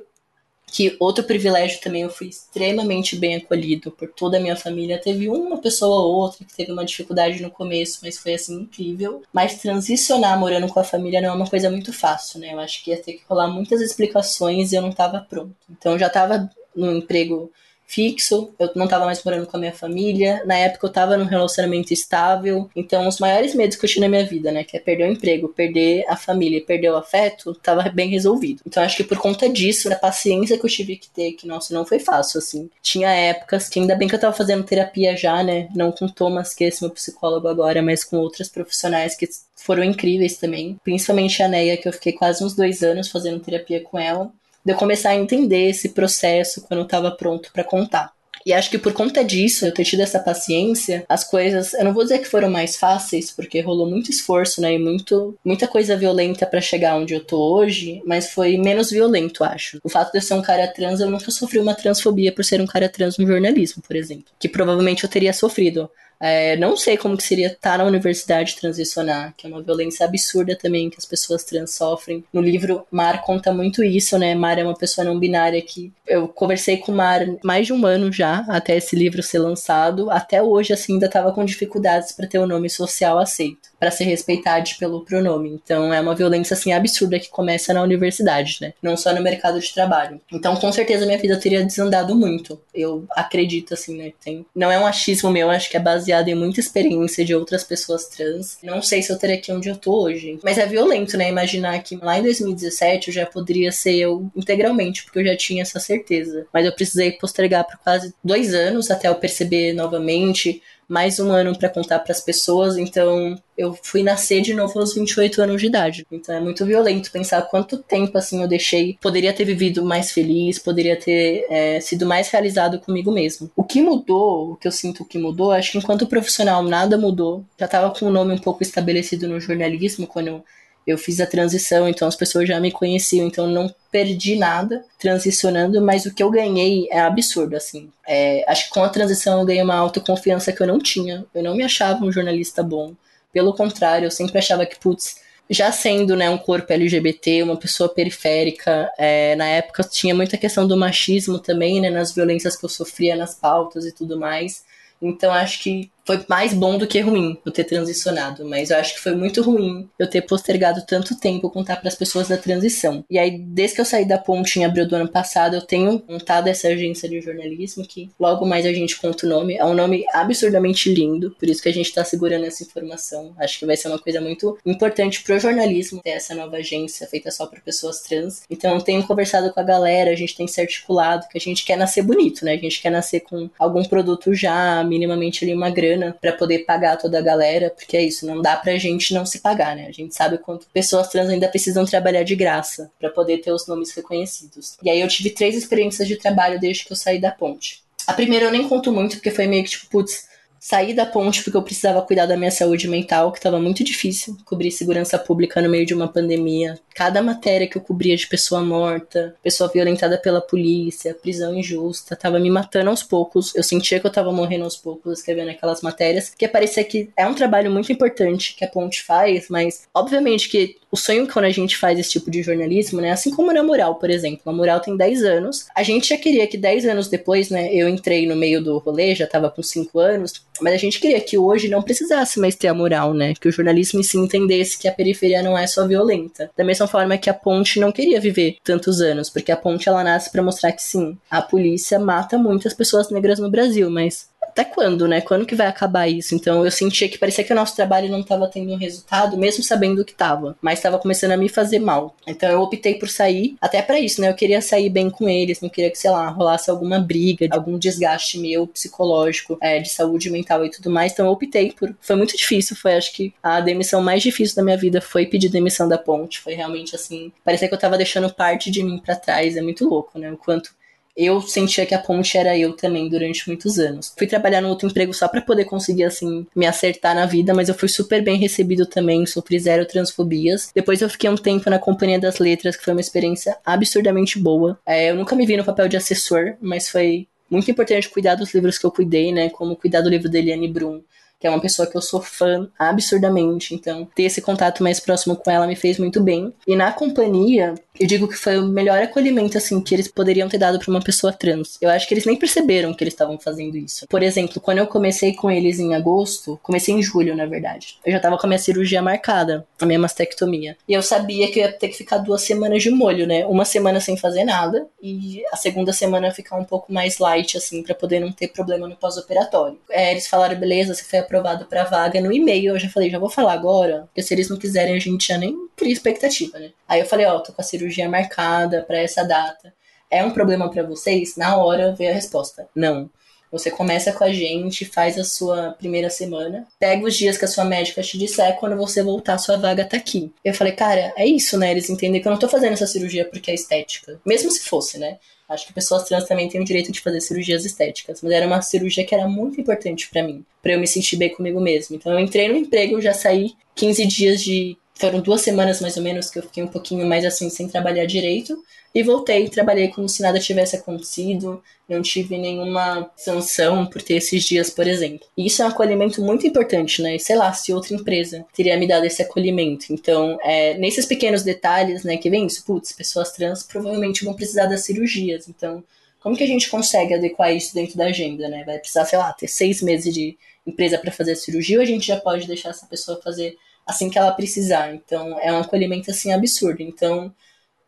que 0.72 0.96
outro 0.98 1.22
privilégio 1.24 1.80
também 1.82 2.00
eu 2.00 2.08
fui 2.08 2.28
extremamente 2.28 3.14
bem 3.14 3.36
acolhido 3.36 3.90
por 3.90 4.08
toda 4.08 4.38
a 4.38 4.40
minha 4.40 4.56
família. 4.56 4.98
Teve 4.98 5.28
uma 5.28 5.58
pessoa 5.58 6.02
ou 6.02 6.14
outra 6.14 6.46
que 6.46 6.56
teve 6.56 6.72
uma 6.72 6.84
dificuldade 6.84 7.42
no 7.42 7.50
começo, 7.50 7.98
mas 8.02 8.16
foi 8.16 8.34
assim 8.34 8.62
incrível. 8.62 9.22
Mas 9.30 9.60
transicionar 9.60 10.38
morando 10.40 10.68
com 10.68 10.80
a 10.80 10.84
família 10.84 11.20
não 11.20 11.28
é 11.28 11.32
uma 11.32 11.46
coisa 11.46 11.68
muito 11.68 11.92
fácil, 11.92 12.40
né? 12.40 12.54
Eu 12.54 12.58
acho 12.58 12.82
que 12.82 12.90
ia 12.90 12.96
ter 12.96 13.12
que 13.12 13.22
rolar 13.28 13.48
muitas 13.48 13.82
explicações 13.82 14.72
e 14.72 14.76
eu 14.76 14.80
não 14.80 14.88
estava 14.88 15.20
pronto. 15.20 15.54
Então 15.70 15.92
eu 15.92 15.98
já 15.98 16.06
estava 16.06 16.50
no 16.74 16.90
emprego 16.90 17.52
fixo, 17.92 18.54
eu 18.58 18.70
não 18.74 18.86
estava 18.86 19.04
mais 19.04 19.22
morando 19.22 19.46
com 19.46 19.56
a 19.56 19.60
minha 19.60 19.72
família, 19.72 20.42
na 20.46 20.56
época 20.56 20.86
eu 20.86 20.88
estava 20.88 21.16
num 21.16 21.26
relacionamento 21.26 21.92
estável, 21.92 22.70
então 22.74 23.06
os 23.06 23.18
maiores 23.18 23.54
medos 23.54 23.76
que 23.76 23.84
eu 23.84 23.90
tinha 23.90 24.02
na 24.02 24.08
minha 24.08 24.26
vida, 24.26 24.50
né, 24.50 24.64
que 24.64 24.76
é 24.76 24.80
perder 24.80 25.08
o 25.08 25.12
emprego, 25.12 25.48
perder 25.48 26.04
a 26.08 26.16
família, 26.16 26.64
perder 26.64 26.90
o 26.90 26.96
afeto, 26.96 27.50
estava 27.50 27.82
bem 27.90 28.08
resolvido. 28.08 28.62
Então 28.66 28.82
acho 28.82 28.96
que 28.96 29.04
por 29.04 29.18
conta 29.18 29.48
disso, 29.48 29.92
a 29.92 29.96
paciência 29.96 30.58
que 30.58 30.64
eu 30.64 30.70
tive 30.70 30.96
que 30.96 31.10
ter, 31.10 31.32
que 31.32 31.46
nossa, 31.46 31.74
não 31.74 31.84
foi 31.84 31.98
fácil, 31.98 32.38
assim. 32.38 32.70
Tinha 32.80 33.10
épocas 33.10 33.68
que 33.68 33.78
ainda 33.78 33.94
bem 33.94 34.08
que 34.08 34.14
eu 34.14 34.18
estava 34.18 34.34
fazendo 34.34 34.64
terapia 34.64 35.14
já, 35.14 35.42
né, 35.42 35.68
não 35.74 35.92
com 35.92 36.08
Thomas, 36.08 36.54
que 36.54 36.64
é 36.64 36.68
esse 36.68 36.82
meu 36.82 36.90
psicólogo 36.90 37.46
agora, 37.46 37.82
mas 37.82 38.02
com 38.02 38.16
outras 38.16 38.48
profissionais 38.48 39.14
que 39.14 39.28
foram 39.54 39.84
incríveis 39.84 40.38
também, 40.38 40.78
principalmente 40.82 41.42
a 41.42 41.48
Neia, 41.48 41.76
que 41.76 41.86
eu 41.86 41.92
fiquei 41.92 42.12
quase 42.12 42.42
uns 42.42 42.54
dois 42.54 42.82
anos 42.82 43.08
fazendo 43.08 43.40
terapia 43.40 43.82
com 43.82 43.98
ela 43.98 44.32
de 44.64 44.72
eu 44.72 44.76
começar 44.76 45.10
a 45.10 45.16
entender 45.16 45.70
esse 45.70 45.90
processo 45.90 46.62
quando 46.62 46.80
eu 46.80 46.84
estava 46.84 47.10
pronto 47.10 47.50
para 47.52 47.64
contar. 47.64 48.12
E 48.44 48.52
acho 48.52 48.70
que 48.70 48.78
por 48.78 48.92
conta 48.92 49.24
disso, 49.24 49.64
eu 49.64 49.72
ter 49.72 49.84
tido 49.84 50.00
essa 50.00 50.18
paciência, 50.18 51.04
as 51.08 51.22
coisas, 51.22 51.74
eu 51.74 51.84
não 51.84 51.94
vou 51.94 52.02
dizer 52.02 52.18
que 52.18 52.28
foram 52.28 52.50
mais 52.50 52.76
fáceis, 52.76 53.30
porque 53.30 53.60
rolou 53.60 53.88
muito 53.88 54.10
esforço, 54.10 54.60
né, 54.60 54.74
e 54.74 54.78
muito, 54.78 55.36
muita 55.44 55.68
coisa 55.68 55.96
violenta 55.96 56.44
para 56.44 56.60
chegar 56.60 56.96
onde 56.96 57.14
eu 57.14 57.24
tô 57.24 57.38
hoje, 57.54 58.02
mas 58.04 58.32
foi 58.32 58.56
menos 58.56 58.90
violento, 58.90 59.44
acho. 59.44 59.78
O 59.84 59.88
fato 59.88 60.10
de 60.10 60.18
eu 60.18 60.22
ser 60.22 60.34
um 60.34 60.42
cara 60.42 60.66
trans, 60.66 61.00
eu 61.00 61.10
nunca 61.10 61.30
sofri 61.30 61.58
uma 61.58 61.74
transfobia 61.74 62.32
por 62.32 62.44
ser 62.44 62.60
um 62.60 62.66
cara 62.66 62.88
trans 62.88 63.16
no 63.16 63.26
jornalismo, 63.26 63.82
por 63.82 63.94
exemplo, 63.94 64.32
que 64.40 64.48
provavelmente 64.48 65.04
eu 65.04 65.10
teria 65.10 65.32
sofrido. 65.32 65.88
É, 66.24 66.56
não 66.56 66.76
sei 66.76 66.96
como 66.96 67.16
que 67.16 67.24
seria 67.24 67.48
estar 67.48 67.78
na 67.78 67.84
universidade 67.84 68.54
transicionar, 68.54 69.34
que 69.36 69.44
é 69.44 69.50
uma 69.50 69.60
violência 69.60 70.06
absurda 70.06 70.56
também 70.56 70.88
que 70.88 70.96
as 70.96 71.04
pessoas 71.04 71.42
trans 71.42 71.74
sofrem. 71.74 72.22
No 72.32 72.40
livro, 72.40 72.86
Mar 72.92 73.22
conta 73.22 73.52
muito 73.52 73.82
isso, 73.82 74.16
né? 74.16 74.32
Mar 74.32 74.56
é 74.56 74.62
uma 74.62 74.76
pessoa 74.76 75.04
não 75.04 75.18
binária 75.18 75.60
que 75.60 75.92
eu 76.06 76.28
conversei 76.28 76.76
com 76.76 76.92
Mar 76.92 77.26
mais 77.42 77.66
de 77.66 77.72
um 77.72 77.84
ano 77.84 78.12
já, 78.12 78.44
até 78.48 78.76
esse 78.76 78.94
livro 78.94 79.20
ser 79.20 79.40
lançado. 79.40 80.12
Até 80.12 80.40
hoje, 80.40 80.72
assim, 80.72 80.92
ainda 80.92 81.06
estava 81.06 81.32
com 81.32 81.44
dificuldades 81.44 82.12
para 82.12 82.28
ter 82.28 82.38
o 82.38 82.44
um 82.44 82.46
nome 82.46 82.70
social 82.70 83.18
aceito, 83.18 83.70
para 83.82 83.90
ser 83.90 84.04
respeitado 84.04 84.70
pelo 84.78 85.04
pronome. 85.04 85.48
Então, 85.48 85.92
é 85.92 86.00
uma 86.00 86.14
violência, 86.14 86.54
assim, 86.54 86.72
absurda 86.72 87.18
que 87.18 87.28
começa 87.28 87.74
na 87.74 87.82
universidade, 87.82 88.58
né? 88.60 88.74
Não 88.80 88.96
só 88.96 89.12
no 89.12 89.20
mercado 89.20 89.58
de 89.58 89.74
trabalho. 89.74 90.20
Então, 90.32 90.54
com 90.54 90.70
certeza, 90.70 91.04
minha 91.04 91.18
vida 91.18 91.36
teria 91.36 91.64
desandado 91.64 92.14
muito. 92.14 92.60
Eu 92.72 93.04
acredito, 93.10 93.74
assim, 93.74 93.98
né? 93.98 94.12
Tem... 94.24 94.46
Não 94.54 94.70
é 94.70 94.78
um 94.78 94.86
achismo 94.86 95.32
meu, 95.32 95.50
acho 95.50 95.68
que 95.68 95.76
é 95.76 95.80
baseado 95.80 96.28
em 96.28 96.34
muita 96.36 96.60
experiência 96.60 97.24
de 97.24 97.34
outras 97.34 97.64
pessoas 97.64 98.06
trans. 98.06 98.56
Não 98.62 98.80
sei 98.80 99.02
se 99.02 99.10
eu 99.10 99.18
teria 99.18 99.34
aqui 99.34 99.50
onde 99.50 99.68
eu 99.68 99.76
tô 99.76 100.04
hoje. 100.04 100.38
Mas 100.44 100.58
é 100.58 100.66
violento, 100.66 101.16
né? 101.16 101.28
Imaginar 101.28 101.82
que 101.82 101.96
lá 101.96 102.16
em 102.16 102.22
2017 102.22 103.08
eu 103.08 103.14
já 103.14 103.26
poderia 103.26 103.72
ser 103.72 103.96
eu 103.96 104.30
integralmente, 104.36 105.02
porque 105.02 105.18
eu 105.18 105.24
já 105.24 105.36
tinha 105.36 105.62
essa 105.62 105.80
certeza. 105.80 106.46
Mas 106.52 106.64
eu 106.64 106.72
precisei 106.72 107.10
postergar 107.10 107.66
por 107.66 107.78
quase 107.78 108.14
dois 108.22 108.54
anos 108.54 108.92
até 108.92 109.08
eu 109.08 109.16
perceber 109.16 109.72
novamente 109.72 110.62
mais 110.88 111.18
um 111.18 111.30
ano 111.30 111.56
para 111.56 111.68
contar 111.68 111.98
para 112.00 112.12
as 112.12 112.20
pessoas, 112.20 112.76
então 112.76 113.36
eu 113.56 113.78
fui 113.82 114.02
nascer 114.02 114.42
de 114.42 114.54
novo 114.54 114.78
aos 114.78 114.94
28 114.94 115.42
anos 115.42 115.60
de 115.60 115.66
idade. 115.66 116.06
Então 116.10 116.34
é 116.34 116.40
muito 116.40 116.64
violento 116.66 117.10
pensar 117.10 117.42
quanto 117.42 117.78
tempo 117.78 118.16
assim 118.18 118.42
eu 118.42 118.48
deixei. 118.48 118.98
Poderia 119.00 119.32
ter 119.32 119.44
vivido 119.44 119.84
mais 119.84 120.10
feliz, 120.10 120.58
poderia 120.58 120.96
ter 120.96 121.46
é, 121.50 121.80
sido 121.80 122.06
mais 122.06 122.28
realizado 122.30 122.78
comigo 122.80 123.12
mesmo. 123.12 123.50
O 123.56 123.64
que 123.64 123.80
mudou, 123.80 124.52
o 124.52 124.56
que 124.56 124.66
eu 124.66 124.72
sinto 124.72 125.04
que 125.04 125.18
mudou, 125.18 125.52
acho 125.52 125.72
que 125.72 125.78
enquanto 125.78 126.06
profissional 126.06 126.62
nada 126.62 126.98
mudou. 126.98 127.44
Já 127.58 127.66
estava 127.66 127.90
com 127.90 128.06
o 128.06 128.10
nome 128.10 128.34
um 128.34 128.38
pouco 128.38 128.62
estabelecido 128.62 129.28
no 129.28 129.40
jornalismo 129.40 130.06
quando 130.06 130.28
eu 130.28 130.44
eu 130.86 130.98
fiz 130.98 131.20
a 131.20 131.26
transição, 131.26 131.88
então 131.88 132.08
as 132.08 132.16
pessoas 132.16 132.48
já 132.48 132.58
me 132.58 132.72
conheciam, 132.72 133.26
então 133.26 133.46
não 133.46 133.72
perdi 133.90 134.36
nada 134.36 134.84
transicionando, 134.98 135.80
mas 135.80 136.06
o 136.06 136.14
que 136.14 136.22
eu 136.22 136.30
ganhei 136.30 136.88
é 136.90 137.00
absurdo, 137.00 137.56
assim. 137.56 137.90
É, 138.06 138.44
acho 138.50 138.64
que 138.64 138.70
com 138.70 138.82
a 138.82 138.88
transição 138.88 139.40
eu 139.40 139.46
ganhei 139.46 139.62
uma 139.62 139.76
autoconfiança 139.76 140.52
que 140.52 140.60
eu 140.60 140.66
não 140.66 140.78
tinha. 140.78 141.24
Eu 141.34 141.42
não 141.42 141.54
me 141.54 141.62
achava 141.62 142.04
um 142.04 142.10
jornalista 142.10 142.62
bom. 142.62 142.94
Pelo 143.32 143.54
contrário, 143.54 144.06
eu 144.06 144.10
sempre 144.10 144.38
achava 144.38 144.66
que, 144.66 144.78
putz, 144.78 145.20
já 145.48 145.70
sendo 145.70 146.16
né, 146.16 146.28
um 146.30 146.38
corpo 146.38 146.72
LGBT, 146.72 147.42
uma 147.42 147.56
pessoa 147.56 147.88
periférica, 147.88 148.90
é, 148.98 149.36
na 149.36 149.46
época 149.46 149.84
tinha 149.84 150.14
muita 150.14 150.36
questão 150.36 150.66
do 150.66 150.76
machismo 150.76 151.38
também, 151.38 151.80
né, 151.80 151.90
nas 151.90 152.12
violências 152.12 152.56
que 152.56 152.64
eu 152.64 152.68
sofria 152.68 153.14
nas 153.14 153.34
pautas 153.34 153.84
e 153.84 153.92
tudo 153.92 154.18
mais. 154.18 154.64
Então 155.00 155.32
acho 155.32 155.62
que 155.62 155.90
foi 156.04 156.24
mais 156.28 156.52
bom 156.52 156.78
do 156.78 156.86
que 156.86 157.00
ruim 157.00 157.38
eu 157.44 157.52
ter 157.52 157.64
transicionado, 157.64 158.44
mas 158.48 158.70
eu 158.70 158.76
acho 158.76 158.94
que 158.94 159.00
foi 159.00 159.14
muito 159.14 159.42
ruim 159.42 159.88
eu 159.98 160.08
ter 160.08 160.22
postergado 160.22 160.84
tanto 160.86 161.18
tempo 161.18 161.50
contar 161.50 161.76
para 161.76 161.88
as 161.88 161.94
pessoas 161.94 162.28
da 162.28 162.36
transição. 162.36 163.04
E 163.10 163.18
aí, 163.18 163.38
desde 163.38 163.76
que 163.76 163.80
eu 163.80 163.84
saí 163.84 164.04
da 164.04 164.18
ponte 164.18 164.58
em 164.58 164.64
abril 164.64 164.86
do 164.86 164.96
ano 164.96 165.08
passado, 165.08 165.56
eu 165.56 165.62
tenho 165.62 166.02
montado 166.08 166.48
essa 166.48 166.68
agência 166.68 167.08
de 167.08 167.20
jornalismo 167.20 167.86
que 167.86 168.10
logo 168.18 168.46
mais 168.46 168.66
a 168.66 168.72
gente 168.72 168.98
conta 168.98 169.26
o 169.26 169.28
nome. 169.28 169.54
É 169.54 169.64
um 169.64 169.74
nome 169.74 170.04
absurdamente 170.12 170.92
lindo, 170.92 171.34
por 171.38 171.48
isso 171.48 171.62
que 171.62 171.68
a 171.68 171.72
gente 171.72 171.86
está 171.86 172.04
segurando 172.04 172.44
essa 172.44 172.62
informação. 172.62 173.34
Acho 173.38 173.58
que 173.58 173.66
vai 173.66 173.76
ser 173.76 173.88
uma 173.88 173.98
coisa 173.98 174.20
muito 174.20 174.58
importante 174.66 175.22
pro 175.22 175.38
jornalismo 175.38 176.00
ter 176.02 176.10
essa 176.10 176.34
nova 176.34 176.56
agência 176.56 177.06
feita 177.06 177.30
só 177.30 177.46
para 177.46 177.60
pessoas 177.60 178.00
trans. 178.00 178.42
Então, 178.50 178.74
eu 178.74 178.80
tenho 178.80 179.06
conversado 179.06 179.52
com 179.52 179.60
a 179.60 179.64
galera, 179.64 180.10
a 180.10 180.16
gente 180.16 180.36
tem 180.36 180.46
se 180.46 180.60
articulado 180.60 181.26
que 181.28 181.38
a 181.38 181.40
gente 181.40 181.64
quer 181.64 181.76
nascer 181.76 182.02
bonito, 182.02 182.44
né? 182.44 182.54
A 182.54 182.58
gente 182.58 182.80
quer 182.80 182.90
nascer 182.90 183.20
com 183.20 183.48
algum 183.58 183.84
produto 183.84 184.34
já 184.34 184.82
minimamente 184.84 185.44
ali 185.44 185.54
uma 185.54 185.70
grana 185.70 185.91
grana 185.92 186.16
para 186.20 186.32
poder 186.32 186.60
pagar 186.60 186.96
toda 186.96 187.18
a 187.18 187.22
galera, 187.22 187.70
porque 187.70 187.96
é 187.96 188.02
isso, 188.02 188.26
não 188.26 188.40
dá 188.40 188.56
pra 188.56 188.78
gente 188.78 189.14
não 189.14 189.26
se 189.26 189.40
pagar, 189.40 189.76
né? 189.76 189.86
A 189.86 189.92
gente 189.92 190.14
sabe 190.14 190.38
quanto 190.38 190.66
pessoas 190.72 191.08
trans 191.08 191.28
ainda 191.28 191.48
precisam 191.48 191.84
trabalhar 191.84 192.22
de 192.22 192.34
graça 192.34 192.90
para 192.98 193.10
poder 193.10 193.38
ter 193.38 193.52
os 193.52 193.66
nomes 193.66 193.92
reconhecidos. 193.92 194.76
E 194.82 194.90
aí 194.90 195.00
eu 195.00 195.08
tive 195.08 195.30
três 195.30 195.54
experiências 195.54 196.08
de 196.08 196.16
trabalho 196.16 196.58
desde 196.58 196.84
que 196.84 196.92
eu 196.92 196.96
saí 196.96 197.20
da 197.20 197.30
ponte. 197.30 197.82
A 198.06 198.12
primeira 198.12 198.46
eu 198.46 198.50
nem 198.50 198.68
conto 198.68 198.92
muito, 198.92 199.16
porque 199.16 199.30
foi 199.30 199.46
meio 199.46 199.64
que 199.64 199.70
tipo, 199.70 199.88
putz, 199.88 200.26
Saí 200.64 200.94
da 200.94 201.04
ponte 201.04 201.42
porque 201.42 201.56
eu 201.56 201.62
precisava 201.62 202.00
cuidar 202.02 202.24
da 202.24 202.36
minha 202.36 202.50
saúde 202.52 202.86
mental, 202.86 203.32
que 203.32 203.38
estava 203.40 203.58
muito 203.58 203.82
difícil. 203.82 204.36
Cobrir 204.44 204.70
segurança 204.70 205.18
pública 205.18 205.60
no 205.60 205.68
meio 205.68 205.84
de 205.84 205.92
uma 205.92 206.06
pandemia. 206.06 206.78
Cada 206.94 207.20
matéria 207.20 207.66
que 207.66 207.76
eu 207.76 207.82
cobria 207.82 208.16
de 208.16 208.28
pessoa 208.28 208.62
morta, 208.62 209.34
pessoa 209.42 209.68
violentada 209.68 210.16
pela 210.16 210.40
polícia, 210.40 211.16
prisão 211.20 211.52
injusta, 211.56 212.14
tava 212.14 212.38
me 212.38 212.48
matando 212.48 212.90
aos 212.90 213.02
poucos. 213.02 213.52
Eu 213.56 213.64
sentia 213.64 213.98
que 213.98 214.06
eu 214.06 214.12
tava 214.12 214.30
morrendo 214.32 214.62
aos 214.62 214.76
poucos 214.76 215.18
escrevendo 215.18 215.50
aquelas 215.50 215.82
matérias, 215.82 216.30
que 216.30 216.46
parecia 216.46 216.84
que 216.84 217.10
é 217.16 217.26
um 217.26 217.34
trabalho 217.34 217.68
muito 217.68 217.90
importante 217.90 218.54
que 218.54 218.64
a 218.64 218.68
ponte 218.68 219.02
faz, 219.02 219.48
mas 219.50 219.88
obviamente 219.92 220.48
que 220.48 220.76
o 220.92 220.96
sonho 220.96 221.26
quando 221.26 221.46
a 221.46 221.50
gente 221.50 221.78
faz 221.78 221.98
esse 221.98 222.10
tipo 222.10 222.30
de 222.30 222.42
jornalismo, 222.42 223.00
né? 223.00 223.12
Assim 223.12 223.30
como 223.30 223.50
na 223.50 223.62
Mural, 223.62 223.94
por 223.94 224.10
exemplo. 224.10 224.42
A 224.44 224.52
Mural 224.52 224.78
tem 224.78 224.94
10 224.94 225.24
anos. 225.24 225.66
A 225.74 225.82
gente 225.82 226.10
já 226.10 226.18
queria 226.18 226.46
que 226.46 226.58
10 226.58 226.84
anos 226.84 227.08
depois, 227.08 227.48
né? 227.48 227.74
Eu 227.74 227.88
entrei 227.88 228.26
no 228.26 228.36
meio 228.36 228.62
do 228.62 228.76
rolê, 228.76 229.14
já 229.14 229.26
tava 229.26 229.50
com 229.50 229.62
5 229.62 229.98
anos. 229.98 230.44
Mas 230.60 230.74
a 230.74 230.76
gente 230.76 231.00
queria 231.00 231.18
que 231.18 231.38
hoje 231.38 231.66
não 231.66 231.82
precisasse 231.82 232.38
mais 232.38 232.54
ter 232.54 232.68
a 232.68 232.74
Mural, 232.74 233.14
né? 233.14 233.32
Que 233.40 233.48
o 233.48 233.52
jornalismo 233.52 234.00
em 234.00 234.02
si 234.02 234.18
entendesse 234.18 234.78
que 234.78 234.86
a 234.86 234.92
periferia 234.92 235.42
não 235.42 235.56
é 235.56 235.66
só 235.66 235.86
violenta. 235.86 236.50
Da 236.54 236.62
mesma 236.62 236.86
forma 236.86 237.16
que 237.16 237.30
a 237.30 237.34
ponte 237.34 237.80
não 237.80 237.90
queria 237.90 238.20
viver 238.20 238.56
tantos 238.62 239.00
anos, 239.00 239.30
porque 239.30 239.50
a 239.50 239.56
ponte 239.56 239.88
ela 239.88 240.04
nasce 240.04 240.30
para 240.30 240.42
mostrar 240.42 240.72
que 240.72 240.82
sim, 240.82 241.16
a 241.30 241.40
polícia 241.40 241.98
mata 241.98 242.36
muitas 242.36 242.74
pessoas 242.74 243.10
negras 243.10 243.38
no 243.38 243.50
Brasil, 243.50 243.88
mas 243.88 244.28
até 244.52 244.64
quando, 244.64 245.08
né? 245.08 245.20
Quando 245.22 245.46
que 245.46 245.54
vai 245.54 245.66
acabar 245.66 246.06
isso? 246.06 246.34
Então 246.34 246.64
eu 246.64 246.70
sentia 246.70 247.08
que 247.08 247.18
parecia 247.18 247.42
que 247.42 247.52
o 247.52 247.56
nosso 247.56 247.74
trabalho 247.74 248.10
não 248.10 248.20
estava 248.20 248.46
tendo 248.46 248.72
um 248.72 248.76
resultado, 248.76 249.36
mesmo 249.36 249.64
sabendo 249.64 250.04
que 250.04 250.12
estava, 250.12 250.56
mas 250.60 250.78
estava 250.78 250.98
começando 250.98 251.32
a 251.32 251.36
me 251.36 251.48
fazer 251.48 251.78
mal. 251.78 252.14
Então 252.26 252.50
eu 252.50 252.60
optei 252.60 252.94
por 252.94 253.08
sair, 253.08 253.56
até 253.60 253.80
para 253.80 253.98
isso, 253.98 254.20
né? 254.20 254.28
Eu 254.28 254.34
queria 254.34 254.60
sair 254.60 254.90
bem 254.90 255.08
com 255.08 255.28
eles, 255.28 255.60
não 255.60 255.70
queria 255.70 255.90
que, 255.90 255.98
sei 255.98 256.10
lá, 256.10 256.28
rolasse 256.28 256.70
alguma 256.70 257.00
briga, 257.00 257.48
algum 257.50 257.78
desgaste 257.78 258.38
meu 258.38 258.66
psicológico, 258.66 259.56
é, 259.60 259.80
de 259.80 259.88
saúde 259.88 260.30
mental 260.30 260.64
e 260.64 260.70
tudo 260.70 260.90
mais. 260.90 261.12
Então 261.12 261.26
eu 261.26 261.32
optei 261.32 261.72
por. 261.72 261.94
Foi 262.00 262.16
muito 262.16 262.36
difícil, 262.36 262.76
foi 262.76 262.94
acho 262.94 263.12
que 263.14 263.32
a 263.42 263.60
demissão 263.60 264.02
mais 264.02 264.22
difícil 264.22 264.54
da 264.54 264.62
minha 264.62 264.76
vida 264.76 265.00
foi 265.00 265.24
pedir 265.26 265.48
demissão 265.48 265.88
da 265.88 265.96
ponte. 265.96 266.40
Foi 266.40 266.52
realmente 266.52 266.94
assim, 266.94 267.32
parecia 267.42 267.68
que 267.68 267.74
eu 267.74 267.78
tava 267.78 267.96
deixando 267.96 268.32
parte 268.32 268.70
de 268.70 268.82
mim 268.82 268.98
para 268.98 269.16
trás. 269.16 269.56
É 269.56 269.62
muito 269.62 269.88
louco, 269.88 270.18
né? 270.18 270.30
O 270.30 270.36
quanto 270.36 270.74
eu 271.16 271.40
sentia 271.40 271.84
que 271.84 271.94
a 271.94 271.98
ponte 271.98 272.36
era 272.36 272.56
eu 272.56 272.72
também 272.72 273.08
durante 273.08 273.46
muitos 273.48 273.78
anos. 273.78 274.12
Fui 274.16 274.26
trabalhar 274.26 274.60
no 274.60 274.68
outro 274.68 274.88
emprego 274.88 275.12
só 275.12 275.28
para 275.28 275.40
poder 275.40 275.64
conseguir, 275.64 276.04
assim, 276.04 276.46
me 276.54 276.66
acertar 276.66 277.14
na 277.14 277.26
vida, 277.26 277.52
mas 277.54 277.68
eu 277.68 277.74
fui 277.74 277.88
super 277.88 278.22
bem 278.22 278.38
recebido 278.38 278.86
também, 278.86 279.26
sofri 279.26 279.58
zero 279.58 279.86
transfobias. 279.86 280.70
Depois 280.74 281.02
eu 281.02 281.10
fiquei 281.10 281.28
um 281.28 281.36
tempo 281.36 281.68
na 281.68 281.78
Companhia 281.78 282.18
das 282.18 282.38
Letras, 282.38 282.76
que 282.76 282.84
foi 282.84 282.94
uma 282.94 283.00
experiência 283.00 283.56
absurdamente 283.64 284.38
boa. 284.38 284.78
É, 284.86 285.10
eu 285.10 285.14
nunca 285.14 285.36
me 285.36 285.46
vi 285.46 285.56
no 285.56 285.64
papel 285.64 285.88
de 285.88 285.96
assessor, 285.96 286.54
mas 286.60 286.88
foi 286.88 287.26
muito 287.50 287.70
importante 287.70 288.08
cuidar 288.08 288.34
dos 288.34 288.54
livros 288.54 288.78
que 288.78 288.86
eu 288.86 288.90
cuidei, 288.90 289.30
né? 289.30 289.50
Como 289.50 289.76
cuidar 289.76 290.00
do 290.00 290.08
livro 290.08 290.30
da 290.30 290.38
Eliane 290.38 290.68
Brum, 290.68 291.02
que 291.42 291.46
é 291.48 291.50
uma 291.50 291.60
pessoa 291.60 291.88
que 291.88 291.96
eu 291.96 292.00
sou 292.00 292.22
fã 292.22 292.68
absurdamente. 292.78 293.74
Então, 293.74 294.08
ter 294.14 294.22
esse 294.22 294.40
contato 294.40 294.80
mais 294.80 295.00
próximo 295.00 295.34
com 295.34 295.50
ela 295.50 295.66
me 295.66 295.74
fez 295.74 295.98
muito 295.98 296.20
bem. 296.20 296.54
E 296.64 296.76
na 296.76 296.92
companhia, 296.92 297.74
eu 297.98 298.06
digo 298.06 298.28
que 298.28 298.36
foi 298.36 298.58
o 298.58 298.68
melhor 298.68 299.02
acolhimento 299.02 299.58
assim 299.58 299.80
que 299.80 299.92
eles 299.92 300.06
poderiam 300.06 300.48
ter 300.48 300.58
dado 300.58 300.78
para 300.78 300.88
uma 300.88 301.02
pessoa 301.02 301.32
trans. 301.32 301.78
Eu 301.80 301.90
acho 301.90 302.06
que 302.06 302.14
eles 302.14 302.24
nem 302.24 302.36
perceberam 302.36 302.94
que 302.94 303.02
eles 303.02 303.12
estavam 303.12 303.40
fazendo 303.40 303.76
isso. 303.76 304.06
Por 304.06 304.22
exemplo, 304.22 304.60
quando 304.60 304.78
eu 304.78 304.86
comecei 304.86 305.34
com 305.34 305.50
eles 305.50 305.80
em 305.80 305.96
agosto, 305.96 306.60
comecei 306.62 306.94
em 306.94 307.02
julho, 307.02 307.34
na 307.34 307.44
verdade. 307.44 307.98
Eu 308.06 308.12
já 308.12 308.20
tava 308.20 308.38
com 308.38 308.46
a 308.46 308.48
minha 308.48 308.58
cirurgia 308.58 309.02
marcada, 309.02 309.66
a 309.80 309.84
minha 309.84 309.98
mastectomia. 309.98 310.76
E 310.88 310.92
eu 310.92 311.02
sabia 311.02 311.50
que 311.50 311.58
eu 311.58 311.64
ia 311.64 311.72
ter 311.72 311.88
que 311.88 311.96
ficar 311.96 312.18
duas 312.18 312.42
semanas 312.42 312.84
de 312.84 312.90
molho, 312.90 313.26
né? 313.26 313.44
Uma 313.46 313.64
semana 313.64 313.98
sem 313.98 314.16
fazer 314.16 314.44
nada 314.44 314.86
e 315.02 315.42
a 315.52 315.56
segunda 315.56 315.92
semana 315.92 316.30
ficar 316.30 316.56
um 316.56 316.64
pouco 316.64 316.92
mais 316.92 317.18
light 317.18 317.56
assim 317.56 317.82
para 317.82 317.96
poder 317.96 318.20
não 318.20 318.30
ter 318.30 318.48
problema 318.48 318.86
no 318.86 318.96
pós-operatório. 318.96 319.78
É, 319.90 320.12
eles 320.12 320.28
falaram: 320.28 320.58
"Beleza, 320.58 320.94
você 320.94 321.02
foi 321.02 321.18
aprovado 321.32 321.66
para 321.66 321.84
vaga 321.84 322.20
no 322.20 322.32
e-mail". 322.32 322.74
Eu 322.74 322.78
já 322.78 322.88
falei: 322.88 323.10
"Já 323.10 323.18
vou 323.18 323.30
falar 323.30 323.52
agora, 323.54 324.02
porque 324.06 324.22
se 324.22 324.34
eles 324.34 324.48
não 324.48 324.56
quiserem 324.56 324.94
a 324.94 325.00
gente 325.00 325.28
já 325.28 325.38
nem 325.38 325.56
cria 325.76 325.92
expectativa, 325.92 326.58
né?". 326.58 326.70
Aí 326.88 327.00
eu 327.00 327.06
falei: 327.06 327.26
"Ó, 327.26 327.36
oh, 327.36 327.40
tô 327.40 327.52
com 327.52 327.62
a 327.62 327.64
cirurgia 327.64 328.08
marcada 328.08 328.82
para 328.82 328.98
essa 328.98 329.24
data. 329.24 329.72
É 330.10 330.24
um 330.24 330.30
problema 330.30 330.70
para 330.70 330.82
vocês? 330.82 331.36
Na 331.36 331.56
hora 331.56 331.94
veio 331.94 332.10
a 332.10 332.14
resposta: 332.14 332.68
não. 332.74 333.10
Você 333.52 333.70
começa 333.70 334.10
com 334.14 334.24
a 334.24 334.32
gente, 334.32 334.86
faz 334.86 335.18
a 335.18 335.24
sua 335.24 335.72
primeira 335.72 336.08
semana, 336.08 336.66
pega 336.80 337.04
os 337.04 337.14
dias 337.14 337.36
que 337.36 337.44
a 337.44 337.48
sua 337.48 337.66
médica 337.66 338.02
te 338.02 338.16
disser, 338.16 338.56
quando 338.56 338.78
você 338.78 339.02
voltar, 339.02 339.36
sua 339.36 339.58
vaga 339.58 339.84
tá 339.84 339.98
aqui. 339.98 340.32
Eu 340.42 340.54
falei, 340.54 340.72
cara, 340.72 341.12
é 341.18 341.26
isso, 341.26 341.58
né? 341.58 341.70
Eles 341.70 341.90
entendem 341.90 342.22
que 342.22 342.26
eu 342.26 342.32
não 342.32 342.38
tô 342.38 342.48
fazendo 342.48 342.72
essa 342.72 342.86
cirurgia 342.86 343.28
porque 343.28 343.50
é 343.50 343.54
estética. 343.54 344.18
Mesmo 344.24 344.50
se 344.50 344.64
fosse, 344.64 344.98
né? 344.98 345.18
Acho 345.52 345.66
que 345.66 345.72
pessoas 345.72 346.04
trans 346.04 346.24
também 346.24 346.48
têm 346.48 346.60
o 346.60 346.64
direito 346.64 346.90
de 346.90 347.00
fazer 347.00 347.20
cirurgias 347.20 347.64
estéticas, 347.64 348.22
mas 348.22 348.32
era 348.32 348.46
uma 348.46 348.62
cirurgia 348.62 349.04
que 349.04 349.14
era 349.14 349.28
muito 349.28 349.60
importante 349.60 350.08
para 350.10 350.22
mim, 350.22 350.44
para 350.62 350.72
eu 350.72 350.80
me 350.80 350.86
sentir 350.86 351.16
bem 351.16 351.28
comigo 351.28 351.60
mesmo. 351.60 351.96
Então 351.96 352.12
eu 352.12 352.18
entrei 352.18 352.48
no 352.48 352.56
emprego, 352.56 353.00
já 353.00 353.12
saí 353.12 353.52
15 353.74 354.06
dias 354.06 354.42
de 354.42 354.76
foram 354.94 355.20
duas 355.20 355.40
semanas 355.40 355.80
mais 355.80 355.96
ou 355.96 356.02
menos 356.02 356.30
que 356.30 356.38
eu 356.38 356.42
fiquei 356.42 356.62
um 356.62 356.68
pouquinho 356.68 357.06
mais 357.06 357.24
assim 357.24 357.50
sem 357.50 357.68
trabalhar 357.68 358.06
direito 358.06 358.56
e 358.94 359.02
voltei, 359.02 359.48
trabalhei 359.48 359.88
como 359.88 360.08
se 360.08 360.20
nada 360.20 360.38
tivesse 360.38 360.76
acontecido, 360.76 361.62
não 361.88 362.02
tive 362.02 362.36
nenhuma 362.36 363.10
sanção 363.16 363.86
por 363.86 364.02
ter 364.02 364.14
esses 364.14 364.44
dias, 364.44 364.68
por 364.68 364.86
exemplo. 364.86 365.26
E 365.36 365.46
isso 365.46 365.62
é 365.62 365.64
um 365.64 365.68
acolhimento 365.68 366.20
muito 366.22 366.46
importante, 366.46 367.00
né? 367.00 367.18
Sei 367.18 367.34
lá, 367.34 367.52
se 367.52 367.72
outra 367.72 367.94
empresa 367.94 368.44
teria 368.54 368.76
me 368.76 368.86
dado 368.86 369.04
esse 369.04 369.22
acolhimento. 369.22 369.86
Então, 369.90 370.38
é, 370.42 370.76
nesses 370.78 371.06
pequenos 371.06 371.42
detalhes, 371.42 372.04
né, 372.04 372.16
que 372.16 372.28
vem 372.28 372.46
isso, 372.46 372.64
putz, 372.64 372.92
pessoas 372.92 373.32
trans 373.32 373.62
provavelmente 373.62 374.24
vão 374.24 374.34
precisar 374.34 374.66
das 374.66 374.84
cirurgias. 374.84 375.48
Então, 375.48 375.82
como 376.20 376.36
que 376.36 376.44
a 376.44 376.46
gente 376.46 376.70
consegue 376.70 377.14
adequar 377.14 377.54
isso 377.54 377.74
dentro 377.74 377.96
da 377.96 378.06
agenda, 378.06 378.48
né? 378.48 378.62
Vai 378.64 378.78
precisar, 378.78 379.04
sei 379.06 379.18
lá, 379.18 379.32
ter 379.32 379.48
seis 379.48 379.82
meses 379.82 380.12
de 380.12 380.36
empresa 380.66 380.98
para 380.98 381.10
fazer 381.10 381.32
a 381.32 381.36
cirurgia 381.36 381.78
ou 381.78 381.82
a 381.82 381.86
gente 381.86 382.06
já 382.06 382.20
pode 382.20 382.46
deixar 382.46 382.70
essa 382.70 382.86
pessoa 382.86 383.20
fazer 383.22 383.56
assim 383.86 384.08
que 384.08 384.18
ela 384.18 384.30
precisar. 384.32 384.94
Então, 384.94 385.38
é 385.40 385.52
um 385.52 385.58
acolhimento 385.58 386.10
assim 386.10 386.32
absurdo. 386.32 386.82
Então, 386.82 387.34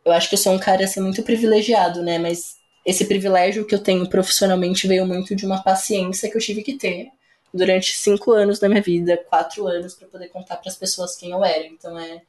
eu 0.05 0.11
acho 0.11 0.29
que 0.29 0.35
eu 0.35 0.39
sou 0.39 0.53
um 0.53 0.59
cara 0.59 0.85
assim 0.85 1.01
muito 1.01 1.23
privilegiado, 1.23 2.03
né? 2.03 2.17
Mas 2.19 2.55
esse 2.85 3.05
privilégio 3.05 3.65
que 3.65 3.73
eu 3.73 3.79
tenho 3.79 4.07
profissionalmente 4.07 4.87
veio 4.87 5.05
muito 5.05 5.35
de 5.35 5.45
uma 5.45 5.63
paciência 5.63 6.29
que 6.29 6.37
eu 6.37 6.41
tive 6.41 6.63
que 6.63 6.77
ter 6.77 7.09
durante 7.53 7.93
cinco 7.93 8.31
anos 8.31 8.59
da 8.59 8.69
minha 8.69 8.81
vida, 8.81 9.17
quatro 9.29 9.65
anos, 9.67 9.95
para 9.95 10.07
poder 10.07 10.27
contar 10.27 10.57
para 10.57 10.69
as 10.69 10.77
pessoas 10.77 11.15
quem 11.15 11.31
eu 11.31 11.43
era. 11.43 11.65
Então, 11.65 11.97
é 11.97 12.21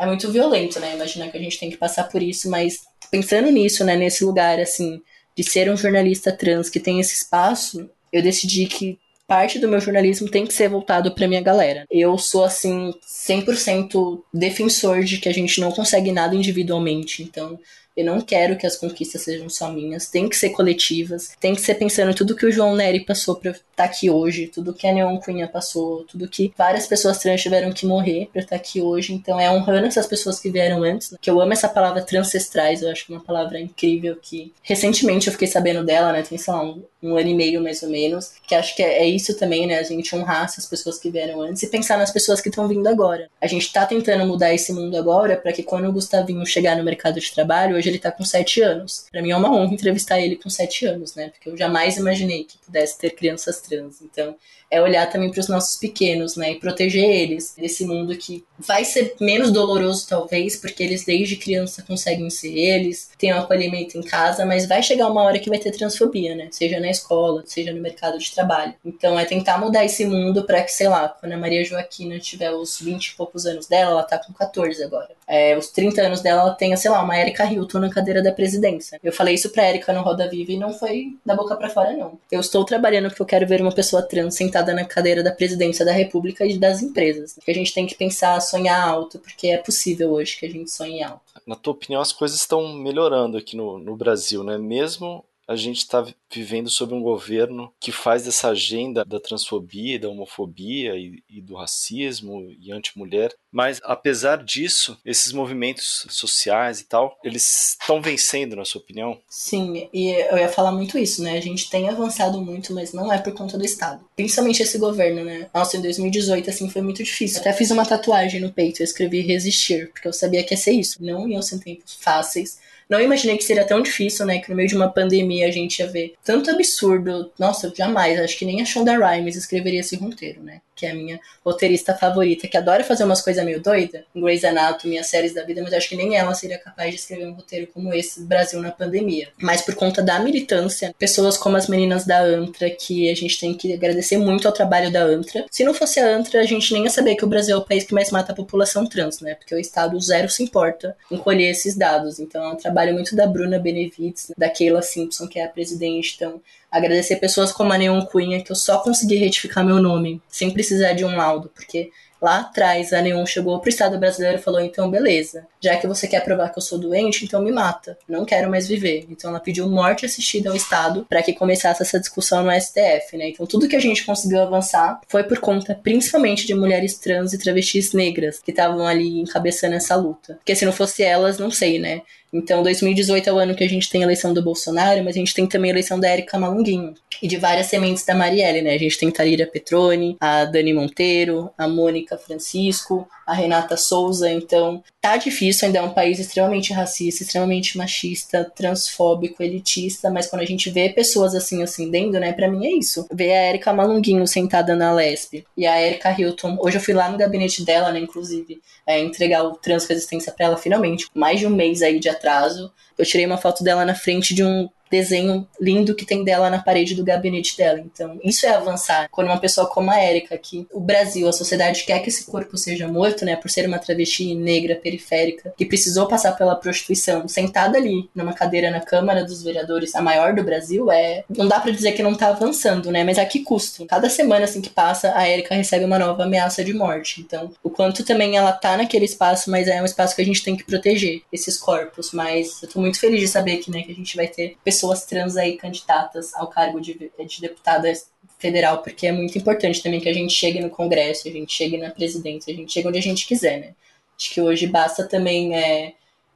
é 0.00 0.06
muito 0.06 0.32
violento, 0.32 0.80
né? 0.80 0.94
Imaginar 0.94 1.30
que 1.30 1.36
a 1.36 1.40
gente 1.40 1.58
tem 1.60 1.68
que 1.70 1.76
passar 1.76 2.04
por 2.04 2.22
isso, 2.22 2.48
mas 2.48 2.80
pensando 3.10 3.50
nisso, 3.50 3.84
né, 3.84 3.96
nesse 3.96 4.24
lugar 4.24 4.58
assim, 4.58 5.02
de 5.36 5.44
ser 5.44 5.70
um 5.70 5.76
jornalista 5.76 6.32
trans 6.32 6.70
que 6.70 6.80
tem 6.80 7.00
esse 7.00 7.14
espaço, 7.16 7.88
eu 8.10 8.22
decidi 8.22 8.66
que 8.66 8.98
parte 9.30 9.60
do 9.60 9.68
meu 9.68 9.80
jornalismo 9.80 10.28
tem 10.28 10.44
que 10.44 10.52
ser 10.52 10.68
voltado 10.68 11.14
para 11.14 11.28
minha 11.28 11.40
galera. 11.40 11.84
Eu 11.88 12.18
sou 12.18 12.42
assim 12.42 12.92
100% 13.06 14.20
defensor 14.34 15.04
de 15.04 15.18
que 15.18 15.28
a 15.28 15.32
gente 15.32 15.60
não 15.60 15.70
consegue 15.70 16.10
nada 16.10 16.34
individualmente. 16.34 17.22
Então, 17.22 17.56
Eu 17.96 18.04
não 18.04 18.20
quero 18.20 18.56
que 18.56 18.66
as 18.66 18.76
conquistas 18.76 19.22
sejam 19.22 19.48
só 19.48 19.70
minhas, 19.70 20.08
tem 20.08 20.28
que 20.28 20.36
ser 20.36 20.50
coletivas, 20.50 21.32
tem 21.40 21.54
que 21.54 21.60
ser 21.60 21.74
pensando 21.74 22.14
tudo 22.14 22.36
que 22.36 22.46
o 22.46 22.52
João 22.52 22.76
Nery 22.76 23.04
passou 23.04 23.38
eu 23.42 23.50
estar 23.50 23.64
tá 23.74 23.84
aqui 23.84 24.08
hoje, 24.08 24.46
tudo 24.46 24.72
que 24.72 24.86
a 24.86 24.92
Neon 24.92 25.18
Cunha 25.18 25.48
passou, 25.48 26.04
tudo 26.04 26.28
que 26.28 26.52
várias 26.56 26.86
pessoas 26.86 27.18
trans 27.18 27.42
tiveram 27.42 27.72
que 27.72 27.84
morrer 27.84 28.30
eu 28.34 28.40
estar 28.40 28.50
tá 28.50 28.56
aqui 28.56 28.80
hoje. 28.80 29.12
Então 29.12 29.38
é 29.40 29.50
honrando 29.50 29.86
essas 29.86 30.06
pessoas 30.06 30.38
que 30.38 30.50
vieram 30.50 30.82
antes, 30.82 31.14
que 31.20 31.28
eu 31.28 31.40
amo 31.40 31.52
essa 31.52 31.68
palavra 31.68 32.00
transcestrais, 32.00 32.80
eu 32.80 32.90
acho 32.90 33.06
que 33.06 33.12
é 33.12 33.16
uma 33.16 33.24
palavra 33.24 33.60
incrível 33.60 34.16
que 34.16 34.52
recentemente 34.62 35.26
eu 35.26 35.32
fiquei 35.32 35.48
sabendo 35.48 35.84
dela, 35.84 36.12
né? 36.12 36.22
Tem, 36.22 36.38
sei 36.38 36.54
lá, 36.54 36.74
um 37.02 37.16
ano 37.16 37.28
e 37.28 37.34
meio 37.34 37.62
mais 37.62 37.82
ou 37.82 37.88
menos, 37.88 38.32
que 38.46 38.54
acho 38.54 38.74
que 38.74 38.82
é, 38.82 39.02
é 39.02 39.06
isso 39.06 39.36
também, 39.36 39.66
né? 39.66 39.78
A 39.78 39.82
gente 39.82 40.14
honrar 40.14 40.44
essas 40.44 40.66
pessoas 40.66 40.98
que 40.98 41.10
vieram 41.10 41.40
antes 41.40 41.62
e 41.62 41.68
pensar 41.68 41.96
nas 41.96 42.10
pessoas 42.10 42.40
que 42.40 42.48
estão 42.48 42.68
vindo 42.68 42.86
agora. 42.86 43.30
A 43.40 43.46
gente 43.46 43.72
tá 43.72 43.86
tentando 43.86 44.26
mudar 44.26 44.52
esse 44.54 44.72
mundo 44.72 44.96
agora 44.96 45.36
para 45.36 45.52
que 45.52 45.62
quando 45.62 45.88
o 45.88 45.92
Gustavinho 45.92 46.44
chegar 46.44 46.76
no 46.76 46.84
mercado 46.84 47.20
de 47.20 47.32
trabalho, 47.32 47.76
hoje 47.76 47.88
ele 47.88 47.98
tá 47.98 48.12
com 48.12 48.24
sete 48.24 48.60
anos. 48.60 49.06
Para 49.10 49.22
mim 49.22 49.30
é 49.30 49.36
uma 49.36 49.52
honra 49.52 49.74
entrevistar 49.74 50.20
ele 50.20 50.36
com 50.36 50.50
sete 50.50 50.84
anos, 50.84 51.14
né? 51.14 51.30
Porque 51.30 51.48
eu 51.48 51.56
jamais 51.56 51.96
imaginei 51.96 52.44
que 52.44 52.58
pudesse 52.58 52.98
ter 52.98 53.10
crianças 53.10 53.60
trans. 53.60 54.00
Então, 54.02 54.36
é 54.70 54.80
olhar 54.80 55.10
também 55.10 55.30
para 55.30 55.40
os 55.40 55.48
nossos 55.48 55.76
pequenos, 55.76 56.36
né? 56.36 56.52
E 56.52 56.60
proteger 56.60 57.04
eles 57.04 57.54
desse 57.58 57.84
mundo 57.84 58.16
que 58.16 58.44
vai 58.56 58.84
ser 58.84 59.16
menos 59.20 59.50
doloroso, 59.50 60.06
talvez, 60.08 60.56
porque 60.56 60.82
eles 60.82 61.04
desde 61.04 61.36
criança 61.36 61.82
conseguem 61.82 62.30
ser 62.30 62.56
eles, 62.56 63.10
têm 63.18 63.34
um 63.34 63.38
acolhimento 63.38 63.98
em 63.98 64.02
casa, 64.02 64.46
mas 64.46 64.68
vai 64.68 64.82
chegar 64.82 65.08
uma 65.08 65.24
hora 65.24 65.40
que 65.40 65.48
vai 65.48 65.58
ter 65.58 65.72
transfobia, 65.72 66.36
né? 66.36 66.48
Seja 66.52 66.78
na 66.78 66.88
escola, 66.90 67.42
seja 67.46 67.72
no 67.72 67.80
mercado 67.80 68.18
de 68.18 68.32
trabalho. 68.32 68.74
Então 68.84 69.18
é 69.18 69.24
tentar 69.24 69.58
mudar 69.58 69.84
esse 69.84 70.04
mundo 70.04 70.44
para 70.44 70.62
que, 70.62 70.72
sei 70.72 70.88
lá, 70.88 71.08
quando 71.08 71.32
a 71.32 71.38
Maria 71.38 71.64
Joaquina 71.64 72.18
tiver 72.18 72.50
os 72.50 72.80
20 72.80 73.06
e 73.06 73.16
poucos 73.16 73.46
anos 73.46 73.66
dela, 73.66 73.92
ela 73.92 74.02
tá 74.02 74.18
com 74.18 74.32
14 74.32 74.82
agora. 74.82 75.10
É, 75.26 75.56
os 75.56 75.68
30 75.68 76.02
anos 76.02 76.20
dela, 76.20 76.42
ela 76.42 76.54
tenha, 76.54 76.76
sei 76.76 76.90
lá, 76.90 77.02
uma 77.02 77.16
Erika 77.18 77.44
Hilton 77.44 77.78
na 77.78 77.90
cadeira 77.90 78.22
da 78.22 78.32
presidência. 78.32 78.98
Eu 79.02 79.12
falei 79.12 79.34
isso 79.34 79.50
pra 79.50 79.68
Erika 79.68 79.92
no 79.92 80.02
Roda 80.02 80.28
Viva 80.28 80.52
e 80.52 80.58
não 80.58 80.72
foi 80.72 81.16
da 81.24 81.34
boca 81.34 81.56
para 81.56 81.70
fora, 81.70 81.92
não. 81.92 82.18
Eu 82.30 82.40
estou 82.40 82.64
trabalhando 82.64 83.08
porque 83.08 83.22
eu 83.22 83.26
quero 83.26 83.46
ver 83.46 83.60
uma 83.60 83.74
pessoa 83.74 84.02
trans 84.02 84.34
sentada 84.34 84.74
na 84.74 84.84
cadeira 84.84 85.22
da 85.22 85.30
presidência 85.30 85.84
da 85.84 85.92
República 85.92 86.44
e 86.44 86.58
das 86.58 86.82
empresas. 86.82 87.38
Que 87.44 87.50
a 87.50 87.54
gente 87.54 87.72
tem 87.72 87.86
que 87.86 87.94
pensar, 87.94 88.40
sonhar 88.40 88.80
alto, 88.80 89.18
porque 89.18 89.48
é 89.48 89.58
possível 89.58 90.10
hoje 90.12 90.36
que 90.38 90.46
a 90.46 90.50
gente 90.50 90.70
sonhe 90.70 91.02
alto. 91.02 91.20
Na 91.46 91.54
tua 91.54 91.72
opinião, 91.72 92.00
as 92.00 92.12
coisas 92.12 92.38
estão 92.38 92.72
melhorando 92.74 93.36
aqui 93.36 93.56
no, 93.56 93.78
no 93.78 93.96
Brasil, 93.96 94.42
né? 94.42 94.58
Mesmo 94.58 95.24
a 95.50 95.56
gente 95.56 95.78
está 95.78 96.06
vivendo 96.32 96.70
sob 96.70 96.94
um 96.94 97.02
governo 97.02 97.72
que 97.80 97.90
faz 97.90 98.22
dessa 98.22 98.50
agenda 98.50 99.04
da 99.04 99.18
transfobia, 99.18 99.98
da 99.98 100.08
homofobia 100.08 100.94
e, 100.94 101.24
e 101.28 101.40
do 101.40 101.56
racismo 101.56 102.54
e 102.60 102.70
anti-mulher. 102.70 103.34
Mas, 103.50 103.80
apesar 103.82 104.44
disso, 104.44 104.96
esses 105.04 105.32
movimentos 105.32 106.06
sociais 106.08 106.80
e 106.80 106.84
tal, 106.84 107.18
eles 107.24 107.76
estão 107.80 108.00
vencendo, 108.00 108.54
na 108.54 108.64
sua 108.64 108.80
opinião? 108.80 109.18
Sim, 109.28 109.88
e 109.92 110.10
eu 110.30 110.38
ia 110.38 110.48
falar 110.48 110.70
muito 110.70 110.96
isso, 110.96 111.20
né? 111.20 111.36
A 111.36 111.40
gente 111.40 111.68
tem 111.68 111.88
avançado 111.88 112.40
muito, 112.40 112.72
mas 112.72 112.92
não 112.92 113.12
é 113.12 113.18
por 113.18 113.32
conta 113.34 113.58
do 113.58 113.64
Estado. 113.64 114.04
Principalmente 114.14 114.62
esse 114.62 114.78
governo, 114.78 115.24
né? 115.24 115.50
Nossa, 115.52 115.76
em 115.76 115.82
2018, 115.82 116.48
assim, 116.48 116.70
foi 116.70 116.80
muito 116.80 117.02
difícil. 117.02 117.40
Até 117.40 117.52
fiz 117.52 117.72
uma 117.72 117.84
tatuagem 117.84 118.40
no 118.40 118.52
peito, 118.52 118.82
eu 118.82 118.84
escrevi 118.84 119.20
resistir, 119.22 119.90
porque 119.90 120.06
eu 120.06 120.12
sabia 120.12 120.44
que 120.44 120.54
ia 120.54 120.58
ser 120.58 120.74
isso. 120.74 121.04
Não 121.04 121.28
iam 121.28 121.42
ser 121.42 121.58
tempos 121.58 121.96
fáceis 122.00 122.69
não 122.90 123.00
imaginei 123.00 123.36
que 123.36 123.44
seria 123.44 123.64
tão 123.64 123.80
difícil, 123.80 124.26
né? 124.26 124.40
Que 124.40 124.50
no 124.50 124.56
meio 124.56 124.68
de 124.68 124.74
uma 124.74 124.88
pandemia 124.88 125.46
a 125.46 125.50
gente 125.50 125.78
ia 125.78 125.86
ver 125.86 126.14
tanto 126.24 126.50
absurdo. 126.50 127.30
Nossa, 127.38 127.72
jamais. 127.74 128.18
Acho 128.18 128.36
que 128.36 128.44
nem 128.44 128.60
a 128.60 128.64
Shonda 128.64 128.96
Rhimes 128.98 129.36
escreveria 129.36 129.80
esse 129.80 129.96
roteiro, 129.96 130.42
né? 130.42 130.60
Que 130.74 130.86
é 130.86 130.90
a 130.90 130.94
minha 130.94 131.20
roteirista 131.44 131.94
favorita, 131.94 132.48
que 132.48 132.56
adora 132.56 132.82
fazer 132.82 133.04
umas 133.04 133.20
coisas 133.20 133.44
meio 133.44 133.62
doidas. 133.62 134.02
Grey's 134.16 134.44
Anatomy, 134.44 134.98
as 134.98 135.06
séries 135.06 135.34
da 135.34 135.44
vida, 135.44 135.62
mas 135.62 135.72
acho 135.72 135.88
que 135.88 135.96
nem 135.96 136.16
ela 136.16 136.34
seria 136.34 136.58
capaz 136.58 136.90
de 136.90 136.96
escrever 136.96 137.26
um 137.26 137.34
roteiro 137.34 137.68
como 137.72 137.92
esse 137.92 138.22
Brasil 138.22 138.60
na 138.60 138.72
pandemia. 138.72 139.28
Mas 139.40 139.62
por 139.62 139.74
conta 139.74 140.02
da 140.02 140.18
militância, 140.18 140.94
pessoas 140.98 141.36
como 141.36 141.56
as 141.56 141.68
meninas 141.68 142.04
da 142.04 142.20
Antra, 142.20 142.70
que 142.70 143.10
a 143.10 143.14
gente 143.14 143.38
tem 143.38 143.54
que 143.54 143.72
agradecer 143.72 144.16
muito 144.16 144.48
ao 144.48 144.54
trabalho 144.54 144.90
da 144.90 145.02
Antra. 145.02 145.44
Se 145.50 145.64
não 145.64 145.74
fosse 145.74 146.00
a 146.00 146.16
Antra, 146.16 146.40
a 146.40 146.46
gente 146.46 146.72
nem 146.72 146.84
ia 146.84 146.90
saber 146.90 147.14
que 147.14 147.24
o 147.24 147.28
Brasil 147.28 147.54
é 147.54 147.58
o 147.58 147.64
país 147.64 147.84
que 147.84 147.94
mais 147.94 148.10
mata 148.10 148.32
a 148.32 148.34
população 148.34 148.86
trans, 148.86 149.20
né? 149.20 149.34
Porque 149.34 149.54
o 149.54 149.58
Estado 149.58 150.00
zero 150.00 150.28
se 150.28 150.42
importa 150.42 150.96
em 151.10 151.18
colher 151.18 151.50
esses 151.50 151.76
dados. 151.76 152.18
Então 152.18 152.42
é 152.42 152.52
um 152.52 152.56
trabalho 152.56 152.79
trabalho 152.80 152.94
muito 152.94 153.14
da 153.14 153.26
Bruna 153.26 153.58
Benevides, 153.58 154.32
da 154.36 154.48
Keila 154.48 154.82
Simpson, 154.82 155.28
que 155.28 155.38
é 155.38 155.44
a 155.44 155.48
presidente. 155.48 156.14
Então, 156.16 156.40
agradecer 156.70 157.16
pessoas 157.16 157.52
como 157.52 157.72
a 157.72 157.78
Neon 157.78 158.04
Cunha, 158.06 158.42
que 158.42 158.50
eu 158.50 158.56
só 158.56 158.78
consegui 158.78 159.16
retificar 159.16 159.64
meu 159.64 159.80
nome, 159.80 160.22
sem 160.28 160.50
precisar 160.50 160.94
de 160.94 161.04
um 161.04 161.14
laudo, 161.14 161.50
porque 161.54 161.90
Lá 162.20 162.40
atrás, 162.40 162.92
a 162.92 163.00
Neon 163.00 163.24
chegou 163.24 163.58
pro 163.60 163.70
Estado 163.70 163.98
brasileiro 163.98 164.38
e 164.38 164.42
falou: 164.42 164.60
então, 164.60 164.90
beleza, 164.90 165.46
já 165.58 165.76
que 165.76 165.86
você 165.86 166.06
quer 166.06 166.22
provar 166.22 166.50
que 166.50 166.58
eu 166.58 166.62
sou 166.62 166.78
doente, 166.78 167.24
então 167.24 167.42
me 167.42 167.50
mata. 167.50 167.96
Não 168.06 168.26
quero 168.26 168.50
mais 168.50 168.68
viver. 168.68 169.06
Então, 169.08 169.30
ela 169.30 169.40
pediu 169.40 169.68
morte 169.68 170.04
assistida 170.04 170.50
ao 170.50 170.56
Estado 170.56 171.06
para 171.08 171.22
que 171.22 171.32
começasse 171.32 171.82
essa 171.82 171.98
discussão 171.98 172.44
no 172.44 172.52
STF, 172.52 173.16
né? 173.16 173.30
Então, 173.30 173.46
tudo 173.46 173.66
que 173.66 173.76
a 173.76 173.80
gente 173.80 174.04
conseguiu 174.04 174.42
avançar 174.42 175.00
foi 175.08 175.24
por 175.24 175.38
conta, 175.38 175.74
principalmente, 175.74 176.46
de 176.46 176.54
mulheres 176.54 176.98
trans 176.98 177.32
e 177.32 177.38
travestis 177.38 177.94
negras 177.94 178.38
que 178.38 178.50
estavam 178.50 178.86
ali 178.86 179.20
encabeçando 179.20 179.74
essa 179.74 179.96
luta. 179.96 180.34
Porque 180.34 180.54
se 180.54 180.66
não 180.66 180.72
fosse 180.72 181.02
elas, 181.02 181.38
não 181.38 181.50
sei, 181.50 181.78
né? 181.78 182.02
Então, 182.32 182.62
2018 182.62 183.28
é 183.28 183.32
o 183.32 183.38
ano 183.38 183.54
que 183.54 183.64
a 183.64 183.68
gente 183.68 183.90
tem 183.90 184.02
a 184.02 184.04
eleição 184.04 184.32
do 184.32 184.42
Bolsonaro, 184.42 185.02
mas 185.02 185.16
a 185.16 185.18
gente 185.18 185.34
tem 185.34 185.46
também 185.46 185.70
a 185.70 185.74
eleição 185.74 185.98
da 185.98 186.08
Érica 186.08 186.38
Malunguinho 186.38 186.94
e 187.20 187.26
de 187.26 187.36
várias 187.36 187.66
sementes 187.66 188.04
da 188.04 188.14
Marielle, 188.14 188.62
né? 188.62 188.74
A 188.74 188.78
gente 188.78 188.98
tem 188.98 189.10
Talira 189.10 189.46
Petroni, 189.46 190.16
a 190.20 190.44
Dani 190.44 190.72
Monteiro, 190.72 191.50
a 191.58 191.66
Mônica 191.66 192.16
Francisco, 192.16 193.08
a 193.30 193.32
Renata 193.32 193.76
Souza. 193.76 194.28
Então, 194.28 194.82
tá 195.00 195.16
difícil, 195.16 195.66
ainda 195.66 195.78
é 195.78 195.82
um 195.82 195.94
país 195.94 196.18
extremamente 196.18 196.72
racista, 196.72 197.22
extremamente 197.22 197.78
machista, 197.78 198.44
transfóbico, 198.44 199.40
elitista, 199.40 200.10
mas 200.10 200.26
quando 200.26 200.42
a 200.42 200.44
gente 200.44 200.68
vê 200.68 200.88
pessoas 200.88 201.32
assim 201.32 201.62
ascendendo, 201.62 202.18
né, 202.18 202.32
para 202.32 202.50
mim 202.50 202.66
é 202.66 202.72
isso. 202.72 203.06
Ver 203.12 203.32
a 203.32 203.48
Erika 203.48 203.72
Malunguinho 203.72 204.26
sentada 204.26 204.74
na 204.74 204.92
Lesp 204.92 205.44
e 205.56 205.64
a 205.64 205.80
Erika 205.80 206.10
Hilton. 206.10 206.58
Hoje 206.60 206.78
eu 206.78 206.82
fui 206.82 206.92
lá 206.92 207.08
no 207.08 207.16
gabinete 207.16 207.64
dela, 207.64 207.92
né, 207.92 208.00
inclusive, 208.00 208.60
é, 208.84 208.98
entregar 208.98 209.44
o 209.44 209.52
transresistência 209.52 210.32
para 210.32 210.46
ela 210.46 210.56
finalmente, 210.56 211.06
mais 211.14 211.38
de 211.38 211.46
um 211.46 211.50
mês 211.50 211.82
aí 211.82 212.00
de 212.00 212.08
atraso. 212.08 212.72
Eu 212.98 213.06
tirei 213.06 213.24
uma 213.26 213.38
foto 213.38 213.62
dela 213.62 213.84
na 213.84 213.94
frente 213.94 214.34
de 214.34 214.42
um 214.42 214.68
desenho 214.90 215.46
lindo 215.60 215.94
que 215.94 216.04
tem 216.04 216.24
dela 216.24 216.50
na 216.50 216.60
parede 216.62 216.94
do 216.94 217.04
gabinete 217.04 217.56
dela. 217.56 217.78
Então, 217.78 218.18
isso 218.24 218.44
é 218.46 218.50
avançar. 218.50 219.08
Quando 219.10 219.28
uma 219.28 219.38
pessoa 219.38 219.66
como 219.66 219.90
a 219.90 219.98
Érica, 219.98 220.36
que 220.36 220.66
o 220.72 220.80
Brasil, 220.80 221.28
a 221.28 221.32
sociedade 221.32 221.84
quer 221.84 222.00
que 222.00 222.08
esse 222.08 222.24
corpo 222.26 222.56
seja 222.56 222.88
morto, 222.88 223.24
né, 223.24 223.36
por 223.36 223.50
ser 223.50 223.66
uma 223.66 223.78
travesti 223.78 224.34
negra 224.34 224.74
periférica, 224.74 225.54
que 225.56 225.64
precisou 225.64 226.06
passar 226.06 226.32
pela 226.32 226.56
prostituição, 226.56 227.28
sentada 227.28 227.78
ali 227.78 228.08
numa 228.14 228.32
cadeira 228.32 228.70
na 228.70 228.80
Câmara 228.80 229.24
dos 229.24 229.42
Vereadores, 229.42 229.94
a 229.94 230.02
maior 230.02 230.34
do 230.34 230.42
Brasil, 230.42 230.90
é, 230.90 231.24
não 231.28 231.46
dá 231.46 231.60
para 231.60 231.70
dizer 231.70 231.92
que 231.92 232.02
não 232.02 232.14
tá 232.14 232.28
avançando, 232.28 232.90
né, 232.90 233.04
mas 233.04 233.18
a 233.18 233.24
que 233.24 233.40
custo? 233.40 233.86
Cada 233.86 234.10
semana 234.10 234.44
assim 234.44 234.60
que 234.60 234.70
passa, 234.70 235.12
a 235.14 235.26
Érica 235.26 235.54
recebe 235.54 235.84
uma 235.84 235.98
nova 235.98 236.24
ameaça 236.24 236.64
de 236.64 236.72
morte. 236.72 237.20
Então, 237.20 237.52
o 237.62 237.70
quanto 237.70 238.04
também 238.04 238.36
ela 238.36 238.52
tá 238.52 238.76
naquele 238.76 239.04
espaço, 239.04 239.50
mas 239.50 239.68
é 239.68 239.80
um 239.80 239.84
espaço 239.84 240.16
que 240.16 240.22
a 240.22 240.24
gente 240.24 240.42
tem 240.42 240.56
que 240.56 240.64
proteger 240.64 241.22
esses 241.32 241.56
corpos, 241.56 242.10
mas 242.12 242.62
eu 242.62 242.68
tô 242.68 242.80
muito 242.80 242.98
feliz 242.98 243.20
de 243.20 243.28
saber 243.28 243.58
que, 243.58 243.70
né, 243.70 243.82
que 243.82 243.92
a 243.92 243.94
gente 243.94 244.16
vai 244.16 244.26
ter 244.26 244.56
pessoas 244.64 244.79
pessoas 244.80 245.04
trans 245.04 245.36
aí 245.36 245.56
candidatas 245.56 246.34
ao 246.34 246.46
cargo 246.46 246.80
de, 246.80 246.94
de 246.94 247.40
deputada 247.40 247.92
federal, 248.38 248.82
porque 248.82 249.06
é 249.06 249.12
muito 249.12 249.36
importante 249.36 249.82
também 249.82 250.00
que 250.00 250.08
a 250.08 250.14
gente 250.14 250.32
chegue 250.32 250.60
no 250.60 250.70
Congresso, 250.70 251.28
a 251.28 251.30
gente 251.30 251.52
chegue 251.52 251.76
na 251.76 251.90
presidência, 251.90 252.52
a 252.52 252.56
gente 252.56 252.72
chegue 252.72 252.88
onde 252.88 252.98
a 252.98 253.02
gente 253.02 253.26
quiser, 253.26 253.60
né? 253.60 253.74
Acho 254.18 254.32
que 254.32 254.40
hoje 254.40 254.66
basta 254.66 255.06
também 255.06 255.54
é, 255.54 255.92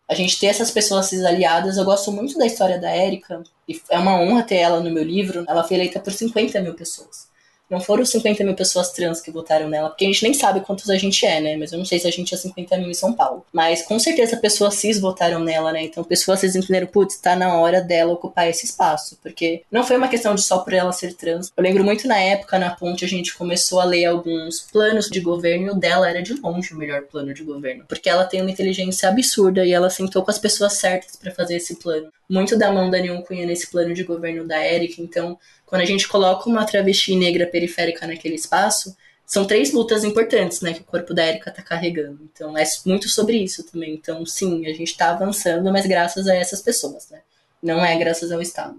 a 0.08 0.14
gente 0.14 0.38
ter 0.38 0.46
essas 0.46 0.70
pessoas 0.70 1.12
aliadas. 1.24 1.76
Eu 1.76 1.84
gosto 1.84 2.12
muito 2.12 2.36
da 2.38 2.46
história 2.46 2.78
da 2.78 2.90
Érica, 2.90 3.42
e 3.66 3.80
é 3.90 3.98
uma 3.98 4.20
honra 4.20 4.42
ter 4.42 4.56
ela 4.56 4.80
no 4.80 4.90
meu 4.90 5.02
livro. 5.02 5.44
Ela 5.48 5.64
foi 5.64 5.76
eleita 5.76 5.98
por 6.00 6.12
50 6.12 6.60
mil 6.60 6.74
pessoas. 6.74 7.28
Não 7.74 7.80
foram 7.80 8.04
50 8.04 8.44
mil 8.44 8.54
pessoas 8.54 8.92
trans 8.92 9.20
que 9.20 9.32
votaram 9.32 9.68
nela, 9.68 9.88
porque 9.88 10.04
a 10.04 10.06
gente 10.06 10.22
nem 10.22 10.32
sabe 10.32 10.60
quantos 10.60 10.88
a 10.88 10.96
gente 10.96 11.26
é, 11.26 11.40
né? 11.40 11.56
Mas 11.56 11.72
eu 11.72 11.78
não 11.78 11.84
sei 11.84 11.98
se 11.98 12.06
a 12.06 12.10
gente 12.10 12.32
é 12.32 12.36
50 12.36 12.78
mil 12.78 12.88
em 12.88 12.94
São 12.94 13.12
Paulo. 13.12 13.44
Mas 13.52 13.82
com 13.82 13.98
certeza 13.98 14.36
pessoas 14.36 14.74
cis 14.74 15.00
votaram 15.00 15.40
nela, 15.40 15.72
né? 15.72 15.82
Então 15.82 16.04
pessoas 16.04 16.38
cis 16.38 16.54
entenderam, 16.54 16.86
putz, 16.86 17.16
tá 17.16 17.34
na 17.34 17.58
hora 17.58 17.80
dela 17.80 18.12
ocupar 18.12 18.48
esse 18.48 18.64
espaço. 18.64 19.18
Porque 19.20 19.62
não 19.72 19.82
foi 19.82 19.96
uma 19.96 20.06
questão 20.06 20.36
de 20.36 20.42
só 20.42 20.58
por 20.58 20.72
ela 20.72 20.92
ser 20.92 21.14
trans. 21.14 21.50
Eu 21.56 21.64
lembro 21.64 21.82
muito 21.82 22.06
na 22.06 22.16
época, 22.16 22.60
na 22.60 22.70
ponte, 22.70 23.04
a 23.04 23.08
gente 23.08 23.34
começou 23.34 23.80
a 23.80 23.84
ler 23.84 24.04
alguns 24.04 24.60
planos 24.60 25.08
de 25.10 25.18
governo 25.18 25.66
e 25.66 25.70
o 25.70 25.74
dela 25.74 26.08
era 26.08 26.22
de 26.22 26.34
longe 26.34 26.72
o 26.72 26.78
melhor 26.78 27.02
plano 27.02 27.34
de 27.34 27.42
governo. 27.42 27.84
Porque 27.88 28.08
ela 28.08 28.24
tem 28.24 28.40
uma 28.40 28.52
inteligência 28.52 29.08
absurda 29.08 29.66
e 29.66 29.72
ela 29.72 29.90
sentou 29.90 30.22
com 30.22 30.30
as 30.30 30.38
pessoas 30.38 30.74
certas 30.74 31.16
para 31.16 31.34
fazer 31.34 31.56
esse 31.56 31.74
plano. 31.74 32.06
Muito 32.28 32.56
da 32.56 32.72
mão 32.72 32.90
da 32.90 32.98
Neon 32.98 33.22
Cunha 33.22 33.46
nesse 33.46 33.70
plano 33.70 33.92
de 33.92 34.02
governo 34.02 34.46
da 34.46 34.64
Eric, 34.66 35.00
então 35.00 35.38
quando 35.66 35.82
a 35.82 35.86
gente 35.86 36.08
coloca 36.08 36.48
uma 36.48 36.64
travesti 36.64 37.14
negra 37.16 37.46
periférica 37.46 38.06
naquele 38.06 38.36
espaço, 38.36 38.96
são 39.26 39.46
três 39.46 39.72
lutas 39.72 40.04
importantes, 40.04 40.60
né, 40.60 40.74
que 40.74 40.82
o 40.82 40.84
corpo 40.84 41.14
da 41.14 41.26
Erika 41.26 41.50
tá 41.50 41.62
carregando. 41.62 42.20
Então, 42.32 42.56
é 42.56 42.64
muito 42.84 43.08
sobre 43.08 43.38
isso 43.38 43.64
também. 43.64 43.94
Então, 43.94 44.24
sim, 44.26 44.66
a 44.66 44.72
gente 44.72 44.96
tá 44.96 45.10
avançando, 45.10 45.72
mas 45.72 45.86
graças 45.86 46.28
a 46.28 46.34
essas 46.34 46.60
pessoas, 46.60 47.08
né? 47.10 47.20
Não 47.62 47.82
é 47.84 47.96
graças 47.96 48.30
ao 48.30 48.42
Estado. 48.42 48.76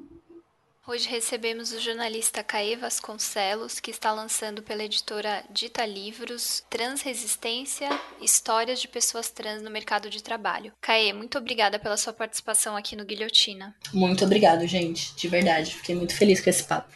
Hoje 0.88 1.10
recebemos 1.10 1.72
o 1.72 1.80
jornalista 1.80 2.44
Caê 2.44 2.76
Vasconcelos, 2.76 3.80
que 3.80 3.90
está 3.90 4.12
lançando 4.12 4.62
pela 4.62 4.84
editora 4.84 5.44
Dita 5.50 5.84
Livros 5.84 6.64
Transresistência, 6.70 7.90
Histórias 8.22 8.80
de 8.80 8.88
Pessoas 8.88 9.32
Trans 9.32 9.64
no 9.64 9.72
Mercado 9.72 10.12
de 10.12 10.22
Trabalho. 10.22 10.74
Caê, 10.80 11.12
muito 11.12 11.40
obrigada 11.40 11.80
pela 11.80 11.98
sua 11.98 12.14
participação 12.14 12.78
aqui 12.78 12.96
no 12.96 13.04
Guilhotina. 13.04 13.76
Muito 13.92 14.24
obrigado, 14.26 14.68
gente, 14.68 15.16
de 15.16 15.28
verdade. 15.28 15.74
Fiquei 15.74 15.96
muito 15.96 16.16
feliz 16.16 16.40
com 16.40 16.52
esse 16.52 16.64
papo. 16.64 16.94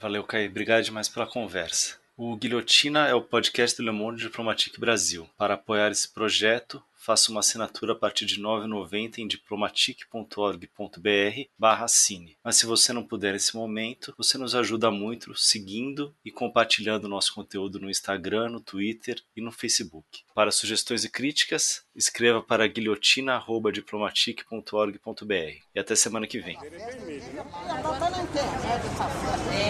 Valeu, 0.00 0.24
Caê. 0.24 0.48
Obrigado 0.48 0.82
demais 0.82 1.08
pela 1.08 1.24
conversa. 1.24 1.96
O 2.16 2.34
Guilhotina 2.34 3.06
é 3.06 3.14
o 3.14 3.22
podcast 3.22 3.76
do 3.76 3.84
Le 3.84 3.92
Monde 3.92 4.22
Diplomatique 4.22 4.80
Brasil. 4.80 5.30
Para 5.38 5.54
apoiar 5.54 5.92
esse 5.92 6.08
projeto, 6.08 6.82
faça 7.08 7.30
uma 7.30 7.40
assinatura 7.40 7.94
a 7.94 7.96
partir 7.96 8.26
de 8.26 8.34
R$ 8.34 8.42
9,90 8.42 9.16
em 9.16 9.26
diplomatic.org.br. 9.26 11.48
Mas 12.44 12.56
se 12.56 12.66
você 12.66 12.92
não 12.92 13.02
puder 13.02 13.32
nesse 13.32 13.56
momento, 13.56 14.12
você 14.18 14.36
nos 14.36 14.54
ajuda 14.54 14.90
muito 14.90 15.34
seguindo 15.34 16.14
e 16.22 16.30
compartilhando 16.30 17.08
nosso 17.08 17.34
conteúdo 17.34 17.80
no 17.80 17.88
Instagram, 17.88 18.50
no 18.50 18.60
Twitter 18.60 19.18
e 19.34 19.40
no 19.40 19.50
Facebook. 19.50 20.20
Para 20.34 20.50
sugestões 20.50 21.02
e 21.02 21.08
críticas, 21.08 21.82
escreva 21.96 22.42
para 22.42 22.66
guilhotina.diplomatic.org.br. 22.66 25.62
E 25.74 25.80
até 25.80 25.96
semana 25.96 26.26
que 26.26 26.40
vem. 26.40 26.58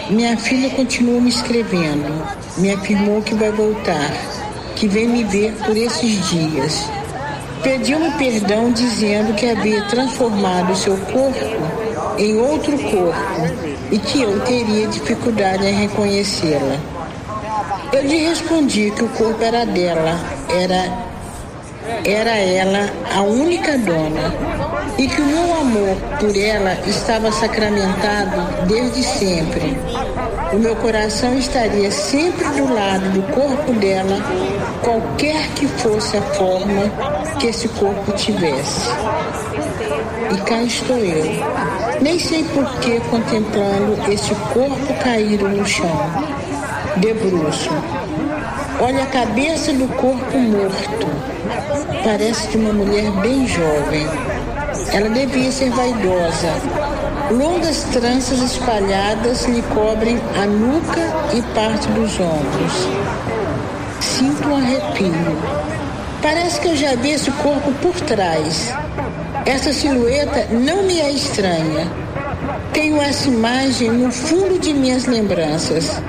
Minha 0.09 0.37
filha 0.37 0.75
continua 0.75 1.21
me 1.21 1.29
escrevendo. 1.29 2.09
Me 2.57 2.73
afirmou 2.73 3.23
que 3.23 3.33
vai 3.33 3.53
voltar, 3.53 4.11
que 4.77 4.89
vem 4.89 5.07
me 5.07 5.23
ver 5.23 5.55
por 5.63 5.77
esses 5.77 6.29
dias 6.29 6.98
Pediu-me 7.63 8.11
perdão 8.11 8.71
dizendo 8.71 9.33
que 9.35 9.49
havia 9.49 9.83
transformado 9.85 10.75
seu 10.75 10.97
corpo 10.97 11.45
em 12.17 12.37
outro 12.37 12.77
corpo 12.77 13.69
e 13.91 13.99
que 13.99 14.21
eu 14.21 14.39
teria 14.41 14.87
dificuldade 14.87 15.65
em 15.65 15.73
reconhecê-la. 15.73 16.77
Eu 17.91 18.03
lhe 18.03 18.27
respondi 18.27 18.91
que 18.91 19.03
o 19.03 19.09
corpo 19.09 19.43
era 19.43 19.65
dela, 19.65 20.19
era 20.49 21.09
era 22.05 22.37
ela 22.37 22.89
a 23.15 23.21
única 23.21 23.77
dona 23.77 24.33
e 24.97 25.07
que 25.07 25.21
o 25.21 25.25
meu 25.25 25.55
amor 25.55 25.95
por 26.19 26.35
ela 26.35 26.73
estava 26.85 27.31
sacramentado 27.31 28.67
desde 28.67 29.03
sempre. 29.03 29.77
O 30.51 30.57
meu 30.57 30.75
coração 30.77 31.37
estaria 31.37 31.91
sempre 31.91 32.43
do 32.49 32.73
lado 32.73 33.11
do 33.11 33.21
corpo 33.33 33.71
dela, 33.73 34.17
qualquer 34.83 35.47
que 35.49 35.67
fosse 35.67 36.17
a 36.17 36.21
forma 36.21 36.91
que 37.39 37.47
esse 37.47 37.67
corpo 37.69 38.11
tivesse. 38.13 38.89
E 40.33 40.37
cá 40.41 40.63
estou 40.63 40.97
eu, 40.97 41.25
nem 42.01 42.17
sei 42.17 42.43
por 42.45 42.65
que 42.79 42.99
contemplando 43.11 44.11
esse 44.11 44.33
corpo 44.53 44.93
caído 45.03 45.47
no 45.47 45.65
chão, 45.65 45.99
de 46.97 47.13
bruxo. 47.13 47.69
Olha 48.81 49.03
a 49.03 49.07
cabeça 49.07 49.71
do 49.73 49.87
corpo 49.95 50.37
morto. 50.37 51.07
Parece 52.03 52.47
de 52.47 52.57
uma 52.57 52.73
mulher 52.73 53.11
bem 53.21 53.45
jovem. 53.45 54.07
Ela 54.93 55.09
devia 55.09 55.51
ser 55.51 55.69
vaidosa. 55.69 56.88
Longas 57.31 57.83
tranças 57.93 58.41
espalhadas 58.41 59.45
lhe 59.45 59.61
cobrem 59.61 60.19
a 60.35 60.47
nuca 60.47 61.13
e 61.31 61.41
parte 61.53 61.87
dos 61.89 62.19
ombros. 62.19 62.87
Sinto 63.99 64.49
um 64.49 64.55
arrepio. 64.55 65.37
Parece 66.23 66.59
que 66.59 66.67
eu 66.69 66.75
já 66.75 66.95
vi 66.95 67.11
esse 67.11 67.29
corpo 67.31 67.71
por 67.81 67.93
trás. 68.01 68.73
Essa 69.45 69.71
silhueta 69.71 70.47
não 70.51 70.83
me 70.83 70.99
é 70.99 71.11
estranha. 71.11 71.87
Tenho 72.73 72.99
essa 72.99 73.29
imagem 73.29 73.91
no 73.91 74.11
fundo 74.11 74.59
de 74.59 74.73
minhas 74.73 75.05
lembranças. 75.05 76.01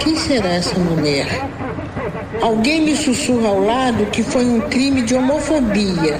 Quem 0.00 0.16
será 0.16 0.50
essa 0.50 0.78
mulher? 0.78 1.26
Alguém 2.42 2.82
me 2.82 2.96
sussurra 2.96 3.48
ao 3.48 3.60
lado 3.60 4.06
que 4.06 4.22
foi 4.22 4.44
um 4.44 4.60
crime 4.60 5.02
de 5.02 5.14
homofobia. 5.14 6.18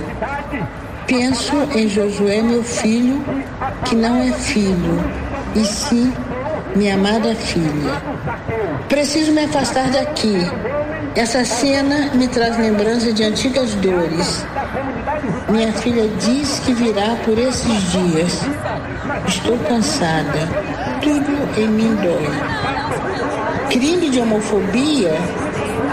Penso 1.07 1.55
em 1.75 1.89
Josué, 1.89 2.43
meu 2.43 2.65
filho, 2.65 3.23
que 3.89 3.95
não 3.95 4.21
é 4.21 4.33
filho, 4.33 5.05
e 5.55 5.65
sim 5.65 6.13
minha 6.75 6.95
amada 6.95 7.35
filha. 7.35 8.03
Preciso 8.89 9.33
me 9.33 9.45
afastar 9.45 9.91
daqui. 9.91 10.39
Essa 11.15 11.45
cena 11.45 12.11
me 12.13 12.27
traz 12.29 12.59
lembrança 12.59 13.13
de 13.13 13.23
antigas 13.23 13.75
dores. 13.77 14.45
Minha 15.49 15.73
filha 15.73 16.09
diz 16.19 16.61
que 16.65 16.75
virá 16.75 17.17
por 17.25 17.39
esses 17.39 17.93
dias. 17.93 18.41
Estou 19.29 19.57
cansada. 19.61 20.49
Tudo 21.01 21.61
em 21.61 21.69
mim 21.69 21.97
dói. 22.03 23.71
Crime 23.71 24.11
de 24.11 24.21
homofobia? 24.21 25.15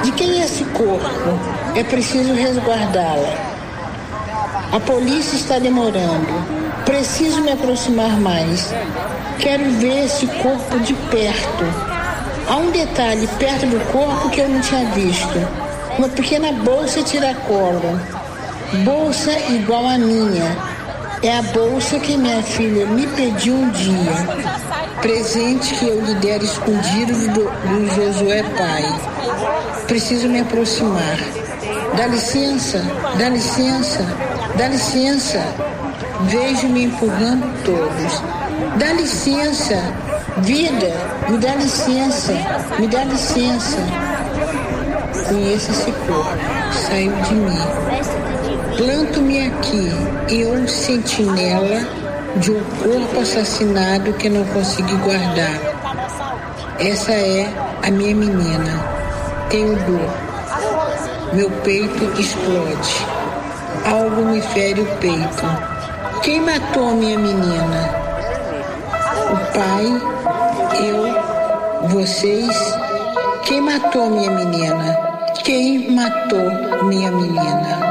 De 0.04 0.12
quem 0.14 0.42
é 0.42 0.46
esse 0.46 0.64
corpo? 0.66 1.40
É 1.76 1.84
preciso 1.84 2.34
resguardá-la. 2.34 3.34
A 4.74 4.80
polícia 4.80 5.36
está 5.36 5.60
demorando. 5.60 6.63
Preciso 6.86 7.42
me 7.42 7.52
aproximar 7.52 8.20
mais. 8.20 8.74
Quero 9.40 9.64
ver 9.72 10.06
esse 10.06 10.28
corpo 10.28 10.80
de 10.80 10.94
perto. 10.94 11.64
Há 12.48 12.58
um 12.58 12.72
detalhe 12.72 13.28
perto 13.40 13.66
do 13.66 13.80
corpo 13.92 14.30
que 14.30 14.42
eu 14.42 14.50
não 14.50 14.60
tinha 14.62 14.86
visto. 14.92 15.48
Uma 15.98 16.10
pequena 16.10 16.52
bolsa 16.52 17.02
tiracolo. 17.04 18.00
Bolsa 18.84 19.32
igual 19.50 19.88
a 19.88 19.98
minha. 19.98 20.58
É 21.22 21.38
a 21.38 21.42
bolsa 21.42 22.00
que 22.00 22.18
minha 22.18 22.44
filha 22.44 22.86
me 22.86 23.08
pediu 23.08 23.56
um 23.56 23.70
dia. 23.70 24.54
Presente 25.02 25.74
que 25.76 25.88
eu 25.88 26.04
lhe 26.04 26.16
dera 26.16 26.44
escondido 26.44 27.14
do, 27.34 27.44
do 27.46 27.96
Josué 27.96 28.44
pai. 28.58 28.84
Preciso 29.88 30.28
me 30.28 30.42
aproximar. 30.42 31.18
Dá 31.96 32.08
licença, 32.08 32.84
dá 33.18 33.30
licença, 33.30 34.06
dá 34.58 34.68
licença. 34.68 35.73
Vejo 36.28 36.68
me 36.70 36.86
empurrando 36.86 37.64
todos. 37.64 38.24
Dá 38.78 38.94
licença, 38.94 39.76
Vida, 40.38 40.92
me 41.30 41.38
dá 41.38 41.54
licença, 41.56 42.34
me 42.80 42.88
dá 42.88 43.04
licença. 43.04 43.78
Conheça 45.30 45.72
esse 45.72 45.92
corpo, 45.92 46.38
saiu 46.72 47.12
de 47.12 47.36
mim. 47.36 47.58
Planto-me 48.76 49.48
aqui, 49.48 49.92
eu 50.30 50.68
sentinela 50.68 51.88
de 52.38 52.52
um 52.52 52.64
corpo 52.82 53.20
assassinado 53.22 54.12
que 54.14 54.28
não 54.28 54.44
consegui 54.46 54.96
guardar. 54.98 55.60
Essa 56.80 57.12
é 57.12 57.48
a 57.84 57.92
minha 57.92 58.16
menina. 58.16 58.84
Tenho 59.50 59.76
dor. 59.76 60.10
Meu 61.34 61.50
peito 61.64 62.20
explode. 62.20 63.06
Algo 63.86 64.26
me 64.26 64.42
fere 64.42 64.82
o 64.82 64.86
peito. 64.98 65.73
Quem 66.24 66.40
matou 66.40 66.88
a 66.88 66.94
minha 66.94 67.20
menina? 67.20 67.90
O 69.30 69.38
pai 69.54 69.86
eu, 70.88 71.90
vocês. 71.90 72.78
Quem 73.44 73.60
matou 73.60 74.10
minha 74.10 74.32
menina? 74.32 74.98
Quem 75.44 75.92
matou 75.92 76.86
minha 76.86 77.12
menina? 77.12 77.83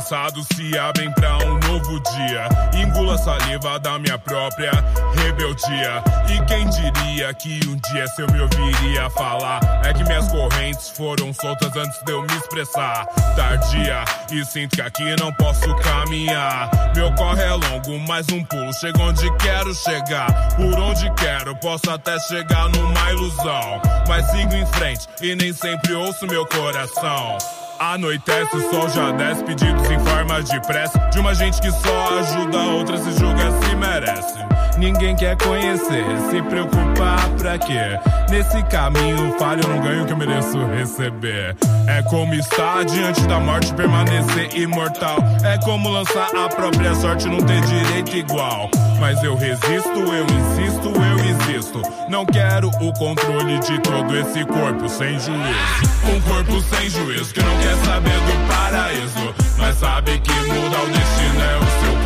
Cansados 0.00 0.46
se 0.54 0.78
abrem 0.78 1.12
pra 1.12 1.36
um 1.38 1.58
novo 1.58 2.00
dia. 2.00 2.48
Engula 2.74 3.16
a 3.16 3.18
saliva 3.18 3.78
da 3.78 3.98
minha 3.98 4.18
própria 4.18 4.72
rebeldia. 5.14 6.02
E 6.26 6.40
quem 6.46 6.66
diria 6.70 7.34
que 7.34 7.60
um 7.68 7.76
dia 7.76 8.06
se 8.08 8.22
eu 8.22 8.26
me 8.32 8.40
ouviria 8.40 9.10
falar? 9.10 9.60
É 9.84 9.92
que 9.92 10.02
minhas 10.04 10.26
correntes 10.28 10.88
foram 10.88 11.34
soltas 11.34 11.76
antes 11.76 12.02
de 12.02 12.12
eu 12.12 12.22
me 12.22 12.34
expressar. 12.34 13.04
Tardia, 13.36 14.04
e 14.32 14.42
sinto 14.46 14.76
que 14.76 14.82
aqui 14.82 15.14
não 15.20 15.30
posso 15.34 15.74
caminhar. 15.76 16.70
Meu 16.96 17.12
corre 17.14 17.42
é 17.42 17.52
longo, 17.52 17.98
mais 18.08 18.26
um 18.30 18.42
pulo. 18.44 18.72
Chego 18.72 19.02
onde 19.02 19.30
quero 19.36 19.74
chegar. 19.74 20.32
Por 20.56 20.80
onde 20.80 21.12
quero, 21.14 21.54
posso 21.56 21.90
até 21.90 22.18
chegar 22.20 22.70
numa 22.70 23.10
ilusão. 23.10 23.82
Mas 24.08 24.24
sigo 24.30 24.54
em 24.54 24.64
frente 24.66 25.06
e 25.20 25.34
nem 25.34 25.52
sempre 25.52 25.92
ouço 25.92 26.26
meu 26.26 26.46
coração. 26.46 27.59
Anoitece, 27.80 28.54
o 28.54 28.70
sol 28.70 28.90
já 28.90 29.10
desce, 29.12 29.42
pedidos 29.42 29.90
em 29.90 29.98
forma 30.00 30.42
de 30.42 30.60
prece. 30.66 30.98
De 31.10 31.18
uma 31.18 31.34
gente 31.34 31.58
que 31.62 31.70
só 31.70 32.18
ajuda 32.18 32.58
a 32.58 32.66
outra, 32.74 32.98
se 32.98 33.10
julga 33.18 33.50
se 33.62 33.74
merece. 33.74 34.38
Ninguém 34.78 35.14
quer 35.14 35.36
conhecer, 35.36 36.04
se 36.30 36.42
preocupar 36.42 37.28
pra 37.38 37.58
quê? 37.58 37.98
Nesse 38.30 38.62
caminho 38.64 39.34
falho, 39.38 39.66
não 39.68 39.80
ganho 39.80 40.04
o 40.04 40.06
que 40.06 40.12
eu 40.12 40.16
mereço 40.16 40.58
receber. 40.66 41.56
É 41.86 42.02
como 42.02 42.34
estar 42.34 42.84
diante 42.84 43.20
da 43.22 43.40
morte, 43.40 43.74
permanecer 43.74 44.56
imortal. 44.56 45.18
É 45.44 45.58
como 45.58 45.88
lançar 45.88 46.28
a 46.34 46.48
própria 46.48 46.94
sorte, 46.94 47.28
não 47.28 47.38
ter 47.38 47.60
direito 47.62 48.16
igual. 48.16 48.70
Mas 48.98 49.22
eu 49.22 49.34
resisto, 49.34 49.98
eu 49.98 50.24
insisto, 50.24 50.88
eu 50.88 51.18
existo. 51.30 51.82
Não 52.08 52.24
quero 52.24 52.68
o 52.68 52.92
controle 52.92 53.58
de 53.60 53.78
todo 53.80 54.16
esse 54.16 54.44
corpo 54.44 54.88
sem 54.88 55.18
juízo. 55.18 55.90
Um 56.04 56.20
corpo 56.20 56.60
sem 56.62 56.88
juízo 56.88 57.34
que 57.34 57.42
não 57.42 57.56
quer 57.58 57.76
saber 57.84 58.10
do 58.10 58.48
paraíso. 58.48 59.34
Mas 59.58 59.76
sabe 59.76 60.18
que 60.20 60.32
mudar 60.32 60.82
o 60.82 60.86
destino 60.86 61.42
é 61.42 61.56
o 61.56 61.84
seu 61.84 62.00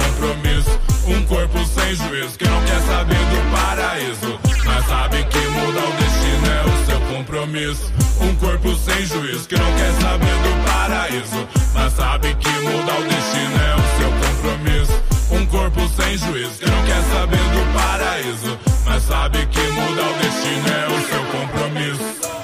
juiz 2.24 2.36
que 2.36 2.48
não 2.48 2.60
quer 2.64 2.80
saber 2.82 3.14
do 3.14 3.50
paraíso, 3.50 4.40
mas 4.64 4.86
sabe 4.86 5.24
que 5.24 5.38
mudar 5.38 5.84
o 5.84 5.92
destino 5.92 6.46
é 6.46 6.62
o 6.64 6.86
seu 6.86 7.00
compromisso. 7.16 7.92
Um 8.20 8.34
corpo 8.36 8.74
sem 8.74 9.06
juiz 9.06 9.46
que 9.46 9.56
não 9.56 9.72
quer 9.74 9.92
saber 10.00 10.34
do 10.44 10.70
paraíso, 10.70 11.48
mas 11.74 11.92
sabe 11.92 12.34
que 12.34 12.48
mudar 12.48 12.98
o 12.98 13.04
destino 13.04 13.56
é 13.62 13.74
o 13.74 13.84
seu 13.98 14.10
compromisso. 14.22 15.02
Um 15.30 15.46
corpo 15.46 15.80
sem 15.88 16.18
juiz 16.18 16.56
que 16.58 16.66
não 16.66 16.84
quer 16.84 17.02
saber 17.12 17.36
do 17.36 17.78
paraíso, 17.78 18.58
mas 18.84 19.02
sabe 19.02 19.46
que 19.46 19.60
mudar 19.60 20.10
o 20.10 20.14
destino 20.14 20.68
é 20.68 20.86
o 20.86 21.00
seu 21.08 21.24
compromisso. 21.32 22.34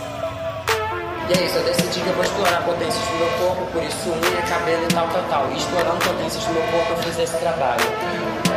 E 1.28 1.32
é 1.32 1.46
isso, 1.46 1.56
eu 1.56 1.64
decidi 1.64 2.00
que 2.00 2.08
eu 2.08 2.14
vou 2.14 2.24
explorar 2.24 2.62
potências 2.64 3.04
do 3.04 3.14
meu 3.14 3.28
corpo, 3.38 3.66
por 3.72 3.82
isso 3.82 4.10
unha, 4.10 4.42
cabelo 4.42 4.84
e 4.84 4.94
tal, 4.94 5.08
tal, 5.08 5.22
tal. 5.28 5.52
E 5.52 5.56
explorando 5.56 5.98
potências 6.04 6.44
do 6.44 6.52
meu 6.52 6.62
corpo, 6.62 6.92
eu 6.92 7.02
fiz 7.04 7.18
esse 7.18 7.36
trabalho. 7.38 8.49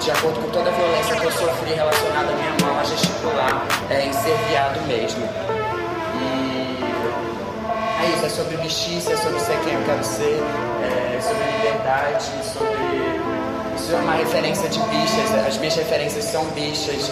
De 0.00 0.12
acordo 0.12 0.40
com 0.40 0.48
toda 0.50 0.70
a 0.70 0.72
violência 0.72 1.16
que 1.16 1.24
eu 1.24 1.32
sofri 1.32 1.74
relacionada 1.74 2.30
à 2.30 2.36
minha 2.36 2.54
mão 2.62 2.78
a 2.78 2.84
gesticular, 2.84 3.66
é, 3.90 4.06
em 4.06 4.12
ser 4.12 4.36
viado 4.48 4.80
mesmo. 4.86 5.28
E 6.14 6.78
é 8.04 8.14
isso, 8.14 8.26
é 8.26 8.28
sobre 8.28 8.56
justiça, 8.62 9.12
é 9.12 9.16
sobre 9.16 9.40
ser 9.40 9.58
quem 9.64 9.74
eu 9.74 9.82
quero 9.84 10.04
ser, 10.04 10.40
é 10.82 11.20
sobre 11.20 11.44
liberdade, 11.56 12.24
sobre. 12.44 13.18
Isso 13.76 13.92
é 13.92 13.96
uma 13.96 14.14
referência 14.14 14.68
de 14.68 14.78
bichas, 14.78 15.46
as 15.46 15.58
minhas 15.58 15.74
referências 15.74 16.24
são 16.24 16.44
bichas. 16.46 17.10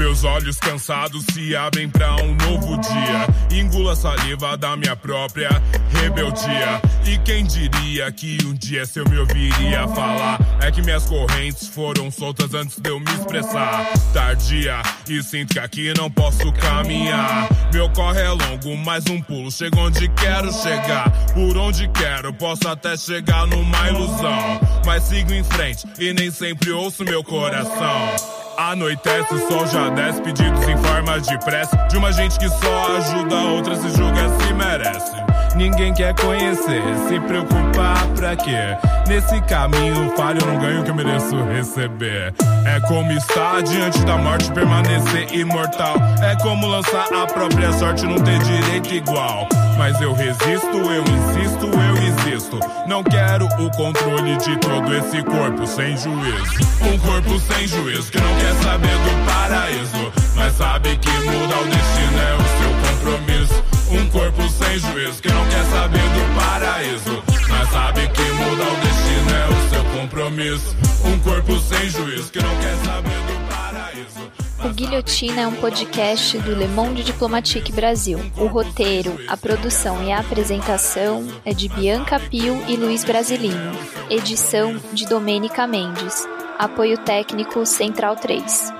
Meus 0.00 0.24
olhos 0.24 0.56
cansados 0.56 1.26
se 1.30 1.54
abrem 1.54 1.86
pra 1.86 2.16
um 2.16 2.34
novo 2.34 2.78
dia. 2.78 3.58
Engula 3.60 3.92
a 3.92 3.96
saliva 3.96 4.56
da 4.56 4.74
minha 4.74 4.96
própria 4.96 5.50
rebeldia. 5.90 6.80
E 7.04 7.18
quem 7.18 7.44
diria 7.44 8.10
que 8.10 8.38
um 8.46 8.54
dia 8.54 8.86
se 8.86 8.98
eu 8.98 9.04
me 9.10 9.18
ouviria 9.18 9.86
falar? 9.88 10.40
É 10.62 10.70
que 10.70 10.80
minhas 10.80 11.04
correntes 11.04 11.68
foram 11.68 12.10
soltas 12.10 12.54
antes 12.54 12.80
de 12.80 12.88
eu 12.88 12.98
me 12.98 13.12
expressar. 13.12 13.92
Tardia, 14.14 14.80
e 15.06 15.22
sinto 15.22 15.52
que 15.52 15.58
aqui 15.58 15.92
não 15.94 16.10
posso 16.10 16.50
caminhar. 16.54 17.46
Meu 17.70 17.90
corre 17.90 18.22
é 18.22 18.30
longo, 18.30 18.74
mais 18.78 19.04
um 19.04 19.20
pulo. 19.20 19.52
Chego 19.52 19.80
onde 19.80 20.08
quero 20.08 20.50
chegar. 20.50 21.10
Por 21.34 21.58
onde 21.58 21.86
quero, 21.88 22.32
posso 22.32 22.66
até 22.66 22.96
chegar 22.96 23.46
numa 23.46 23.88
ilusão. 23.90 24.60
Mas 24.86 25.02
sigo 25.02 25.34
em 25.34 25.44
frente 25.44 25.86
e 25.98 26.14
nem 26.14 26.30
sempre 26.30 26.70
ouço 26.70 27.04
meu 27.04 27.22
coração. 27.22 28.39
Anoitece, 28.60 29.34
o 29.34 29.48
sol 29.48 29.66
já 29.68 29.88
desce, 29.88 30.20
pedidos 30.20 30.68
em 30.68 30.76
forma 30.76 31.18
de 31.18 31.38
prece. 31.38 31.74
De 31.88 31.96
uma 31.96 32.12
gente 32.12 32.38
que 32.38 32.46
só 32.46 32.96
ajuda 32.98 33.34
a 33.34 33.44
outra, 33.52 33.74
se 33.74 33.88
julga, 33.96 34.28
se 34.38 34.52
merece. 34.52 35.12
Ninguém 35.54 35.92
quer 35.92 36.14
conhecer, 36.14 36.82
se 37.08 37.20
preocupar 37.20 38.06
pra 38.16 38.36
quê? 38.36 38.76
Nesse 39.08 39.40
caminho 39.42 40.12
falho, 40.16 40.40
não 40.46 40.58
ganho 40.58 40.80
o 40.80 40.84
que 40.84 40.90
eu 40.90 40.94
mereço 40.94 41.36
receber. 41.44 42.32
É 42.64 42.80
como 42.86 43.10
estar 43.12 43.62
diante 43.62 43.98
da 44.04 44.16
morte, 44.16 44.50
permanecer 44.52 45.34
imortal. 45.34 45.96
É 46.22 46.36
como 46.36 46.66
lançar 46.66 47.06
a 47.12 47.26
própria 47.26 47.72
sorte, 47.72 48.06
não 48.06 48.16
ter 48.16 48.38
direito 48.38 48.94
igual. 48.94 49.48
Mas 49.76 50.00
eu 50.00 50.12
resisto, 50.12 50.76
eu 50.76 51.02
insisto, 51.02 51.66
eu 51.66 51.96
existo. 51.96 52.60
Não 52.86 53.02
quero 53.02 53.46
o 53.46 53.70
controle 53.72 54.36
de 54.36 54.56
todo 54.58 54.94
esse 54.94 55.22
corpo 55.24 55.66
sem 55.66 55.96
juízo. 55.96 56.60
Um 56.82 56.98
corpo 56.98 57.38
sem 57.40 57.66
juízo 57.66 58.12
que 58.12 58.20
não 58.20 58.34
quer 58.36 58.54
saber 58.62 58.88
do 58.88 59.26
paraíso, 59.26 60.12
mas 60.36 60.54
sabe 60.56 60.96
que 60.96 61.10
mudar 61.10 61.60
o 61.60 61.64
destino 61.64 62.18
é 62.20 62.34
o 62.34 62.42
seu 62.58 63.16
compromisso. 63.16 63.69
Um 63.92 64.08
corpo 64.10 64.48
sem 64.48 64.78
juízo 64.78 65.20
que 65.20 65.28
não 65.28 65.44
quer 65.48 65.64
saber 65.64 65.98
do 65.98 66.40
paraíso, 66.40 67.22
mas 67.48 67.68
sabe 67.70 68.08
que 68.08 68.22
mudar 68.22 68.70
o 68.70 68.76
destino 68.76 69.30
é 69.34 69.48
o 69.48 69.70
seu 69.70 70.00
compromisso. 70.00 70.76
Um 71.04 71.18
corpo 71.18 71.58
sem 71.58 71.90
juízo 71.90 72.30
que 72.30 72.40
não 72.40 72.56
quer 72.60 72.76
saber 72.84 73.10
do 73.10 73.48
paraíso. 73.48 74.30
O 74.64 74.68
Guilhotina 74.68 75.40
é 75.40 75.46
um 75.48 75.56
podcast 75.56 76.38
do 76.38 76.54
Le 76.54 76.68
Monde 76.68 77.02
Diplomatique 77.02 77.72
Brasil. 77.72 78.20
O 78.36 78.46
roteiro, 78.46 79.18
a 79.26 79.36
produção 79.36 80.04
e 80.04 80.12
a 80.12 80.20
apresentação 80.20 81.26
é 81.44 81.52
de 81.52 81.68
Bianca 81.68 82.20
Pio 82.20 82.62
e 82.68 82.76
Luiz 82.76 83.02
Brasilino. 83.02 83.72
Edição 84.08 84.76
de 84.92 85.04
Domênica 85.06 85.66
Mendes. 85.66 86.28
Apoio 86.58 86.96
técnico 86.98 87.66
Central 87.66 88.14
3. 88.14 88.79